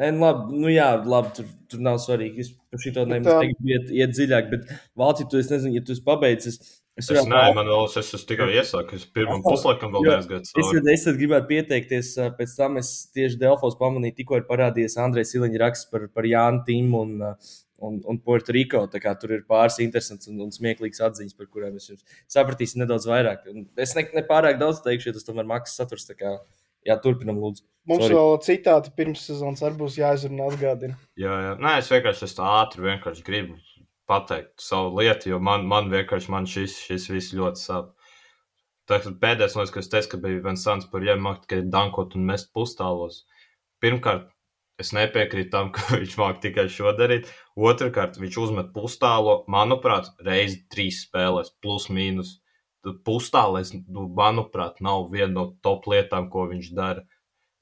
Nē, 0.00 0.08
nu 0.12 0.24
labi, 0.24 0.56
nu 0.64 0.72
jā, 0.72 0.88
labi, 1.08 1.36
tur, 1.36 1.52
tur 1.68 1.84
nav 1.84 2.00
svarīgi. 2.00 2.44
Es 2.44 2.56
par 2.72 2.80
šo 2.80 3.04
nemaz 3.04 3.44
negribu 3.44 3.70
iet, 3.76 3.92
iet 3.92 4.16
dziļāk, 4.16 4.50
bet 4.52 4.74
Vācijā, 4.96 5.28
tu, 5.32 5.40
es 5.40 5.52
nezinu, 5.52 5.76
ja 5.76 5.84
tu 5.84 5.92
esi 5.92 6.04
pabeidzis 6.04 6.58
Es, 6.96 7.10
es 7.10 7.26
nemanāšu, 7.26 7.54
man 7.58 7.68
vēl 7.68 7.82
es, 8.00 8.10
es 8.16 8.22
tikai 8.24 8.46
iesaku, 8.54 8.96
es 8.96 9.02
pirmam 9.12 9.42
puslaikam 9.44 9.92
vēl 9.92 10.06
neesmu 10.06 10.38
es, 10.40 10.52
es 10.94 11.02
tad 11.04 11.18
gribētu 11.20 11.50
pieteikties, 11.50 12.14
pēc 12.38 12.54
tam 12.56 12.80
es 12.80 12.92
tieši 13.12 13.36
Delfos 13.42 13.76
pamanīju, 13.76 14.16
tikko 14.22 14.38
ir 14.40 14.46
parādījies 14.48 14.96
Andrejs 15.04 15.34
Siliņa 15.34 15.60
raksts 15.60 15.90
par, 15.92 16.06
par 16.16 16.28
Jānu 16.28 16.64
Timu 16.64 17.02
un, 17.04 17.12
un, 17.84 18.00
un 18.00 18.20
Puerto 18.24 18.56
Rico. 18.56 18.80
Tur 18.88 19.36
ir 19.36 19.44
pāris 19.44 19.76
interesants 19.84 20.32
un, 20.32 20.40
un 20.46 20.56
smieklīgs 20.56 21.04
atziņas, 21.10 21.36
par 21.36 21.52
kurām 21.52 21.76
es 21.76 21.90
jums 21.92 22.20
sapratīšu 22.32 22.80
nedaudz 22.80 23.08
vairāk. 23.12 23.44
Es 23.76 23.92
ne, 23.98 24.08
ne 24.16 24.24
pārāk 24.24 24.56
daudz 24.62 24.80
teikšu, 24.86 25.10
jo 25.10 25.18
tas 25.18 25.28
tomēr 25.28 25.48
maksas 25.52 25.82
saturs. 25.82 26.08
Jā, 26.86 26.96
turpinam, 27.02 27.42
lūdzu. 27.42 27.64
Mums 27.90 28.04
Sorry. 28.06 28.14
vēl 28.14 28.36
citāti 28.46 28.92
pirms 28.96 29.24
sezonas 29.28 29.62
arī 29.66 29.76
būs 29.80 29.96
jāizrunā, 29.98 30.48
atgādina. 30.52 30.96
Jā, 31.18 31.34
jā. 31.44 31.54
Nē, 31.58 31.80
es 31.82 31.90
vienkārši 31.90 32.28
es 32.28 32.36
tā 32.38 32.46
ātri 32.62 32.86
vienkārši 32.86 33.24
gribu 33.26 33.58
pateikt 34.10 34.62
savu 34.62 35.00
lietu, 35.00 35.30
jo 35.32 35.40
man, 35.42 35.66
man 35.68 35.90
vienkārši 35.92 36.32
man 36.32 36.46
šis, 36.50 36.78
šis 36.86 37.08
viss 37.12 37.34
ļoti 37.36 37.62
sāp. 37.62 37.92
Tātad 38.86 39.18
pēdējais, 39.22 39.56
liekas, 39.58 39.74
kas 39.74 39.90
teica, 39.90 40.10
ka 40.12 40.22
bija 40.22 40.42
viens 40.44 40.62
sans 40.62 40.86
par 40.90 41.02
jēmu, 41.02 41.32
tikai 41.42 41.64
dankot 41.74 42.14
un 42.14 42.26
mest 42.28 42.52
pustālos. 42.54 43.24
Pirmkārt, 43.82 44.28
es 44.82 44.92
nepiekrītu 44.94 45.50
tam, 45.54 45.72
ka 45.74 45.98
viņš 45.98 46.16
māk 46.20 46.40
tikai 46.44 46.68
šo 46.72 46.94
darīt. 46.98 47.30
Otrakārt, 47.58 48.20
viņš 48.22 48.40
uzmet 48.44 48.72
pustālo, 48.76 49.40
manuprāt, 49.52 50.12
reizi 50.26 50.62
trīs 50.72 51.02
spēlēs, 51.08 51.54
plus 51.62 51.90
mīnus. 51.90 52.36
Pustālēs, 53.06 53.72
nu, 53.90 54.06
manuprāt, 54.14 54.78
nav 54.86 55.08
viena 55.10 55.32
no 55.32 55.46
top 55.66 55.88
lietām, 55.90 56.30
ko 56.30 56.46
viņš 56.52 56.74
dara. 56.78 57.02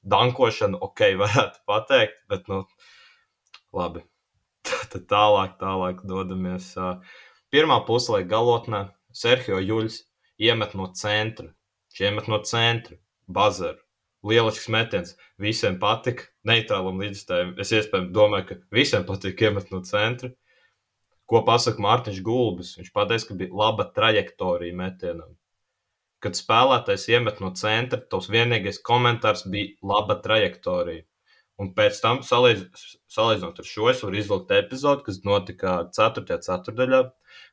Dankošana, 0.05 0.77
ok, 0.85 1.07
varētu 1.23 1.65
pateikt, 1.65 2.21
bet, 2.29 2.45
nu, 2.51 2.67
labi. 3.73 4.05
Tad 4.65 5.05
tālāk, 5.11 5.57
tālāk 5.61 6.03
dodamies. 6.09 6.71
Pirmā 7.53 7.79
puslaika 7.87 8.29
galotnē 8.33 8.81
Sergio 9.15 9.59
Juļs 9.61 10.01
iemet 10.41 10.75
no 10.75 10.89
centra. 10.97 11.51
Viņš 11.91 12.01
iemet 12.03 12.29
no 12.31 12.41
centra, 12.43 12.97
bazaru. 13.27 13.79
Lielisks 14.25 14.67
metiens. 14.73 15.13
Visiem 15.41 15.77
patika. 15.79 16.25
Neitrālam 16.49 16.99
līdzstājam. 17.01 17.53
Es 17.61 17.71
iespējams 17.77 18.11
domāju, 18.15 18.47
ka 18.49 18.57
visiem 18.73 19.05
patīk 19.07 19.45
iemet 19.45 19.71
no 19.73 19.83
centra. 19.85 20.31
Ko 21.29 21.41
pasaka 21.45 21.81
Mārtiņš 21.81 22.21
Gulbis? 22.25 22.75
Viņš 22.79 22.91
pateica, 22.93 23.27
ka 23.29 23.37
bija 23.39 23.57
laba 23.61 23.87
trajektorija 23.95 24.77
metienam. 24.77 25.31
Kad 26.21 26.37
spēlētājs 26.37 27.07
iemet 27.13 27.41
no 27.41 27.51
centra, 27.57 28.01
tos 28.11 28.29
vienīgais 28.33 28.81
komentārs 28.85 29.45
bija 29.49 29.73
laba 29.85 30.17
trajektorija. 30.25 31.05
Un 31.61 31.69
pēc 31.75 32.01
tam, 32.03 32.19
salīdz, 32.27 32.85
salīdzinot 33.15 33.61
ar 33.61 33.67
šo, 33.67 33.87
es 33.91 34.01
varu 34.03 34.19
izvilkt 34.19 34.51
epizodi, 34.51 35.05
kas 35.07 35.21
notika 35.23 35.77
4. 35.95 36.39
ceturdaļā. 36.43 37.01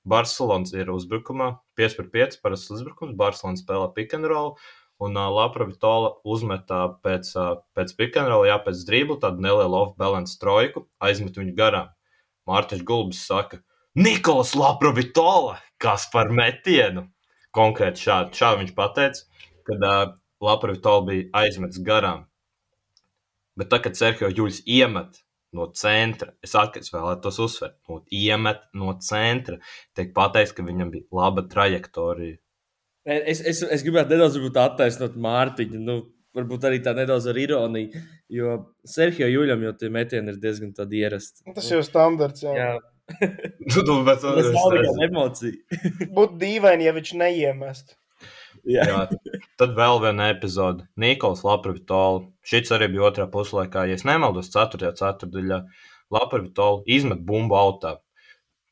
Barcelonas 0.08 0.74
ir 0.74 0.90
uzbrukumā, 0.90 1.52
5 1.78 1.98
pret 2.00 2.14
5, 2.16 2.40
parasts 2.42 2.74
uzbrukums. 2.74 3.14
Barcelona 3.18 3.60
spēlē 3.60 3.92
pick 3.94 4.18
and 4.18 4.26
roll, 4.26 4.56
Un 5.02 5.16
uh, 5.18 5.26
Laprovitola 5.34 6.12
uzmetā 6.28 6.84
pēc, 7.02 7.32
uh, 7.34 7.56
pēc 7.74 7.94
pikantrola, 7.98 8.46
jā, 8.52 8.58
pēc 8.62 8.84
dribla, 8.86 9.18
tādu 9.24 9.42
nelielu 9.42 9.78
off-balance 9.80 10.36
trojku, 10.38 10.84
aizmet 11.02 11.38
viņu 11.40 11.56
garām. 11.58 11.88
Mārtiņš 12.46 12.84
Gulbis 12.86 13.22
saka, 13.26 13.58
Nikolas 13.98 14.54
Laprovitola, 14.58 15.56
kas 15.82 16.06
par 16.12 16.30
metienu? 16.30 17.08
Konkrēti 17.52 18.06
šādi, 18.06 18.38
šādi 18.38 18.62
viņš 18.62 18.74
pateica, 18.78 19.48
kad 19.66 19.88
uh, 19.88 20.04
Laprovitola 20.42 21.06
bija 21.08 21.26
aizmetis 21.42 21.82
garām. 21.86 22.28
Bet 23.58 23.68
tā, 23.72 23.82
kad 23.84 23.98
Sergio 23.98 24.30
Juļs 24.32 24.62
iemet 24.70 25.20
no 25.56 25.66
centra, 25.76 26.32
es 26.44 26.54
atkal 26.56 26.86
vēlētos 26.94 27.40
uzsvērt, 27.44 27.76
no 27.88 28.00
iemet 28.08 28.62
no 28.78 28.94
centra, 29.04 29.58
tiek 29.96 30.14
pateikts, 30.16 30.54
ka 30.56 30.64
viņam 30.64 30.92
bija 30.94 31.08
laba 31.18 31.44
trajektorija. 31.48 32.38
Es, 33.04 33.42
es, 33.42 33.60
es 33.66 33.82
gribētu 33.82 34.14
nedaudz 34.14 34.38
attaisnot 34.62 35.18
Mārtiņu. 35.20 35.80
Nu, 35.82 35.96
varbūt 36.36 36.64
arī 36.68 36.78
tā 36.84 36.94
nedaudz 36.96 37.26
ar 37.28 37.38
ironiju, 37.38 38.02
jo 38.32 38.54
Sergio 38.88 39.28
Juļam 39.28 39.66
jau 39.66 39.74
tie 39.80 39.90
metieni 39.92 40.32
ir 40.32 40.38
diezgan 40.40 40.72
tādi 40.76 41.02
ierasti. 41.02 41.44
Tas 41.52 41.68
jau 41.68 41.82
ir 41.82 41.88
standarts. 41.88 42.44
Jā. 42.46 42.54
jā. 42.56 42.70
tu, 43.66 43.82
tu, 43.88 43.98
bet, 44.06 44.22
tas 44.22 44.48
nav 44.54 44.76
tikai 44.76 45.08
emocija. 45.08 45.82
Būtu 46.14 46.38
dīvaini, 46.40 46.88
ja 46.88 46.94
viņš 46.96 47.12
neiemestu. 47.20 47.98
Jā. 48.68 48.84
Jā, 48.86 48.98
tad 49.58 49.74
vēl 49.74 49.98
viena 50.04 50.28
epizode. 50.30 50.86
Nikols 51.00 51.42
Laprovitola. 51.46 52.28
Šis 52.46 52.70
arī 52.74 52.92
bija 52.92 53.08
otrā 53.08 53.26
puslaikā, 53.30 53.88
ja 53.90 53.98
nemaldos, 54.06 54.52
4. 54.54 54.92
ceturdaļā. 54.98 55.58
Laprovitola 56.14 56.84
izmet 56.86 57.24
bumbu 57.26 57.58
autā. 57.58 57.96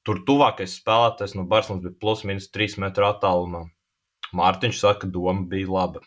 Tur 0.07 0.23
tuvākais 0.29 0.79
spēlētājs 0.79 1.35
no 1.37 1.45
Barcelonas 1.51 1.85
bija 1.85 1.99
plus 2.01 2.23
minus 2.29 2.49
3 2.55 2.79
metru 2.85 3.09
attālumā. 3.09 3.67
Mārtiņš 4.37 4.79
saka, 4.79 5.03
ka 5.05 5.13
doma 5.17 5.43
bija 5.51 5.69
laba. 5.75 6.05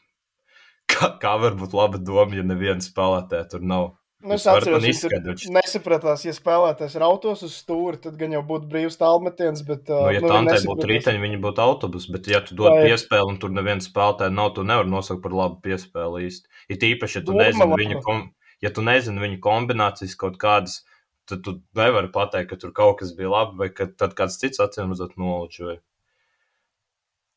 Kā, 0.90 1.12
kā 1.20 1.36
var 1.42 1.58
būt 1.60 1.76
laba 1.76 2.00
doma, 2.00 2.32
ja 2.38 2.46
neviena 2.48 2.84
spēlētāja 2.84 3.50
tur 3.52 3.68
nav? 3.74 3.92
Nu, 4.24 4.38
es 4.38 4.46
atceros, 4.48 4.86
ka 5.04 5.20
viņš 5.20 5.50
nesapratās, 5.52 6.22
ja 6.24 6.32
spēlētājs 6.32 6.94
rautos 7.02 7.42
uz 7.44 7.58
stūri, 7.60 8.00
tad 8.06 8.16
gan 8.20 8.32
jau 8.32 8.40
būtu 8.48 8.70
brīvs 8.72 8.96
tālmetiens. 9.02 9.64
Bet, 9.68 9.90
nu, 9.92 10.14
ja 10.16 10.22
nu, 10.24 10.30
tā 10.32 10.38
nesapratās... 10.46 10.68
būtu 10.70 10.90
rīteņi, 10.92 11.22
viņi 11.26 11.40
būtu 11.44 11.64
autobus. 11.64 12.06
Bet, 12.14 12.30
ja 12.32 12.40
tu 12.46 12.56
dod 12.56 12.72
Vai... 12.72 12.86
piespēli 12.88 13.34
un 13.34 13.40
tur 13.42 13.52
neviens 13.52 13.90
spēlētājs 13.90 14.32
nav, 14.32 14.54
tu 14.56 14.64
nevari 14.68 14.92
nosaukt 14.94 15.20
par 15.26 15.36
labu 15.36 15.60
piespēli 15.66 16.24
īsti. 16.30 16.64
Ir 16.72 16.88
īpaši, 16.94 17.20
ja 17.20 17.24
tu 17.28 17.36
Doma 17.36 17.50
nezini 17.50 17.80
viņu, 17.82 18.00
kom... 18.08 18.22
ja 18.64 18.72
tu 18.72 18.86
nezini 18.88 19.26
viņu 19.26 19.42
kombinācijas 19.44 20.16
kaut 20.24 20.40
kādas, 20.40 20.80
tad 21.28 21.44
tu 21.44 21.58
nevari 21.76 22.12
pateikt, 22.16 22.54
ka 22.54 22.62
tur 22.64 22.72
kaut 22.80 23.02
kas 23.02 23.12
bija 23.18 23.34
labi, 23.34 23.60
vai 23.60 23.70
ka 23.76 23.90
tad 23.92 24.16
kāds 24.16 24.40
cits 24.40 24.64
acīm 24.64 24.96
redzot 24.96 25.20
noličoja. 25.20 25.82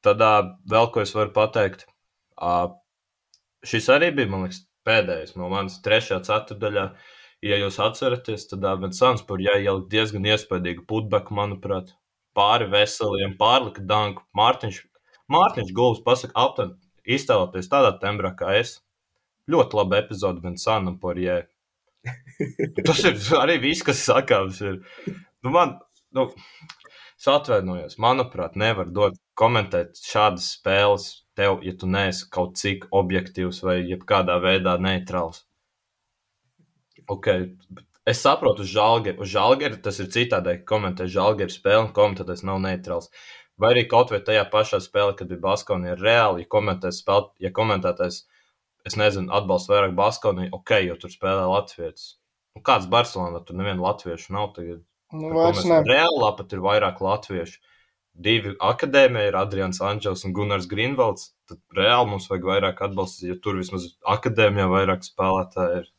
Tad 0.06 0.22
vēl 0.70 0.90
ko 0.94 1.02
es 1.02 1.16
varu 1.18 1.34
pateikt. 1.34 1.82
Šis 3.66 3.90
arī 3.90 4.12
bija, 4.14 4.30
man 4.30 4.46
liekas, 4.46 4.62
pēdējais 4.86 5.36
no 5.38 5.50
manas 5.52 5.80
trešajā 5.84 6.22
ceturdaļā. 6.28 6.86
Ja 7.44 7.58
jūs 7.60 7.76
atceraties, 7.82 8.46
tad 8.50 8.64
Avensons 8.66 9.22
par 9.26 9.42
jāielikt 9.44 9.90
diezgan 9.92 10.24
iespaidīgu 10.26 10.86
putbeku, 10.88 11.36
manuprāt, 11.36 11.92
pāri 12.36 12.68
veseliem, 12.72 13.36
pārlika 13.40 13.84
danku. 13.84 14.24
Mārtiņš, 14.36 14.80
Mārtiņš 15.32 15.74
Gulbs 15.76 16.02
pasaka, 16.06 16.34
aptuveni 16.46 16.78
iztēloties 17.16 17.70
tādā 17.72 17.92
tembrā 18.02 18.32
kā 18.38 18.56
es. 18.60 18.78
Ļoti 19.52 19.78
laba 19.78 20.00
epizode 20.00 20.42
Vensonam 20.42 20.96
par 21.02 21.20
jē. 21.20 21.42
Tas 22.86 23.04
ir 23.04 23.20
arī 23.42 23.60
viss, 23.62 23.84
kas 23.86 24.02
sakāms. 24.08 24.62
Ir. 24.64 24.80
Nu, 25.44 25.52
man, 25.54 25.76
nu, 26.16 26.30
es 27.14 27.28
atvainojos, 27.30 27.98
manuprāt, 28.02 28.56
nevar 28.58 28.90
dot 28.90 29.20
komentēt 29.38 30.00
šādas 30.00 30.48
spēles 30.56 31.08
tev, 31.36 31.60
ja 31.66 31.74
tu 31.78 31.88
neesi 31.90 32.26
kaut 32.32 32.56
cik 32.60 32.88
objektīvs 32.96 33.60
vai 33.66 33.80
jebkādā 33.84 34.38
veidā 34.42 34.76
neitrāls. 34.82 35.44
Okay. 37.06 37.52
Es 38.06 38.22
saprotu, 38.22 38.62
uz 38.62 38.70
žālgeru. 38.70 39.20
Uz 39.22 39.32
žālgeru 39.32 39.80
tas 39.82 39.98
ir 40.02 40.10
citādāk, 40.14 40.64
komentēt 40.68 41.10
žālgeru 41.12 41.52
spēli 41.52 41.88
un 41.88 41.92
komentētājs 41.94 42.44
nav 42.46 42.60
neitrāls. 42.62 43.10
Vai 43.60 43.72
arī 43.72 43.86
kaut 43.90 44.12
vai 44.12 44.20
tajā 44.22 44.44
pašā 44.52 44.80
spēlē, 44.84 45.14
kad 45.18 45.30
bija 45.30 45.42
Baskovija, 45.42 45.96
ir 45.96 46.04
reāli, 46.04 46.44
ja, 46.44 46.50
komentēs 46.52 47.00
spēl, 47.02 47.30
ja 47.42 47.50
komentētājs, 47.56 48.20
es 48.86 48.98
nezinu, 49.00 49.32
atbalsta 49.34 49.74
vairāk 49.74 49.96
Baskoviju, 49.98 50.52
ok, 50.58 50.74
jo 50.86 50.98
tur 51.02 51.12
spēlē 51.12 51.46
Latvijas. 51.50 52.12
Nu, 52.56 52.62
kāds 52.64 52.86
Barcelonā 52.92 53.42
tur 53.44 53.58
nevienu 53.58 53.84
latviešu 53.84 54.36
nav 54.36 54.52
tagad? 54.56 54.84
Nu, 55.12 55.32
vairs 55.34 55.64
ne. 55.68 55.80
Reāli 55.86 56.30
pat 56.38 56.54
ir 56.54 56.62
vairāk 56.64 57.02
latviešu 57.04 57.58
divi 58.16 58.54
akadēmija 58.62 59.30
ir 59.30 59.38
Adrians 59.38 59.82
Anģels 59.84 60.24
un 60.26 60.34
Gunārs 60.36 60.68
Grīnvalds. 60.70 61.32
Tad 61.50 61.60
reāli 61.76 62.10
mums 62.10 62.28
vajag 62.30 62.48
vairāk 62.48 62.80
atbalsta, 62.86 63.26
jo 63.28 63.36
tur 63.42 63.60
vismaz 63.60 63.90
akadēmijā 64.16 64.66
vairāk 64.72 65.04
spēlētāji 65.06 65.82
ir. 65.82 65.92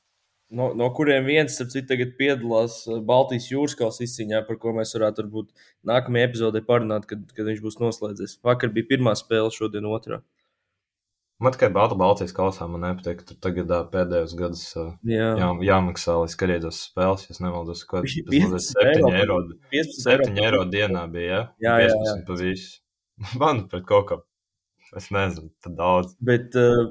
No, 0.57 0.69
no 0.79 0.87
kuriem 0.95 1.25
viens, 1.27 1.57
ap 1.59 1.71
citu, 1.73 1.89
tagad 1.89 2.13
piedalās 2.19 2.79
uh, 2.87 3.01
Baltijas 3.03 3.49
jūras 3.51 3.75
kausa 3.75 4.05
izcīņā, 4.05 4.45
par 4.47 4.59
ko 4.61 4.71
mēs 4.77 4.93
varētu 4.95 5.25
varbūt 5.25 5.49
nākamajā 5.89 6.29
epizodē 6.29 6.61
parunāt, 6.67 7.07
kad, 7.09 7.25
kad 7.35 7.49
viņš 7.49 7.59
būs 7.65 7.79
noslēdzies. 7.81 8.37
Vakar 8.47 8.71
bija 8.75 8.87
pirmā 8.93 9.11
spēle, 9.19 9.51
šodien 9.51 9.89
otrā. 9.91 10.21
Man 11.37 11.53
tikai 11.53 11.67
Balta 11.69 11.93
Baltijas 11.93 12.31
kausā 12.33 12.65
man 12.65 12.81
nepatīk, 12.81 13.19
ka 13.19 13.27
tur 13.29 13.37
tagad 13.45 13.69
pēdējos 13.93 14.31
gados 14.39 14.61
jā. 14.73 15.27
Jā, 15.37 15.49
jāmaksā, 15.67 16.15
lai 16.17 16.31
skatītos 16.33 16.79
spēles. 16.87 17.27
Es 17.29 17.41
nemaldos, 17.43 17.83
ko 17.85 18.01
tas 18.01 18.15
bija. 18.25 18.47
7 18.65 19.11
eiro, 19.11 19.37
7 19.69 20.41
eiro 20.41 20.63
dienā 20.65 21.03
bija. 21.13 21.43
Ja? 21.61 21.75
Jā, 21.77 21.91
15 21.93 21.93
jā, 21.93 22.15
jā. 22.15 22.15
pa 22.25 22.39
visu. 22.41 22.71
Man 23.43 23.61
pret 23.69 23.85
kaut 23.85 24.09
kā, 24.09 24.17
es 24.97 25.11
nezinu, 25.13 25.51
tad 25.61 25.77
daudz. 25.77 26.17
Bet, 26.25 26.57
uh, 26.57 26.89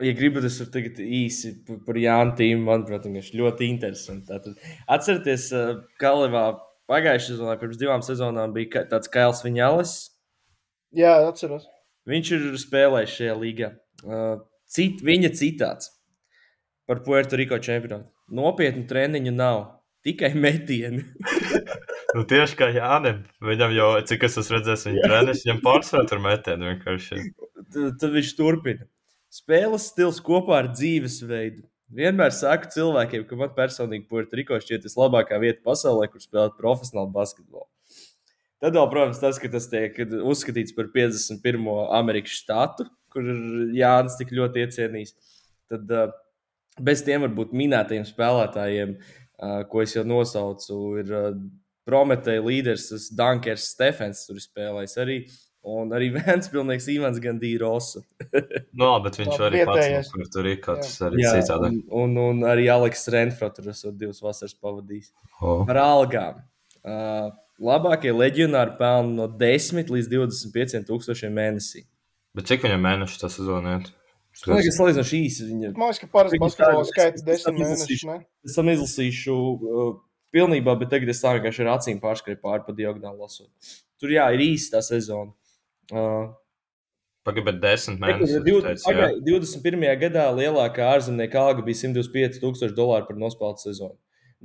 ja 0.00 0.16
gribat, 0.16 0.48
es 0.48 0.56
varu 0.62 0.72
tagad 0.78 1.04
īsi 1.04 1.52
par 1.84 2.00
Jānu 2.00 2.36
tīmu, 2.40 2.64
manuprāt, 2.70 3.12
viņš 3.12 3.32
ļoti 3.36 3.72
interesanti. 3.76 4.30
Tātad, 4.32 4.56
atcerieties, 4.96 5.50
uh, 5.52 5.84
Kalevā 6.00 6.48
pagājušajā 6.88 7.36
sezonā, 7.36 7.60
pirms 7.60 7.80
divām 7.80 8.08
sezonām 8.08 8.56
bija 8.56 8.88
tāds 8.88 9.12
Kails 9.12 9.44
Viņālis. 9.44 9.96
Jā, 10.96 11.18
atceros. 11.28 11.68
Viņš 12.06 12.32
ir 12.36 12.44
spēlējis 12.62 13.14
šajā 13.18 13.38
līgā. 13.40 13.72
Uh, 14.06 14.36
cit, 14.70 15.02
viņa 15.06 15.32
citāts 15.34 15.90
par 16.86 17.02
Puerto 17.06 17.38
Rico 17.38 17.58
čempionātu. 17.58 18.08
Nopietnu 18.36 18.86
treniņu 18.90 19.32
nav, 19.34 19.60
tikai 20.06 20.32
metieni. 20.38 21.02
nu, 22.16 22.24
tieši 22.30 22.58
kā 22.58 22.70
Jānis. 22.74 23.22
Viņam 23.42 23.74
jau, 23.74 23.88
cik 24.06 24.26
es 24.28 24.38
esmu 24.42 24.58
redzējis, 24.58 24.88
viņa 24.90 25.06
treniņš, 25.06 25.46
viņam 25.46 25.62
pārsvarā 25.66 26.10
tur 26.10 26.22
metieni 26.22 26.70
vienkārši. 26.72 27.22
Tad, 27.74 27.96
tad 28.02 28.14
viņš 28.14 28.34
turpina. 28.38 28.86
Spēles 29.34 29.90
stils 29.90 30.22
kopā 30.24 30.62
ar 30.62 30.70
dzīvesveidu. 30.74 31.66
Vienmēr 31.96 32.32
saku 32.34 32.70
cilvēkiem, 32.74 33.26
ka 33.28 33.38
man 33.38 33.52
personīgi 33.54 34.08
Puerto 34.10 34.38
Rico 34.38 34.58
šķiet 34.62 34.86
vislabākā 34.88 35.38
vieta 35.42 35.62
pasaulē, 35.66 36.08
kur 36.10 36.22
spēlēt 36.22 36.58
profesionālu 36.58 37.12
basketbolu. 37.14 37.68
Tad, 38.62 38.72
vēl, 38.72 38.86
protams, 38.92 39.20
tas, 39.20 39.40
ka 39.40 39.50
tas 39.52 39.68
tiek 39.68 39.98
uzskatīts 40.24 40.72
par 40.76 40.88
51. 40.94 41.66
Amerikas 41.98 42.38
štatu, 42.40 42.86
kur 43.12 43.26
Jānis 43.76 44.16
tik 44.20 44.32
ļoti 44.36 44.64
iecienījis. 44.64 45.12
Tad 45.72 45.92
bez 46.80 47.04
tiem 47.04 47.26
varbūt 47.26 47.52
minētajiem 47.56 48.06
spēlētājiem, 48.08 48.96
ko 49.70 49.84
es 49.84 49.96
jau 49.96 50.06
nosaucu, 50.08 50.80
ir 51.02 51.12
Prometēja 51.86 52.42
līderis 52.42 53.12
Dunkers 53.14 53.68
Stefens, 53.70 54.24
tur 54.26 54.40
spēlējis 54.42 54.96
arī. 54.98 55.20
Un 55.66 55.92
arī 55.94 56.08
viens 56.16 56.50
pilnīgs 56.50 56.88
Ivans 56.90 57.20
Gandīrosa. 57.22 58.02
no, 58.80 58.90
bet 59.04 59.18
viņš 59.20 59.40
arī 59.46 59.62
pats 59.68 60.10
tur 60.10 60.26
tur 60.34 60.50
ir 60.50 60.58
kaut 60.64 60.82
kas 60.82 60.98
arī 61.06 61.22
citādi. 61.22 61.70
Un, 61.86 62.16
un, 62.16 62.18
un 62.22 62.50
arī 62.50 62.66
Aleks 62.74 63.06
Renfro 63.14 63.50
tur 63.54 63.70
esot 63.70 63.94
divas 63.98 64.18
vasaras 64.22 64.54
pavadījis. 64.58 65.12
Oh. 65.40 65.62
Par 65.66 65.78
algām. 65.82 66.42
Uh, 66.86 67.30
labākie 67.62 68.12
leģionāri 68.12 68.76
pelna 68.78 69.12
no 69.22 69.28
10 69.40 69.92
līdz 69.92 70.10
25 70.12 70.82
tūkstošiem 70.88 71.32
mēnesī. 71.36 71.86
Bet 72.36 72.50
cik 72.50 72.66
viņam 72.66 72.82
mēneši 72.84 73.20
tas 73.22 73.38
sezonā 73.38 73.78
iet? 73.78 73.92
Es 74.36 74.42
domāju, 74.44 74.68
ka 74.68 74.76
salīdzinoši 74.76 75.20
īsi. 75.24 75.46
Viņa... 75.48 75.72
Man 75.78 75.88
liekas, 75.88 76.02
ka 76.02 76.10
parasti 76.12 76.40
basketbola 76.42 76.88
skaits 76.88 77.24
10 77.24 77.56
mēnešus. 77.56 78.02
Es 78.44 78.56
tam 78.58 78.68
izlasīšu 78.68 79.36
uh, 79.36 79.92
pilnībā, 80.36 80.74
bet 80.76 80.92
tagad 80.92 81.12
es 81.12 81.22
tā 81.22 81.32
vienkārši 81.38 81.64
ar 81.64 81.70
acīm 81.78 82.02
pārskrēju 82.02 82.42
pāri 82.42 82.66
pa 82.66 82.74
diagonāli 82.76 83.24
lasot. 83.24 83.48
Tur 83.96 84.12
jā, 84.12 84.26
ir 84.36 84.44
īsta 84.44 84.76
tā 84.76 84.84
sezona. 84.84 85.32
Uh, 85.88 86.34
Pagaidiet, 87.26 87.62
10 87.62 87.96
mēnešus. 88.02 88.36
20, 88.44 89.22
21. 89.26 89.86
gadā 90.04 90.26
lielākā 90.36 90.92
ārzemnieka 90.92 91.40
alga 91.40 91.64
bija 91.66 91.86
125,000 91.88 92.76
dolāru 92.76 93.08
par 93.08 93.18
nospēlētu 93.18 93.70
sezonu. 93.70 93.96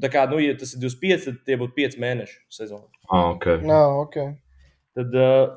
Tā 0.02 0.10
kā, 0.12 0.26
nu, 0.30 0.40
ja 0.42 0.56
tas 0.58 0.74
ir 0.76 0.82
25, 0.84 1.28
tad 1.28 1.42
tie 1.48 1.58
būtu 1.62 1.76
5 1.78 2.00
mēnešu 2.02 2.40
sezona. 2.54 2.88
Ah, 3.08 3.32
ok. 3.34 3.48
No, 3.68 3.82
okay. 4.06 4.34
Tad 4.98 5.14
uh, 5.18 5.54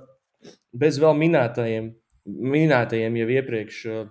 bez 0.76 0.98
vēl 1.02 1.16
minētajiem, 1.22 1.88
minētajiem 2.54 3.18
jau 3.20 3.28
iepriekš, 3.38 3.80
uh, 3.90 4.04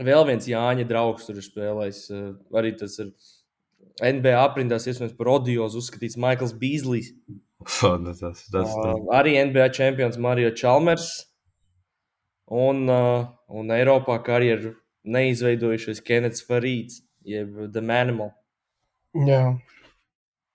vēl 0.00 0.26
viens 0.30 0.48
Jāņa 0.48 0.88
draugs 0.88 1.28
tur 1.28 1.38
ir 1.38 1.46
spēlējis. 1.46 2.02
Uh, 2.14 2.32
arī 2.58 2.74
tas 2.80 2.96
ir 3.02 3.12
NBA 4.02 4.36
aprindās, 4.40 4.88
iespējams, 4.88 5.16
par 5.18 5.34
odiozu 5.36 5.82
uzskatīts 5.82 6.18
Maikls 6.20 6.56
Bīslijs. 6.58 7.12
Oh, 7.62 7.98
tas, 8.02 8.18
tas, 8.22 8.46
tas. 8.50 8.72
Uh, 8.72 9.04
arī 9.14 9.36
NBA 9.38 9.68
čempions 9.76 10.18
Mario 10.18 10.54
Čalmers. 10.56 11.10
Un, 12.52 12.84
uh, 12.90 13.28
un 13.48 13.70
Eiropā 13.72 14.18
karjeru 14.24 14.74
neizveidojušais 15.08 16.02
Kenets 16.04 16.44
Farīds, 16.44 17.00
jeb 17.24 17.54
The 17.72 17.80
Manimal. 17.84 18.32
Jā. 19.12 19.42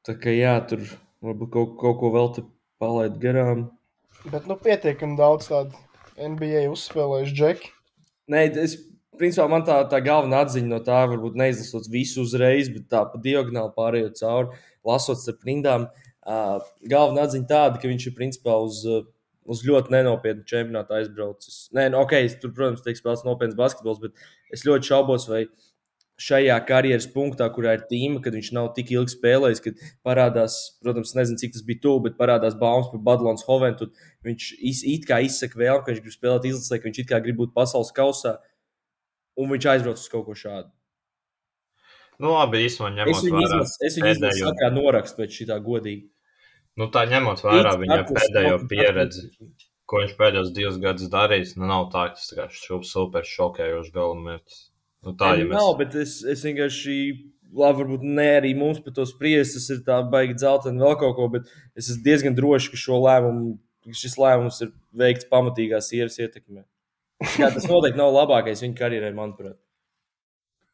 Tā 0.08 0.16
kā 0.18 0.34
jā, 0.34 0.56
tur 0.70 0.82
varbūt 1.22 1.52
kaut, 1.54 1.74
kaut 1.82 1.98
ko 2.02 2.12
vēl 2.14 2.30
te 2.36 2.44
palaid 2.82 3.18
garām. 3.22 3.68
Bet 4.32 4.48
nu 4.50 4.58
pietiekami 4.60 5.18
daudz 5.20 5.50
tādu 5.52 5.78
NBA 6.18 6.66
uzspēlējuši 6.72 7.36
džeki. 7.38 7.74
Nē, 8.34 8.42
es, 8.64 8.76
principā, 9.20 9.46
man 9.52 9.66
tā, 9.68 9.78
tā 9.92 10.00
galvenā 10.04 10.42
atziņa 10.46 10.72
no 10.72 10.80
tā, 10.86 11.04
varbūt 11.12 11.38
neizlasot 11.40 11.90
visu 11.92 12.24
uzreiz, 12.26 12.72
bet 12.74 12.90
tā 12.92 13.04
pa 13.12 13.22
diagonāli 13.22 13.74
pārējot 13.78 14.18
cauri, 14.22 14.64
lasot 14.88 15.22
starp 15.22 15.46
rindām. 15.48 15.88
Uh, 16.28 16.58
galvenā 16.90 17.28
atziņa 17.28 17.48
tāda, 17.52 17.80
ka 17.80 17.92
viņš 17.92 18.10
ir 18.10 18.18
principā 18.18 18.58
uz, 18.64 18.82
uz 19.48 19.64
ļoti 19.68 19.94
nenopietnu 19.94 20.44
čempionātu 20.50 20.98
aizbraucis. 20.98 21.62
Nē, 21.78 21.88
nu, 21.94 22.02
ok, 22.04 22.18
tur, 22.42 22.52
protams, 22.58 22.84
tiek 22.84 23.00
spēlēts 23.00 23.24
nopietns 23.28 23.56
basketbols, 23.60 24.02
bet 24.04 24.56
es 24.56 24.66
ļoti 24.68 24.92
šaubos, 24.92 25.30
vai 25.32 25.46
šajā 26.22 26.58
karjeras 26.66 27.06
punktā, 27.14 27.48
kurā 27.54 27.76
ir 27.78 27.84
tīma, 27.90 28.22
kad 28.26 28.36
viņš 28.36 28.50
nav 28.58 28.72
tik 28.78 28.92
ilgi 28.96 29.14
spēlējis, 29.14 29.62
kad 29.64 29.84
parādās, 30.06 30.58
protams, 30.82 31.14
nezinu, 31.18 31.38
cik 31.44 31.54
tas 31.56 31.66
bija 31.68 31.84
tuvu, 31.84 32.08
bet 32.08 32.18
parādās 32.20 32.58
baumas 32.58 32.90
par 32.94 33.04
Badlons 33.06 33.46
Hoventu. 33.48 33.92
Viņš 34.26 34.50
iz, 34.58 34.82
it 34.90 35.06
kā 35.10 35.22
izsaka 35.26 35.60
vēlmu, 35.62 35.84
ka 35.86 35.94
viņš 35.94 36.02
grib 36.06 36.16
spēlēt 36.16 36.50
izlasē, 36.50 36.82
ka 36.82 36.90
viņš 36.90 37.04
it 37.04 37.12
kā 37.12 37.22
grib 37.24 37.38
būt 37.44 37.54
pasaules 37.58 37.94
kausā, 37.96 38.38
un 39.38 39.54
viņš 39.54 39.70
aizbrauc 39.76 40.02
uz 40.02 40.10
kaut 40.14 40.26
ko 40.26 40.38
šādu. 40.38 40.72
Nu, 42.18 42.34
labi, 42.34 42.64
īstenībā 42.66 42.96
ņemot 42.96 43.26
vērā 43.30 43.60
es 43.86 43.98
viņu 44.00 44.14
izlasu 44.14 44.38
pēdējo, 44.42 44.54
kā 44.58 44.70
norakstu 44.74 45.22
pēc 45.22 45.36
šī 45.38 45.46
tā 45.52 45.60
godīgi. 45.62 46.08
nu, 46.82 46.88
tā 46.94 47.04
ņemot 47.10 47.44
vērā 47.46 47.76
viņa 47.78 47.98
Arturs 48.00 48.24
pēdējo 48.24 48.56
pieredzi, 48.72 49.28
ko 49.86 50.02
viņš 50.02 50.16
pēdējos 50.18 50.50
divus 50.56 50.80
gadus 50.82 51.12
darījis, 51.14 51.54
nu, 51.62 51.70
nav 51.70 51.92
tā, 51.94 52.08
ka 52.18 52.48
tas 52.50 52.58
šūp 52.64 52.90
super 52.90 53.30
šokējošs 53.36 53.94
galvenmērķis. 53.94 54.64
Nu, 55.06 55.14
tā, 55.14 55.34
Nē, 55.34 55.42
ja 55.42 55.46
nu 55.46 55.52
mēs... 55.52 55.60
Nav, 55.60 55.74
bet 55.80 55.96
es, 56.02 56.16
es 56.26 56.42
vienkārši, 56.48 56.96
labi, 57.58 57.84
varbūt 57.84 58.08
ne 58.08 58.28
arī 58.40 58.54
mums 58.58 58.80
par 58.84 58.96
to 58.98 59.06
spriest, 59.08 59.56
tas 59.58 59.70
ir 59.76 59.84
tā 59.88 60.00
baigi 60.12 60.36
dzelteni 60.40 60.82
vēl 60.84 60.98
kaut 61.00 61.16
ko, 61.20 61.28
bet 61.38 61.52
es 61.78 61.92
esmu 61.92 62.04
diezgan 62.08 62.36
drošs, 62.38 62.72
ka 62.74 62.80
šo 62.82 62.98
lēmumu, 63.06 63.54
šis 63.96 64.18
lēmums 64.20 64.60
ir 64.66 64.74
veikts 65.04 65.30
pamatīgās 65.32 65.92
sieras 65.94 66.18
ietekmē. 66.20 66.66
Jā, 67.40 67.50
tas 67.54 67.66
noteikti 67.70 67.98
nav 67.98 68.12
labākais 68.14 68.62
viņa 68.66 68.78
karjerai, 68.78 69.14
manuprāt. 69.18 69.58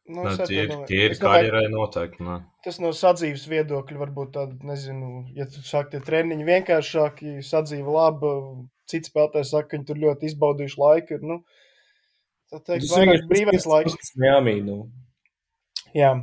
Nu, 0.04 0.26
tīri, 0.36 0.66
domāju- 0.68 0.88
tīri 0.90 1.14
es 1.14 1.20
domāju, 1.20 1.46
karjerai 1.46 1.68
noteikti. 1.72 2.24
Ne. 2.26 2.34
Tas 2.66 2.76
no 2.82 2.90
sadzīves 2.92 3.46
viedokļa 3.48 4.00
varbūt 4.02 4.34
tāda, 4.34 4.58
nezinu, 4.68 5.24
ja 5.38 5.46
tu 5.48 5.62
saki, 5.64 5.94
tie 5.94 6.00
treniņi 6.04 6.44
vienkāršāki, 6.44 7.38
sadzīve 7.40 7.94
laba, 7.94 8.34
cits 8.90 9.08
spēlētājs 9.08 9.54
saka, 9.54 9.70
ka 9.70 9.78
viņi 9.78 9.88
tur 9.88 10.02
ļoti 10.02 10.28
izbaudījuši 10.28 10.80
laiku. 10.82 11.16
Ir, 11.16 11.24
nu, 11.30 11.38
tā 12.54 12.62
teikt, 12.70 12.88
vairāk 12.94 13.26
brīvais 13.30 13.66
laiks. 13.70 14.14
Miami, 14.20 14.60
nu. 14.64 14.78
Jā, 15.94 16.14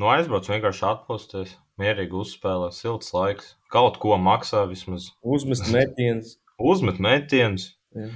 Nu, 0.00 0.06
aizbrauc 0.08 0.46
vienkārši 0.48 0.84
atpūsties, 0.88 1.50
mierīgi 1.80 2.16
uzspēlēt, 2.16 2.72
silts 2.72 3.10
laiks. 3.12 3.50
Kaut 3.72 3.98
ko 4.00 4.16
maksā 4.16 4.62
vismaz. 4.70 5.10
Uzmest 5.20 5.68
metienus. 5.72 6.38
Uzmet 6.56 7.00
metienus, 7.02 7.66
Jā. 7.92 8.06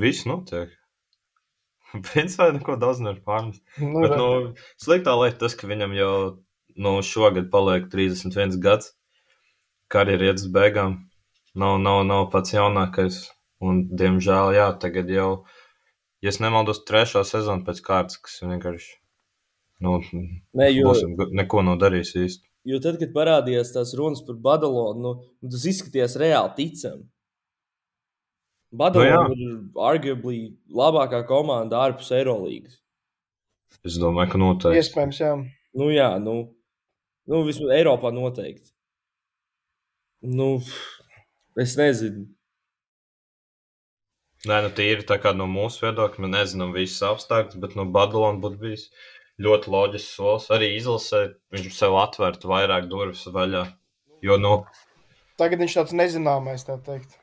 viss 0.00 0.24
notiek. 0.28 0.72
Principā 2.08 2.48
neko 2.56 2.78
daudz 2.80 3.02
nevar 3.04 3.20
pārmest. 3.26 3.60
nu, 3.82 4.00
Bet 4.00 4.16
nu, 4.16 4.28
sliktā 4.80 5.12
lieta 5.20 5.42
tas, 5.44 5.56
ka 5.60 5.68
viņam 5.68 5.92
jau 5.98 6.14
nu, 6.80 6.94
šogad 7.04 7.50
paliek 7.52 7.90
31 7.92 8.56
gads. 8.64 8.94
Karjeras 9.92 10.30
iet 10.32 10.40
uz 10.40 10.48
beigām. 10.56 11.02
Nav, 11.56 11.76
nav, 11.84 12.00
nav 12.08 12.30
pats 12.32 12.56
jaunākais. 12.56 13.26
Un, 13.64 13.84
diemžēl, 13.92 14.56
jā, 14.56 14.70
tagad 14.80 15.12
jau, 15.12 15.28
ja 16.24 16.32
nemaldos, 16.42 16.84
trešā 16.88 17.24
sezona 17.26 17.64
pēc 17.66 17.82
kārtas, 17.84 18.20
kas 18.22 18.38
vienkārši 18.44 18.94
nu, 19.84 19.98
Nē, 20.56 20.70
jo, 20.72 20.94
neko 21.36 21.64
nav 21.66 21.80
darījis 21.82 22.14
īsti. 22.22 22.48
jo 22.72 22.80
tad, 22.82 22.98
kad 23.02 23.12
parādījās 23.16 23.74
tās 23.74 23.92
runas 23.98 24.22
par 24.26 24.38
Badalonu, 24.40 25.02
nu, 25.02 25.50
tas 25.52 25.66
izskatījās 25.68 26.16
reāli 26.20 26.54
ticami. 26.56 27.04
Badalona 28.76 29.28
Nu, 29.28 29.34
nu, 29.34 29.44
ir 29.46 29.84
arguably 29.88 30.40
labākā 30.74 31.22
komanda 31.28 31.84
ārpus 31.84 32.10
Eirolandes. 32.16 32.80
Es 33.86 33.98
domāju, 34.00 34.32
ka 34.32 34.40
noteikti. 34.40 34.80
iespējams, 34.82 35.20
jā. 35.22 35.34
Nu, 35.76 35.90
jā, 35.92 36.08
nu, 36.22 36.36
nu 37.30 37.42
vismaz 37.46 37.76
Eiropā 37.76 38.10
noteikti. 38.14 38.72
Nu, 40.26 40.56
es 41.60 41.76
nezinu. 41.78 42.26
Nē, 44.46 44.60
nu, 44.62 44.70
tīri 44.70 45.02
tā 45.06 45.18
kā 45.18 45.32
no 45.34 45.48
mūsu 45.50 45.86
viedokļa, 45.88 46.22
mēs 46.22 46.34
nezinām 46.36 46.74
visas 46.76 47.02
apstākļus, 47.08 47.58
bet 47.62 47.74
no 47.78 47.86
Badalona 47.90 48.38
būtu 48.42 48.60
bijis 48.62 48.88
ļoti 49.42 49.72
loģisks 49.74 50.16
solis. 50.18 50.48
Arī 50.54 50.72
izlasē 50.76 51.22
viņš 51.54 51.70
sev 51.74 51.96
atvērtu 51.98 52.50
vairāk 52.52 52.86
durvis 52.92 53.26
vaļā. 53.26 53.64
Jo, 54.24 54.38
nu, 54.40 54.60
Tagad 55.36 55.60
viņš 55.60 55.74
tāds 55.80 55.96
nezināmais, 55.96 56.64
tā 56.64 56.78
teikt. 56.80 57.18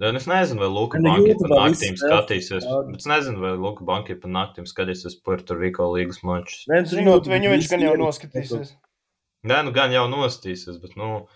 Ja 0.00 0.08
es 0.16 0.24
nezinu, 0.26 0.62
vai 0.64 0.68
Luka 0.72 0.98
Nu, 0.98 1.10
Banka 1.10 1.34
pa 1.42 1.58
naktīm 1.68 1.98
skatīsies. 2.00 2.64
es 2.96 3.04
nezinu, 3.06 3.42
vai 3.42 3.52
Luka 3.60 3.84
Banka 3.86 4.16
pa 4.18 4.30
naktīm 4.30 4.64
skatīsies 4.66 5.18
Puerto 5.22 5.54
Rico 5.54 5.90
līgas 5.92 6.22
mačus. 6.26 6.64
Zinot 6.90 7.28
viņu, 7.28 7.52
viņš 7.52 7.68
gan 7.70 7.84
jau 7.84 7.92
noskatīsies. 8.00 8.72
Nē, 9.46 9.60
nu 9.66 9.74
gan 9.74 9.92
jau 9.92 10.06
nostīsies, 10.10 10.80
bet, 10.82 10.96
nu, 10.96 11.26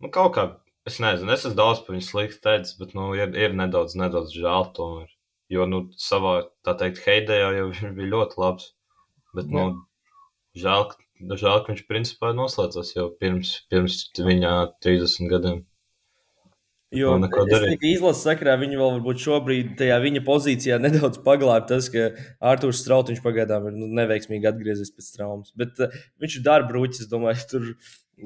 nu 0.00 0.10
kaut 0.12 0.34
kā, 0.34 0.44
es 0.88 0.98
nezinu, 1.02 1.32
es 1.34 1.44
esmu 1.44 1.56
daudz 1.58 1.82
par 1.84 1.96
viņu 1.96 2.06
slikti 2.06 2.42
teicis, 2.44 2.76
bet, 2.80 2.94
nu, 2.98 3.10
ir, 3.18 3.32
ir 3.36 3.56
nedaudz, 3.56 3.96
nedaudz 4.00 4.34
žēl 4.36 4.70
tomēr. 4.76 5.10
Jo, 5.50 5.66
nu, 5.66 5.84
savā, 5.98 6.34
tā 6.66 6.76
teikt, 6.78 7.02
heidējā 7.06 7.48
jau 7.56 7.70
viņš 7.70 7.94
bija 7.96 8.12
ļoti 8.14 8.38
labs. 8.40 8.68
Bet, 9.34 9.50
nu, 9.54 9.64
žēl, 10.58 10.86
žēl, 11.30 11.64
ka 11.64 11.72
viņš 11.72 11.82
principā 11.90 12.30
noslēdzās 12.36 12.94
jau 12.96 13.08
pirms, 13.20 13.56
pirms 13.70 14.04
viņa 14.18 14.54
30 14.84 15.32
gadiem. 15.32 15.64
Jo 16.90 17.12
izlases 17.86 18.24
sakarā 18.26 18.56
viņi 18.58 18.78
vēl 18.80 18.96
varbūt 18.96 19.20
šobrīd 19.22 19.74
tajā 19.78 19.98
viņa 20.02 20.24
pozīcijā 20.26 20.78
nedaudz 20.82 21.20
paglāba 21.22 21.68
tas, 21.70 21.86
ka 21.92 22.08
Arthurs 22.42 22.80
Strautiņš 22.82 23.20
pagaidām 23.22 23.68
ir 23.70 23.76
nu, 23.78 23.86
neveiksmīgi 24.00 24.48
atgriezies 24.50 24.90
pēc 24.96 25.12
traumas. 25.14 25.52
Bet 25.58 25.78
uh, 25.78 25.94
viņš 26.22 26.40
ir 26.40 26.46
darba 26.48 26.72
brūķis, 26.72 27.04
es 27.04 27.12
domāju, 27.12 27.46
tur 27.52 27.68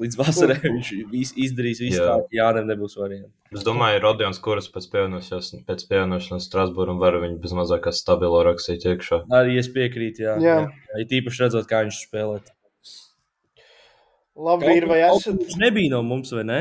līdz 0.01 0.17
vasarai 0.19 0.57
viņš 0.63 0.89
vis, 1.11 1.31
izdarīs 1.47 1.81
visu 1.83 1.99
Jā. 2.01 2.07
tā, 2.09 2.15
ka 2.25 2.37
Jānem 2.37 2.67
nebūs 2.71 2.97
variantu. 2.99 3.31
Es 3.55 3.63
domāju, 3.65 4.01
Rodions, 4.03 4.39
kuras 4.43 4.67
pēc 4.71 4.87
pievienošanās, 4.93 5.51
pēc 5.67 5.85
pievienošanās 5.91 6.47
Strasbūram 6.49 6.99
var 7.01 7.19
viņu 7.23 7.39
bez 7.43 7.55
mazākā 7.57 7.93
stabilo 7.95 8.41
rakstīt 8.47 8.87
iekšā. 8.91 9.23
Arī 9.33 9.59
es 9.61 9.69
piekrītu, 9.71 10.25
jā. 10.27 10.35
Jā. 10.43 10.57
jā. 10.65 10.71
jā. 10.71 11.03
It 11.05 11.13
īpaši 11.19 11.45
redzot, 11.45 11.69
kā 11.69 11.85
viņš 11.85 12.01
spēlē. 12.07 12.41
Labi, 14.35 14.67
ir 14.75 14.87
vai 14.89 14.99
Kaut 15.05 15.21
esat? 15.21 15.31
kam 15.37 15.45
Viņš 15.45 15.61
nebija 15.61 15.93
no 15.93 16.01
mums, 16.03 16.33
vai 16.35 16.43
ne? 16.43 16.59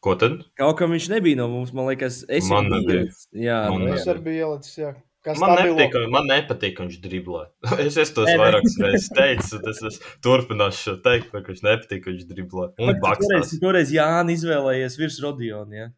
Ko 0.00 0.14
tad? 0.16 0.38
Kaut 0.56 0.78
kam 0.78 0.94
viņš 0.94 1.10
nebija 1.12 1.36
no 1.40 1.48
mums, 1.52 1.74
man 1.76 1.90
liekas, 1.90 2.22
es 2.32 2.48
Man 2.48 2.70
nebija. 2.72 3.08
Jā, 3.34 3.58
Man 3.68 3.84
nu, 3.84 3.92
Es 3.96 4.06
jā. 4.06 4.14
arī 4.14 4.24
biju 4.30 4.46
ielicis, 4.46 4.78
jā. 4.80 4.94
Kā 5.26 5.34
Man 5.34 5.56
nepatīk, 5.58 5.94
man 6.14 6.28
nepatīk, 6.30 6.74
ka 6.76 6.84
viņš 6.86 6.98
driblē. 7.02 7.40
es 7.84 7.96
es 7.98 8.12
nē. 8.14 8.34
vairākas 8.38 8.76
reizes 8.84 9.08
teicu, 9.16 9.58
un 9.58 9.70
es, 9.72 9.80
es 9.90 9.96
turpināšu 10.24 10.84
šo 10.84 10.94
teikt, 11.04 11.32
ka 11.34 11.42
viņš 11.42 11.64
nepatīk, 11.66 12.04
ka 12.04 12.12
viņš 12.12 12.28
driblē. 12.30 12.68
Un 12.78 12.92
bakstās. 13.02 13.50
Toreiz, 13.50 13.56
toreiz 13.64 13.94
Jānis 13.94 14.44
izvēlējies 14.44 14.98
virs 15.00 15.18
Rodiona. 15.24 15.80
Ja? 15.80 15.88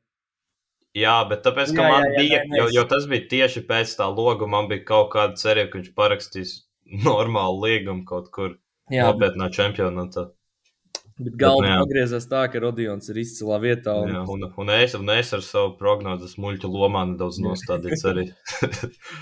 Jā, 0.97 1.19
bet 1.31 1.45
tāpēc, 1.45 1.71
ka 1.77 1.85
Jā, 1.85 1.91
man 1.93 2.03
jā, 2.03 2.11
jā, 2.11 2.17
bija, 2.19 2.41
nē, 2.49 2.59
jo, 2.59 2.67
jo 2.81 2.87
tas 2.91 3.05
bija 3.13 3.29
tieši 3.31 3.63
pēc 3.69 3.93
tā 4.01 4.09
loga, 4.11 4.49
man 4.51 4.67
bija 4.73 4.83
kaut 4.89 5.13
kāda 5.13 5.39
cerība, 5.39 5.71
ka 5.75 5.79
viņš 5.83 5.93
parakstīs 6.01 6.57
normālu 7.09 7.61
līgumu 7.69 8.07
kaut 8.09 8.33
kur 8.35 8.57
Jā, 8.91 9.07
nopietnā 9.07 9.53
čempionātā. 9.55 10.31
bet 10.33 10.40
galva 11.41 11.65
nu 11.65 11.71
jā. 11.71 11.77
pagriezās 11.83 12.27
tā, 12.31 12.43
ka 12.53 12.63
Rodions 12.63 13.11
ir 13.13 13.21
izcilā 13.23 13.59
vietā. 13.63 13.95
Un, 14.03 14.13
Jā, 14.15 14.23
un, 14.35 14.47
un, 14.63 14.73
es, 14.77 14.95
un 14.99 15.13
es 15.15 15.33
ar 15.37 15.45
savu 15.45 15.75
prognozes 15.79 16.37
muļķu 16.41 16.71
lomā 16.73 17.05
nedaudz 17.13 17.41
nostādīts 17.45 18.05
arī. 18.09 18.27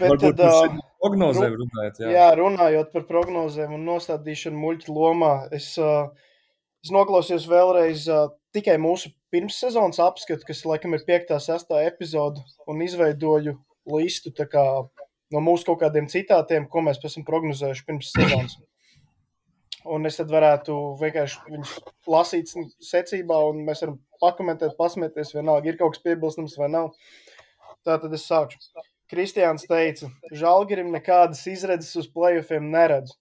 Bet 0.00 0.04
Varbūt 0.04 0.38
tad, 0.40 0.78
prognozēm 1.02 1.56
runājot, 1.58 2.02
jā. 2.04 2.12
Jā, 2.14 2.28
runājot 2.38 2.92
par 2.94 3.06
prognozēm 3.10 3.74
un 3.78 3.86
nostādīšanu 3.88 4.62
muļķu 4.62 4.96
lomā, 4.96 5.32
es, 5.58 5.72
uh, 5.82 6.10
es 6.84 6.92
noklausījos 6.94 7.48
vēlreiz 7.50 8.06
uh, 8.12 8.28
tikai 8.56 8.78
mūsu 8.82 9.12
pirmssezonas 9.34 10.00
apskatu, 10.02 10.46
kas 10.48 10.64
laikam 10.68 10.96
ir 10.96 11.04
5. 11.08 11.34
un 11.36 11.44
6. 11.44 11.76
epizode, 11.88 12.44
un 12.70 12.84
izveidoju 12.84 13.58
listu 13.98 14.32
kā, 14.38 14.64
no 15.34 15.44
mūsu 15.44 15.68
kaut 15.68 15.82
kādiem 15.82 16.08
citātiem, 16.10 16.68
ko 16.70 16.84
mēs 16.84 17.00
esam 17.04 17.26
prognozējuši 17.28 17.86
pirms 17.88 18.14
sezonas. 18.14 18.58
Un 19.94 20.08
es 20.08 20.18
tad 20.20 20.32
varētu 20.32 20.74
vienkārši 21.00 21.54
viņus 21.54 21.74
lasīt 22.12 22.52
secībā, 22.84 23.38
un 23.50 23.62
mēs 23.66 23.84
varam 23.84 23.98
pakomentēt, 24.22 24.76
pasmieties, 24.78 25.32
vienalga, 25.36 25.70
ir 25.70 25.78
kaut 25.80 25.96
kas 25.96 26.04
piebilstams 26.04 26.58
vai 26.60 26.68
nav. 26.74 26.92
Tā 27.86 27.96
tad 28.02 28.12
es 28.12 28.26
sākšu. 28.28 28.84
Kristiāns 29.08 29.64
teica, 29.68 30.10
Žalgirim 30.36 30.90
nekādas 30.92 31.46
izredzes 31.48 31.96
uz 31.96 32.10
playoffiem 32.12 32.68
neredz. 32.74 33.14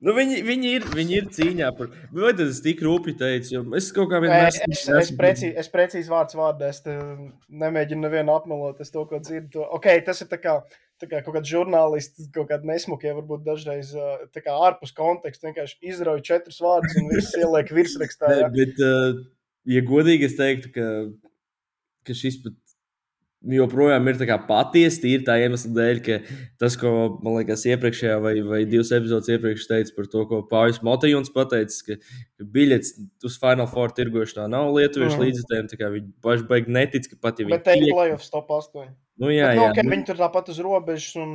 Nu, 0.00 0.14
viņi, 0.16 0.38
viņi, 0.46 0.68
ir, 0.78 0.84
viņi 0.96 1.16
ir 1.18 1.26
cīņā 1.36 1.66
par. 1.76 1.90
Vai 2.16 2.30
tas 2.36 2.56
ir 2.56 2.64
tik 2.64 2.78
rūpīgi 2.86 3.18
teicis? 3.20 3.66
Es 3.76 3.90
kaut 3.92 4.08
kā 4.08 4.22
vienmēr 4.24 4.46
es, 4.48 4.56
es, 4.64 4.84
es, 4.96 5.10
precīzi, 5.16 5.50
es 5.60 5.68
precīzi 5.68 6.08
vārds 6.08 6.38
vārdā. 6.38 6.70
Es 6.72 6.80
nemēģinu 6.86 8.06
nevienu 8.06 8.32
apmelot. 8.32 8.80
Es 8.80 8.94
to, 8.94 9.04
ko 9.10 9.20
dzirdu. 9.20 9.50
To. 9.58 9.66
Ok, 9.76 9.90
tas 10.06 10.24
ir 10.24 10.30
tā 10.30 10.40
kā, 10.40 10.54
kā 11.08 11.22
kaut 11.24 11.36
kāds 11.38 11.50
žurnālists, 11.50 12.28
kaut 12.34 12.50
kāda 12.50 12.68
nesmukie, 12.68 13.12
varbūt 13.16 13.44
dažreiz 13.46 13.92
tā 14.34 14.42
kā 14.44 14.56
ārpus 14.68 14.92
konteksta. 14.96 15.48
Vienkārši 15.48 15.78
izrauj 15.92 16.24
četrus 16.26 16.60
vārdus 16.60 16.98
un 17.00 17.08
viss 17.12 17.36
ieliek 17.38 17.72
virsrakstā. 17.72 18.32
ne, 18.34 18.50
bet, 18.56 18.82
ja 19.70 19.84
godīgi, 19.86 20.28
es 20.28 20.36
teiktu, 20.40 20.72
ka, 20.76 20.88
ka 22.08 22.16
šis 22.16 22.42
pat 22.44 22.58
joprojām 23.40 24.08
ir 24.10 24.18
patiesa 24.48 25.00
tīri 25.00 25.24
tā 25.24 25.36
iemesla 25.40 25.70
dēļ, 25.76 26.00
ka 26.04 26.18
tas, 26.60 26.76
ko 26.80 26.90
man 27.24 27.38
liekas, 27.38 27.64
iepriekšējā 27.72 28.16
vai, 28.20 28.34
vai 28.44 28.60
divas 28.68 28.92
epizodes 28.92 29.32
iepriekš 29.32 29.68
teica 29.70 29.94
par 29.96 30.10
to, 30.12 30.24
ko 30.28 30.42
Pāvils 30.50 30.82
Motajons 30.84 31.32
pateicis, 31.32 31.80
ka, 31.86 31.96
biļets 32.40 32.98
uz 33.24 33.38
Final 33.40 33.70
Four 33.70 33.94
tirgošanā 33.96 34.48
nav 34.52 34.68
lietuviešu 34.76 35.16
mm. 35.16 35.24
līdzekļiem. 35.24 35.94
Viņi 35.96 36.12
paši 36.24 36.46
baigi 36.50 36.76
netic, 36.76 37.08
ka 37.08 37.22
pat 37.24 37.40
ja 37.40 37.48
viņi. 37.48 37.56
Bet 37.56 37.66
te 37.68 37.78
ir 37.80 37.88
playoffs 37.94 38.30
top 38.32 38.52
8. 38.60 38.92
Nu, 39.20 39.32
jā, 39.32 39.48
Bet, 39.48 39.56
nu, 39.56 39.64
jā. 39.64 39.72
Okay, 39.72 39.88
nu... 39.88 39.94
Viņi 39.96 40.06
tur 40.10 40.20
tāpat 40.20 40.52
uz 40.52 40.60
robežas 40.64 41.16
un 41.20 41.34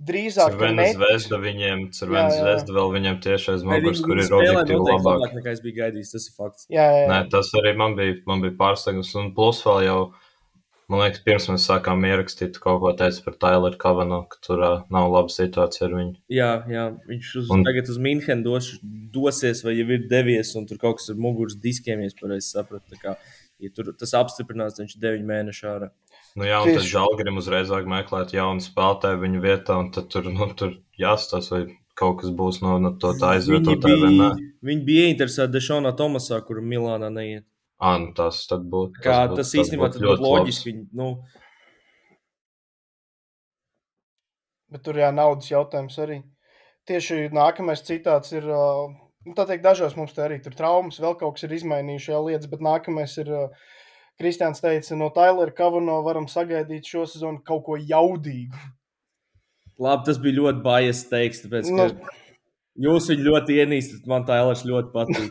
drīzāk 0.00 0.54
Cervena 0.54 0.86
zvezda 0.94 1.38
viņiem, 1.42 1.84
Cervena 1.96 2.30
zvezda 2.32 2.74
vēl 2.78 2.94
viņiem 2.94 3.20
tieši 3.26 3.52
aiz 3.54 3.66
muguras, 3.66 4.00
kur 4.06 4.16
ir 4.22 4.34
objektīvi 4.38 4.80
labāk. 4.80 5.18
labāk 5.18 5.36
nekā 5.36 5.52
es 5.52 5.60
biju 5.64 5.76
gaidījis, 5.82 6.14
tas 6.14 6.26
ir 6.26 6.38
fakts. 6.38 6.66
Jā, 6.72 6.86
jā, 6.86 7.04
jā. 7.04 7.10
Nē, 7.12 7.20
tas 7.34 7.52
arī 7.60 7.74
man 7.78 7.98
bija, 7.98 8.16
man 8.30 8.42
bija 8.44 8.56
pārsteigums, 8.58 9.12
un 9.20 9.30
plus 9.36 9.60
vēl 9.66 9.84
jau 9.86 10.00
Man 10.90 11.04
liekas, 11.04 11.20
pirms 11.22 11.44
mēs 11.52 11.64
sākām 11.68 12.02
ierakstīt, 12.08 12.56
kaut 12.58 12.80
ko 12.82 12.90
teica 12.98 13.22
par 13.22 13.36
Taileru 13.44 13.78
Kavanu, 13.78 14.24
ka 14.30 14.40
tur 14.42 14.62
uh, 14.66 14.80
nav 14.90 15.12
laba 15.12 15.30
situācija 15.30 15.86
ar 15.86 15.94
viņu. 15.94 16.14
Jā, 16.34 16.48
jā. 16.70 16.86
viņš 17.06 17.28
uz, 17.38 17.52
un... 17.54 17.62
tagad 17.66 17.92
uz 17.92 18.00
Münchenu 18.02 18.42
dos, 18.48 18.72
dosies, 19.14 19.62
vai 19.62 19.76
jau 19.76 19.86
ir 19.94 20.08
devies, 20.10 20.50
un 20.58 20.66
tur 20.66 20.80
kaut 20.82 20.98
kas 20.98 21.12
ar 21.12 21.20
muguras 21.22 21.54
diskiem, 21.62 22.02
ja 22.02 22.10
es 22.10 22.18
pareizi 22.18 22.50
sapratu. 22.56 22.98
Kā, 22.98 23.14
ja 23.62 23.70
tur 23.76 23.92
tas 24.00 24.16
apstiprinās, 24.18 24.80
viņš 24.82 24.96
ir 24.96 25.04
9 25.06 25.28
mēneši 25.30 25.68
ārā. 25.70 25.92
Nu 26.38 26.46
jā, 26.46 26.58
un 26.62 26.74
tad 26.74 26.86
Žalgarim 26.86 27.38
uzreiz 27.38 27.70
vajag 27.70 27.86
meklēt 27.90 28.34
jaunu 28.34 28.62
spēlētāju 28.62 29.22
viņu 29.22 29.44
vietā, 29.46 29.78
un 29.82 29.92
tad 29.94 30.10
tur, 30.10 30.26
nu, 30.30 30.50
tur 30.58 30.74
jāstāsta, 30.98 31.54
vai 31.54 31.78
kaut 32.00 32.20
kas 32.22 32.34
būs 32.34 32.60
no, 32.64 32.78
no 32.82 32.92
to 32.98 33.12
tā 33.20 33.36
aizvietotāja 33.36 33.98
vai 34.02 34.10
nē. 34.16 34.28
Viņi 34.66 34.84
bija 34.86 35.06
ieinteresēti 35.08 35.54
Dešonā 35.56 35.94
Tomasā, 35.98 36.38
kur 36.46 36.62
Milānā 36.64 37.10
neiet. 37.12 37.46
Ah, 37.80 37.96
nu 38.00 38.12
tas 38.16 38.42
būtu. 38.50 39.00
Kā 39.00 39.22
tas, 39.30 39.38
tas 39.40 39.54
īstenībā 39.56 39.88
tas 39.92 40.02
būtu 40.04 40.24
loģiski. 40.24 40.68
Viņi, 40.68 40.86
nu... 41.00 41.12
Bet 44.70 44.84
tur 44.86 45.00
jā, 45.00 45.08
naudas 45.14 45.48
jautājums 45.50 45.96
arī. 45.98 46.20
Tieši 46.86 47.30
nākamais 47.34 47.82
citāts 47.86 48.34
ir, 48.36 48.44
nu, 48.46 49.34
tā 49.36 49.46
teikt, 49.48 49.64
dažos 49.64 49.96
mums 49.98 50.12
te 50.14 50.22
arī 50.22 50.38
tur 50.44 50.54
traumas, 50.56 51.00
vēl 51.02 51.16
kaut 51.18 51.36
kas 51.38 51.48
ir 51.48 51.56
izmainījušajā 51.56 52.20
lietas, 52.26 52.50
bet 52.52 52.62
nākamais 52.64 53.16
ir, 53.24 53.32
Kristiāns 54.20 54.60
teica, 54.60 54.96
no 55.00 55.08
Tailera 55.16 55.52
Kavano 55.56 56.02
varam 56.04 56.26
sagaidīt 56.28 56.88
šo 56.92 57.06
sezonu 57.08 57.40
kaut 57.46 57.62
ko 57.64 57.78
jaudīgu. 57.80 58.58
Labi, 59.80 60.04
tas 60.10 60.18
bija 60.20 60.36
ļoti 60.36 60.60
bajas 60.64 61.06
teiks, 61.08 61.40
tāpēc, 61.46 61.70
ka 61.72 61.86
nu, 61.88 62.16
jūs 62.84 63.08
viņu 63.08 63.24
ļoti 63.30 63.56
ienīstat, 63.62 64.04
man 64.10 64.26
Tailers 64.28 64.66
ļoti 64.68 64.92
patīk. 64.92 65.30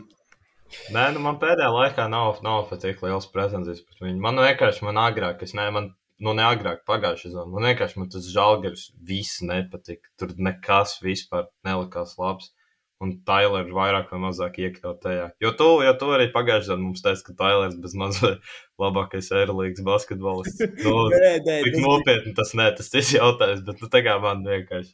Nē, 0.94 1.06
nu 1.14 1.22
man 1.24 1.38
pēdējā 1.42 1.70
laikā 1.74 2.06
nav, 2.10 2.38
nav 2.46 2.70
tik 2.82 3.02
liels 3.04 3.26
pretenzijas 3.32 3.82
pret 3.82 4.04
viņu. 4.04 4.20
Man 4.22 4.38
vienkārši, 4.42 4.84
man 4.86 5.00
agrāk, 5.02 5.42
es 5.46 5.54
ne, 5.58 5.66
man, 5.74 5.90
nu 6.22 6.34
ne 6.36 6.46
agrāk, 6.46 6.84
pagājušajā 6.88 7.32
sezonā, 7.32 7.50
man 7.50 7.68
vienkārši 7.70 8.00
man 8.00 8.10
tas 8.12 8.30
žalgars 8.30 8.88
viss 9.10 9.42
nepatika. 9.46 10.10
Tur 10.20 10.34
nekas 10.38 10.98
vispār 11.04 11.50
nelikās 11.66 12.16
labs. 12.20 12.52
Un 13.00 13.14
Tailers 13.24 13.70
vairāk 13.72 14.10
vai 14.12 14.18
mazāk 14.26 14.58
iekļaut 14.60 14.98
tajā. 15.00 15.30
Jo 15.40 15.54
tu, 15.56 15.68
jo 15.86 15.92
tu 15.96 16.10
arī 16.12 16.26
pagājušajā 16.34 16.74
gadā 16.74 16.82
mums 16.82 17.00
teici, 17.00 17.24
ka 17.24 17.34
Tailers 17.38 17.78
bez 17.80 17.94
mazliet 17.96 18.50
labākais 18.82 19.30
aerolīgas 19.38 19.86
basketbolists. 19.86 20.60
Nu, 20.84 21.06
nē, 21.08 21.30
nē, 21.46 21.56
tik 21.64 21.78
nopietni 21.80 22.34
tas 22.36 22.52
nē, 22.60 22.68
tas 22.76 22.92
ir 22.92 23.06
jautājums, 23.16 23.64
bet 23.64 23.80
nu 23.80 23.88
tā 23.94 24.04
kā 24.04 24.18
man 24.20 24.44
vienkārši 24.44 24.92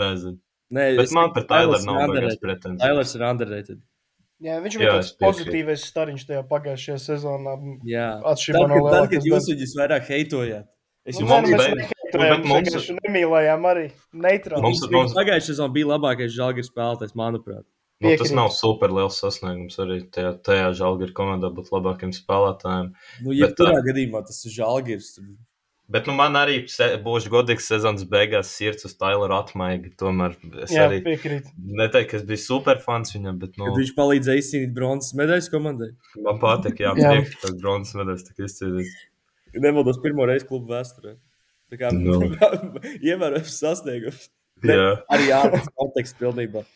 nezinu. 0.00 0.40
Nē, 0.72 0.88
bet 1.02 1.12
man 1.16 1.36
par 1.36 1.44
Taileru 1.52 1.84
nav 1.84 2.00
baigās 2.14 2.40
pretenzijas. 2.40 2.80
Tailers 2.80 3.14
ir 3.16 3.28
underrated. 3.28 3.84
Jā, 4.38 4.58
viņš 4.62 4.74
bija 4.78 4.90
tāds 4.94 5.14
pozitīvs 5.18 5.84
stariņš 5.90 6.26
tajā 6.28 6.42
pagājušajā 6.50 6.98
sezonā. 7.02 7.54
Jā, 7.88 8.10
atšķirībā 8.32 8.68
no 8.70 8.82
tā, 8.86 9.00
kad 9.10 9.26
jūs 9.26 9.48
viņus 9.50 9.72
vairāk 9.80 10.06
heitojāt. 10.12 10.68
Es 11.08 11.18
heitojām, 11.18 12.44
mums 12.44 12.68
vienkārši 12.68 12.94
nemīlējām 13.00 13.66
arī 13.70 13.88
neitrāli. 14.12 14.62
Mums, 14.62 14.84
mums... 14.92 15.16
Pagājušajā 15.16 15.48
sezonā 15.50 15.74
bija 15.74 15.90
labākais 15.94 16.30
žalgars 16.36 16.70
spēlētājs, 16.70 17.16
manuprāt. 17.18 17.66
Nu, 18.04 18.12
tas 18.14 18.30
nav 18.30 18.52
super 18.54 18.92
liels 18.94 19.16
sasniegums 19.18 19.80
arī 19.82 19.98
tajā, 20.14 20.36
tajā 20.46 20.68
žalgara 20.78 21.14
komandā 21.16 21.50
būt 21.50 21.72
labākiem 21.74 22.12
spēlētājiem. 22.14 22.92
Nu, 23.24 23.34
ja 23.34 23.48
Bet, 23.48 23.58
kurā 23.58 23.80
gadījumā 23.88 24.22
tas 24.28 24.38
ir 24.46 24.54
tad 24.54 25.26
Bet 25.88 26.04
nu, 26.04 26.12
man 26.12 26.34
arī 26.36 26.58
būs 27.00 27.26
godīgs 27.32 27.64
sezonas 27.70 28.02
beigās, 28.08 28.50
sirds 28.52 28.84
uz 28.84 28.92
Taileru 29.00 29.32
atmaigi. 29.38 29.94
Tomēr 29.96 30.34
es 30.66 30.74
Jā, 30.74 30.82
arī 30.84 30.98
piekrītu. 31.06 31.48
neteiktu, 31.56 32.10
ka 32.10 32.18
es 32.18 32.26
biju 32.28 32.42
superfans 32.42 33.14
viņam. 33.16 33.38
Bet, 33.40 33.54
nu, 33.56 33.70
Kad 33.70 33.78
viņš 33.80 33.94
palīdzēja 33.96 34.42
izcīnīt 34.42 34.74
bronzas 34.76 35.14
medaļas 35.16 35.48
komandai. 35.54 35.88
Man 36.26 36.42
patīk, 36.42 36.82
jā, 36.84 36.92
jā. 37.00 37.14
Priekš, 37.14 37.38
tas 37.40 37.56
bronzas 37.62 37.96
medaļas 38.02 38.26
tika 38.28 38.44
izcīnīts. 38.50 38.98
Nemaldos 39.64 40.02
pirmo 40.04 40.28
reizi 40.28 40.44
klubu 40.50 40.74
vēsturē. 40.74 41.14
Tā 41.72 41.80
kā 41.80 41.94
Nu. 41.96 42.20
ievērojams 43.08 43.56
sasniegums. 43.62 44.28
Jā. 44.68 44.90
Arī 45.14 45.32
ārpus 45.40 45.72
konteksta 45.72 46.20
pilnībā. 46.20 46.66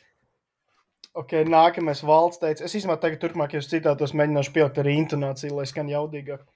Ok, 1.20 1.34
nākamais 1.44 2.01
valsts 2.09 2.40
teica, 2.40 2.64
es 2.64 2.72
īstenībā 2.78 2.97
tagad 3.02 3.20
turpmākajos 3.20 3.68
citātos 3.68 4.14
mēģināšu 4.16 4.52
pielikt 4.55 4.78
arī 4.80 4.94
intonāciju, 5.02 5.59
lai 5.59 5.66
skan 5.68 5.90
jaudīgāk. 5.93 6.47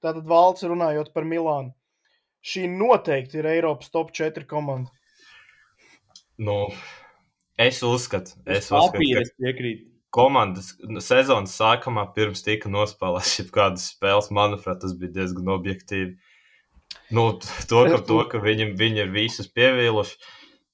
Tātad 0.00 0.24
valsts 0.30 0.64
runājot 0.64 1.12
par 1.12 1.28
Milānu. 1.28 1.74
Šī 2.46 2.68
noteikti 2.70 3.40
ir 3.40 3.48
Eiropas 3.50 3.90
top 3.90 4.12
4 4.14 4.46
komanda. 4.46 4.92
Nu, 6.38 6.68
es 7.58 7.80
uzskatu, 7.82 8.36
es 8.44 8.68
Uz 8.70 8.76
uzskatu 8.76 9.02
ka 9.02 9.22
es 9.24 9.32
piekrītu. 9.40 9.88
komandas 10.14 10.74
sezonas 11.04 11.56
sākumā 11.56 12.06
pirms 12.16 12.44
tika 12.44 12.70
nospēlēts 12.72 13.34
šī 13.38 13.46
kādas 13.54 13.88
spēles, 13.94 14.30
manuprāt, 14.30 14.82
tas 14.84 14.94
bija 15.00 15.16
diezgan 15.20 15.50
objektīvi. 15.56 16.14
Nu, 17.10 17.28
to, 17.40 17.82
ka, 17.88 17.98
to, 18.06 18.20
ka 18.30 18.40
viņi, 18.42 18.70
viņi 18.78 19.04
ir 19.06 19.12
visus 19.14 19.50
pievīluši, 19.52 20.16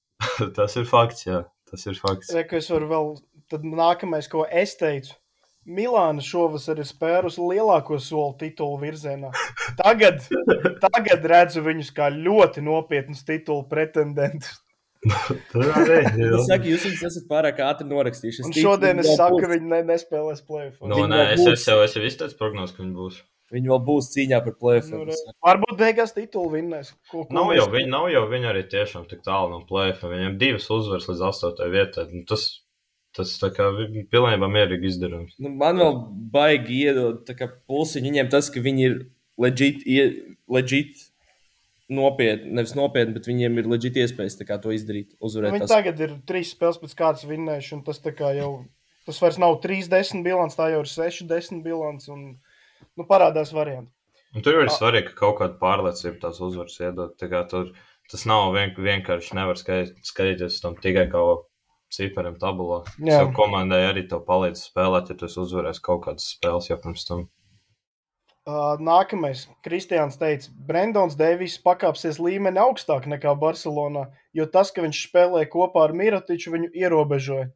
tas 0.57 0.77
ir 0.79 0.85
fakts, 0.89 1.25
jā, 1.27 1.43
tas 1.69 1.89
ir 1.89 1.97
fakts. 1.99 2.33
Reku 2.35 2.59
es 2.59 2.69
varu 2.73 2.91
vēl, 2.91 3.11
tad 3.51 3.65
nākamais, 3.67 4.29
ko 4.31 4.45
es 4.49 4.75
teicu. 4.79 5.15
Milāna 5.63 6.23
šovasar 6.23 6.81
ir 6.81 6.87
spērusi 6.87 7.39
lielāko 7.39 7.95
soli 8.03 8.35
titulu 8.41 8.81
virzienā. 8.81 9.29
Tagad, 9.79 10.25
tagad 10.83 11.27
redzu 11.31 11.63
viņus 11.63 11.93
kā 11.95 12.09
ļoti 12.11 12.65
nopietnus 12.65 13.23
titulu 13.27 13.63
pretendentus. 13.71 14.59
Es 15.03 16.47
saku, 16.47 16.69
jūs 16.71 16.85
viņus 16.87 17.01
esat 17.09 17.25
pārāk 17.27 17.59
ātri 17.63 17.87
norakstījuši. 17.89 18.45
Un 18.47 18.55
šodien 18.55 19.01
es 19.03 19.09
saku, 19.17 19.41
ka 19.43 19.49
viņi 19.51 19.67
ne, 19.67 19.81
nespēlēs 19.89 20.43
plēsoņu. 20.47 20.89
Nu, 20.89 20.95
Viņi 21.01 21.11
nē, 21.11 21.21
es, 21.33 21.43
būs. 21.43 21.57
es 21.57 21.67
jau 21.67 21.77
esmu 21.83 22.03
izteicis 22.07 22.39
prognozes, 22.39 22.75
ka 22.75 22.85
viņi 22.85 22.95
būs. 22.95 23.17
Viņi 23.53 23.69
vēl 23.69 23.81
būs 23.85 24.09
cīņā 24.15 24.39
par 24.45 24.55
plēsoņu. 24.61 25.03
Nu, 25.11 25.33
Varbūt 25.45 25.75
beigās 25.77 26.15
titulu 26.15 26.55
vinnēs. 26.55 26.93
Ko, 27.11 27.25
ko 27.27 27.35
Nav 27.35 27.51
jau, 27.53 27.67
viņi, 27.75 27.89
nav 27.91 28.07
jau 28.13 28.23
viņi 28.31 28.49
arī 28.49 28.63
tiešām 28.71 29.05
tik 29.11 29.21
tālu 29.27 29.51
no 29.51 29.59
plēsoņa. 29.69 30.13
Viņiem 30.15 30.39
divas 30.41 30.69
uzvaras 30.73 31.09
līdz 31.11 31.25
astotajai 31.29 31.73
vietai. 31.75 32.07
Nu, 32.15 32.23
tas, 32.31 32.47
tas 33.15 33.35
tā 33.41 33.49
kā 33.53 33.69
pilnībā 34.11 34.49
mierīgi 34.49 34.89
izdarāms. 34.89 35.33
Nu, 35.39 35.49
man 35.53 35.77
vēl 35.81 35.97
baigi 36.33 36.79
iedod 36.87 37.23
tā 37.27 37.35
kā 37.37 37.47
pulsiņu 37.69 38.09
viņiem 38.11 38.29
tas, 38.33 38.49
ka 38.53 38.63
viņi 38.65 38.85
ir 38.89 38.95
legit, 39.41 39.83
ie- 39.85 40.35
legit 40.49 40.95
nopietni, 41.93 42.53
nevis 42.57 42.73
nopietni, 42.77 43.13
bet 43.17 43.27
viņiem 43.29 43.59
ir 43.61 43.69
legit 43.69 43.97
iespējas 44.01 44.37
tā 44.39 44.47
kā 44.49 44.57
to 44.61 44.73
izdarīt, 44.73 45.11
Nu, 45.13 45.27
uzvarēt. 45.29 45.53
Viņi 45.53 45.65
Tas. 45.67 45.73
tagad 45.75 45.99
ir 46.01 46.15
trīs 46.29 46.53
spēles 46.55 46.79
pēc 46.81 46.95
kārtas 46.97 47.27
vinnējuši, 47.29 47.73
un 47.77 47.83
tas 47.83 47.99
tā 47.99 48.13
kā 48.15 48.33
jau. 48.37 48.65
Tas 49.05 49.19
vairs 49.19 49.37
nav 49.37 49.57
3-10 49.61 50.23
bilants, 50.23 50.55
tā 50.55 50.69
jau 50.71 50.79
ir 50.79 50.87
6-10 50.87 51.61
bilants. 51.63 52.07
Un, 52.09 52.39
nu, 52.97 53.03
parādās 53.05 53.51
varianti. 53.53 53.91
Un 54.33 54.41
tur 54.41 54.61
ir 54.63 54.71
svarīgi, 54.73 55.11
ka 55.11 55.27
kaut 55.27 55.39
kāda 55.41 55.59
pārliecība 55.59 56.21
tās 56.23 56.39
uzvaras 56.41 56.79
iedod. 56.79 57.11
Tā 57.19 57.27
kā 57.29 57.43
Tur, 57.49 57.73
tas 58.09 58.23
nav 58.25 58.53
vien, 58.55 58.71
vienkārši 58.73 59.35
nevar 59.37 59.59
skatīties 59.59 60.61
tam 60.63 60.75
tikai 60.79 61.05
kā 61.11 61.19
cipariem 61.93 62.35
tabulā. 62.41 62.81
Jā. 62.97 63.21
Jau 63.21 63.29
komandai 63.37 63.83
arī 63.87 64.07
to 64.09 64.19
palīdz 64.25 64.65
spēlēt, 64.69 65.13
ja 65.13 65.19
tu 65.19 65.29
esi 65.29 65.39
uzvarējis 65.43 65.81
kaut 65.85 66.03
kādas 66.07 66.27
spēles 66.35 66.69
jau 66.71 66.79
pirms 66.83 67.07
tam. 67.09 67.25
Uh, 68.43 68.75
nākamais. 68.83 69.45
Kristians 69.63 70.17
teica, 70.19 70.49
Brendons 70.67 71.15
Deivis 71.15 71.55
pakāpsies 71.63 72.17
līmeni 72.19 72.59
augstāk 72.59 73.05
nekā 73.07 73.37
Barcelonā, 73.39 74.09
jo 74.35 74.47
tas, 74.51 74.73
ka 74.75 74.83
viņš 74.83 75.03
spēlē 75.07 75.45
kopā 75.51 75.85
ar 75.87 75.93
Mirotiču, 75.95 76.51
viņu 76.51 76.73
ierobežoja. 76.75 77.53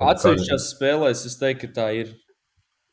Atsevišķās 0.00 0.70
spēlēs 0.72 1.26
es 1.28 1.36
teiktu, 1.38 1.68
ka 1.68 1.76
tā 1.76 1.88
ir. 2.00 2.14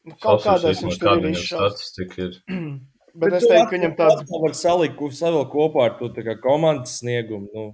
Nu, 0.04 0.18
kaut 0.20 0.44
kādās 0.44 0.82
viņš 0.84 1.00
tur 1.00 1.30
ir 1.30 1.40
statistika 1.40 2.28
ir. 2.28 2.36
Bet 3.22 3.38
es 3.38 3.48
teiktu, 3.48 3.70
ka 3.70 3.76
viņam 3.78 3.96
tāds 3.98 4.28
tā 4.28 4.42
var 4.44 4.54
salikt, 4.56 5.00
savēl 5.18 5.48
kopā 5.52 5.88
ar 5.88 5.96
to 6.00 6.12
tā 6.16 6.24
kā 6.28 6.36
komandas 6.44 7.00
sniegumu. 7.00 7.48
Nu, 7.56 7.66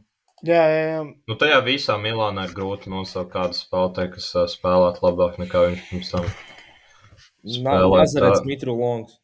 Jā, 0.46 0.62
jā, 0.70 0.82
jā. 0.92 0.98
Nu, 1.28 1.36
tajā 1.42 1.58
visā 1.66 1.96
Milānā 1.98 2.44
ir 2.46 2.54
grūti 2.54 2.92
nosaukt 2.94 3.32
kādu 3.34 3.58
spēlētāju, 3.58 4.12
kas 4.18 4.28
uh, 4.38 4.44
spēlētu 4.52 5.02
labāk 5.02 5.40
nekā 5.42 5.64
viņš 5.66 5.86
pirms 5.90 6.12
tam. 6.14 6.28
Ā. 7.66 8.46
Mitru 8.46 8.76
Longs. 8.78 9.18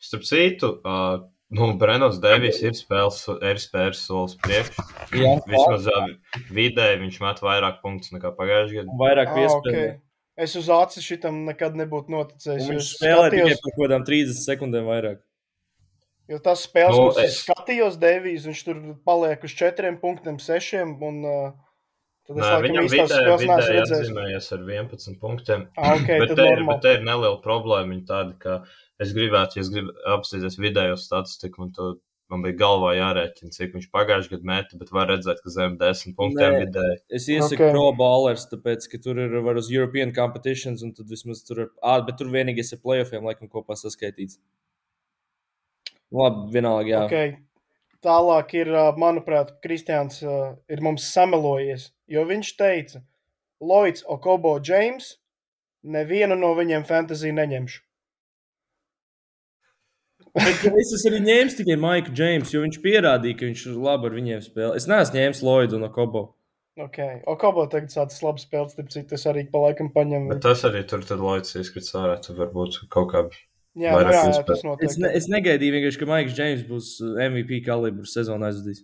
Starp 0.00 0.24
citu, 0.24 0.70
uh, 0.84 1.22
nu, 1.52 1.70
Brenots 1.80 2.20
Devis 2.22 2.60
ir 2.64 2.72
spēles, 2.76 3.22
ir 3.44 3.60
spēles 3.60 4.00
solis 4.08 4.36
priekš. 4.40 4.70
Jā, 5.16 5.34
Vismaz 5.48 5.88
uh, 5.92 6.06
vidēji 6.56 7.00
viņš 7.06 7.18
met 7.24 7.42
vairāk 7.44 7.80
punktus 7.84 8.12
nekā 8.16 8.32
pagājušajā 8.36 8.84
gadā. 8.84 8.96
vairāk 9.00 9.32
Ah, 9.32 9.36
piespēlē. 9.40 9.74
okay. 9.74 9.98
Es 10.40 10.54
uz 10.56 10.70
acis 10.72 11.04
šitam 11.04 11.42
nekad 11.44 11.74
nebūtu 11.76 12.08
noticējis. 12.14 12.68
Viņš 12.70 12.92
spēlē 12.96 13.26
tikai 13.32 13.48
skatījos- 13.48 13.60
par 13.64 13.74
kaut 13.76 13.82
kādām 13.84 14.06
30 14.08 14.40
sekundēm 14.46 14.86
vairāk. 14.88 15.18
Jo 16.30 16.38
tas 16.38 16.60
spēles, 16.66 16.94
Nu, 16.94 17.08
nu, 17.08 17.14
es 17.18 17.32
es- 17.32 17.38
skatījos, 17.48 17.96
Devijs, 17.98 18.44
viņš 18.46 18.60
tur 18.68 18.76
paliek 19.06 19.42
uz 19.48 19.54
četriem 19.58 19.96
punktiem, 20.00 20.36
sešiem. 20.38 20.92
Un, 21.02 21.16
uh, 21.26 21.50
tad 22.28 22.36
es 22.38 22.44
Nē, 22.44 22.50
laikam 22.50 22.66
viņam 22.68 22.84
īstās 22.86 23.08
vidēji 23.10 23.24
spēles 23.24 23.40
neesmu 23.40 23.56
redzējis. 23.80 23.96
atzīmējies 24.04 24.52
ar 24.54 24.60
11 24.68 25.18
punktiem. 25.24 25.64
Ah, 25.76 25.96
ok, 25.96 26.06
bet, 26.22 26.36
te, 26.38 26.46
ir- 26.54 26.62
bet 26.68 26.84
te 26.86 26.92
ir 26.98 27.02
neliela 27.08 27.40
problēma. 27.42 27.90
Viņa 27.96 28.06
tāda, 28.12 28.36
ka 28.38 28.60
es 29.02 29.10
gribētu, 29.16 29.58
ja 29.58 29.64
es 29.66 29.72
gribu 29.74 29.90
apstīties 30.14 30.60
vidējo 30.62 30.94
statistiku, 31.02 31.64
man, 31.64 31.72
to, 31.74 31.88
man 32.30 32.44
bija 32.46 32.54
galvā 32.62 32.92
jārēķina, 32.94 33.50
cik 33.56 33.74
viņš 33.74 33.90
pagājušajā 33.90 34.36
gadā 34.36 34.46
meta, 34.52 34.78
bet 34.78 34.92
var 34.94 35.10
redzēt, 35.10 35.42
ka 35.42 35.50
zem 35.50 35.74
10 35.82 36.14
punktiem 36.14 36.60
vidēji. 36.62 37.00
Es 37.10 37.26
iesaku 37.26 37.58
Ok. 37.58 37.58
okay. 37.58 37.74
pro 37.74 37.88
ballers, 37.98 38.46
tāpēc, 38.52 38.86
ka 38.92 39.02
tur 39.02 39.18
ir 39.18 39.34
var 39.42 39.58
uz 39.58 39.66
European 39.74 40.14
competitions, 40.14 40.84
un 40.86 40.94
tad 40.94 41.10
vismaz 41.10 41.42
tur 41.42 41.64
ir. 41.66 41.70
Ah, 41.82 41.98
bet 42.06 42.22
tur 42.22 42.30
vienīgais 42.30 42.70
ir 42.70 42.78
playoffiem, 42.86 43.26
laikam, 43.26 43.50
kopā 43.50 43.74
saskaitīts. 43.74 44.38
Labi, 46.10 46.48
vienalga, 46.54 46.90
jā. 46.90 47.02
Okay. 47.06 47.36
Tālāk 48.00 48.54
ir, 48.56 48.72
manuprāt, 48.98 49.52
Kristians 49.62 50.22
ir 50.24 50.82
mums 50.82 51.04
samelojies, 51.12 51.90
jo 52.08 52.24
viņš 52.26 52.54
teica, 52.56 53.02
Lloyds, 53.60 54.06
Okobo, 54.08 54.54
James, 54.64 55.18
nevienu 55.84 56.38
no 56.40 56.54
viņiem 56.56 56.86
fantasy 56.88 57.32
neņemšu. 57.36 57.84
Es 60.40 60.92
esmu 60.94 61.10
arī 61.10 61.20
ņēmis 61.26 61.56
tikai 61.58 61.76
Maiku 61.80 62.12
Džeimsu, 62.14 62.54
jo 62.54 62.60
viņš 62.62 62.76
pierādīja, 62.84 63.36
ka 63.38 63.48
viņš 63.48 63.64
ir 63.66 63.80
labi 63.82 64.06
ar 64.06 64.14
viņiem 64.14 64.44
spēlē. 64.44 64.76
Es 64.78 64.86
neesmu 64.90 65.18
ņēmis 65.18 65.42
Lloydu 65.42 65.80
un 65.80 65.88
Kobo. 65.92 66.22
Okay. 66.80 67.18
Okobo 67.28 67.66
tagad 67.68 67.92
sācis 67.92 68.22
labi 68.22 68.40
spēlēt, 68.40 68.78
citu, 68.94 69.18
es 69.18 69.26
arī 69.28 69.42
pa 69.50 69.60
laikam 69.66 69.90
paņemu. 69.92 70.30
Bet 70.30 70.44
tas 70.46 70.62
arī 70.68 70.84
tur 70.88 71.02
tad 71.04 71.20
Loits 71.20 71.58
izkrits 71.58 71.92
ārā, 71.98 72.14
tad 72.22 72.38
varbūt 72.38 72.78
kaut 72.94 73.10
kā. 73.10 73.24
Jā, 73.78 73.92
nu, 73.94 74.10
jā, 74.10 74.22
jā, 74.26 74.44
tas 74.48 74.58
Es, 74.58 74.64
noteikti. 74.66 75.00
ne, 75.04 75.10
es 75.14 75.26
negaidīju 75.30 75.74
vienkārši, 75.76 75.98
ka 76.00 76.06
Maiks 76.10 76.32
Džeims 76.34 76.62
būs 76.66 76.88
uh, 77.04 77.12
MVP 77.28 77.60
kalibra 77.68 78.08
sezonā 78.10 78.48
aizvadījis. 78.50 78.80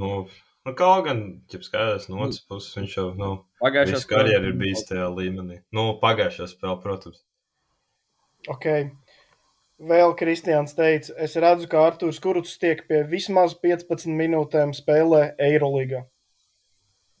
Nu, 0.00 0.12
nu 0.64 0.72
kaut 0.78 1.04
gan, 1.04 1.20
ja 1.52 1.60
skaidrs, 1.64 2.06
no 2.08 2.22
otras 2.24 2.40
puses, 2.48 2.72
viņš 2.78 2.94
jau, 2.96 3.04
nu, 3.18 3.28
Pagājušā 3.60 3.98
visu 3.98 4.08
karjeru 4.08 4.48
ir 4.52 4.56
bijis 4.60 4.86
tajā 4.88 5.10
līmenī. 5.12 5.60
Nu, 5.76 5.90
pagājušajā 6.00 6.48
spēlē, 6.54 6.78
protams. 6.84 7.20
Okay. 8.48 8.88
Vēl 9.78 10.16
Kristians 10.18 10.72
teica, 10.74 11.12
es 11.22 11.36
redzu, 11.38 11.68
ka 11.70 11.84
Arthurs 11.86 12.18
Kuruts 12.22 12.56
tiek 12.58 12.80
pie 12.88 13.04
vismaz 13.06 13.52
15 13.62 14.08
minūtēm 14.18 14.72
spēlē 14.74 15.34
Eirolīgā. 15.50 16.00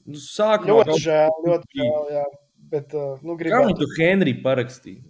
Nu, 0.08 0.16
Sākumā 0.24 0.80
Ļoti 0.80 0.96
žēl, 1.04 1.36
ļoti 1.44 1.82
žēl, 1.82 2.10
jā. 2.16 2.24
Bet, 2.72 2.96
uh, 2.96 3.20
nu, 3.22 3.36
kā 3.36 3.44
gribētu. 3.44 3.76
viņu 3.84 4.00
Henriju 4.00 4.42
parakstīja. 4.44 5.04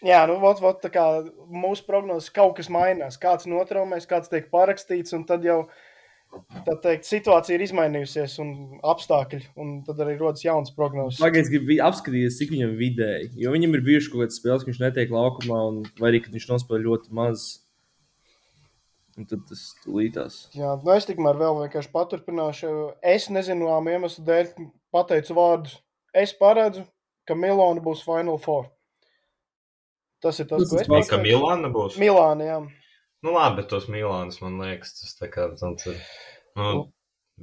Jā, 0.00 0.22
nu, 0.30 0.38
vot, 0.40 0.60
vot, 0.64 0.78
tā 0.80 0.88
kā 0.92 1.04
mūsu 1.52 1.84
prognozes 1.84 2.32
kaut 2.32 2.54
kas 2.56 2.70
mainās. 2.72 3.20
Kāds 3.20 3.48
notraumēs, 3.50 4.08
kāds 4.08 4.32
tiek 4.32 4.46
parakstīts, 4.52 5.12
un 5.16 5.26
tad 5.28 5.44
jau 5.44 5.66
tā 6.64 6.76
teikt, 6.80 7.08
situācija 7.08 7.56
ir 7.58 7.64
izmainījusies, 7.66 8.38
un 8.40 8.80
apstākļi, 8.86 9.42
un 9.60 9.74
tad 9.84 10.00
arī 10.00 10.14
rodas 10.16 10.44
jauns 10.46 10.72
prognozes. 10.76 11.20
Pagaidiet, 11.20 11.50
gribu 11.52 11.76
apskatīties, 11.84 12.38
cik 12.40 12.54
viņam 12.54 12.72
vidēji. 12.80 13.32
Jo 13.42 13.52
viņam 13.52 13.76
ir 13.76 13.84
bijuši 13.90 14.12
kaut 14.12 14.24
kādas 14.24 14.40
spēles, 14.40 14.64
ka 14.64 14.72
viņš 14.72 14.80
netiek 14.86 15.12
laukumā, 15.12 15.60
un 15.72 15.82
arī, 16.06 16.22
kad 16.24 16.32
viņš 16.36 16.48
nospēlē 16.54 16.80
ļoti 16.86 17.14
maz. 17.20 17.50
Un 19.18 19.28
tad 19.28 19.44
tas 19.50 19.66
līdās. 19.84 20.42
Jā, 20.56 20.78
nu 20.80 20.94
es 20.94 21.04
tikmēr 21.08 21.36
vēl 21.36 21.64
vienkārši 21.66 21.92
paturpināšu. 21.92 22.74
Es 23.04 23.28
nezināmām 23.28 23.90
iemeslu 23.92 24.24
dēļ 24.24 24.52
pateicu 24.94 25.36
vārdus. 25.36 25.76
Es 26.16 26.32
paredzu, 26.38 26.86
ka 27.28 27.36
Milāna 27.36 27.82
būs 27.84 28.06
Final 28.06 28.40
Four. 28.40 28.70
Tas 30.20 30.40
ir 30.42 30.48
tas, 30.50 30.66
Tas 30.66 30.72
ko 30.72 30.80
es 30.82 30.90
pats, 30.90 31.10
Ka. 31.12 31.20
Milāna 31.22 31.70
būs. 31.72 31.96
Milāna, 32.00 32.46
jā. 32.46 32.58
Nu, 33.24 33.32
labi, 33.36 33.60
bet 33.60 33.70
tos 33.72 33.86
Milānus, 33.92 34.40
man 34.44 34.58
liekas, 34.60 34.94
tas 34.98 35.16
tā 35.18 35.28
kā 35.32 35.48
tāds 35.60 35.88
ir. 35.88 35.96
Nu, 36.56 36.86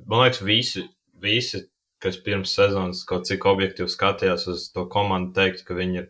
man 0.06 0.24
liekas, 0.24 0.42
visi, 0.46 0.86
visi, 1.22 1.64
kas 2.04 2.18
pirms 2.22 2.54
sezonas 2.58 3.04
kaut 3.10 3.26
cik 3.30 3.46
objektīvi 3.50 3.90
skatījās 3.90 4.48
uz 4.54 4.68
to 4.74 4.86
komandu, 4.94 5.34
teikt, 5.38 5.66
ka 5.68 5.78
viņi 5.78 6.04
ir 6.04 6.10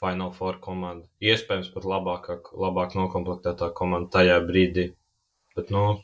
Final 0.00 0.32
Four 0.32 0.58
komanda. 0.64 1.06
Iespējams, 1.22 1.70
pat 1.74 1.86
labākā, 1.86 2.38
labāk 2.56 2.96
nokomplektētā 2.96 3.70
komanda 3.76 4.10
tajā 4.16 4.38
brīdī. 4.46 4.86
Bet, 5.58 5.70
nu, 5.74 6.00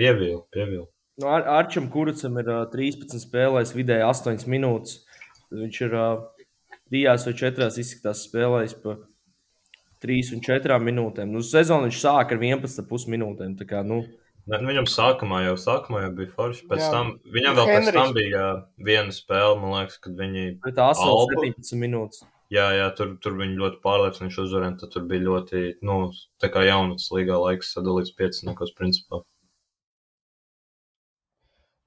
pievīlu, 0.00 0.42
pievīlu. 0.52 0.88
Nu, 1.20 1.28
Ar 1.28 1.44
Arčam 1.60 1.90
Kurcam 1.92 2.40
ir 2.40 2.48
uh, 2.50 2.64
13 2.72 3.20
spēlēs, 3.22 3.74
vidēji 3.76 4.08
8 4.08 4.48
minūtes. 4.50 5.02
Viņš 5.52 5.80
ir 5.86 5.94
uh, 5.94 6.24
3 6.92 7.26
vai 7.28 7.36
4 7.40 7.70
izskatās 7.82 8.26
spēlējis 8.28 8.76
pa 8.84 8.98
3 10.04 10.34
un 10.36 10.42
4 10.44 10.80
minūtēm. 10.82 11.30
Nu, 11.32 11.44
sezonu 11.46 11.88
viņš 11.88 12.02
sāk 12.02 12.34
ar 12.34 12.42
11,5 12.42 13.08
minūtēm. 13.14 13.56
Tā 13.60 13.68
kā, 13.68 13.84
nu, 13.86 14.02
Ne, 14.42 14.58
nu, 14.58 14.72
viņam 14.72 14.88
sākumā 14.90 15.44
jau, 15.44 15.54
sākumā 15.54 16.00
jau 16.02 16.12
bija 16.18 16.32
forši. 16.34 16.64
Pēc 16.66 16.80
Jā. 16.82 16.88
tam, 16.90 17.10
viņam 17.30 17.58
vēl 17.60 17.68
pēc 17.68 17.76
Henrijs. 17.76 17.94
tam 17.94 18.14
bija 18.16 18.46
viena 18.88 19.14
spēle, 19.14 19.58
man 19.60 19.74
liekas, 19.76 20.00
kad 20.02 20.16
viņi 20.18 20.46
Alba? 20.82 21.36
17 21.36 21.78
minūtes. 21.78 22.24
Jā, 22.52 22.64
jā 22.74 22.88
tur, 22.98 23.14
tur 23.22 23.36
viņi 23.38 23.54
ļoti 23.60 23.78
pārliecinoši 23.84 24.40
uzvarēja. 24.42 24.78
Tad 24.82 24.92
tur 24.96 25.06
bija 25.08 25.24
ļoti, 25.28 25.62
nu, 25.86 25.98
tā 26.42 26.50
kā 26.52 26.66
jaunas 26.66 27.06
līgā 27.14 27.38
laiks 27.38 27.70
sadalīts 27.76 28.16
pieciniekos 28.18 28.74
principā. 28.76 29.22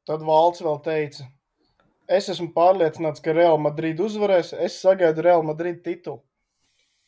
Tad 0.08 0.24
Valds 0.24 0.64
vēl 0.64 0.80
teica, 0.86 1.28
es 2.10 2.30
esmu 2.30 2.52
pārliecināts, 2.54 3.22
ka 3.24 3.34
Real 3.34 3.58
Madrid 3.58 3.98
uzvarēs. 4.00 4.54
Es 4.60 4.80
sagaidu 4.82 5.24
Real 5.24 5.44
Madrid 5.44 5.84
titulu. 5.84 6.22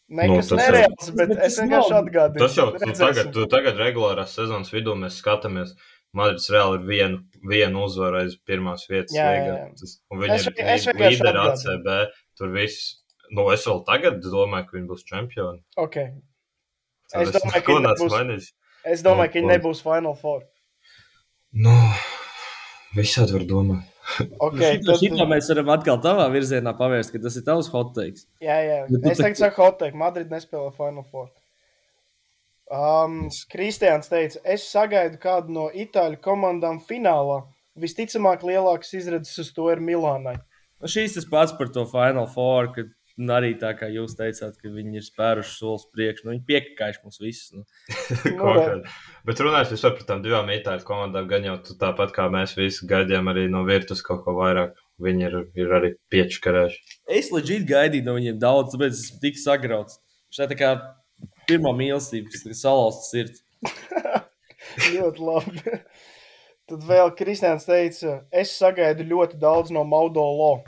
Nekas 0.09 0.29
Nu, 0.29 0.35
tas 0.39 0.49
jau- 0.51 0.57
nereāls, 0.61 1.09
bet 1.19 1.31
es 1.43 1.59
vienkārši 1.59 1.93
atgādinu. 1.97 2.39
Tas 2.39 2.55
jau 2.55 2.67
Redzēsim. 2.71 2.97
tagad, 2.97 3.33
tu 3.33 3.45
tagad 3.51 3.75
regulārās 3.75 4.31
sezonas 4.37 4.69
vidū 4.71 4.93
mēs 4.95 5.17
skatāmies. 5.21 5.73
Madrids 6.15 6.47
reāli 6.49 6.77
ir 6.79 6.85
viena, 6.87 7.17
viena 7.43 7.83
uzvara 7.83 8.21
aiz 8.23 8.37
pirmās 8.47 8.87
vietas. 8.89 9.11
Jā, 9.13 9.25
jā, 9.35 9.43
jā. 9.51 9.65
Tas, 9.77 9.97
un 10.09 10.19
viņi 10.19 10.33
Es 10.37 10.47
ir 10.47 10.53
es 10.57 10.85
līderi. 10.87 11.41
ACB. 11.51 12.07
Tur 12.37 12.47
viss, 12.53 13.03
nu 13.31 13.49
es 13.51 13.65
vēl 13.67 13.83
tagad 13.85 14.21
domāju, 14.23 14.65
ka 14.69 14.77
viņi 14.77 14.87
būs 14.87 15.03
čempioni. 15.03 15.59
Okay. 15.77 16.13
Tad 17.11 17.21
Es 17.27 17.31
domāju, 17.35 17.63
ka 17.63 17.73
nebūs-. 17.73 18.53
Es 18.85 19.03
domāju, 19.03 19.33
ka 19.33 19.39
viņi 19.39 19.47
Nu, 19.47 19.53
nebūs 19.57 19.81
Final 19.83 20.15
Four. 20.15 20.43
Nu, 21.51 21.75
visādi 22.95 23.33
var 23.33 23.41
domāt. 23.41 23.83
Okay, 24.47 24.77
Šitā, 24.77 24.85
tad, 24.87 25.01
šitā 25.01 25.25
mēs 25.29 25.49
varam 25.51 25.73
atkal 25.73 25.97
tādā 26.03 26.27
virzienā 26.31 26.71
pavērst, 26.77 27.11
ka 27.13 27.19
tas 27.23 27.35
ir 27.39 27.43
tavs 27.47 27.67
hot 27.73 27.91
takes. 27.97 28.27
jā, 28.43 28.55
jā. 28.63 28.77
Tu 28.87 29.01
Es 29.11 29.19
tagad 29.19 29.39
saku, 29.41 29.61
hot 29.65 29.79
take, 29.81 29.97
Madrid 29.99 30.31
nespēlē 30.31 30.71
Final 30.77 31.05
Four. 31.11 31.27
Um, 32.67 33.29
Kristians 33.51 34.09
teica, 34.11 34.41
es 34.43 34.65
sagaidu 34.67 35.19
kādu 35.23 35.53
no 35.55 35.67
itāļu 35.71 36.19
komandām 36.23 36.81
finālā. 36.83 37.41
Visticamāk, 37.79 38.43
lielākas 38.47 38.95
izredzes 38.97 39.37
uz 39.43 39.51
to 39.55 39.69
ir 39.71 39.79
Milānai. 39.83 40.35
Nu, 40.81 40.89
šīs 40.91 41.15
tas 41.15 41.27
pats 41.29 41.53
par 41.57 41.69
to 41.73 41.85
Final 41.89 42.27
Four, 42.31 42.71
kad 42.75 42.89
nu, 43.17 43.31
arī 43.33 43.53
tā 43.59 43.71
kā 43.77 43.89
jūs 43.91 44.15
teicāt, 44.17 44.57
ka 44.61 44.71
viņi 44.71 44.99
ir 44.99 45.05
spēruši 45.05 45.53
solis 45.57 45.85
priekš. 45.93 46.23
Nu, 46.23 46.33
viņi 46.35 46.43
piekāpjas 46.47 46.99
mums 47.03 47.21
visus. 47.21 47.53
Nu. 47.55 47.65
Nu. 48.37 48.81
Bet 49.27 49.41
runājot 49.43 49.81
par 49.83 50.03
tām 50.07 50.21
divām 50.23 50.49
itāļu 50.53 50.85
komandām, 50.87 51.27
gan 51.29 51.45
jau 51.45 51.55
tu 51.65 51.75
tāpat 51.79 52.13
kā 52.15 52.27
mēs 52.31 52.55
visi 52.57 52.87
gaidījām 52.89 53.29
arī 53.31 53.47
no 53.51 53.63
virtuves 53.67 54.03
kaut 54.05 54.23
ko 54.25 54.37
vairāk. 54.37 54.77
Viņi 55.03 55.27
ir, 55.27 55.35
ir 55.59 55.73
arī 55.77 55.91
piečkarējuši. 56.13 56.95
Es 57.19 57.29
leģit 57.33 57.67
gaidīju 57.69 58.07
no 58.07 58.15
viņiem 58.15 58.39
daudz, 58.41 58.73
tāpēc 58.73 58.95
esmu 58.97 59.19
tik 59.21 59.37
sagrauts. 59.37 59.99
Šī 60.33 60.47
tā 60.49 60.57
kā 60.57 60.71
pirmā 61.49 61.73
mīlestība, 61.77 62.31
kas 62.33 62.63
salauzta 62.63 63.05
sirds. 63.05 63.43
Ļoti 64.95 65.27
labi. 65.27 65.77
Tad 66.67 66.83
vēl 66.83 67.13
Kristians 67.15 67.63
teica, 67.63 68.17
es 68.35 68.51
sagaidu 68.59 69.05
ļoti 69.07 69.37
daudz 69.39 69.71
no 69.71 69.85
Maudolo. 69.87 70.65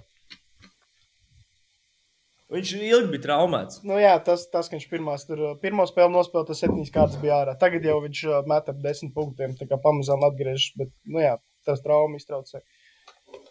Viņš 2.50 2.70
ilgi 2.82 3.12
bija 3.12 3.24
traumēts. 3.28 3.84
Nu, 3.86 4.00
jā, 4.02 4.16
tas, 4.26 4.48
tas, 4.50 4.70
ka 4.70 4.74
viņš 4.74 4.88
pirmās, 4.90 5.26
tur, 5.30 5.42
pirmo 5.62 5.84
spēli 5.86 6.16
nospēlēja, 6.16 6.48
tas 6.50 6.62
septiņas 6.64 6.94
kārtas 6.96 7.20
bija 7.22 7.44
ārā. 7.44 7.54
Tagad 7.62 7.84
jau 7.86 8.00
viņš 8.02 8.22
met 8.50 8.72
ap 8.72 8.80
desmit 8.82 9.14
punktiem, 9.14 9.54
tā 9.60 9.68
kā 9.70 9.78
pamazām 9.84 10.26
atgriežas. 10.26 10.72
Bet, 10.80 10.90
nu 11.06 11.22
jā, 11.22 11.36
tas 11.70 11.84
trauma 11.86 12.18
iztraucē. 12.18 12.64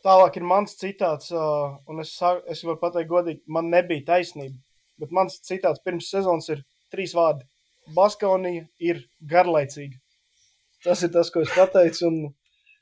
Tālāk 0.02 0.40
ir 0.40 0.48
mans 0.50 0.74
citāts, 0.80 1.30
un 1.30 2.02
es, 2.02 2.16
es 2.50 2.64
varu 2.66 2.80
pateikt, 2.82 3.10
godīgi, 3.12 3.44
man 3.46 3.70
nebija 3.70 4.06
taisnība. 4.10 4.58
Bet 4.98 5.14
mans 5.14 5.38
citāts 5.46 5.84
pirms 5.84 6.10
sezonas 6.10 6.50
ir 6.50 6.66
trīs 6.90 7.14
vārdi. 7.14 7.46
Baskonija 7.94 8.66
ir 8.82 9.04
garlaicīga. 9.30 9.94
Tas 10.82 11.06
ir 11.06 11.14
tas, 11.14 11.30
ko 11.30 11.46
es 11.46 11.54
pateicu, 11.54 12.10
un 12.10 12.18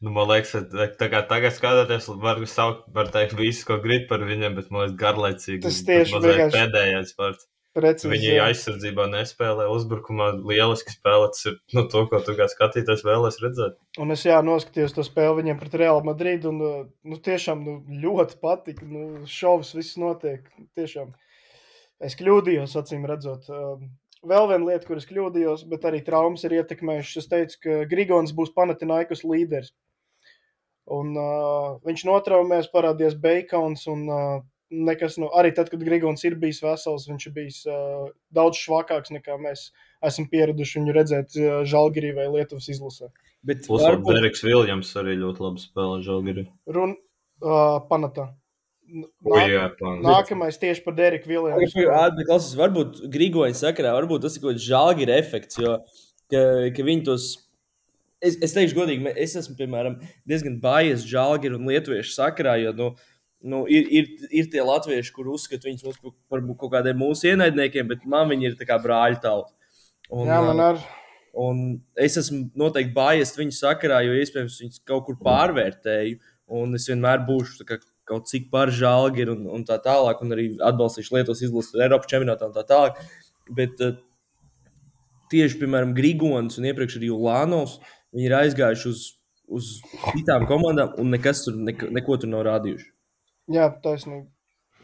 Nu, 0.04 0.12
man 0.12 0.28
liekas, 0.28 0.52
kā 1.00 1.20
tagad 1.24 1.54
skatoties, 1.56 2.08
var, 2.20 2.40
saukt, 2.50 2.84
var 2.92 3.08
teikt 3.12 3.36
visu, 3.38 3.64
ko 3.68 3.78
grib 3.80 4.08
par 4.10 4.24
viņiem, 4.28 4.56
bet 4.58 4.72
man 4.72 4.84
liekas, 4.84 4.96
garlaicīgi. 5.00 5.62
Tas 5.64 5.78
tieši 5.88 6.18
mazliet 6.18 6.52
pēdējais 6.52 7.14
vārds. 7.16 7.46
Precīzi, 7.76 8.08
Viņi 8.08 8.28
jā. 8.30 8.44
aizsardzībā 8.48 9.04
nespēlē, 9.12 9.66
uzbrukumā 9.68 10.30
lieliski 10.38 10.94
spēlē. 10.94 11.26
Tas 11.34 11.48
ir 11.50 11.58
nu, 11.76 11.82
to, 11.92 12.06
ko 12.08 12.22
tu 12.24 12.32
kā 12.38 12.46
skatītājs 12.48 13.04
vēlēs 13.04 13.36
redzēt. 13.42 13.76
Un 14.00 14.14
es 14.14 14.24
jā, 14.24 14.38
noskatījos 14.44 14.96
to 14.96 15.04
spēli 15.04 15.42
viņiem 15.42 15.60
pret 15.60 15.76
Real 15.82 16.00
Madrid. 16.06 16.48
Un, 16.48 16.62
uh, 16.64 16.78
nu, 17.04 17.20
tiešām 17.28 17.66
nu, 17.66 17.76
ļoti 18.04 18.40
patika. 18.40 18.88
Nu, 18.88 19.26
šovs 19.28 19.74
viss 19.76 20.00
notiek. 20.00 20.48
Tiešām. 20.78 21.12
Es 22.08 22.16
kļūdījos, 22.16 22.78
acīm 22.80 23.04
redzot. 23.08 23.48
Um, 23.52 23.92
Vēl 24.26 24.48
viena 24.50 24.66
lieta, 24.66 24.86
kuras 24.88 25.04
kļūdījos, 25.06 25.66
bet 25.70 25.84
arī 25.86 26.00
traumas 26.02 26.42
ir 26.48 26.56
ietekmējušas. 26.56 27.18
Es 27.20 27.28
teicu, 27.30 27.58
ka 27.62 27.74
Grigons 27.90 28.32
būs 28.34 28.50
Panatinaikas 28.56 29.22
līderis. 29.22 29.70
Un, 30.86 31.16
uh, 31.18 31.78
viņš 31.86 32.04
notraumēs, 32.06 32.68
parādījās 32.70 33.16
Bacons. 33.18 33.86
Un, 33.90 34.04
uh, 34.06 34.44
nekas, 34.70 35.16
nu, 35.18 35.28
arī 35.34 35.52
tad, 35.54 35.70
kad 35.70 35.82
Grigons 35.86 36.24
ir 36.26 36.36
bijis 36.38 36.62
vesels, 36.62 37.08
viņš 37.10 37.26
ir 37.28 37.34
bijis 37.34 37.60
uh, 37.70 38.08
daudz 38.34 38.58
švakāks 38.62 39.12
nekā 39.14 39.38
mēs 39.42 39.68
esam 40.06 40.26
pieraduši 40.30 40.80
viņu 40.80 40.94
redzēt 40.96 41.36
uh, 41.38 41.60
Žalgirī 41.66 42.12
vai 42.16 42.26
Lietuvas 42.30 42.68
izlasē. 42.70 43.10
Bet 43.46 43.66
Plus, 43.66 43.82
varbūt, 43.82 44.14
Deriks 44.14 44.42
Viljams 44.46 44.90
arī 44.98 45.14
ļoti 45.20 45.44
labi 45.44 45.62
spēlē 45.62 46.00
žalgiri. 46.06 46.46
Run, 46.74 46.96
uh, 47.42 47.78
panatā. 47.90 48.32
N- 48.86 49.06
O. 49.26 49.34
Nākamais 50.02 50.58
tieši 50.62 50.82
par 50.84 50.94
Deriku. 50.98 51.26
Klausies, 51.26 52.52
varbūt 52.58 53.00
Grigoņa 53.10 53.58
sakarā, 53.58 53.94
varbūt 53.98 54.22
tas 54.26 54.36
ir 54.36 54.44
kaut 54.44 54.52
kāds 54.54 54.66
žāģi 54.66 55.08
efekts, 55.16 55.58
jo 55.58 55.72
ka, 56.30 56.42
ka 56.74 56.86
viņi 56.86 57.06
tos. 57.10 57.26
Es, 58.26 58.38
es 58.42 58.54
teikšu, 58.56 58.76
godīgi, 58.78 59.12
es 59.22 59.36
esmu 59.38 59.56
piemēram, 59.58 59.98
diezgan 60.28 60.58
baies 60.62 61.04
žāģi 61.06 61.52
un 61.54 61.68
lietuviešu 61.70 62.14
sakarā, 62.16 62.56
jo 62.62 62.72
nu, 62.76 62.90
nu, 63.46 63.64
ir, 63.70 63.88
ir, 64.00 64.12
ir 64.34 64.50
tie 64.52 64.64
latvieši, 64.66 65.12
kur 65.14 65.30
uzskata 65.34 65.68
viņus 65.68 65.86
mums 65.86 66.14
par 66.30 66.44
kaut 66.54 66.72
kādiem 66.74 66.98
mūsu 67.00 67.30
ienaidniekiem, 67.32 67.88
bet 67.90 68.06
man 68.08 68.30
viņi 68.32 68.50
ir 68.50 68.62
kā 68.66 68.78
brāļi 68.82 69.20
tauta. 69.22 69.52
Un, 70.10 70.28
Jā, 70.28 70.40
man 70.44 70.62
ā, 70.62 70.70
ar. 70.74 70.86
Un 71.36 71.60
es 72.00 72.16
esmu 72.16 72.46
noteikti 72.56 72.94
baies 72.96 73.34
viņu 73.36 73.52
sakarā, 73.58 74.00
jo 74.06 74.14
iespējams 74.16 74.56
viņus 74.62 74.82
kaut 74.88 75.04
kur 75.08 75.18
pārvērtēju. 75.20 76.16
Un 76.56 76.78
es 76.78 76.86
vienmēr 76.88 77.24
būšu 77.26 77.66
kā, 77.68 77.76
kaut 78.08 78.30
cik 78.30 78.48
par 78.52 78.70
žāģi 78.72 79.26
un, 79.34 79.44
un 79.58 79.66
tā 79.66 79.76
tālāk, 79.82 80.22
un 80.22 80.32
arī 80.36 80.46
atbalstīšu 80.64 81.16
Lietuvas 81.16 81.42
izlases 81.42 81.76
Eiropas 81.82 82.08
čempionātā 82.12 82.48
un 82.48 82.54
tā 82.54 82.62
tālāk. 82.68 83.02
Bet 83.58 83.82
uh, 83.84 83.98
tieši, 85.32 85.58
piemēram, 85.60 85.94
Grigons 85.96 86.56
un 86.60 86.68
iepriekš 86.70 87.00
arī 87.00 87.10
Ulānovs, 87.12 87.80
viņi 88.14 88.28
ir 88.28 88.36
aizgājuši 88.38 88.88
uz, 88.90 89.04
uz 89.58 89.72
citām 90.12 90.46
komandām 90.50 90.94
un 91.00 91.10
nekas 91.14 91.44
tur, 91.46 91.58
neko, 91.68 91.90
neko 91.96 92.18
tur 92.22 92.32
nav 92.32 92.46
rādījuši. 92.48 92.88
Jā, 93.56 93.68
taisnība. 93.82 94.26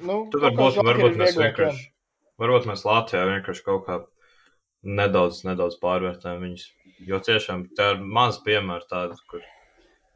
Nu, 0.03 0.25
kā 0.33 0.49
varbūt, 0.49 0.79
varbūt 0.83 1.19
mēs 1.21 1.39
vienkārši, 1.39 1.89
varbūt 2.43 2.69
mēs 2.71 2.85
Latvijā 2.89 3.25
vienkārši 3.29 3.65
kaut 3.67 3.85
kā 3.87 3.99
nedaudz, 4.83 5.43
nedaudz 5.47 5.79
pārvērtējam 5.83 6.47
viņus. 6.47 6.69
Jo 7.07 7.19
tiešām 7.23 7.67
tā 7.77 7.93
ir 7.95 8.03
maz 8.03 8.39
piemēra 8.43 8.87
tāda, 8.91 9.19
kur 9.31 9.43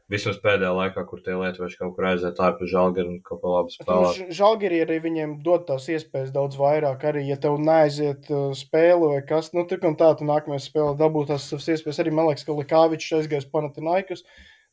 vismaz 0.09 0.37
pēdējā 0.43 0.69
laikā, 0.77 1.03
kur 1.09 1.19
tie 1.25 1.33
lietuvieši 1.35 1.77
kaut 1.81 1.95
kur 1.97 2.05
aiziet 2.09 2.37
ārpus 2.39 2.69
žalgara 2.71 3.09
un 3.11 3.17
kaut 3.25 3.41
ko 3.43 3.53
nu, 3.57 3.71
spēlē. 3.73 4.11
Ž- 4.15 4.37
Žalgirī 4.39 4.81
arī 4.85 4.99
viņiem 5.03 5.33
dod 5.43 5.65
tās 5.67 5.87
iespējas 5.91 6.31
daudz 6.35 6.55
vairāk. 6.59 7.03
Arī, 7.09 7.25
ja 7.27 7.35
tev 7.43 7.57
neaiziet 7.59 8.29
uh, 8.31 8.51
spēle 8.55 9.09
vai 9.15 9.21
kas, 9.27 9.51
nu, 9.57 9.65
tur 9.67 9.83
un 9.89 9.97
tā, 9.99 10.13
tu 10.19 10.27
nākamajā 10.29 10.63
spēlē 10.69 10.93
dabūt 11.01 11.33
tās 11.33 11.49
savas 11.51 11.67
iespējas. 11.75 11.99
Arī 12.05 12.13
man 12.15 12.29
liekas, 12.29 12.45
ka 12.47 12.55
Likāvičs 12.55 13.11
aizgāja 13.19 13.43
uz 13.43 13.49
Panatinaikas. 13.51 14.23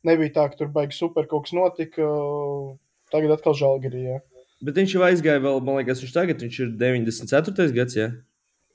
Nebija 0.05 0.35
tā, 0.37 0.47
ka 0.53 0.59
tur 0.63 0.71
baigi 0.71 0.95
super 0.95 1.27
kaut 1.27 1.47
kas 1.49 1.55
notika. 1.57 1.99
uh, 2.05 2.75
Tagad 3.11 3.35
atkal 3.35 3.53
Žalgirī. 3.53 4.05
Jā. 4.07 4.21
Bet 4.65 4.79
viņš 4.79 4.95
jau 4.95 5.03
aizgāja 5.05 5.41
vēl, 5.43 5.59
man 5.61 5.77
liekas, 5.81 5.99
viņš 6.01 6.13
tagad 6.15 6.39
viņš 6.41 6.55
ir 6.63 6.71
94. 6.79 7.67
gads. 7.75 7.95
Ja? 7.99 8.07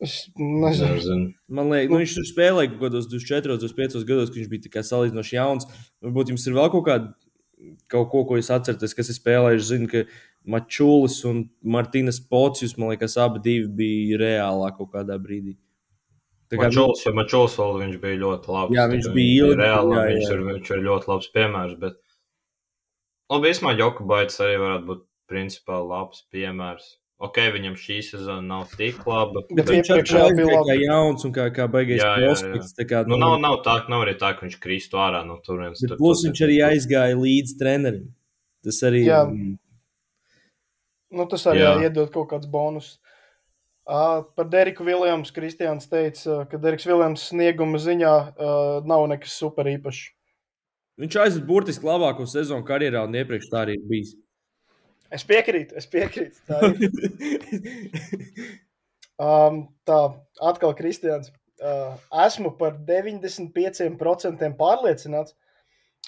Es 0.01 0.15
nezinu. 0.39 0.95
Nezinu. 0.97 1.31
Man 1.53 1.69
liekas, 1.69 1.91
nu, 1.93 2.01
viņš 2.01 2.17
tur 2.17 2.29
spēlēja 2.29 2.73
kaut 2.73 2.85
kādos 2.87 3.09
24, 3.11 3.59
25 3.61 4.07
gados, 4.09 4.31
kad 4.31 4.39
viņš 4.41 4.51
bija 4.53 4.65
tikai 4.67 4.85
salīdzinoši 4.89 5.37
jauns. 5.37 5.69
Varbūt 6.05 6.33
jums 6.33 6.47
ir 6.49 6.57
vēl 6.57 6.71
kaut 6.73 6.87
kāda, 6.87 7.11
kaut 7.93 8.09
ko, 8.13 8.23
ko 8.29 8.39
jūs 8.41 8.49
atceraties, 8.55 8.97
kas 8.97 9.13
ir 9.13 9.19
spēlējuši. 9.19 9.67
Zinu, 9.69 9.91
ka 9.93 10.05
Mačulis 10.49 11.19
un 11.29 11.43
Martīnas 11.61 12.23
Pocijus, 12.31 12.79
man 12.81 12.95
liekas, 12.95 13.19
abi 13.21 13.43
divi 13.45 13.69
bija 13.83 14.21
reālā 14.23 14.71
kaut 14.79 14.95
kādā 14.95 15.19
brīdī. 15.21 15.59
Mačulis, 16.59 17.05
ja 17.07 17.13
Mačulis 17.15 17.59
vēl 17.61 17.77
viņš 17.85 17.99
bija 18.03 18.21
ļoti 18.25 18.51
labs. 18.51 18.75
Jā, 18.75 18.87
tā 18.89 18.95
viņš 18.95 19.11
bija 19.15 19.45
ilgi, 19.45 19.59
Reāli, 19.61 19.93
jā, 19.95 20.07
viņš, 20.09 20.25
jā. 20.25 20.33
ir, 20.33 20.47
viņš 20.49 20.73
ir 20.73 20.83
ļoti 20.87 21.11
labs 21.13 21.29
piemērs. 21.37 21.77
Bet, 21.85 22.01
labi, 23.31 23.53
īsumā 23.53 23.77
Joka 23.79 24.07
Baits 24.09 24.41
arī 24.43 24.57
varētu 24.65 24.89
būt 24.89 25.05
principā 25.31 25.79
labs 25.85 26.25
piemērs. 26.33 26.89
Ok, 27.21 27.37
viņam 27.53 27.75
šī 27.77 27.99
sezona 28.01 28.41
nav 28.41 28.71
tik 28.81 29.03
laba. 29.05 29.43
Bet 29.53 29.69
viņš 29.69 29.91
iepriekš 29.93 30.13
jau 30.17 30.29
bija 30.33 30.47
bija 30.47 30.61
kā 30.65 30.77
jauns 30.81 31.27
un 31.29 31.35
kā, 31.37 31.45
kā 31.53 31.67
baigais 31.69 32.01
prospekts. 32.01 32.73
Kā, 32.89 33.03
Nu, 33.05 33.19
nav, 33.21 33.35
nav 33.43 33.59
tā, 33.67 33.75
nav 33.93 34.07
arī 34.07 34.15
tā, 34.17 34.31
ka 34.39 34.47
viņš 34.47 34.57
kristu 34.63 34.97
ārā 34.97 35.21
no 35.29 35.37
turienes. 35.45 35.83
Bet 35.85 35.93
Tur 35.93 36.01
plus 36.01 36.23
tas 36.23 36.31
viņš 36.31 36.41
arī 36.47 36.57
aizgāja 36.71 37.19
līdz 37.21 37.53
trenerim. 37.61 38.07
Tas 38.65 38.81
arī 38.89 39.03
Jā. 39.05 39.21
Nu, 41.11 41.27
tas 41.29 41.45
arī 41.51 41.61
Jā. 41.65 41.75
iedod 41.89 42.09
kaut 42.15 42.31
kāds 42.33 42.49
bonus. 42.51 42.95
Uh, 43.91 44.23
par 44.39 44.47
Deriku 44.47 44.85
Viljams 44.87 45.33
Kristians 45.35 45.89
teica, 45.91 46.45
ka 46.47 46.59
Deriks 46.63 46.87
Viljams 46.87 47.25
snieguma 47.33 47.81
ziņā 47.83 48.13
uh, 48.31 48.87
nav 48.87 49.07
nekas 49.11 49.35
super 49.35 49.67
īpašs. 49.67 50.05
viņš 51.01 51.17
aizved 51.25 51.47
burtiski 51.49 51.89
labāko 51.89 52.27
sezonu 52.29 52.63
karjerā, 52.69 53.03
un 53.09 53.17
iepriekš 53.19 53.49
tā 53.51 53.65
arī 53.65 53.77
bijis. 53.91 54.15
Es 55.11 55.25
piekrītu, 55.27 55.75
es 55.81 55.87
piekrītu. 55.91 56.39
Tā. 56.47 56.61
Um, 59.21 59.67
tā, 59.85 59.97
atkal 60.49 60.73
Kristians. 60.73 61.29
Uh, 61.61 61.93
esmu 62.25 62.55
par 62.57 62.79
95% 62.89 64.47
pārliecināts. 64.57 65.35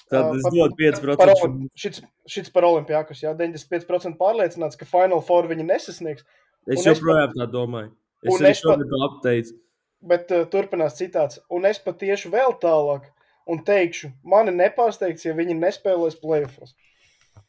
Tad 0.09 0.31
Uh, 0.31 0.37
es 0.39 0.41
par- 0.47 0.55
dodu 0.55 0.73
Par, 1.19 1.29
5%. 1.29 1.43
Olim- 1.43 1.67
šits, 1.77 2.01
šits 2.27 2.49
par 2.49 2.63
Olimpijākus, 2.65 3.21
jā, 3.21 3.35
95% 3.37 4.17
pārliecināts, 4.17 4.75
ka 4.79 4.85
Final 4.89 5.21
Four 5.21 5.45
viņi 5.51 5.63
nesasniegs. 5.67 6.25
Es 6.65 6.81
joprojām 6.87 7.35
tā 7.37 7.45
domāju. 7.53 7.91
Es 8.25 8.41
arī 8.41 8.55
šogad 8.57 8.89
to 8.89 9.01
apteicu. 9.11 9.53
Bet 10.01 10.31
uh, 10.33 10.47
turpinās 10.49 10.97
citāts. 10.97 11.37
Un 11.53 11.65
es 11.69 11.77
pat 11.79 11.99
tiešu 12.01 12.31
vēl 12.33 12.57
tālāk 12.59 13.05
un 13.45 13.61
teikšu, 13.63 14.09
mani 14.23 14.51
nepārsteigts, 14.57 15.25
ja 15.29 15.33
viņi 15.37 15.53
nespēlēs 15.61 16.17
playoffs. 16.19 16.73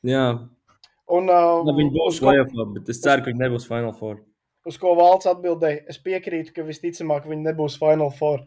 Jā, 0.04 0.26
Un 1.12 1.28
uh, 1.28 1.60
labi, 1.60 1.82
viņi 1.82 1.92
būs 1.92 2.14
uz, 2.14 2.20
ko, 2.20 2.30
playoffā, 2.30 2.66
bet 2.76 2.88
es 2.94 3.02
ceru, 3.04 3.24
ka 3.24 3.32
viņi 3.32 3.42
nebūs 3.42 3.66
Final 3.68 3.92
Four. 3.98 4.22
uz 4.64 4.78
ko 4.80 4.94
valsts 4.96 5.28
atbildēja, 5.28 5.82
es 5.92 5.98
piekrītu, 6.00 6.54
ka 6.56 6.64
visticamāk 6.64 7.26
viņi 7.28 7.50
nebūs 7.50 7.76
Final 7.80 8.12
Four. 8.16 8.46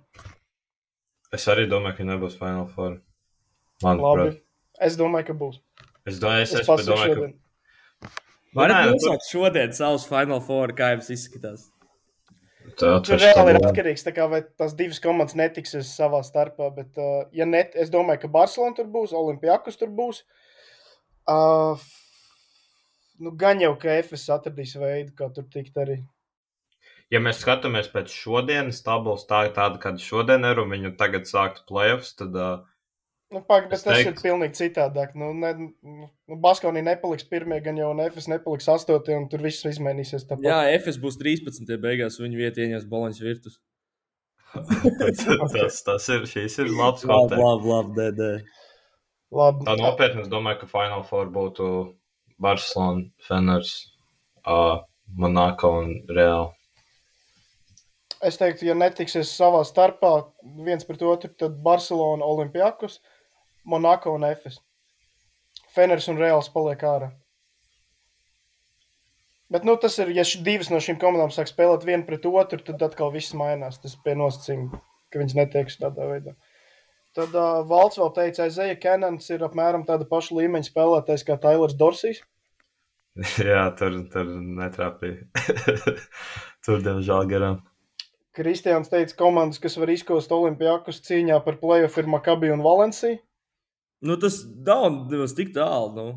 Es 1.35 1.45
arī 1.51 1.67
domāju, 1.69 1.99
ka 1.99 2.07
nebūs 2.07 2.38
Final 2.39 2.65
Four. 2.73 2.97
Labi. 3.84 4.01
Manuprāt. 4.01 4.39
Es 4.81 4.97
domāju, 4.97 5.29
ka 5.29 5.38
būs. 5.38 5.59
Es 6.07 6.21
domāju, 6.21 6.47
es, 6.47 6.55
Es 6.55 6.69
es 6.69 6.88
domāju, 6.88 7.13
ka 7.13 7.19
šodien. 7.19 7.35
Nē, 8.57 8.77
nu, 8.88 8.93
nosaukt 8.95 9.27
šodien 9.29 9.73
savus 9.77 10.07
Final 10.09 10.41
Four, 10.41 10.73
kā 10.77 10.95
jums 10.95 11.11
izskatās? 11.13 11.67
tā 12.77 12.95
Tur 13.05 13.21
reāli 13.21 13.53
ir 13.53 13.59
atkarīgs, 13.61 14.03
tā 14.05 14.13
kā, 14.15 14.25
vai 14.31 14.41
tās 14.59 14.73
divas 14.77 14.99
komandas 15.03 15.38
netiksies 15.38 15.93
savā 15.97 16.23
starpā. 16.25 16.69
Bet, 16.75 16.89
uh, 16.99 17.27
ja 17.35 17.45
net, 17.49 17.77
es 17.79 17.91
domāju, 17.93 18.25
ka 18.25 18.34
Barcelona 18.34 18.77
tur 18.77 18.89
būs, 18.91 19.13
Olimpijakus 19.17 19.79
tur 19.79 19.93
būs. 19.93 20.23
Uh, 21.27 21.79
nu, 23.19 23.34
gan 23.44 23.61
jau, 23.64 23.73
ka 23.80 23.98
FS 24.02 24.30
atradīs 24.38 24.76
veidu, 24.80 25.14
kā 25.18 25.30
tur 25.34 25.48
tikt 25.53 25.77
arī. 25.81 26.02
Ja 27.14 27.22
mēs 27.23 27.39
skatāmies 27.39 27.88
pēc 27.91 28.11
šodienas 28.11 28.81
tabulas, 28.84 29.23
tā 29.30 29.45
ir 29.48 29.53
tāda, 29.56 29.80
kāda 29.80 30.03
šodien 30.03 30.44
ir, 30.48 30.60
un 30.60 30.73
viņi 30.73 30.98
tagad 30.99 31.30
sāktu 31.30 31.64
playoffs, 31.69 32.15
tad 32.19 32.35
uh, 32.35 32.57
Nu, 33.27 33.41
pag, 33.44 33.65
bet 33.68 33.73
Es 33.76 33.84
tas 33.84 33.98
teiktu- 33.98 34.14
ir 34.14 34.22
pilnīgi 34.23 34.56
citādāk. 34.56 35.15
Nu, 35.19 35.34
ne, 35.35 35.49
nu, 35.84 36.38
Baskovī 36.39 36.80
nepaliks 36.84 37.26
pirmie, 37.27 37.60
gan 37.64 37.76
jau 37.76 37.89
FS 38.06 38.30
nepaliks 38.31 38.69
astotie, 38.72 39.18
un 39.19 39.27
tur 39.27 39.44
viss 39.44 39.65
izmainīsies. 39.68 40.23
Tāpat. 40.30 40.48
Jā, 40.48 40.60
FS 40.80 40.99
būs 41.03 41.19
13. 41.19 41.76
beigās, 41.84 42.19
un 42.19 42.30
viņa 42.30 42.39
vietā 42.39 42.64
ieņems 42.64 42.88
Boloņas 42.88 43.19
virtus. 43.19 43.60
tas, 45.52 45.84
tas 45.84 46.07
ir, 46.07 46.23
šīs 46.23 46.56
ir 46.64 46.72
labs 46.72 47.03
Labi, 47.03 47.35
labi, 47.35 47.68
labi, 47.68 47.95
dēdē. 47.99 48.30
Labi. 49.35 49.68
Tā 49.68 49.76
nopietni 49.76 50.23
es 50.23 50.31
domāju, 50.31 50.61
ka 50.61 50.72
Final 50.72 51.03
Four 51.03 51.27
būtu 51.27 51.68
Barcelona, 52.41 53.05
Feners, 53.27 53.73
uh, 54.45 54.80
Monako 55.18 55.72
un 55.81 55.93
Real. 56.09 56.51
Es 58.22 58.38
teiktu, 58.38 58.65
ja 58.65 58.73
netiksies 58.77 59.30
savā 59.38 59.61
starpā 59.65 60.11
viens 60.65 60.85
pret 60.85 61.03
otru, 61.05 61.30
tad 61.38 61.59
Barcelona, 61.64 62.26
Olimpijakus, 62.26 62.99
Monako 63.65 64.15
un 64.18 64.26
Efes. 64.26 64.59
Feners 65.73 66.07
un 66.09 66.18
Reāls 66.18 66.49
paliek 66.53 66.81
ārā. 66.81 67.11
Bet 69.53 69.64
nu, 69.64 69.77
tas 69.80 69.95
ir, 70.01 70.09
ja 70.11 70.26
divas 70.43 70.69
no 70.73 70.80
šīm 70.84 70.97
komandām 70.99 71.31
sāk 71.31 71.47
spēlēt 71.47 71.85
vienu 71.88 72.03
pret 72.07 72.26
otru, 72.27 72.59
tad 72.68 72.81
atkal 72.84 73.14
viss 73.14 73.35
mainās. 73.38 73.77
Tas 73.80 73.95
bija 74.03 74.18
nosacījums, 74.19 74.73
ka 75.14 75.22
viņas 75.22 75.38
netieks 75.38 75.80
tādā 75.80 76.09
veidā. 76.09 76.34
Tad 77.18 77.34
uh, 77.34 77.64
Valds 77.65 77.98
vēl 77.98 78.11
teica, 78.14 78.45
ka 78.45 78.53
Zeja 78.53 78.76
Kenans 78.77 79.31
ir 79.34 79.41
apmēram 79.45 79.88
tāda 79.88 80.06
paša 80.06 80.35
līmeņa 80.38 80.69
spēlētājs 80.69 81.26
kā 81.26 81.38
Tailers 81.41 81.73
Dorsijs. 81.80 82.22
Jā, 83.49 83.64
tur, 83.80 84.03
tur 84.14 84.30
netrāpīja. 84.60 85.26
tur, 86.65 86.84
diemžēl, 86.85 87.26
garām. 87.31 87.64
Kristians 88.38 88.91
teica, 88.91 89.15
komandas, 89.18 89.57
kas 89.57 89.80
var 89.81 89.89
izkost 89.89 90.34
Olimpijākus 90.35 91.02
cīņā 91.07 91.39
par 91.45 91.57
playoff, 91.57 91.98
ir 91.98 92.10
Makabi 92.14 92.52
un 92.53 92.61
Valencija. 92.61 93.18
Nu, 94.06 94.19
tas 94.22 94.44
nav 94.45 94.91
nemaz 95.10 95.34
tik 95.34 95.56
tālu. 95.56 95.89
Nu. 95.98 96.07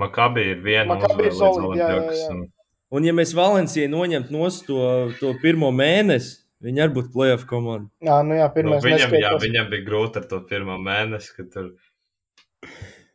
Makabi 0.00 0.46
ir 0.54 0.62
viena 0.64 0.96
jā, 0.96 1.10
jā. 1.28 1.50
Olimpiakosam. 1.52 2.46
Un, 2.90 3.04
ja 3.04 3.12
mēs 3.14 3.34
Valencijai 3.36 3.90
noņemtu 3.92 4.32
no 4.34 4.48
to, 4.66 4.84
to 5.20 5.34
pirmo 5.42 5.68
mēnesi, 5.74 6.38
viņi 6.64 6.82
arī 6.84 6.94
būtu 6.98 7.12
playoff 7.14 7.46
komanda. 7.50 7.88
Jā, 8.04 8.18
nu 8.26 8.36
jā, 8.38 8.48
Nu, 8.48 8.54
pirmais 8.56 8.84
viņam, 8.84 9.14
jā, 9.20 9.30
viņam 9.42 9.70
bija 9.72 9.86
grūti 9.86 10.20
ar 10.20 10.26
to 10.30 10.40
pirmo 10.50 10.76
mēnesi, 10.82 11.32
kad 11.36 11.48
tur 11.54 11.70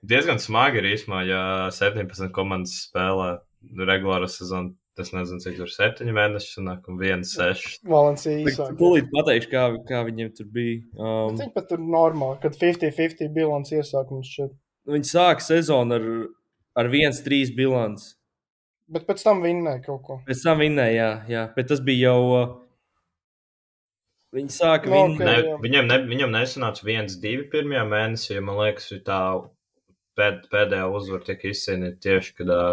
diezgan 0.06 0.42
smagi 0.42 0.82
ir 0.82 0.90
īsumā, 0.94 1.22
ja 1.28 1.44
17 1.74 2.32
komandas 2.36 2.78
spēlē 2.88 3.36
regulāro 3.86 4.30
sezonu. 4.32 4.76
Es 4.96 5.10
nezinu, 5.12 5.42
cik 5.44 5.58
tur 5.60 5.68
7 5.68 6.08
mēneši 6.16 6.54
sanāk 6.54 6.86
un 6.88 6.96
1, 7.04 7.26
6. 7.28 7.82
Valencija 7.92 8.38
īsāk. 8.46 8.78
Tūlīt 8.80 9.10
pateikšu, 9.12 9.50
kā, 9.52 9.64
kā 9.90 10.00
viņiem 10.08 10.30
tur 10.38 10.48
bija. 10.54 10.78
Um, 10.96 11.36
Viņi 11.36 11.52
pat 11.52 11.68
tur 11.68 11.82
normāli, 11.84 12.38
kad 12.46 12.56
50-50 12.56 13.34
bilants 13.36 13.74
iesākums 13.76 14.30
šeit. 14.32 14.54
viņi 14.88 15.10
sāka 15.10 15.44
sezonu 15.44 15.98
ar, 15.98 16.06
ar 16.80 16.88
1-3 16.88 17.52
bilanci. 17.58 18.14
Bet 18.88 19.04
pēc 19.10 19.26
tam 19.28 19.44
vinnēja 19.44 19.84
kaut 19.84 20.02
ko. 20.08 20.18
Pēc 20.30 20.46
tam 20.48 20.64
vinnēja, 20.64 20.96
jā, 20.96 21.12
jā, 21.28 21.44
bet 21.58 21.68
tas 21.74 21.84
bija 21.84 22.14
jau. 22.14 22.24
Uh, 22.32 22.56
viņi 24.36 24.56
sāka 24.56 24.92
no, 24.92 25.04
ok. 25.10 25.22
Ne, 25.22 25.36
jā. 25.42 25.58
viņam, 25.64 25.92
ne, 25.92 26.00
viņam 26.10 26.34
nesanāca 26.36 26.86
1, 26.88 27.16
2 27.24 27.48
pirmajā 27.54 27.86
mēnesī, 27.92 28.34
jo 28.36 28.44
man 28.46 28.60
liekas, 28.62 28.90
ka 28.92 29.00
tā 29.08 29.22
pēd, 30.20 30.44
pēdējā 30.52 30.90
uzvara 30.92 31.28
tika 31.30 31.50
izcīnīta 31.52 32.02
tieši, 32.06 32.36
kad 32.40 32.52
uh, 32.56 32.66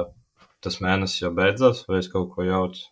tas 0.63 0.81
mēnesis 0.83 1.25
jau 1.25 1.33
beidzās, 1.37 1.85
vai 1.89 2.03
es 2.03 2.11
kaut 2.13 2.33
ko 2.35 2.47
jaucu. 2.47 2.89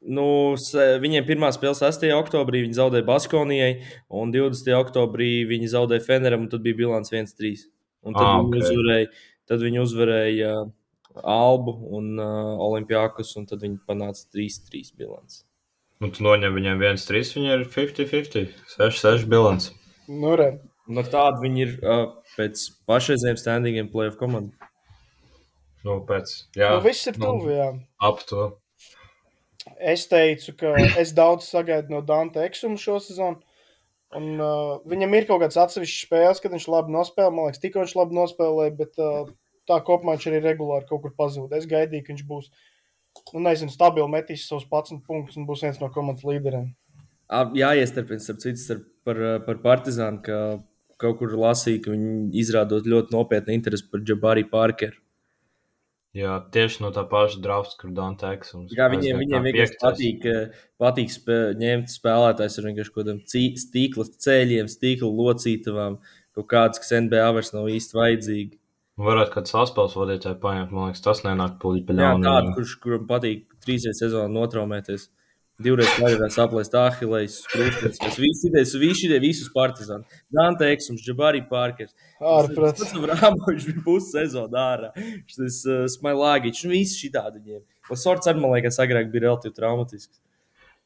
Nu, 0.00 0.56
viņiem 1.02 1.26
pirmā 1.28 1.50
spēle 1.52 1.76
6. 1.76 2.06
oktobrī 2.16 2.62
viņi 2.64 2.78
zaudēja 2.78 3.04
Baskonijai, 3.04 3.74
un 4.16 4.32
20. 4.32 4.72
oktobrī 4.78 5.44
viņi 5.50 5.68
zaudēja 5.74 6.06
Feneram, 6.06 6.46
un 6.46 6.52
tad 6.52 6.64
bija 6.64 6.78
bilants 6.78 7.12
1-3. 7.12 7.66
Un 8.08 8.16
tad, 8.16 8.24
Ah, 8.24 8.38
ah, 8.38 8.46
viņi 8.48 8.64
uzvarēja, 8.64 9.10
tad 9.50 9.60
viņi 9.60 9.82
uzvarēja 9.82 10.54
Albu 11.20 11.74
un 11.98 12.14
uh, 12.16 12.56
Olimpijākus, 12.64 13.34
un 13.36 13.44
tad 13.50 13.60
viņi 13.66 13.82
panāca 13.84 14.24
3-3 14.32 14.94
bilants. 14.96 15.42
Un 16.00 16.12
tu 16.16 16.24
noņem 16.24 16.54
viņiem 16.56 16.80
1, 16.80 17.02
3, 17.10 17.30
viņi 17.36 17.50
ir 17.52 17.66
50, 17.68 18.08
50, 18.08 18.52
6, 18.72 19.02
6 19.04 19.26
bilants. 19.28 19.68
Nu, 20.08 20.32
re. 20.40 20.54
No 20.90 21.04
tāda 21.06 21.42
viņi 21.42 21.60
ir 21.66 21.74
uh, 21.84 22.06
pēc 22.38 22.62
pašreizējiem 22.88 23.38
standingiem 23.38 23.90
playoff 23.92 24.16
komanda. 24.18 24.70
Nu, 25.84 26.00
pēc, 26.08 26.32
jā, 26.56 26.72
Nu, 26.74 26.80
viss 26.84 27.08
ir 27.08 27.16
tuvu, 27.20 27.52
jā. 27.52 27.68
ap 28.04 28.24
to. 28.28 28.48
Es 29.76 30.06
teicu, 30.10 30.56
ka 30.60 30.72
es 31.02 31.12
daudz 31.16 31.48
sagaidu 31.52 31.94
no 31.94 32.00
Dante 32.04 32.42
Eksuma 32.48 32.80
šo 32.80 32.98
sezonu. 33.04 33.44
Un, 34.16 34.32
uh, 34.42 34.80
viņam 34.90 35.12
ir 35.14 35.28
kaut 35.28 35.44
kāds 35.44 35.60
atsevišķs 35.60 36.08
spēles, 36.08 36.40
kad 36.42 36.56
viņš 36.56 36.66
labi 36.72 36.96
nospēlē. 36.96 37.30
Man 37.36 37.50
liekas, 37.50 37.62
tikko 37.62 37.84
viņš 37.84 37.94
labi 38.00 38.16
nospēlēja, 38.16 38.74
bet 38.80 38.98
uh, 39.04 39.28
tā 39.70 39.78
kopumā 39.86 40.16
viņš 40.16 40.26
arī 40.32 40.40
regulāri 40.48 40.88
kaut 40.88 41.04
kur 41.04 41.14
pazuda. 41.14 41.60
Es 41.60 41.68
gaidīju, 41.70 42.06
ka 42.06 42.14
viņš 42.16 42.24
būs, 42.26 42.50
nu, 43.34 43.42
nezinu, 43.46 43.72
stabili 43.72 44.08
metīs 44.10 44.46
savus 44.48 44.66
11 44.68 45.04
punktus 45.06 45.38
un 45.40 45.46
būs 45.48 45.64
viens 45.66 45.80
no 45.82 45.90
komandas 45.92 46.26
līderiem. 46.26 46.70
Ā, 47.30 47.44
Jāiestarpina, 47.54 48.22
starp 48.22 48.42
citu, 48.42 48.80
par, 49.06 49.20
par 49.46 49.60
Partizānu, 49.62 50.22
ka 50.26 50.40
kaut 51.00 51.20
kur 51.20 51.36
lasīja, 51.38 51.84
ka 51.84 51.94
viņi 51.94 52.32
izrādot 52.42 52.88
ļoti 52.90 53.14
nopietnu 53.14 53.54
interesi 53.56 53.86
par 53.90 54.02
Džabāriju 54.04 54.50
Parkeru. 54.52 54.98
Jā, 56.16 56.40
tieši 56.50 56.80
no 56.82 56.88
tā 56.90 57.04
paša 57.06 57.38
drafta, 57.38 57.76
kur 57.78 57.92
Dante 57.94 58.26
Eksums. 58.34 58.72
Kā 58.74 58.88
viņiem, 58.90 59.20
viņiem 59.22 59.44
vienkārši 59.46 59.76
patīk, 59.78 60.24
eh, 60.26 60.56
patīk 60.82 61.12
spē, 61.14 61.36
ņemt 61.60 61.92
spēlētājus 61.92 62.58
ar 62.58 62.66
vienkārši 62.66 62.92
kaut 62.94 63.04
kādiem 63.04 63.20
stīkla 63.62 64.06
ceļiem, 64.26 64.70
stīkla 64.72 65.10
locītavām, 65.20 66.00
kaut 66.34 66.48
kāds, 66.50 66.82
kas 66.82 66.90
NBA 66.98 67.28
vairs 67.36 67.54
nav 67.54 67.70
īsti 67.70 67.98
vajadzīgi. 68.00 68.58
Varētu 69.00 69.32
kāds 69.32 69.54
saspēles 69.54 69.96
vadītāji 69.96 70.36
paņemt, 70.42 70.74
man 70.76 70.90
liekas, 70.90 71.00
tas 71.04 71.22
nenāk 71.24 71.56
puļi 71.62 71.86
pa 71.88 71.94
Jā, 71.94 72.00
ļaunu. 72.02 72.26
tādu, 72.26 72.52
kurš, 72.58 72.74
kuram 72.82 73.06
patīk 73.08 73.46
trīsreiz 73.64 74.02
sezonā 74.02 74.28
notraumēties. 74.34 75.08
Divreiz 75.60 75.90
karjerā 75.92 76.30
saplēst 76.32 76.74
ahilēs, 76.80 77.34
skrūtis. 77.44 77.98
Tas 78.00 78.16
viss 78.16 78.46
ir 78.48 78.54
visi 78.80 79.08
šie 79.08 79.18
visus 79.20 79.50
partizāni. 79.52 80.08
Dante 80.32 80.70
Eksums, 80.72 81.02
Džabārī 81.04 81.42
Pārkers. 81.50 81.92
Ārprāt. 82.16 82.80
Tas 82.80 82.94
Rāmovičs 82.96 83.66
bija 83.68 83.84
pussezonā 83.84 84.62
ārā. 84.70 84.92
Šis 85.28 85.60
uh, 85.68 85.82
Smailāgiņš, 85.92 86.62
nu 86.64 86.72
visi 86.72 86.96
šī 87.02 87.12
tādi 87.18 87.42
viņiem. 87.44 87.66
Lasorts 87.92 88.30
arī, 88.32 88.40
man 88.40 88.54
liekas, 88.56 88.80
agrāk 88.80 89.12
bija 89.12 89.26
relatīvi 89.26 89.56
traumatisks. 89.58 90.16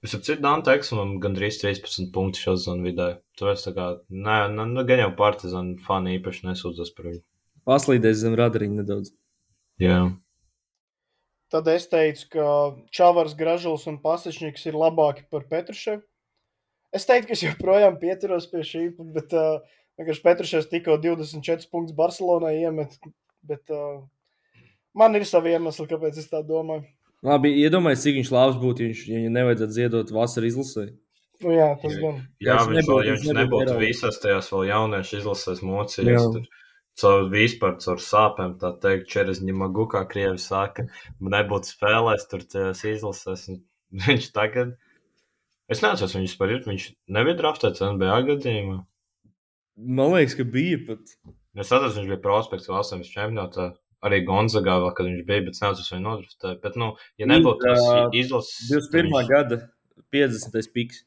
Es 0.04 0.12
saprotu, 0.12 0.40
Dante 0.42 0.74
Eksumam 0.74 1.14
gandrīz 1.22 1.60
13 1.62 2.10
punktu 2.14 2.42
šo 2.42 2.56
zonu 2.60 2.90
vidē. 2.90 3.12
Tu 3.38 3.46
esi 3.52 3.70
tā 3.70 3.76
kā, 3.78 3.86
nē, 4.10 4.40
nē, 4.56 4.66
nu, 4.74 4.82
gan 4.88 5.04
jau 5.06 5.12
partizāni 5.22 5.78
fani 5.86 6.18
īpaši 6.18 6.50
nesūdzas 6.50 6.90
par 6.98 7.12
viņu. 7.12 7.22
Paslīdēs 7.68 8.20
zem 8.22 8.34
radariņa 8.38 8.82
nedaudz. 8.82 9.12
Jā. 9.80 10.00
Tad 11.52 11.68
es 11.70 11.86
teicu, 11.90 12.26
ka 12.34 12.46
Čavars, 12.94 13.34
Gražuls 13.38 13.86
un 13.90 14.00
Pasečņiks 14.02 14.66
ir 14.70 14.76
labāki 14.78 15.24
par 15.30 15.44
Petruševu. 15.50 16.02
Es 16.94 17.06
teiktu, 17.08 17.30
ka 17.30 17.36
es 17.36 17.42
joprojām 17.44 17.96
pieturos 18.00 18.46
pie 18.50 18.62
šī, 18.66 18.82
bet 19.14 19.32
uh, 19.34 19.62
Petruševs 19.98 20.68
tikko 20.70 20.96
24 21.02 21.68
punktus 21.70 21.96
Barcelonai 21.98 22.56
iemet. 22.62 22.94
Bet 23.44 23.70
uh, 23.74 24.02
man 24.96 25.14
ir 25.18 25.26
savi 25.28 25.54
iemesli, 25.54 25.88
kāpēc 25.90 26.20
es 26.22 26.28
tā 26.30 26.42
domāju. 26.46 26.86
Labi, 27.24 27.54
iedomājieties, 27.64 28.04
cik 28.04 28.18
viņš 28.20 28.30
labs 28.34 28.58
būtu, 28.60 28.84
ja 28.84 28.90
viņš 28.92 29.02
ja 29.08 29.16
viņam 29.18 29.36
nevajadzētu 29.38 29.74
ziedot 29.78 30.10
vasaras 30.12 30.50
izlasē. 30.52 30.84
Nu, 31.42 31.50
jā, 31.54 31.70
tas 31.80 31.94
gan. 31.98 32.18
Jā, 32.44 32.58
viņš 32.60 32.66
viņš, 32.68 32.76
nebūtu- 32.78 33.04
viņš 33.04 33.14
viņš 33.14 33.24
nebūtu 33.24 33.38
nebūtu 33.40 33.70
Eiropā. 33.72 33.84
visās 33.84 34.20
tajās 34.22 34.50
vēl 34.52 34.66
jauniešu 34.70 35.16
izlases 35.22 35.62
Jā. 35.62 35.68
mocījās, 35.70 36.26
caur 37.00 37.28
vispār 37.32 37.76
caur 37.82 38.00
sāpēm, 38.02 38.56
tā 38.60 38.72
teikt, 38.82 39.08
Čeres 39.10 39.40
Ņemagu, 39.44 39.86
kā 39.92 40.04
Krievi 40.10 40.38
saka, 40.38 40.86
nebūtu 41.20 41.72
spēlēs 41.74 42.26
tur 42.30 42.44
tajās 42.46 42.84
izlases. 42.90 43.46
un 43.50 43.62
Viņš 44.04 44.32
tagad, 44.34 44.74
es 45.70 45.82
neatceros, 45.84 46.16
viņš 46.18 46.34
par 46.40 46.50
ir, 46.50 46.64
viņš 46.66 46.88
nebija 47.14 47.38
draftēts 47.38 47.84
NBA 47.84 48.20
gadījumā. 48.30 48.80
Man 49.76 50.12
liekas, 50.14 50.36
ka 50.38 50.46
bija 50.46 50.80
pat. 50.88 51.14
Es 51.54 51.70
atceros, 51.70 51.96
viņš 51.98 52.10
bija 52.10 52.22
prospekts 52.22 52.70
valsts 52.70 53.10
čempionātā. 53.14 53.72
Arī 54.04 54.18
Gonzagā, 54.26 54.74
vēl, 54.82 54.90
kad 54.98 55.06
viņš 55.08 55.22
bija, 55.24 55.44
bet 55.46 55.56
neatceros, 55.62 55.92
vai 55.94 56.00
nodraftēja. 56.04 56.58
Bet, 56.60 56.74
nu, 56.76 56.90
ja 57.16 57.28
nebūtu 57.30 57.62
tas 57.64 57.86
izlases, 58.12 58.66
21. 58.68 58.90
tad 58.90 59.22
viņš- 59.22 59.30
gada 59.30 59.60
50. 60.12 60.68
piks. 60.74 61.04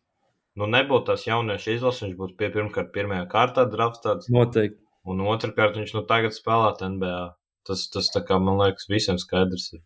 nu, 0.57 0.65
nebūtu 0.65 1.05
tas 1.11 1.27
jauniešu 1.27 1.76
izlases, 1.76 2.07
viņš 2.07 2.15
būtu 2.18 2.38
pie 2.39 2.49
pirmkārt 2.55 2.89
pirmajā 2.95 3.27
kārtā 3.30 3.68
draftēts. 3.69 4.31
Noteikti. 4.34 4.81
Un 5.07 5.21
otrkārt, 5.23 5.77
viņš 5.79 5.93
nu 5.95 6.03
tagad 6.07 6.35
spēlē 6.35 6.73
NBA. 6.97 7.19
Tas, 7.67 7.85
tas 7.91 8.09
kā 8.27 8.39
man 8.39 8.59
liekas, 8.61 8.88
visiem 8.91 9.19
skaidrs. 9.19 9.69
ir. 9.75 9.81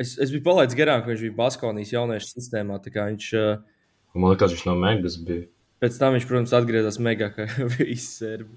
Es, 0.00 0.14
es 0.20 0.32
biju 0.32 0.44
palaidis 0.44 0.76
garām, 0.76 1.02
ka 1.02 1.10
viņš 1.10 1.22
bija 1.24 1.36
Baskonijas 1.36 1.92
jauniešu 1.94 2.30
sistēmā. 2.34 2.76
Viņš, 2.84 3.28
uh, 3.40 4.16
Man 4.16 4.32
liekas, 4.32 4.52
viņš 4.52 4.64
no 4.68 4.74
Megas 4.80 5.16
bija. 5.20 5.46
pēc 5.80 5.98
tam 6.00 6.16
viņš, 6.16 6.26
protams, 6.28 6.54
atgriezās 6.56 6.98
Megā, 7.00 7.30
kā 7.32 7.46
visi 7.76 8.08
serbi. 8.08 8.56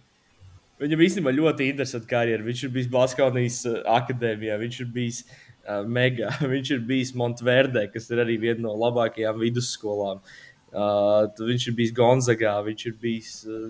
Viņam 0.79 1.03
īstenībā 1.03 1.33
ļoti 1.35 1.67
interesanti 1.71 2.07
karjeras. 2.07 2.45
Viņš 2.47 2.63
ir 2.63 2.73
bijis 2.75 2.91
Baskonijas 2.91 3.61
uh, 3.67 3.79
akadēmijā, 3.99 4.59
viņš 4.59 4.79
ir 4.83 4.91
bijis 4.95 5.21
uh, 5.27 5.83
Megā, 5.87 6.31
viņš 6.55 6.71
ir 6.75 6.85
bijis 6.87 7.15
Montverdē, 7.19 7.87
kas 7.91 8.07
ir 8.11 8.23
arī 8.23 8.39
viena 8.39 8.67
no 8.67 8.75
labākajām 8.79 9.39
vidusskolām. 9.43 10.23
Uh, 10.69 11.27
viņš 11.39 11.71
ir 11.71 11.75
bijis 11.79 11.95
Gonzagā, 11.97 12.55
viņš 12.67 12.87
ir 12.91 12.97
bijis 13.01 13.31
uh, 13.47 13.69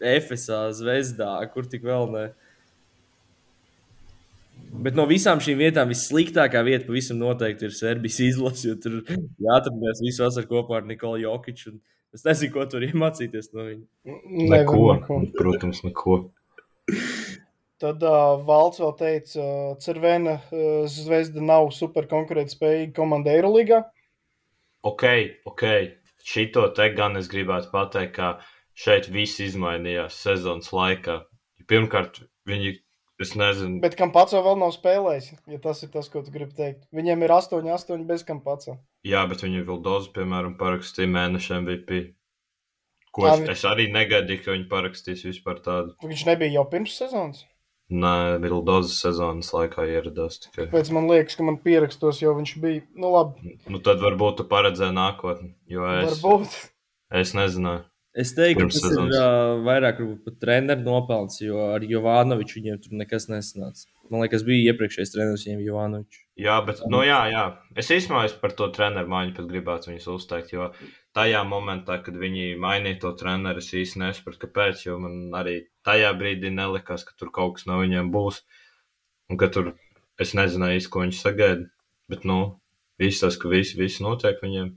Efesā, 0.00 0.62
Zvezdā, 0.76 1.32
kur 1.52 1.68
tik 1.68 1.84
vēl 1.86 2.08
ne. 2.14 2.24
Bet 4.70 4.94
no 4.94 5.04
visām 5.10 5.40
šīm 5.42 5.58
vietām 5.58 5.90
vissliktākā 5.90 6.62
vieta 6.64 6.86
pavisam 6.86 7.18
noteikti 7.18 7.66
ir 7.66 7.74
Serbijas 7.74 8.20
izlase, 8.22 8.68
jo 8.68 8.76
tur 8.80 9.00
jāatradās 9.02 10.02
visu 10.04 10.22
vasaru 10.22 10.50
kopā 10.50 10.78
ar 10.78 10.86
Nikolu 10.86 11.24
Jokiču. 11.24 11.74
un 11.74 11.80
Es 12.14 12.24
nezinu, 12.26 12.50
ko 12.56 12.64
tur 12.66 12.82
iemācīties 12.82 13.52
no 13.54 13.68
viņa. 13.68 13.84
Neko. 14.50 14.78
neko. 14.98 15.18
Protams, 15.38 15.82
neko. 15.86 16.16
Tad 17.80 18.02
uh, 18.02 18.40
Valts 18.44 18.82
vēl 18.82 18.94
teica, 18.98 19.30
ka 19.36 19.44
uh, 19.44 19.76
Cervena 19.80 20.34
uh, 20.40 20.88
zvezda 20.90 21.42
nav 21.44 21.70
super 21.76 22.08
konkurētspējīga 22.10 22.92
komanda 22.96 23.32
Eirolandā. 23.32 23.84
Ok, 24.90 25.06
ok. 25.48 25.64
Šito 26.26 26.66
te 26.76 26.90
gan 26.96 27.16
es 27.20 27.30
gribētu 27.30 27.70
pateikt, 27.72 28.18
ka 28.18 28.32
šeit 28.80 29.08
viss 29.12 29.40
izmainījās 29.44 30.16
sezonas 30.24 30.70
laikā. 30.74 31.18
Pirmkārt, 31.70 32.22
viņi, 32.48 32.72
es 33.22 33.34
nezinu, 33.38 33.80
Bet 33.82 33.94
kam 33.98 34.10
pats 34.14 34.32
vēl 34.34 34.56
nav 34.58 34.72
spēlējis, 34.74 35.34
ja 35.52 35.58
tas 35.62 35.82
ir 35.84 35.90
tas, 35.92 36.08
ko 36.10 36.22
tu 36.24 36.32
gribi 36.34 36.56
teikt. 36.56 36.86
Viņiem 36.96 37.26
ir 37.26 37.34
8, 37.36 37.68
8 37.76 38.06
bez 38.08 38.24
kam 38.26 38.40
pats. 38.46 38.70
jā, 39.06 39.20
bet 39.30 39.44
viņi 39.44 39.66
vēl 39.68 39.82
dozu, 39.84 40.10
piemēram, 40.16 40.56
parakstīja 40.60 41.10
mēnešu 41.12 41.60
MVP. 41.60 42.00
Ko 43.10 43.26
es, 43.26 43.40
es 43.58 43.62
arī 43.66 43.88
negaidīju, 43.90 44.44
ka 44.44 44.52
viņi 44.54 44.68
parakstīs 44.70 45.24
vispār 45.26 45.58
tādu. 45.64 45.96
Viņš 46.06 46.26
nebija 46.28 46.60
jau 46.60 46.66
pirms 46.70 46.94
sezonas. 46.94 47.40
Nē, 47.90 48.38
Vildozas 48.38 49.00
sezonas 49.02 49.48
laikā 49.50 49.82
ieradās 49.90 50.36
tikai. 50.44 50.68
Pēc 50.70 50.92
man 50.94 51.08
liekas, 51.10 51.34
ka 51.34 51.42
man 51.42 51.56
pierakstos, 51.58 52.20
jo 52.22 52.36
viņš 52.38 52.52
bija. 52.62 52.84
Nu, 52.94 53.10
labi. 53.10 53.56
Nu, 53.66 53.80
tad 53.82 53.98
varbūt 53.98 54.38
tu 54.38 54.46
paredzēji 54.46 54.94
nākotni, 54.94 55.50
jo 55.74 55.88
es, 55.90 56.20
Varbūt. 56.22 56.54
es 57.18 57.34
nezināju. 57.34 57.82
Es 58.18 58.32
teiktu, 58.34 58.66
ka 58.66 58.72
tas 58.72 58.80
ir 58.80 58.88
sezonas. 58.88 59.16
uh, 59.22 59.60
vairāk 59.62 60.00
treneru 60.42 60.82
nopelns, 60.82 61.38
jo 61.44 61.60
ar 61.76 61.84
Jovanoviču 61.86 62.58
viņiem 62.58 62.80
tur 62.82 62.96
nekas 62.98 63.28
nesanāca. 63.30 63.86
Man 64.10 64.24
liekas, 64.24 64.42
bija 64.42 64.72
iepriekšējais 64.72 65.12
treneris 65.14 65.44
viņiem 65.46 65.60
Jovanovičs. 65.68 66.24
Jā, 66.42 66.56
bet, 66.66 66.80
nu, 66.90 67.04
jā, 67.06 67.20
jā. 67.30 67.44
Es 67.78 67.92
īstenībā 67.94 68.24
par 68.42 68.56
to 68.58 68.66
treneru 68.74 69.12
maiņu 69.12 69.36
pat 69.36 69.46
gribētu 69.52 69.92
viņus 69.92 70.08
uzteikt, 70.10 70.50
jo 70.56 70.66
tajā 71.14 71.44
momentā, 71.46 72.00
kad 72.02 72.18
viņi 72.18 72.56
mainīja 72.58 72.98
to 73.04 73.14
treneru, 73.20 73.62
es 73.62 73.70
īsti 73.78 74.02
nesapratu, 74.02 74.42
kāpēc, 74.42 74.82
jo 74.88 74.98
man 75.04 75.30
arī 75.38 75.60
tajā 75.86 76.10
brīdī 76.18 76.50
nelikās, 76.54 77.06
ka 77.06 77.14
tur 77.14 77.30
kaut 77.34 77.60
kas 77.60 77.70
no 77.70 77.78
viņiem 77.78 78.10
būs, 78.10 78.42
un 79.30 79.38
ka 79.38 79.52
tur 79.54 79.76
es 80.18 80.34
nezināju 80.34 80.80
īsti, 80.80 80.90
ko 80.90 81.06
viņi 81.06 81.18
sagaida, 81.20 81.70
bet, 82.10 82.26
nu, 82.26 82.40
viss 82.98 83.22
tas, 83.22 83.38
ka 83.38 83.52
viss, 83.52 83.78
viss 83.78 84.02
notiek 84.02 84.42
viņiem. 84.42 84.74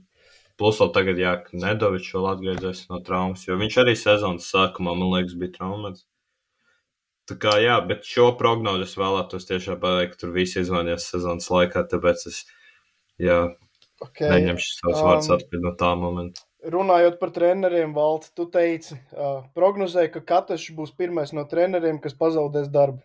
Plus 0.60 0.78
vēl 0.78 0.90
tagad, 0.94 1.18
jā, 1.18 1.32
ka 1.42 1.58
Nedovičs 1.58 2.12
vēl 2.14 2.28
atgriezies 2.30 2.84
no 2.90 3.00
traumas, 3.02 3.42
jo 3.48 3.56
viņš 3.58 3.78
arī 3.82 3.96
sezonas 3.98 4.50
sākumā, 4.54 4.94
man 4.94 5.10
liekas, 5.16 5.34
bija 5.40 5.56
traumēts. 5.56 6.06
Tā 7.30 7.38
kā, 7.40 7.56
jā, 7.62 7.78
bet 7.88 8.04
šo 8.06 8.30
prognozi 8.38 8.84
es 8.86 8.94
vēlētos 9.00 9.48
tiešām 9.48 9.80
pateikt, 9.82 10.20
tur 10.20 10.34
viss 10.34 10.60
izmainījās 10.60 11.08
sezonas 11.10 11.48
laikā, 11.50 11.82
tāpēc 11.90 12.26
es, 12.30 12.42
jā, 13.18 13.40
Okay. 14.02 14.26
neņemšu 14.28 14.70
savus 14.80 14.98
um, 14.98 15.06
vārdus 15.08 15.30
atpakaļ 15.36 15.62
no 15.64 15.72
tā 15.80 15.90
momenta. 15.98 16.44
Runājot 16.74 17.18
par 17.20 17.30
treneriem, 17.36 17.92
Valti, 17.96 18.30
tu 18.36 18.46
teici, 18.50 18.96
uh, 19.14 19.44
prognozēji, 19.56 20.10
ka 20.16 20.22
katrs 20.32 20.64
būs 20.76 20.94
pirmais 20.98 21.32
no 21.36 21.44
treneriem, 21.48 22.00
kas 22.02 22.16
pazaudēs 22.18 22.70
darbu. 22.74 23.02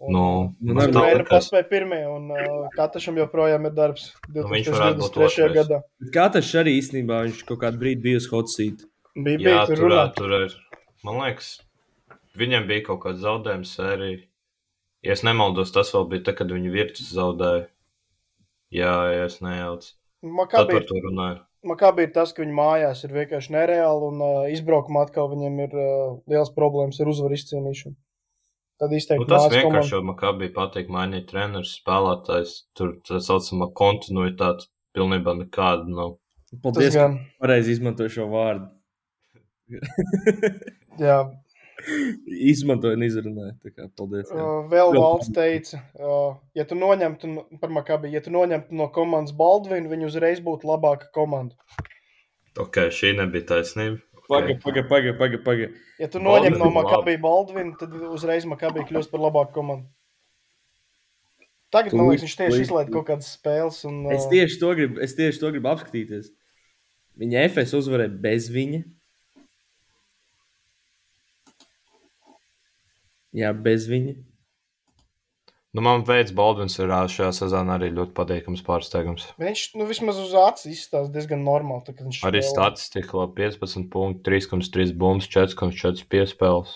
Nu, 0.00 0.54
nu, 0.64 0.74
Treneris 0.80 1.18
liekas. 1.18 1.28
paspēja 1.28 1.66
pirmie, 1.68 2.00
un 2.08 2.30
uh, 2.32 2.68
katram 2.72 3.18
joprojām 3.20 3.66
ir 3.68 3.74
darbs 3.76 4.06
Nu, 4.32 4.46
viņš 4.48 4.70
varētu 4.72 5.02
būt 5.02 5.18
2023. 5.18 5.26
otrais. 5.26 5.56
gadā. 5.58 5.80
Katrs 6.14 6.52
arī 6.56 6.72
īstenībā 6.78 7.18
viņš 7.26 7.42
kaut 7.50 7.60
kādu 7.66 7.82
brīdi 7.82 8.06
bija 8.06 8.22
uz 8.22 8.28
hot 8.32 8.48
seat. 8.48 8.86
Bija, 9.12 9.36
Jā, 9.36 9.44
bija 9.44 9.66
tur 9.68 9.82
tur, 9.82 9.98
tur 10.16 10.34
ir. 10.38 10.56
Man 11.04 11.20
liekas, 11.20 11.52
viņam 12.40 12.66
bija 12.70 12.86
kaut 12.88 13.02
kāda 13.04 13.20
zaudējuma 13.26 13.68
sērija. 13.68 14.24
Ja 15.04 15.12
es 15.16 15.24
nemaldos, 15.24 15.72
tas 15.76 15.92
vēl 15.92 16.08
bija 16.08 16.26
tad, 16.30 16.40
kad 16.40 16.52
viņi 16.52 16.72
virtus 16.72 17.12
zaudēja. 17.12 17.68
Jā, 18.72 18.96
ja 19.12 19.28
es 19.28 19.40
nejaucu. 19.44 19.94
Tad 20.20 20.36
Makabi 20.40 20.76
par 20.76 20.82
ir, 20.82 20.88
to 20.88 21.00
runāju. 21.04 21.40
Makabi 21.68 22.06
ir 22.06 22.12
tas, 22.16 22.32
ka 22.32 22.40
viņi 22.40 22.56
mājās 22.56 23.04
ir 23.04 23.12
vienkārši 23.16 23.52
nereāli, 23.52 24.12
un 24.14 24.24
uh, 24.24 24.44
izbraukumā 24.52 25.04
atkal 25.04 25.28
viņiem 25.32 25.60
ir 25.66 25.76
uh, 25.76 26.20
liels 26.30 26.52
problēmas 26.56 27.00
ar 27.00 27.12
uzvaru 27.12 27.36
izcīnīšanu. 27.36 27.96
Tad 28.80 28.90
Nu, 28.94 28.96
izteikti 28.96 29.26
tas 29.28 29.42
mājas 29.44 29.52
vienkārši 29.52 29.68
komanda. 29.68 29.96
jau 29.96 30.02
Makabī 30.08 30.46
patīk 30.56 30.88
mainīt 30.88 31.26
trenerus, 31.28 31.74
spēlētājs. 31.82 32.54
Tur 32.78 32.94
tā 33.04 33.20
saucamā 33.20 33.68
kontinuitāte 33.76 34.70
pilnībā 34.96 35.34
nekāda 35.42 35.84
nav. 35.90 36.14
Tas 36.50 36.62
Paldies, 36.64 36.94
ka 36.96 37.02
gan, 37.04 37.18
pareizi 37.42 37.76
izmantoju 37.76 38.14
šo 38.16 38.26
vārdu. 38.32 38.70
jā, 41.06 41.18
Izmantoju 42.50 42.96
un 42.98 43.04
izrunāju. 43.06 43.52
tā 43.64 43.70
kā 43.72 43.86
Paldies. 43.96 44.28
jā. 44.28 44.36
Uh, 44.36 44.66
vēl 44.68 44.90
Jā. 44.96 45.00
valsts 45.00 45.32
teica, 45.36 45.78
uh, 45.96 46.34
ja 46.58 46.66
tu 46.68 46.76
noņemtu 46.76 47.30
no, 47.30 47.44
par 47.62 47.72
Makabi, 47.72 48.10
ja 48.12 48.20
tu 48.24 48.32
noņemtu 48.34 48.76
no 48.76 48.88
komandas 48.92 49.32
Baldvinu, 49.36 49.88
viņi 49.92 50.08
uzreiz 50.10 50.42
būtu 50.44 50.68
labāka 50.68 51.08
komanda. 51.14 51.56
Ok, 52.60 52.82
šī 52.92 53.14
nebija 53.16 53.46
taisnība. 53.54 54.00
Paga, 54.30 54.54
paga, 54.62 54.82
paga, 54.86 55.14
paga, 55.18 55.38
paga. 55.42 55.70
Ja 55.98 56.06
tu 56.10 56.20
noņem 56.22 56.54
no 56.54 56.68
labi. 56.68 56.76
Makabi 56.76 57.16
Baldvinu, 57.18 57.74
tad 57.80 57.96
uzreiz 58.12 58.46
Makabi 58.46 58.84
kļūst 58.86 59.10
par 59.10 59.24
labāku 59.24 59.56
komandu. 59.56 59.88
Tagad, 61.74 61.94
man 61.94 62.08
liekas, 62.10 62.24
viņš 62.26 62.36
tieši 62.38 62.62
izlaiž 62.64 62.88
kaut 62.94 63.06
kādas 63.10 63.30
spēles. 63.34 63.82
Un, 63.86 64.00
uh, 64.06 64.14
Es 64.14 64.26
tieši 64.30 64.58
to 64.62 64.70
gribu, 64.78 65.02
es 65.02 65.14
tieši 65.18 65.42
to 65.42 65.50
gribu 65.54 65.70
apskatīties. 65.70 66.32
Viņa 67.20 67.44
FS 67.50 67.76
uzvarēja 67.78 68.14
bez 68.22 68.48
viņa. 68.50 68.80
Jā, 73.38 73.52
bez 73.54 73.86
viņa. 73.90 74.16
Nu, 75.70 75.82
man 75.86 76.02
veids 76.02 76.32
Baldvins 76.34 76.74
ir 76.80 76.90
šajā 76.90 77.30
sezonā 77.36 77.76
arī 77.78 77.92
ļoti 77.94 78.10
patīkams 78.16 78.62
pārsteigums. 78.66 79.28
Viņš 79.38 79.60
nu, 79.78 79.84
vismaz 79.86 80.16
uz 80.18 80.32
acis 80.34 80.80
izstāsta 80.80 81.14
diezgan 81.14 81.44
normāli. 81.46 81.84
Tā, 81.86 81.92
kad 81.94 82.08
viņš 82.08 82.22
Arī 82.26 82.40
spēlē. 82.42 82.54
statistika 82.56 83.20
labi 83.20 83.44
15 83.44 83.86
punkti, 83.92 84.24
3,3 84.26 84.96
bumbas, 84.98 85.28
4,4 85.30 86.08
piespēles. 86.10 86.72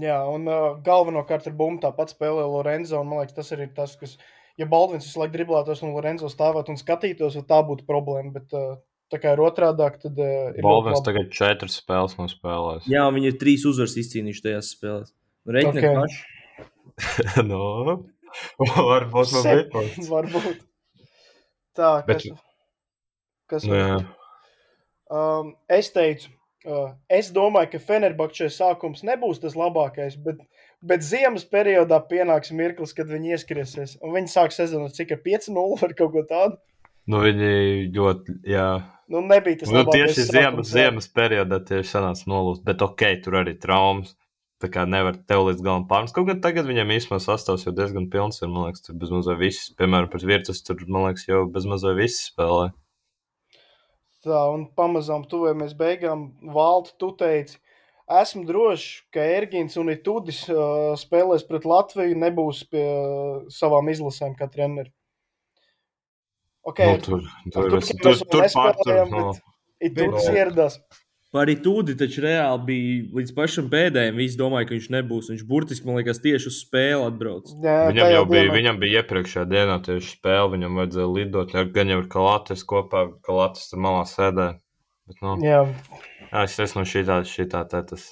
Jā, 0.00 0.18
un 0.28 0.44
uh, 0.52 0.76
galvenokārt 0.84 1.48
ar 1.48 1.54
bumbu 1.56 1.80
tāpat 1.86 2.12
spēlē 2.12 2.44
Lorenzo. 2.44 3.00
un 3.00 3.08
Man 3.08 3.22
liekas, 3.22 3.38
tas 3.38 3.52
arī 3.56 3.70
ir 3.70 3.72
tas, 3.78 3.94
kas, 4.00 4.18
ja 4.60 4.68
Baldvins 4.68 5.08
visu 5.08 5.22
laiku 5.22 5.38
driblētos 5.38 5.80
un 5.80 5.94
Lorenzo 5.96 6.28
stāvētu 6.28 6.74
un 6.74 6.80
skatītos, 6.80 7.38
tad 7.40 7.48
tā 7.48 7.62
būtu 7.70 7.86
problēma. 7.88 8.34
Bet 8.36 8.52
uh, 8.52 8.76
tā 9.08 9.16
kā 9.22 9.32
ir 9.32 9.40
otrādāk, 9.46 9.96
tad 10.04 10.20
uh, 10.20 10.52
ir 10.52 10.68
labi. 10.68 10.92
tagad 11.08 11.32
4 11.40 11.72
spēles 11.72 12.18
nav 12.20 12.28
spēlējis. 12.36 12.92
Jā, 12.92 13.08
un 13.08 13.16
viņi 13.16 13.32
ir 13.32 13.40
trīs 13.40 13.64
uzvaras 13.64 13.96
izcīnījuši 14.04 14.44
tajās 14.44 14.74
spēlēs. 14.76 15.16
Ok. 15.48 15.72
okay. 15.72 15.96
paši. 15.96 16.39
no, 17.50 18.00
varbūt 18.60 19.34
man 19.36 19.48
bija. 19.48 19.84
Varbūt. 20.10 20.60
Tā, 21.76 21.90
Bet- 22.06 22.22
kas, 22.26 22.42
kas 23.50 23.66
Nu, 23.68 23.78
jā. 23.78 23.98
um, 25.14 25.52
es 25.70 25.90
teicu, 25.94 26.30
uh, 26.66 26.92
es 27.10 27.30
domāju, 27.34 27.72
ka 27.74 27.82
Fenerbahčē 27.90 28.50
sākums 28.52 29.04
nebūs 29.06 29.42
tas 29.42 29.56
labākais, 29.58 30.18
bet, 30.24 30.42
bet 30.82 31.06
ziemas 31.06 31.46
periodā 31.48 32.00
pienāks 32.10 32.52
mirklis, 32.56 32.94
kad 32.96 33.10
viņi 33.10 33.36
ieskriesies. 33.36 33.96
Un 34.02 34.16
viņi 34.18 34.34
sāk 34.34 34.54
sezonu 34.56 34.90
cik 34.94 35.16
ar 35.16 35.22
5-0 35.26 35.78
vai 35.82 35.92
kaut 35.94 36.14
ko 36.16 36.26
tādu. 36.28 36.58
Nu, 37.10 37.22
viņi 37.24 37.90
ļoti, 37.96 38.40
jā. 38.50 38.70
Nu, 39.10 39.22
nebija 39.26 39.62
tas 39.62 39.72
Nu, 39.74 39.82
tieši 39.88 40.28
ziemas, 40.28 40.70
ziemas 40.70 41.08
periodā 41.10 41.58
tieši 41.66 41.88
sanāca 41.96 42.28
nolūst, 42.30 42.62
bet 42.66 42.82
ok, 42.86 43.06
tur 43.24 43.40
arī 43.40 43.56
traumas. 43.58 44.12
Tā 44.60 44.68
kā 44.68 44.82
nevar 44.84 45.16
tev 45.24 45.46
līdz 45.46 45.62
galam 45.64 45.86
pārnest. 45.88 46.12
Kaut 46.12 46.26
gan 46.28 46.40
tagad 46.44 46.66
viņam 46.68 46.90
īstenībā 46.92 47.16
sastāvs 47.24 47.62
jau 47.64 47.72
diezgan 47.72 48.10
pilns 48.12 48.42
ir. 48.42 48.50
Man 48.52 48.66
liekas, 48.68 48.82
tur 48.84 48.98
bezmazliet 49.00 49.38
viss, 49.40 49.70
piemēram, 49.78 50.10
pret 50.12 50.26
vietas, 50.28 50.60
tur, 50.66 50.76
man 50.86 51.06
liekas, 51.08 51.24
jau 51.30 51.46
bezmazliet 51.48 51.96
viss 51.96 52.26
spēlē. 52.28 52.66
Tā, 54.20 54.40
un 54.52 54.66
pamazām 54.76 55.24
tuvojamies 55.24 55.72
beigām. 55.78 56.26
Valti, 56.52 56.92
tu 57.00 57.08
teici, 57.16 57.56
esmu 58.20 58.44
drošs, 58.50 58.88
ka 59.16 59.24
Ergins 59.38 59.78
un 59.80 59.88
Itudis 59.94 60.42
uh, 60.52 60.92
spēlēs 61.00 61.46
pret 61.48 61.64
Latviju, 61.64 62.18
nebūs 62.20 62.60
pie 62.68 62.84
uh, 62.84 63.38
savām 63.48 63.88
izlasēm 63.88 64.36
kā 64.36 64.50
treneri. 64.52 64.92
Okay, 66.68 66.98
Nu, 66.98 67.00
tur, 67.00 67.22
tur, 67.48 67.70
tur, 67.70 67.78
es- 67.80 67.88
tur, 67.96 68.00
tur, 68.04 68.10
mēs 68.12 68.26
tur 68.28 68.42
vēl 68.44 68.52
pārtur, 68.58 68.92
nespēlējām, 68.92 69.14
no, 69.16 69.30
bet 69.32 69.88
Itudis 69.88 70.26
Bet- 70.28 70.36
ieradās. 70.36 70.74
Par 71.30 71.46
Itūdi 71.46 71.94
taču 71.94 72.24
reāli 72.24 72.64
bija 72.66 73.02
līdz 73.20 73.32
pašam 73.36 73.68
pēdējiem. 73.70 74.16
Visi 74.18 74.38
domāja, 74.40 74.66
ka 74.66 74.74
viņš 74.74 74.88
nebūs. 74.96 75.28
Viņš 75.30 75.44
burtiski, 75.46 75.86
man 75.86 76.00
liekas, 76.00 76.18
tieši 76.24 76.48
uz 76.50 76.56
spēli 76.64 77.04
atbrauc. 77.06 77.52
Jā, 77.62 77.76
Viņam 77.92 78.10
jau 78.16 78.24
bija, 78.26 78.42
dienā. 78.48 78.56
viņam 78.56 78.80
bija 78.82 79.02
iepriekšējā 79.04 79.44
dienā 79.52 79.76
tieši 79.86 80.10
spēle, 80.16 80.48
viņam 80.56 80.80
vajadzēja 80.80 81.10
lidot. 81.14 81.54
Jā, 81.54 81.62
gan 81.76 81.92
jau 81.94 82.00
ir 82.02 82.08
kalātes 82.10 82.64
kopā, 82.66 83.04
kalātes 83.28 83.70
tur 83.70 83.82
malā 83.86 84.02
sēdē. 84.10 84.48
Bet, 85.06 85.22
nu, 85.22 85.36
Jā, 85.46 85.60
jā, 86.32 86.42
es 86.48 86.58
esmu 86.66 86.82
no 86.82 86.90
šī 86.90 87.04
tā, 87.06 87.20
šī 87.26 87.46
tā, 87.54 87.62
tā 87.70 87.84
tas 87.86 88.08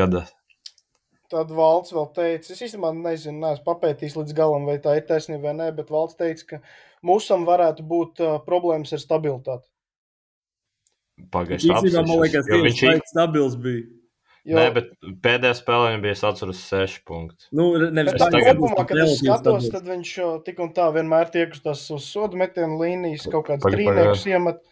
gada. 0.00 0.24
tad 1.30 1.52
valsts 1.54 1.92
vēl 1.94 2.08
teica, 2.16 2.50
es 2.52 2.62
īstenībā 2.64 2.90
nezinu, 2.96 3.38
neesmu 3.44 3.62
papētījis 3.68 4.16
līdz 4.18 4.34
galam, 4.40 4.64
vai 4.66 4.80
tā 4.82 4.96
ir 4.98 5.04
taisnība 5.06 5.50
vai 5.52 5.52
nē, 5.60 5.68
bet 5.76 5.92
valsts 5.94 6.18
teica, 6.18 6.46
ka 6.48 6.58
mūsam 7.06 7.44
varētu 7.46 7.84
būt 7.86 8.24
uh, 8.24 8.38
problēmas 8.48 8.90
ar 8.96 9.04
stabilitāti. 9.04 9.69
Pagaidā. 11.32 11.80
Man 12.00 12.20
liekas, 12.24 12.48
jo 12.50 12.60
viņš 12.64 12.84
ir 12.88 13.02
stabils. 13.10 13.56
Bija. 13.60 13.88
Jo, 14.48 14.56
Nē, 14.56 14.70
bet 14.72 14.86
pēdējā 15.20 15.52
spēlē 15.58 15.90
viņam 15.90 16.04
bija 16.06 16.16
atceros 16.30 16.60
6 16.70 17.02
punkti. 17.08 17.46
Nu, 17.56 17.66
nevis 17.92 18.16
tā 18.16 18.30
tagad 18.32 18.56
kopumā, 18.56 18.86
kad 18.88 19.02
es 19.02 19.18
skatos, 19.20 19.68
tad 19.74 19.84
viņš 19.90 20.12
tik 20.46 20.62
un 20.64 20.72
tā 20.76 20.86
vienmēr 20.94 21.28
tiekustās 21.34 21.82
uz 21.92 22.06
sodu 22.08 22.40
metienu 22.40 22.80
līnijas, 22.80 23.28
kaut 23.28 23.50
kādas 23.50 23.68
trīniekus 23.68 24.24
iemet. 24.30 24.62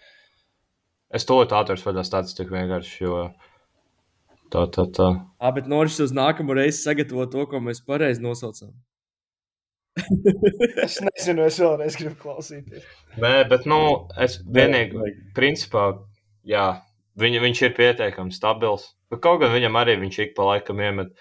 Es 1.13 1.29
to 1.29 1.37
atvērtu 1.45 1.85
vaļā 1.85 2.05
statistiku 2.05 2.57
vienkārši, 2.57 2.97
jo 3.05 3.21
tā, 4.53 4.65
tā, 4.73 4.89
tā. 4.89 5.09
Ah, 5.37 5.53
bet 5.57 5.69
Noris 5.69 6.01
uz 6.05 6.17
nākamo 6.17 6.57
reizi 6.57 6.81
sagatavo 6.83 7.29
to, 7.33 7.45
ko 7.53 7.61
mēs 7.65 7.85
pareizi 7.85 8.25
nosaucām. 8.25 8.73
Es 10.85 10.99
nezinu, 11.03 11.45
es 11.49 11.59
vēlreiz 11.61 11.97
gribu 11.99 12.17
klausīties. 12.23 12.85
Nē, 13.21 13.33
bet, 13.51 13.65
nu, 13.69 13.81
es 14.21 14.39
vienīgi, 14.47 15.13
principā, 15.37 15.91
jā, 16.49 16.69
viņa, 17.21 17.43
viņš 17.45 17.65
ir 17.67 17.75
pietiekami 17.77 18.35
stabils. 18.35 18.93
Bet 19.13 19.23
kaut 19.25 19.43
gan 19.43 19.55
viņam 19.55 19.77
arī 19.81 19.99
viņš 20.03 20.23
ik 20.25 20.35
pa 20.37 20.49
laikam 20.53 20.81
iemet. 20.85 21.13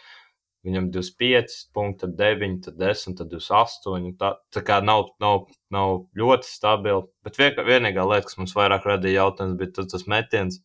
Viņam 0.68 0.90
25, 0.92 1.54
punkti, 1.76 2.02
tad 2.02 2.16
9, 2.20 2.56
tad 2.66 2.80
10, 2.82 3.16
tad 3.20 3.30
28. 3.32 4.16
Tā, 4.20 4.32
tā 4.52 4.64
kā 4.68 4.82
nav, 4.84 5.14
nav, 5.24 5.46
nav 5.72 5.94
ļoti 6.18 6.50
stabili. 6.50 7.06
Bet 7.24 7.40
vien, 7.40 7.54
vienīgā 7.70 8.04
lieta, 8.10 8.28
kas 8.28 8.40
mums 8.40 8.56
vairāk 8.58 8.88
radīja 8.90 9.22
jautājums, 9.22 9.56
bija 9.62 9.76
tas, 9.78 9.88
tas 9.94 10.04
metiens, 10.12 10.60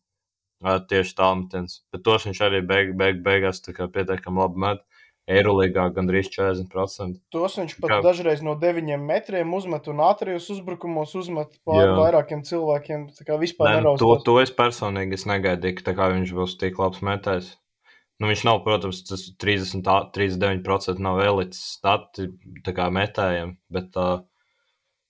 tieši 0.63 1.15
tālmetiens. 1.19 1.83
Bet 1.95 2.03
tos 2.09 2.27
viņš 2.27 2.43
arī 2.49 2.63
beig, 2.67 2.97
beig, 2.99 3.23
beigās 3.23 3.63
pietiekami 3.69 4.43
labi 4.43 4.65
met. 4.65 4.83
Eirolīgā 5.31 5.85
gandrīz 5.95 6.27
40%. 6.35 7.21
Tos 7.31 7.55
viņš 7.61 7.77
pat 7.79 7.93
Kā... 7.93 7.99
dažreiz 8.03 8.41
no 8.43 8.57
9 8.59 8.97
metriem 8.99 9.53
uzmet 9.55 9.87
un 9.93 10.03
ātrijos 10.03 10.49
uzbrukumos 10.51 11.15
uzmet 11.19 11.53
pār 11.67 11.93
vairākiem 11.95 12.43
cilvēkiem. 12.49 13.05
Tā 13.15 13.27
kā 13.29 13.37
vispār 13.39 13.77
ne, 13.77 13.85
nu, 13.87 13.93
to, 14.01 14.11
to 14.27 14.35
es 14.43 14.51
personīgi 14.55 15.21
es 15.21 15.27
negaidīju, 15.31 15.85
ka 15.87 16.09
viņš 16.11 16.33
būs 16.39 16.57
tik 16.59 16.81
labs 16.83 17.05
metējs. 17.07 17.53
Nu, 18.19 18.29
viņš 18.31 18.43
nav, 18.47 18.61
protams, 18.67 19.01
tas 19.07 19.23
30, 19.43 19.87
39% 20.15 21.01
nav 21.03 21.23
elites 21.23 21.63
stati 21.79 22.29
metējiem, 22.67 23.57
bet 23.73 23.99
uh, 23.99 24.21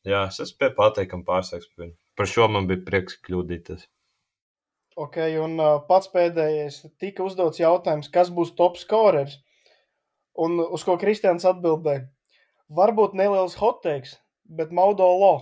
jā, 0.08 0.26
es 0.28 0.38
esmu 0.44 0.70
pateikami 0.76 1.26
pārsteigts 1.26 1.68
par 1.72 1.86
viņu. 1.86 1.96
Par 2.16 2.28
šo 2.28 2.46
man 2.52 2.68
bija 2.68 2.84
prieks 2.84 3.16
kļūdīties. 3.24 3.88
Ok, 5.00 5.16
un 5.40 5.56
uh, 5.56 5.78
pats 5.88 6.10
pēdējais 6.12 6.82
tika 7.00 7.24
uzdots 7.24 7.60
jautājums, 7.60 8.12
kas 8.12 8.28
būs 8.32 8.52
top 8.56 8.76
scorers? 8.80 9.38
Un 10.40 10.60
uz 10.62 10.84
ko 10.86 10.96
Kristians 11.00 11.44
atbildēja? 11.48 12.06
Varbūt 12.72 13.16
neliels 13.18 13.56
hoteiks, 13.60 14.16
bet 14.48 14.72
Maudo 14.72 15.08
Lo. 15.20 15.32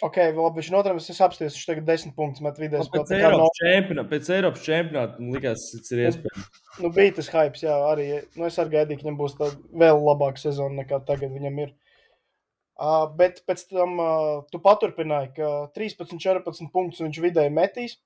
Ok, 0.00 0.16
labi, 0.32 0.60
viņš 0.60 0.68
notrāvis, 0.72 1.10
es 1.12 1.18
apsties, 1.20 1.56
viņš 1.56 1.66
tagad 1.68 1.88
desmit 1.88 2.14
punktus 2.16 2.40
met 2.44 2.56
vidēs. 2.60 2.88
Pēc, 2.92 3.10
Eiropas 3.18 3.42
no... 3.42 3.48
čempionā, 3.58 4.04
pēc 4.08 4.30
Eiropas 4.32 4.62
čempionāta, 4.64 5.20
man 5.20 5.36
likās, 5.36 5.66
tas 5.74 5.92
ir 5.92 6.00
iespējams. 6.06 6.46
Nu, 6.80 6.90
bija 6.96 7.16
tas 7.18 7.28
hypes, 7.34 7.64
jā, 7.66 7.74
arī, 7.90 8.06
nu, 8.38 8.46
es 8.48 8.56
arī 8.62 8.78
gaidīju, 8.78 9.00
ka 9.00 9.06
viņam 9.06 9.18
būs 9.20 9.36
vēl 9.82 10.00
labāka 10.06 10.40
sezona 10.40 10.80
nekā 10.80 11.02
tagad 11.08 11.34
viņam 11.34 11.60
ir. 11.66 11.74
Uh, 12.80 13.04
bet 13.12 13.42
pēc 13.44 13.66
tam 13.68 13.98
uh, 14.00 14.38
tu 14.48 14.62
paturpināji, 14.64 15.34
ka 15.36 15.50
13, 15.76 16.16
14 16.16 16.72
punktus 16.72 17.04
viņš 17.04 17.20
vidēji 17.20 17.52
metīs. 17.52 17.98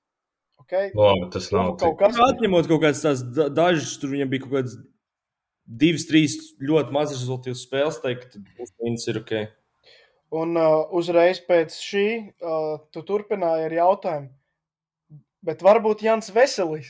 Okay? 0.63 0.89
Labi, 0.97 1.27
tas 1.33 1.51
nav 1.53 1.75
kaut 1.81 1.97
kas 1.99 2.15
tāds. 2.15 2.35
Atņemot 2.35 2.69
kaut 2.71 2.81
kādas 2.85 3.03
tās 3.03 3.21
dažas, 3.53 3.97
tur 4.01 4.13
viņam 4.15 4.31
bija 4.31 4.45
kaut 4.45 4.55
kādas 4.55 4.77
divas, 5.65 6.07
trīs 6.09 6.37
ļoti 6.61 6.95
mazas 6.95 7.21
rezultātu 7.21 7.57
spēles, 7.59 8.01
teikt, 8.01 8.33
tad 8.33 8.49
tas 8.57 9.07
ir 9.11 9.21
ok. 9.21 9.35
Un 10.35 10.57
uh, 10.57 10.81
uzreiz 10.97 11.39
pēc 11.45 11.77
šī 11.79 12.07
uh, 12.41 12.75
tu 12.93 13.03
turpināji 13.05 13.67
ar 13.69 13.75
jautājumu, 13.77 14.29
bet 15.45 15.61
varbūt 15.65 16.03
Jans 16.05 16.33
Veselīs. 16.33 16.89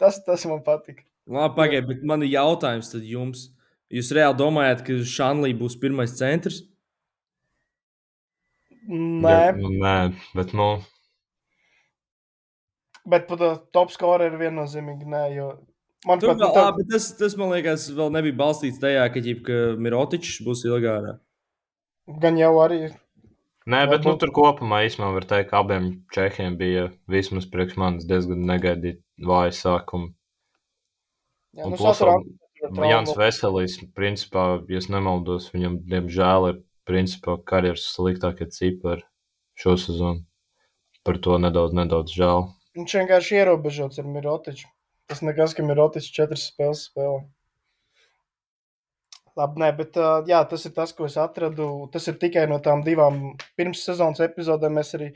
Tas, 0.00 0.22
tas 0.24 0.46
man 0.48 0.64
patika. 0.64 1.04
Labi, 1.28 1.54
pagaidiet, 1.58 1.88
bet 1.90 2.06
man 2.08 2.24
ir 2.24 2.32
jautājums 2.32 2.88
tad 2.92 3.04
jums. 3.06 3.50
Jūs 3.92 4.12
reāli 4.14 4.38
domājat, 4.38 4.84
ka 4.86 4.96
Šanlī 5.04 5.52
būs 5.58 5.76
pirmais 5.82 6.14
centrs? 6.16 6.62
Nē, 8.88 9.34
ja, 9.34 9.52
nu, 9.58 9.70
nē 9.76 9.94
bet 10.38 10.54
nu. 10.56 10.70
Bet 13.08 13.26
pat 13.30 13.42
uh, 13.44 13.58
top 13.72 13.92
score 13.94 14.26
ir 14.28 14.36
viennozīmīgi 14.40 15.08
nē, 15.08 15.24
jo 15.34 15.46
man 16.08 16.20
pat, 16.20 16.36
vēl, 16.40 16.52
tā... 16.56 16.64
tas, 16.92 17.10
tas 17.16 17.36
man 17.40 17.54
liekas 17.54 17.88
vēl 17.96 18.12
nebija 18.12 18.36
balstīts 18.36 18.80
tajā, 18.82 19.06
ka, 19.12 19.22
ģip, 19.24 19.44
ka 19.46 19.60
Mirotičs 19.80 20.42
būs 20.44 20.66
ilgārā. 20.68 21.16
Gan 22.20 22.36
jau 22.40 22.52
arī. 22.60 22.90
Nē, 23.70 23.84
bet 23.90 24.06
nu, 24.08 24.16
tur 24.18 24.32
kopumā 24.34 24.82
īstenībā 24.86 25.12
var 25.14 25.26
teikt, 25.30 25.50
ka 25.52 25.60
abiem 25.62 25.90
čehiem 26.14 26.56
bija 26.60 26.88
vismaz 27.12 27.46
priekš 27.50 27.76
manis 27.80 28.08
diezgan 28.08 28.42
negaidīt 28.48 29.02
vāja 29.30 29.52
sākuma. 29.54 30.10
Jā, 31.56 31.68
nu, 31.68 31.78
plusam, 31.78 32.24
Jans 32.60 33.12
Veselīs, 33.16 33.78
principā, 33.96 34.60
ja 34.68 34.80
nemaldos, 34.92 35.48
viņam, 35.54 35.78
diemžēl, 35.88 36.48
ir 36.50 36.58
principā 36.88 37.36
karjeras 37.46 37.86
sliktākie 37.94 38.48
cipari 38.52 39.04
šo 39.58 39.76
sezonu. 39.80 40.24
Par 41.06 41.16
to 41.24 41.38
nedaudz, 41.40 41.76
nedaudz 41.76 42.12
žēl. 42.16 42.48
Viņš 42.78 42.96
vienkārši 43.00 43.40
ierobežots 43.40 43.98
ar 43.98 44.06
Mirotiču. 44.06 44.68
Tas 45.10 45.24
nekas, 45.26 45.56
ka 45.58 45.66
Mirotičs 45.66 46.12
četras 46.14 46.46
spēles 46.52 46.86
spēlē. 46.90 47.24
Labi, 49.38 49.62
nē, 49.62 49.70
bet 49.78 49.96
jā, 50.28 50.40
tas 50.50 50.66
ir 50.66 50.74
tas, 50.76 50.92
ko 50.94 51.06
es 51.06 51.16
atradu. 51.18 51.66
Tas 51.94 52.06
ir 52.10 52.18
tikai 52.20 52.46
no 52.50 52.58
tām 52.62 52.84
divām 52.86 53.32
pirms 53.58 53.82
sezonas 53.86 54.22
epizodēm. 54.22 54.74
Mēs 54.78 54.94
arī 54.98 55.10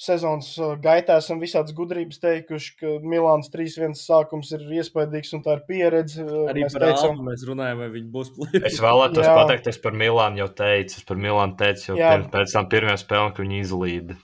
sezonas 0.00 0.48
gaitā 0.80 1.18
esam 1.20 1.42
visādas 1.42 1.74
gudrības 1.76 2.22
teikuši, 2.22 2.70
ka 2.80 2.94
Milāns 3.04 3.50
3-1 3.52 3.98
sākums 4.00 4.52
ir 4.56 4.64
iespaidīgs 4.80 5.34
un 5.36 5.44
tā 5.44 5.58
ir 5.58 5.64
pieredze. 5.68 6.24
Arī 6.24 6.64
mēs, 6.64 6.78
teicam, 6.78 7.18
Albu 7.18 7.26
mēs 7.26 7.44
runājam, 7.48 7.82
vai 7.84 7.90
viņi 7.98 8.08
būs 8.14 8.32
plīti. 8.38 8.62
Es 8.70 8.80
vēlētos 8.80 9.26
jā. 9.26 9.36
pateikt, 9.42 9.68
es 9.74 9.80
par 9.82 9.98
Milānu 10.04 10.40
jau 10.44 10.48
teicu, 10.62 10.96
es 11.02 11.06
par 11.10 11.20
Milānu 11.20 11.58
teicu 11.60 11.90
jau 11.90 11.98
pirms, 12.00 12.32
pēc 12.32 12.56
tam 12.56 12.70
pirmajā 12.72 13.02
spēlē, 13.04 13.34
ka 13.36 13.44
viņi 13.44 13.62
izlīda. 13.66 14.18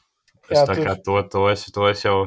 Es 0.46 0.60
jā, 0.60 0.64
tā 0.64 0.78
tur... 0.78 0.84
kā 0.86 0.96
to, 1.02 1.20
to, 1.34 1.44
es, 1.52 1.66
to 1.74 1.90
es 1.90 2.06
jau 2.06 2.18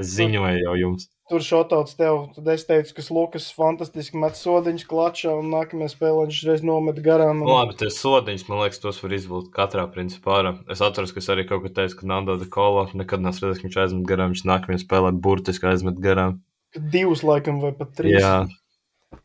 ziņoju 0.00 0.62
jau 0.64 0.78
jums. 0.78 1.10
Tur 1.30 1.40
šotauts 1.40 1.96
tev, 1.96 2.18
tad 2.34 2.48
es 2.52 2.66
teicu, 2.68 2.92
ka 2.98 3.02
Lukas 3.16 3.46
fantastiski 3.56 4.18
met 4.20 4.36
sodiņus 4.36 4.84
klačā, 4.90 5.32
un 5.40 5.46
nākamajā 5.54 5.94
spēlē 5.94 6.26
viņš 6.26 6.40
reiz 6.50 6.64
nomet 6.66 6.98
garām. 7.04 7.40
Un... 7.40 7.48
Labi, 7.48 7.76
tas 7.80 7.96
sodiņus, 8.02 8.44
man 8.50 8.60
liekas, 8.60 8.82
tos 8.82 8.98
var 9.00 9.14
izvilkt 9.16 9.48
katrā 9.54 9.86
principā. 9.94 10.42
Es 10.68 10.82
atceros, 10.84 11.14
ka 11.16 11.22
es 11.22 11.30
arī 11.32 11.46
kaut 11.48 11.64
ko 11.64 11.72
teicu, 11.72 11.96
ka 12.02 12.10
Nando 12.10 12.36
de 12.40 12.48
Kolo 12.52 12.84
nekad 12.92 13.24
neesmu 13.24 13.48
redzējis, 13.48 13.62
ka 13.62 13.68
viņš 13.70 13.78
aizmet 13.86 14.10
garām, 14.10 14.34
viņš 14.34 14.44
nākamajā 14.50 14.82
spēlē 14.84 15.14
burtiski 15.24 15.70
aizmet 15.70 16.02
garām. 16.04 16.42
Divus 16.92 17.24
laikam 17.24 17.62
vai 17.62 17.72
pat 17.78 17.96
trīs. 17.96 18.18
Jā. 18.20 18.36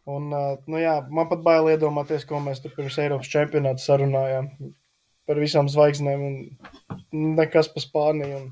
Un, 0.07 0.29
nu 0.31 0.79
jā, 0.79 0.95
man 1.11 1.27
pat 1.27 1.43
bail 1.43 1.67
iedomāties, 1.73 2.23
ko 2.29 2.39
mēs 2.45 2.63
tur 2.63 2.71
pirms 2.77 2.95
Eiropas 3.01 3.27
čempionāta 3.33 3.83
sarunājām 3.83 4.53
par 5.27 5.41
visām 5.41 5.67
zvaigznēm 5.69 6.23
un 6.25 6.39
nekas 7.35 7.67
pa 7.73 7.83
Spāniju. 7.83 8.39
Un... 8.39 8.49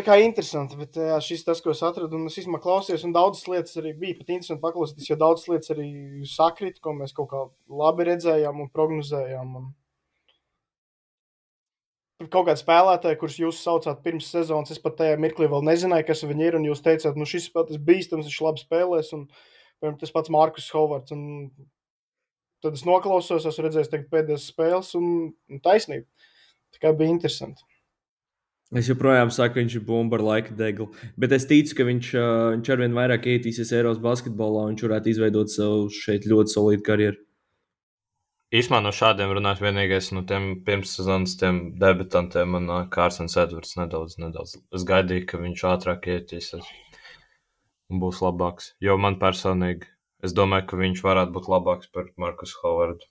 Tā 0.00 0.04
kā 0.06 0.14
interesanti, 0.24 0.78
bet 0.80 0.94
jā, 0.96 1.16
šis 1.20 1.42
tas, 1.44 1.58
ko 1.60 1.74
es 1.74 1.82
atradu, 1.84 2.16
un 2.16 2.30
es 2.30 2.38
īstenībā 2.40 2.56
klausījos, 2.64 3.02
un 3.04 3.12
daudzas 3.12 3.44
lietas 3.52 3.76
arī 3.76 3.90
bija 4.00 4.16
pat 4.16 4.30
interesanti 4.32 4.62
paklausīties, 4.62 5.08
jo 5.10 5.16
daudzas 5.20 5.50
lietas 5.50 5.72
arī 5.74 5.88
sakrit, 6.24 6.78
ko 6.80 6.94
mēs 6.96 7.12
kaut 7.18 7.28
kā 7.28 7.42
labi 7.82 8.06
redzējām 8.08 8.62
un 8.64 8.70
prognozējām. 8.72 9.50
Un... 9.60 9.66
Kaut 12.32 12.48
kādi 12.48 12.62
spēlētāji, 12.62 13.18
kurus 13.20 13.36
jūs 13.42 13.60
saucāt 13.60 14.00
pirms 14.06 14.30
sezonas, 14.32 14.72
es 14.72 14.80
pat 14.80 14.96
tajā 15.02 15.20
mirklī 15.20 15.50
vēl 15.52 15.68
nezināju, 15.68 16.06
kas 16.08 16.24
viņi 16.30 16.48
ir, 16.48 16.56
un 16.56 16.64
jūs 16.70 16.80
teicāt, 16.86 17.20
nu 17.20 17.28
šis 17.28 17.50
spēlētājs 17.50 17.84
bīstams, 17.90 18.30
viņš 18.30 18.40
labi 18.46 18.64
spēlēs, 18.64 19.12
un 19.18 19.26
piemēram, 19.28 19.98
tas 20.00 20.16
pats 20.16 20.32
Markus 20.32 20.70
Hovards. 20.72 21.12
Un... 21.12 21.50
Tad 22.64 22.72
es 22.76 22.88
noklausos, 22.88 23.44
esmu 23.52 23.68
redzējis 23.68 23.92
pēdējās 24.08 24.48
spēles, 24.54 24.96
un, 24.96 25.28
un 25.52 25.60
taisnība. 25.60 26.08
Tā 26.72 26.86
kā 26.86 26.96
bija 26.96 27.12
interesanti. 27.12 27.68
Es 28.70 28.86
joprojām 28.86 29.32
saku, 29.34 29.56
ka 29.56 29.62
viņš 29.64 29.74
ir 29.80 29.82
bumba 29.82 30.20
ar 30.20 30.22
laika 30.22 30.52
deglu. 30.54 30.86
Bet 31.18 31.32
es 31.34 31.48
ticu, 31.50 31.74
ka 31.74 31.86
viņš, 31.88 32.10
viņš 32.54 32.68
arvien 32.70 32.94
vairāk 32.94 33.24
ietīsies 33.26 33.72
Eiropas 33.74 33.98
basketbolā 34.04 34.68
un 34.68 34.76
viņš 34.76 34.84
varētu 34.86 35.10
izveidot 35.10 35.50
sev 35.50 35.88
šeit 35.90 36.28
ļoti 36.30 36.54
solīdu 36.54 36.84
karjeru. 36.86 37.18
Īsumā 38.54 38.80
no 38.82 38.90
šādiem 38.94 39.30
runāt, 39.34 39.60
vienīgais 39.62 40.10
no 40.14 40.22
tiem 40.26 40.52
pirmssezonas 40.66 41.36
debitantiem 41.38 42.54
man 42.56 42.70
Kārsons 42.94 43.36
Edvards 43.38 43.76
nedaudz, 43.78 44.16
nedaudz. 44.22 44.56
Es 44.74 44.86
gaidīju, 44.86 45.26
ka 45.30 45.38
viņš 45.42 45.64
ātrāk 45.70 46.06
ietīsies 46.14 46.70
un 47.90 48.02
būs 48.02 48.22
labāks. 48.22 48.72
Jo 48.82 48.96
man 49.02 49.18
personīgi, 49.22 49.86
es 50.26 50.34
domāju, 50.34 50.68
ka 50.70 50.78
viņš 50.78 51.02
varētu 51.06 51.34
būt 51.34 51.50
labāks 51.50 51.90
par 51.94 52.10
Markus 52.18 52.54
Hovardu. 52.62 53.06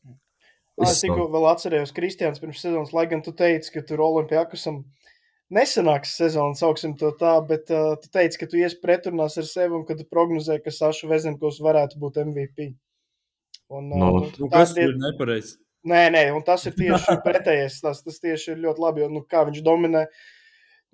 Es 0.80 1.02
tikko 1.03 1.27
vēl 1.31 1.49
atcerējos 1.49 1.91
Kristians 1.95 2.40
pirms 2.40 2.64
sezonas, 2.64 2.91
lai 2.95 3.06
gan 3.11 3.23
tu 3.23 3.36
teici, 3.36 3.73
ka 3.76 3.84
tur 3.84 4.03
Olimpijakasam 4.06 4.86
nesanāks 5.54 6.14
sezona, 6.20 6.58
sauksim 6.58 6.96
to 7.00 7.12
tā, 7.20 7.34
bet 7.50 7.72
uh, 7.74 7.96
tu 8.02 8.12
teici, 8.14 8.40
ka 8.42 8.48
tu 8.50 8.60
ies 8.62 8.76
pretrunās 8.82 9.38
ar 9.42 9.48
sevi 9.50 9.78
un 9.78 9.86
ka 9.88 9.98
tu 9.98 10.06
prognozē, 10.10 10.60
ka 10.64 10.74
Saša 10.74 11.10
Vezenkovs 11.10 11.62
varētu 11.66 12.00
būt 12.02 12.22
MVP. 12.26 12.72
Un, 13.70 13.92
uh, 13.94 14.00
no. 14.02 14.12
nu, 14.26 14.50
tas 14.54 14.76
ir 14.78 14.96
nepareizi. 14.98 15.58
Nē, 15.90 16.10
nē, 16.12 16.26
un 16.36 16.44
tas 16.46 16.66
ir 16.68 16.76
tieši 16.78 17.20
pretējais. 17.28 17.80
Tas, 17.84 18.04
tas 18.06 18.20
tieši 18.22 18.54
ir 18.56 18.66
ļoti 18.66 18.84
labi, 18.84 19.06
jo 19.06 19.14
nu, 19.14 19.24
kā 19.30 19.46
viņš 19.48 19.64
dominē. 19.66 20.06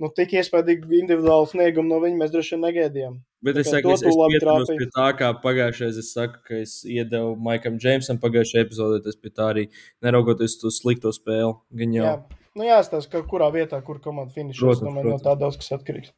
Nu, 0.01 0.09
tik 0.11 0.33
iespaidīgu 0.35 0.91
individuālu 0.97 1.47
sniegumu 1.47 1.87
no 1.87 2.01
viņa 2.03 2.19
mēs 2.19 2.31
droši 2.33 2.55
vien 2.55 2.65
negaidījām. 2.65 3.13
Bet 3.47 3.59
es 3.61 3.69
saku, 3.71 3.93
es, 3.93 4.01
es 4.03 4.17
pieturos 4.17 4.71
pie 4.73 4.87
tā, 4.91 5.05
kā 5.15 5.29
pagājušajā 5.39 6.01
es 6.01 6.09
saku, 6.11 6.41
ka 6.47 6.57
es 6.59 6.73
iedevu 6.83 7.37
Maikam 7.45 7.77
Džeimsam 7.79 8.19
pagājušajā 8.19 8.65
epizodē, 8.65 8.99
tas 9.05 9.15
pie 9.15 9.31
tā 9.31 9.47
arī 9.53 9.63
neraugoties 10.03 10.57
uz 10.67 10.81
slikto 10.81 11.13
spēli. 11.15 11.53
Gan 11.79 11.95
jau. 11.95 12.09
Jā. 12.09 12.44
Nu, 12.55 12.63
jāstāsta, 12.63 13.19
kurā 13.27 13.49
vietā, 13.51 13.81
kur 13.83 13.99
komanda 14.03 14.31
finišos. 14.31 14.83
No, 14.85 14.93
no 15.03 15.17
tā 15.19 15.33
daudz 15.39 15.57
kas 15.59 15.73
atkarīgs. 15.75 16.13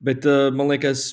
Bet 0.00 0.24
uh, 0.24 0.48
man 0.56 0.70
liekas, 0.72 1.10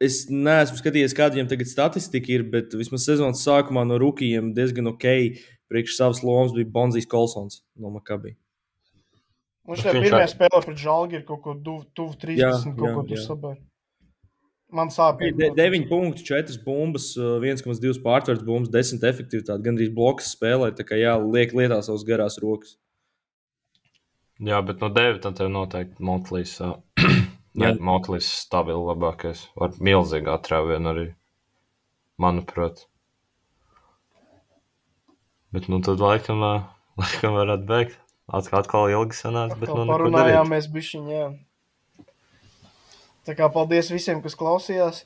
es 0.00 0.22
neesmu 0.32 0.80
skatījies, 0.80 1.16
kāda 1.16 1.36
viņam 1.36 1.50
tagad 1.50 1.68
statistika 1.68 2.32
ir, 2.32 2.46
bet 2.48 2.72
vismaz 2.72 3.04
sezonas 3.04 3.44
sākumā 3.44 3.84
no 3.88 4.00
rookiem 4.00 4.54
diezgan 4.56 4.88
ok. 4.94 5.10
Priekš 5.68 5.98
savas 5.98 6.22
lomas 6.24 6.54
bija 6.56 6.70
Bonzijas 6.72 7.08
Kolsons 7.08 7.60
no 7.80 7.92
Makabī. 7.92 8.34
Viņš 9.68 9.84
tajā 9.84 10.00
pirmajā 10.04 10.30
spēlē 10.32 10.60
pret 10.64 10.80
Žalgi 10.80 11.16
ir 11.18 11.22
kaut 11.28 11.40
ko 11.44 11.54
tuvu 11.56 12.16
30, 12.20 12.36
jā, 12.36 12.50
kaut 12.76 12.88
jā, 12.88 12.92
ko 12.96 13.04
tur 13.08 13.22
sabēr. 13.22 13.54
Man 14.74 14.90
sāp. 14.92 15.20
De, 15.38 15.50
9 15.56 15.86
punkti, 15.88 16.24
4 16.26 16.58
bumbas, 16.64 17.12
1,2 17.16 18.00
pārtverts 18.04 18.44
bumbas, 18.44 18.72
10 18.72 19.04
efektivitāte. 19.08 19.62
Gan 19.64 19.78
arī 19.78 19.88
bloks 19.94 20.32
spēlē, 20.34 20.72
tā 20.76 20.84
kā 20.88 20.98
jā, 21.00 21.14
liek 21.20 21.54
lietā 21.56 21.78
savas 21.84 22.04
garās 22.08 22.36
rokas. 22.42 22.74
Jā, 24.44 24.58
bet 24.60 24.82
no 24.82 24.90
9 24.92 25.22
tam 25.24 25.52
noteikti 25.54 26.04
Motlīs. 26.04 26.58
Jā, 27.62 27.70
Motlīs 27.80 28.26
stabili 28.42 28.82
labākais. 28.82 29.46
Ar 29.62 29.76
milzīgu 29.80 30.32
atrāvienu 30.34 30.90
arī, 30.90 31.04
manuprāt. 32.20 32.82
Bet 35.54 35.70
nu 35.72 35.78
tad 35.86 36.02
laikam, 36.02 36.42
laikam 37.00 37.38
varētu 37.38 37.68
beigt. 37.70 38.00
Atkal, 38.24 38.62
atkal 38.62 38.88
ilgi 38.88 39.18
sanāca, 39.18 39.56
bet 39.60 39.68
nu 39.68 39.84
parunājāmies 39.88 40.68
bišķiņ, 40.72 41.08
jā. 41.12 41.26
Tā 43.28 43.34
kā 43.36 43.50
paldies 43.52 43.90
visiem, 43.92 44.22
kas 44.24 44.36
klausījās. 44.40 45.02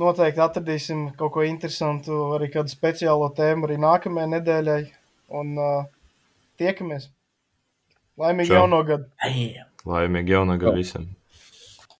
Noteikti 0.00 0.40
atradīsim 0.40 1.06
kaut 1.20 1.34
ko 1.36 1.44
interesantu, 1.44 2.18
arī 2.36 2.48
kādu 2.52 2.72
speciālo 2.72 3.28
tēmu 3.36 3.68
arī 3.68 3.76
nākamajai 3.80 4.32
nedēļai. 4.36 4.82
Un 5.40 5.56
uh, 5.60 5.88
tiekamies! 6.60 7.10
Laimīgu 8.20 8.52
jauno 8.52 8.82
gadu! 8.84 9.06
Laimīgu 9.88 10.34
jauno 10.36 10.58
gadu 10.60 10.76
visiem! 10.82 11.06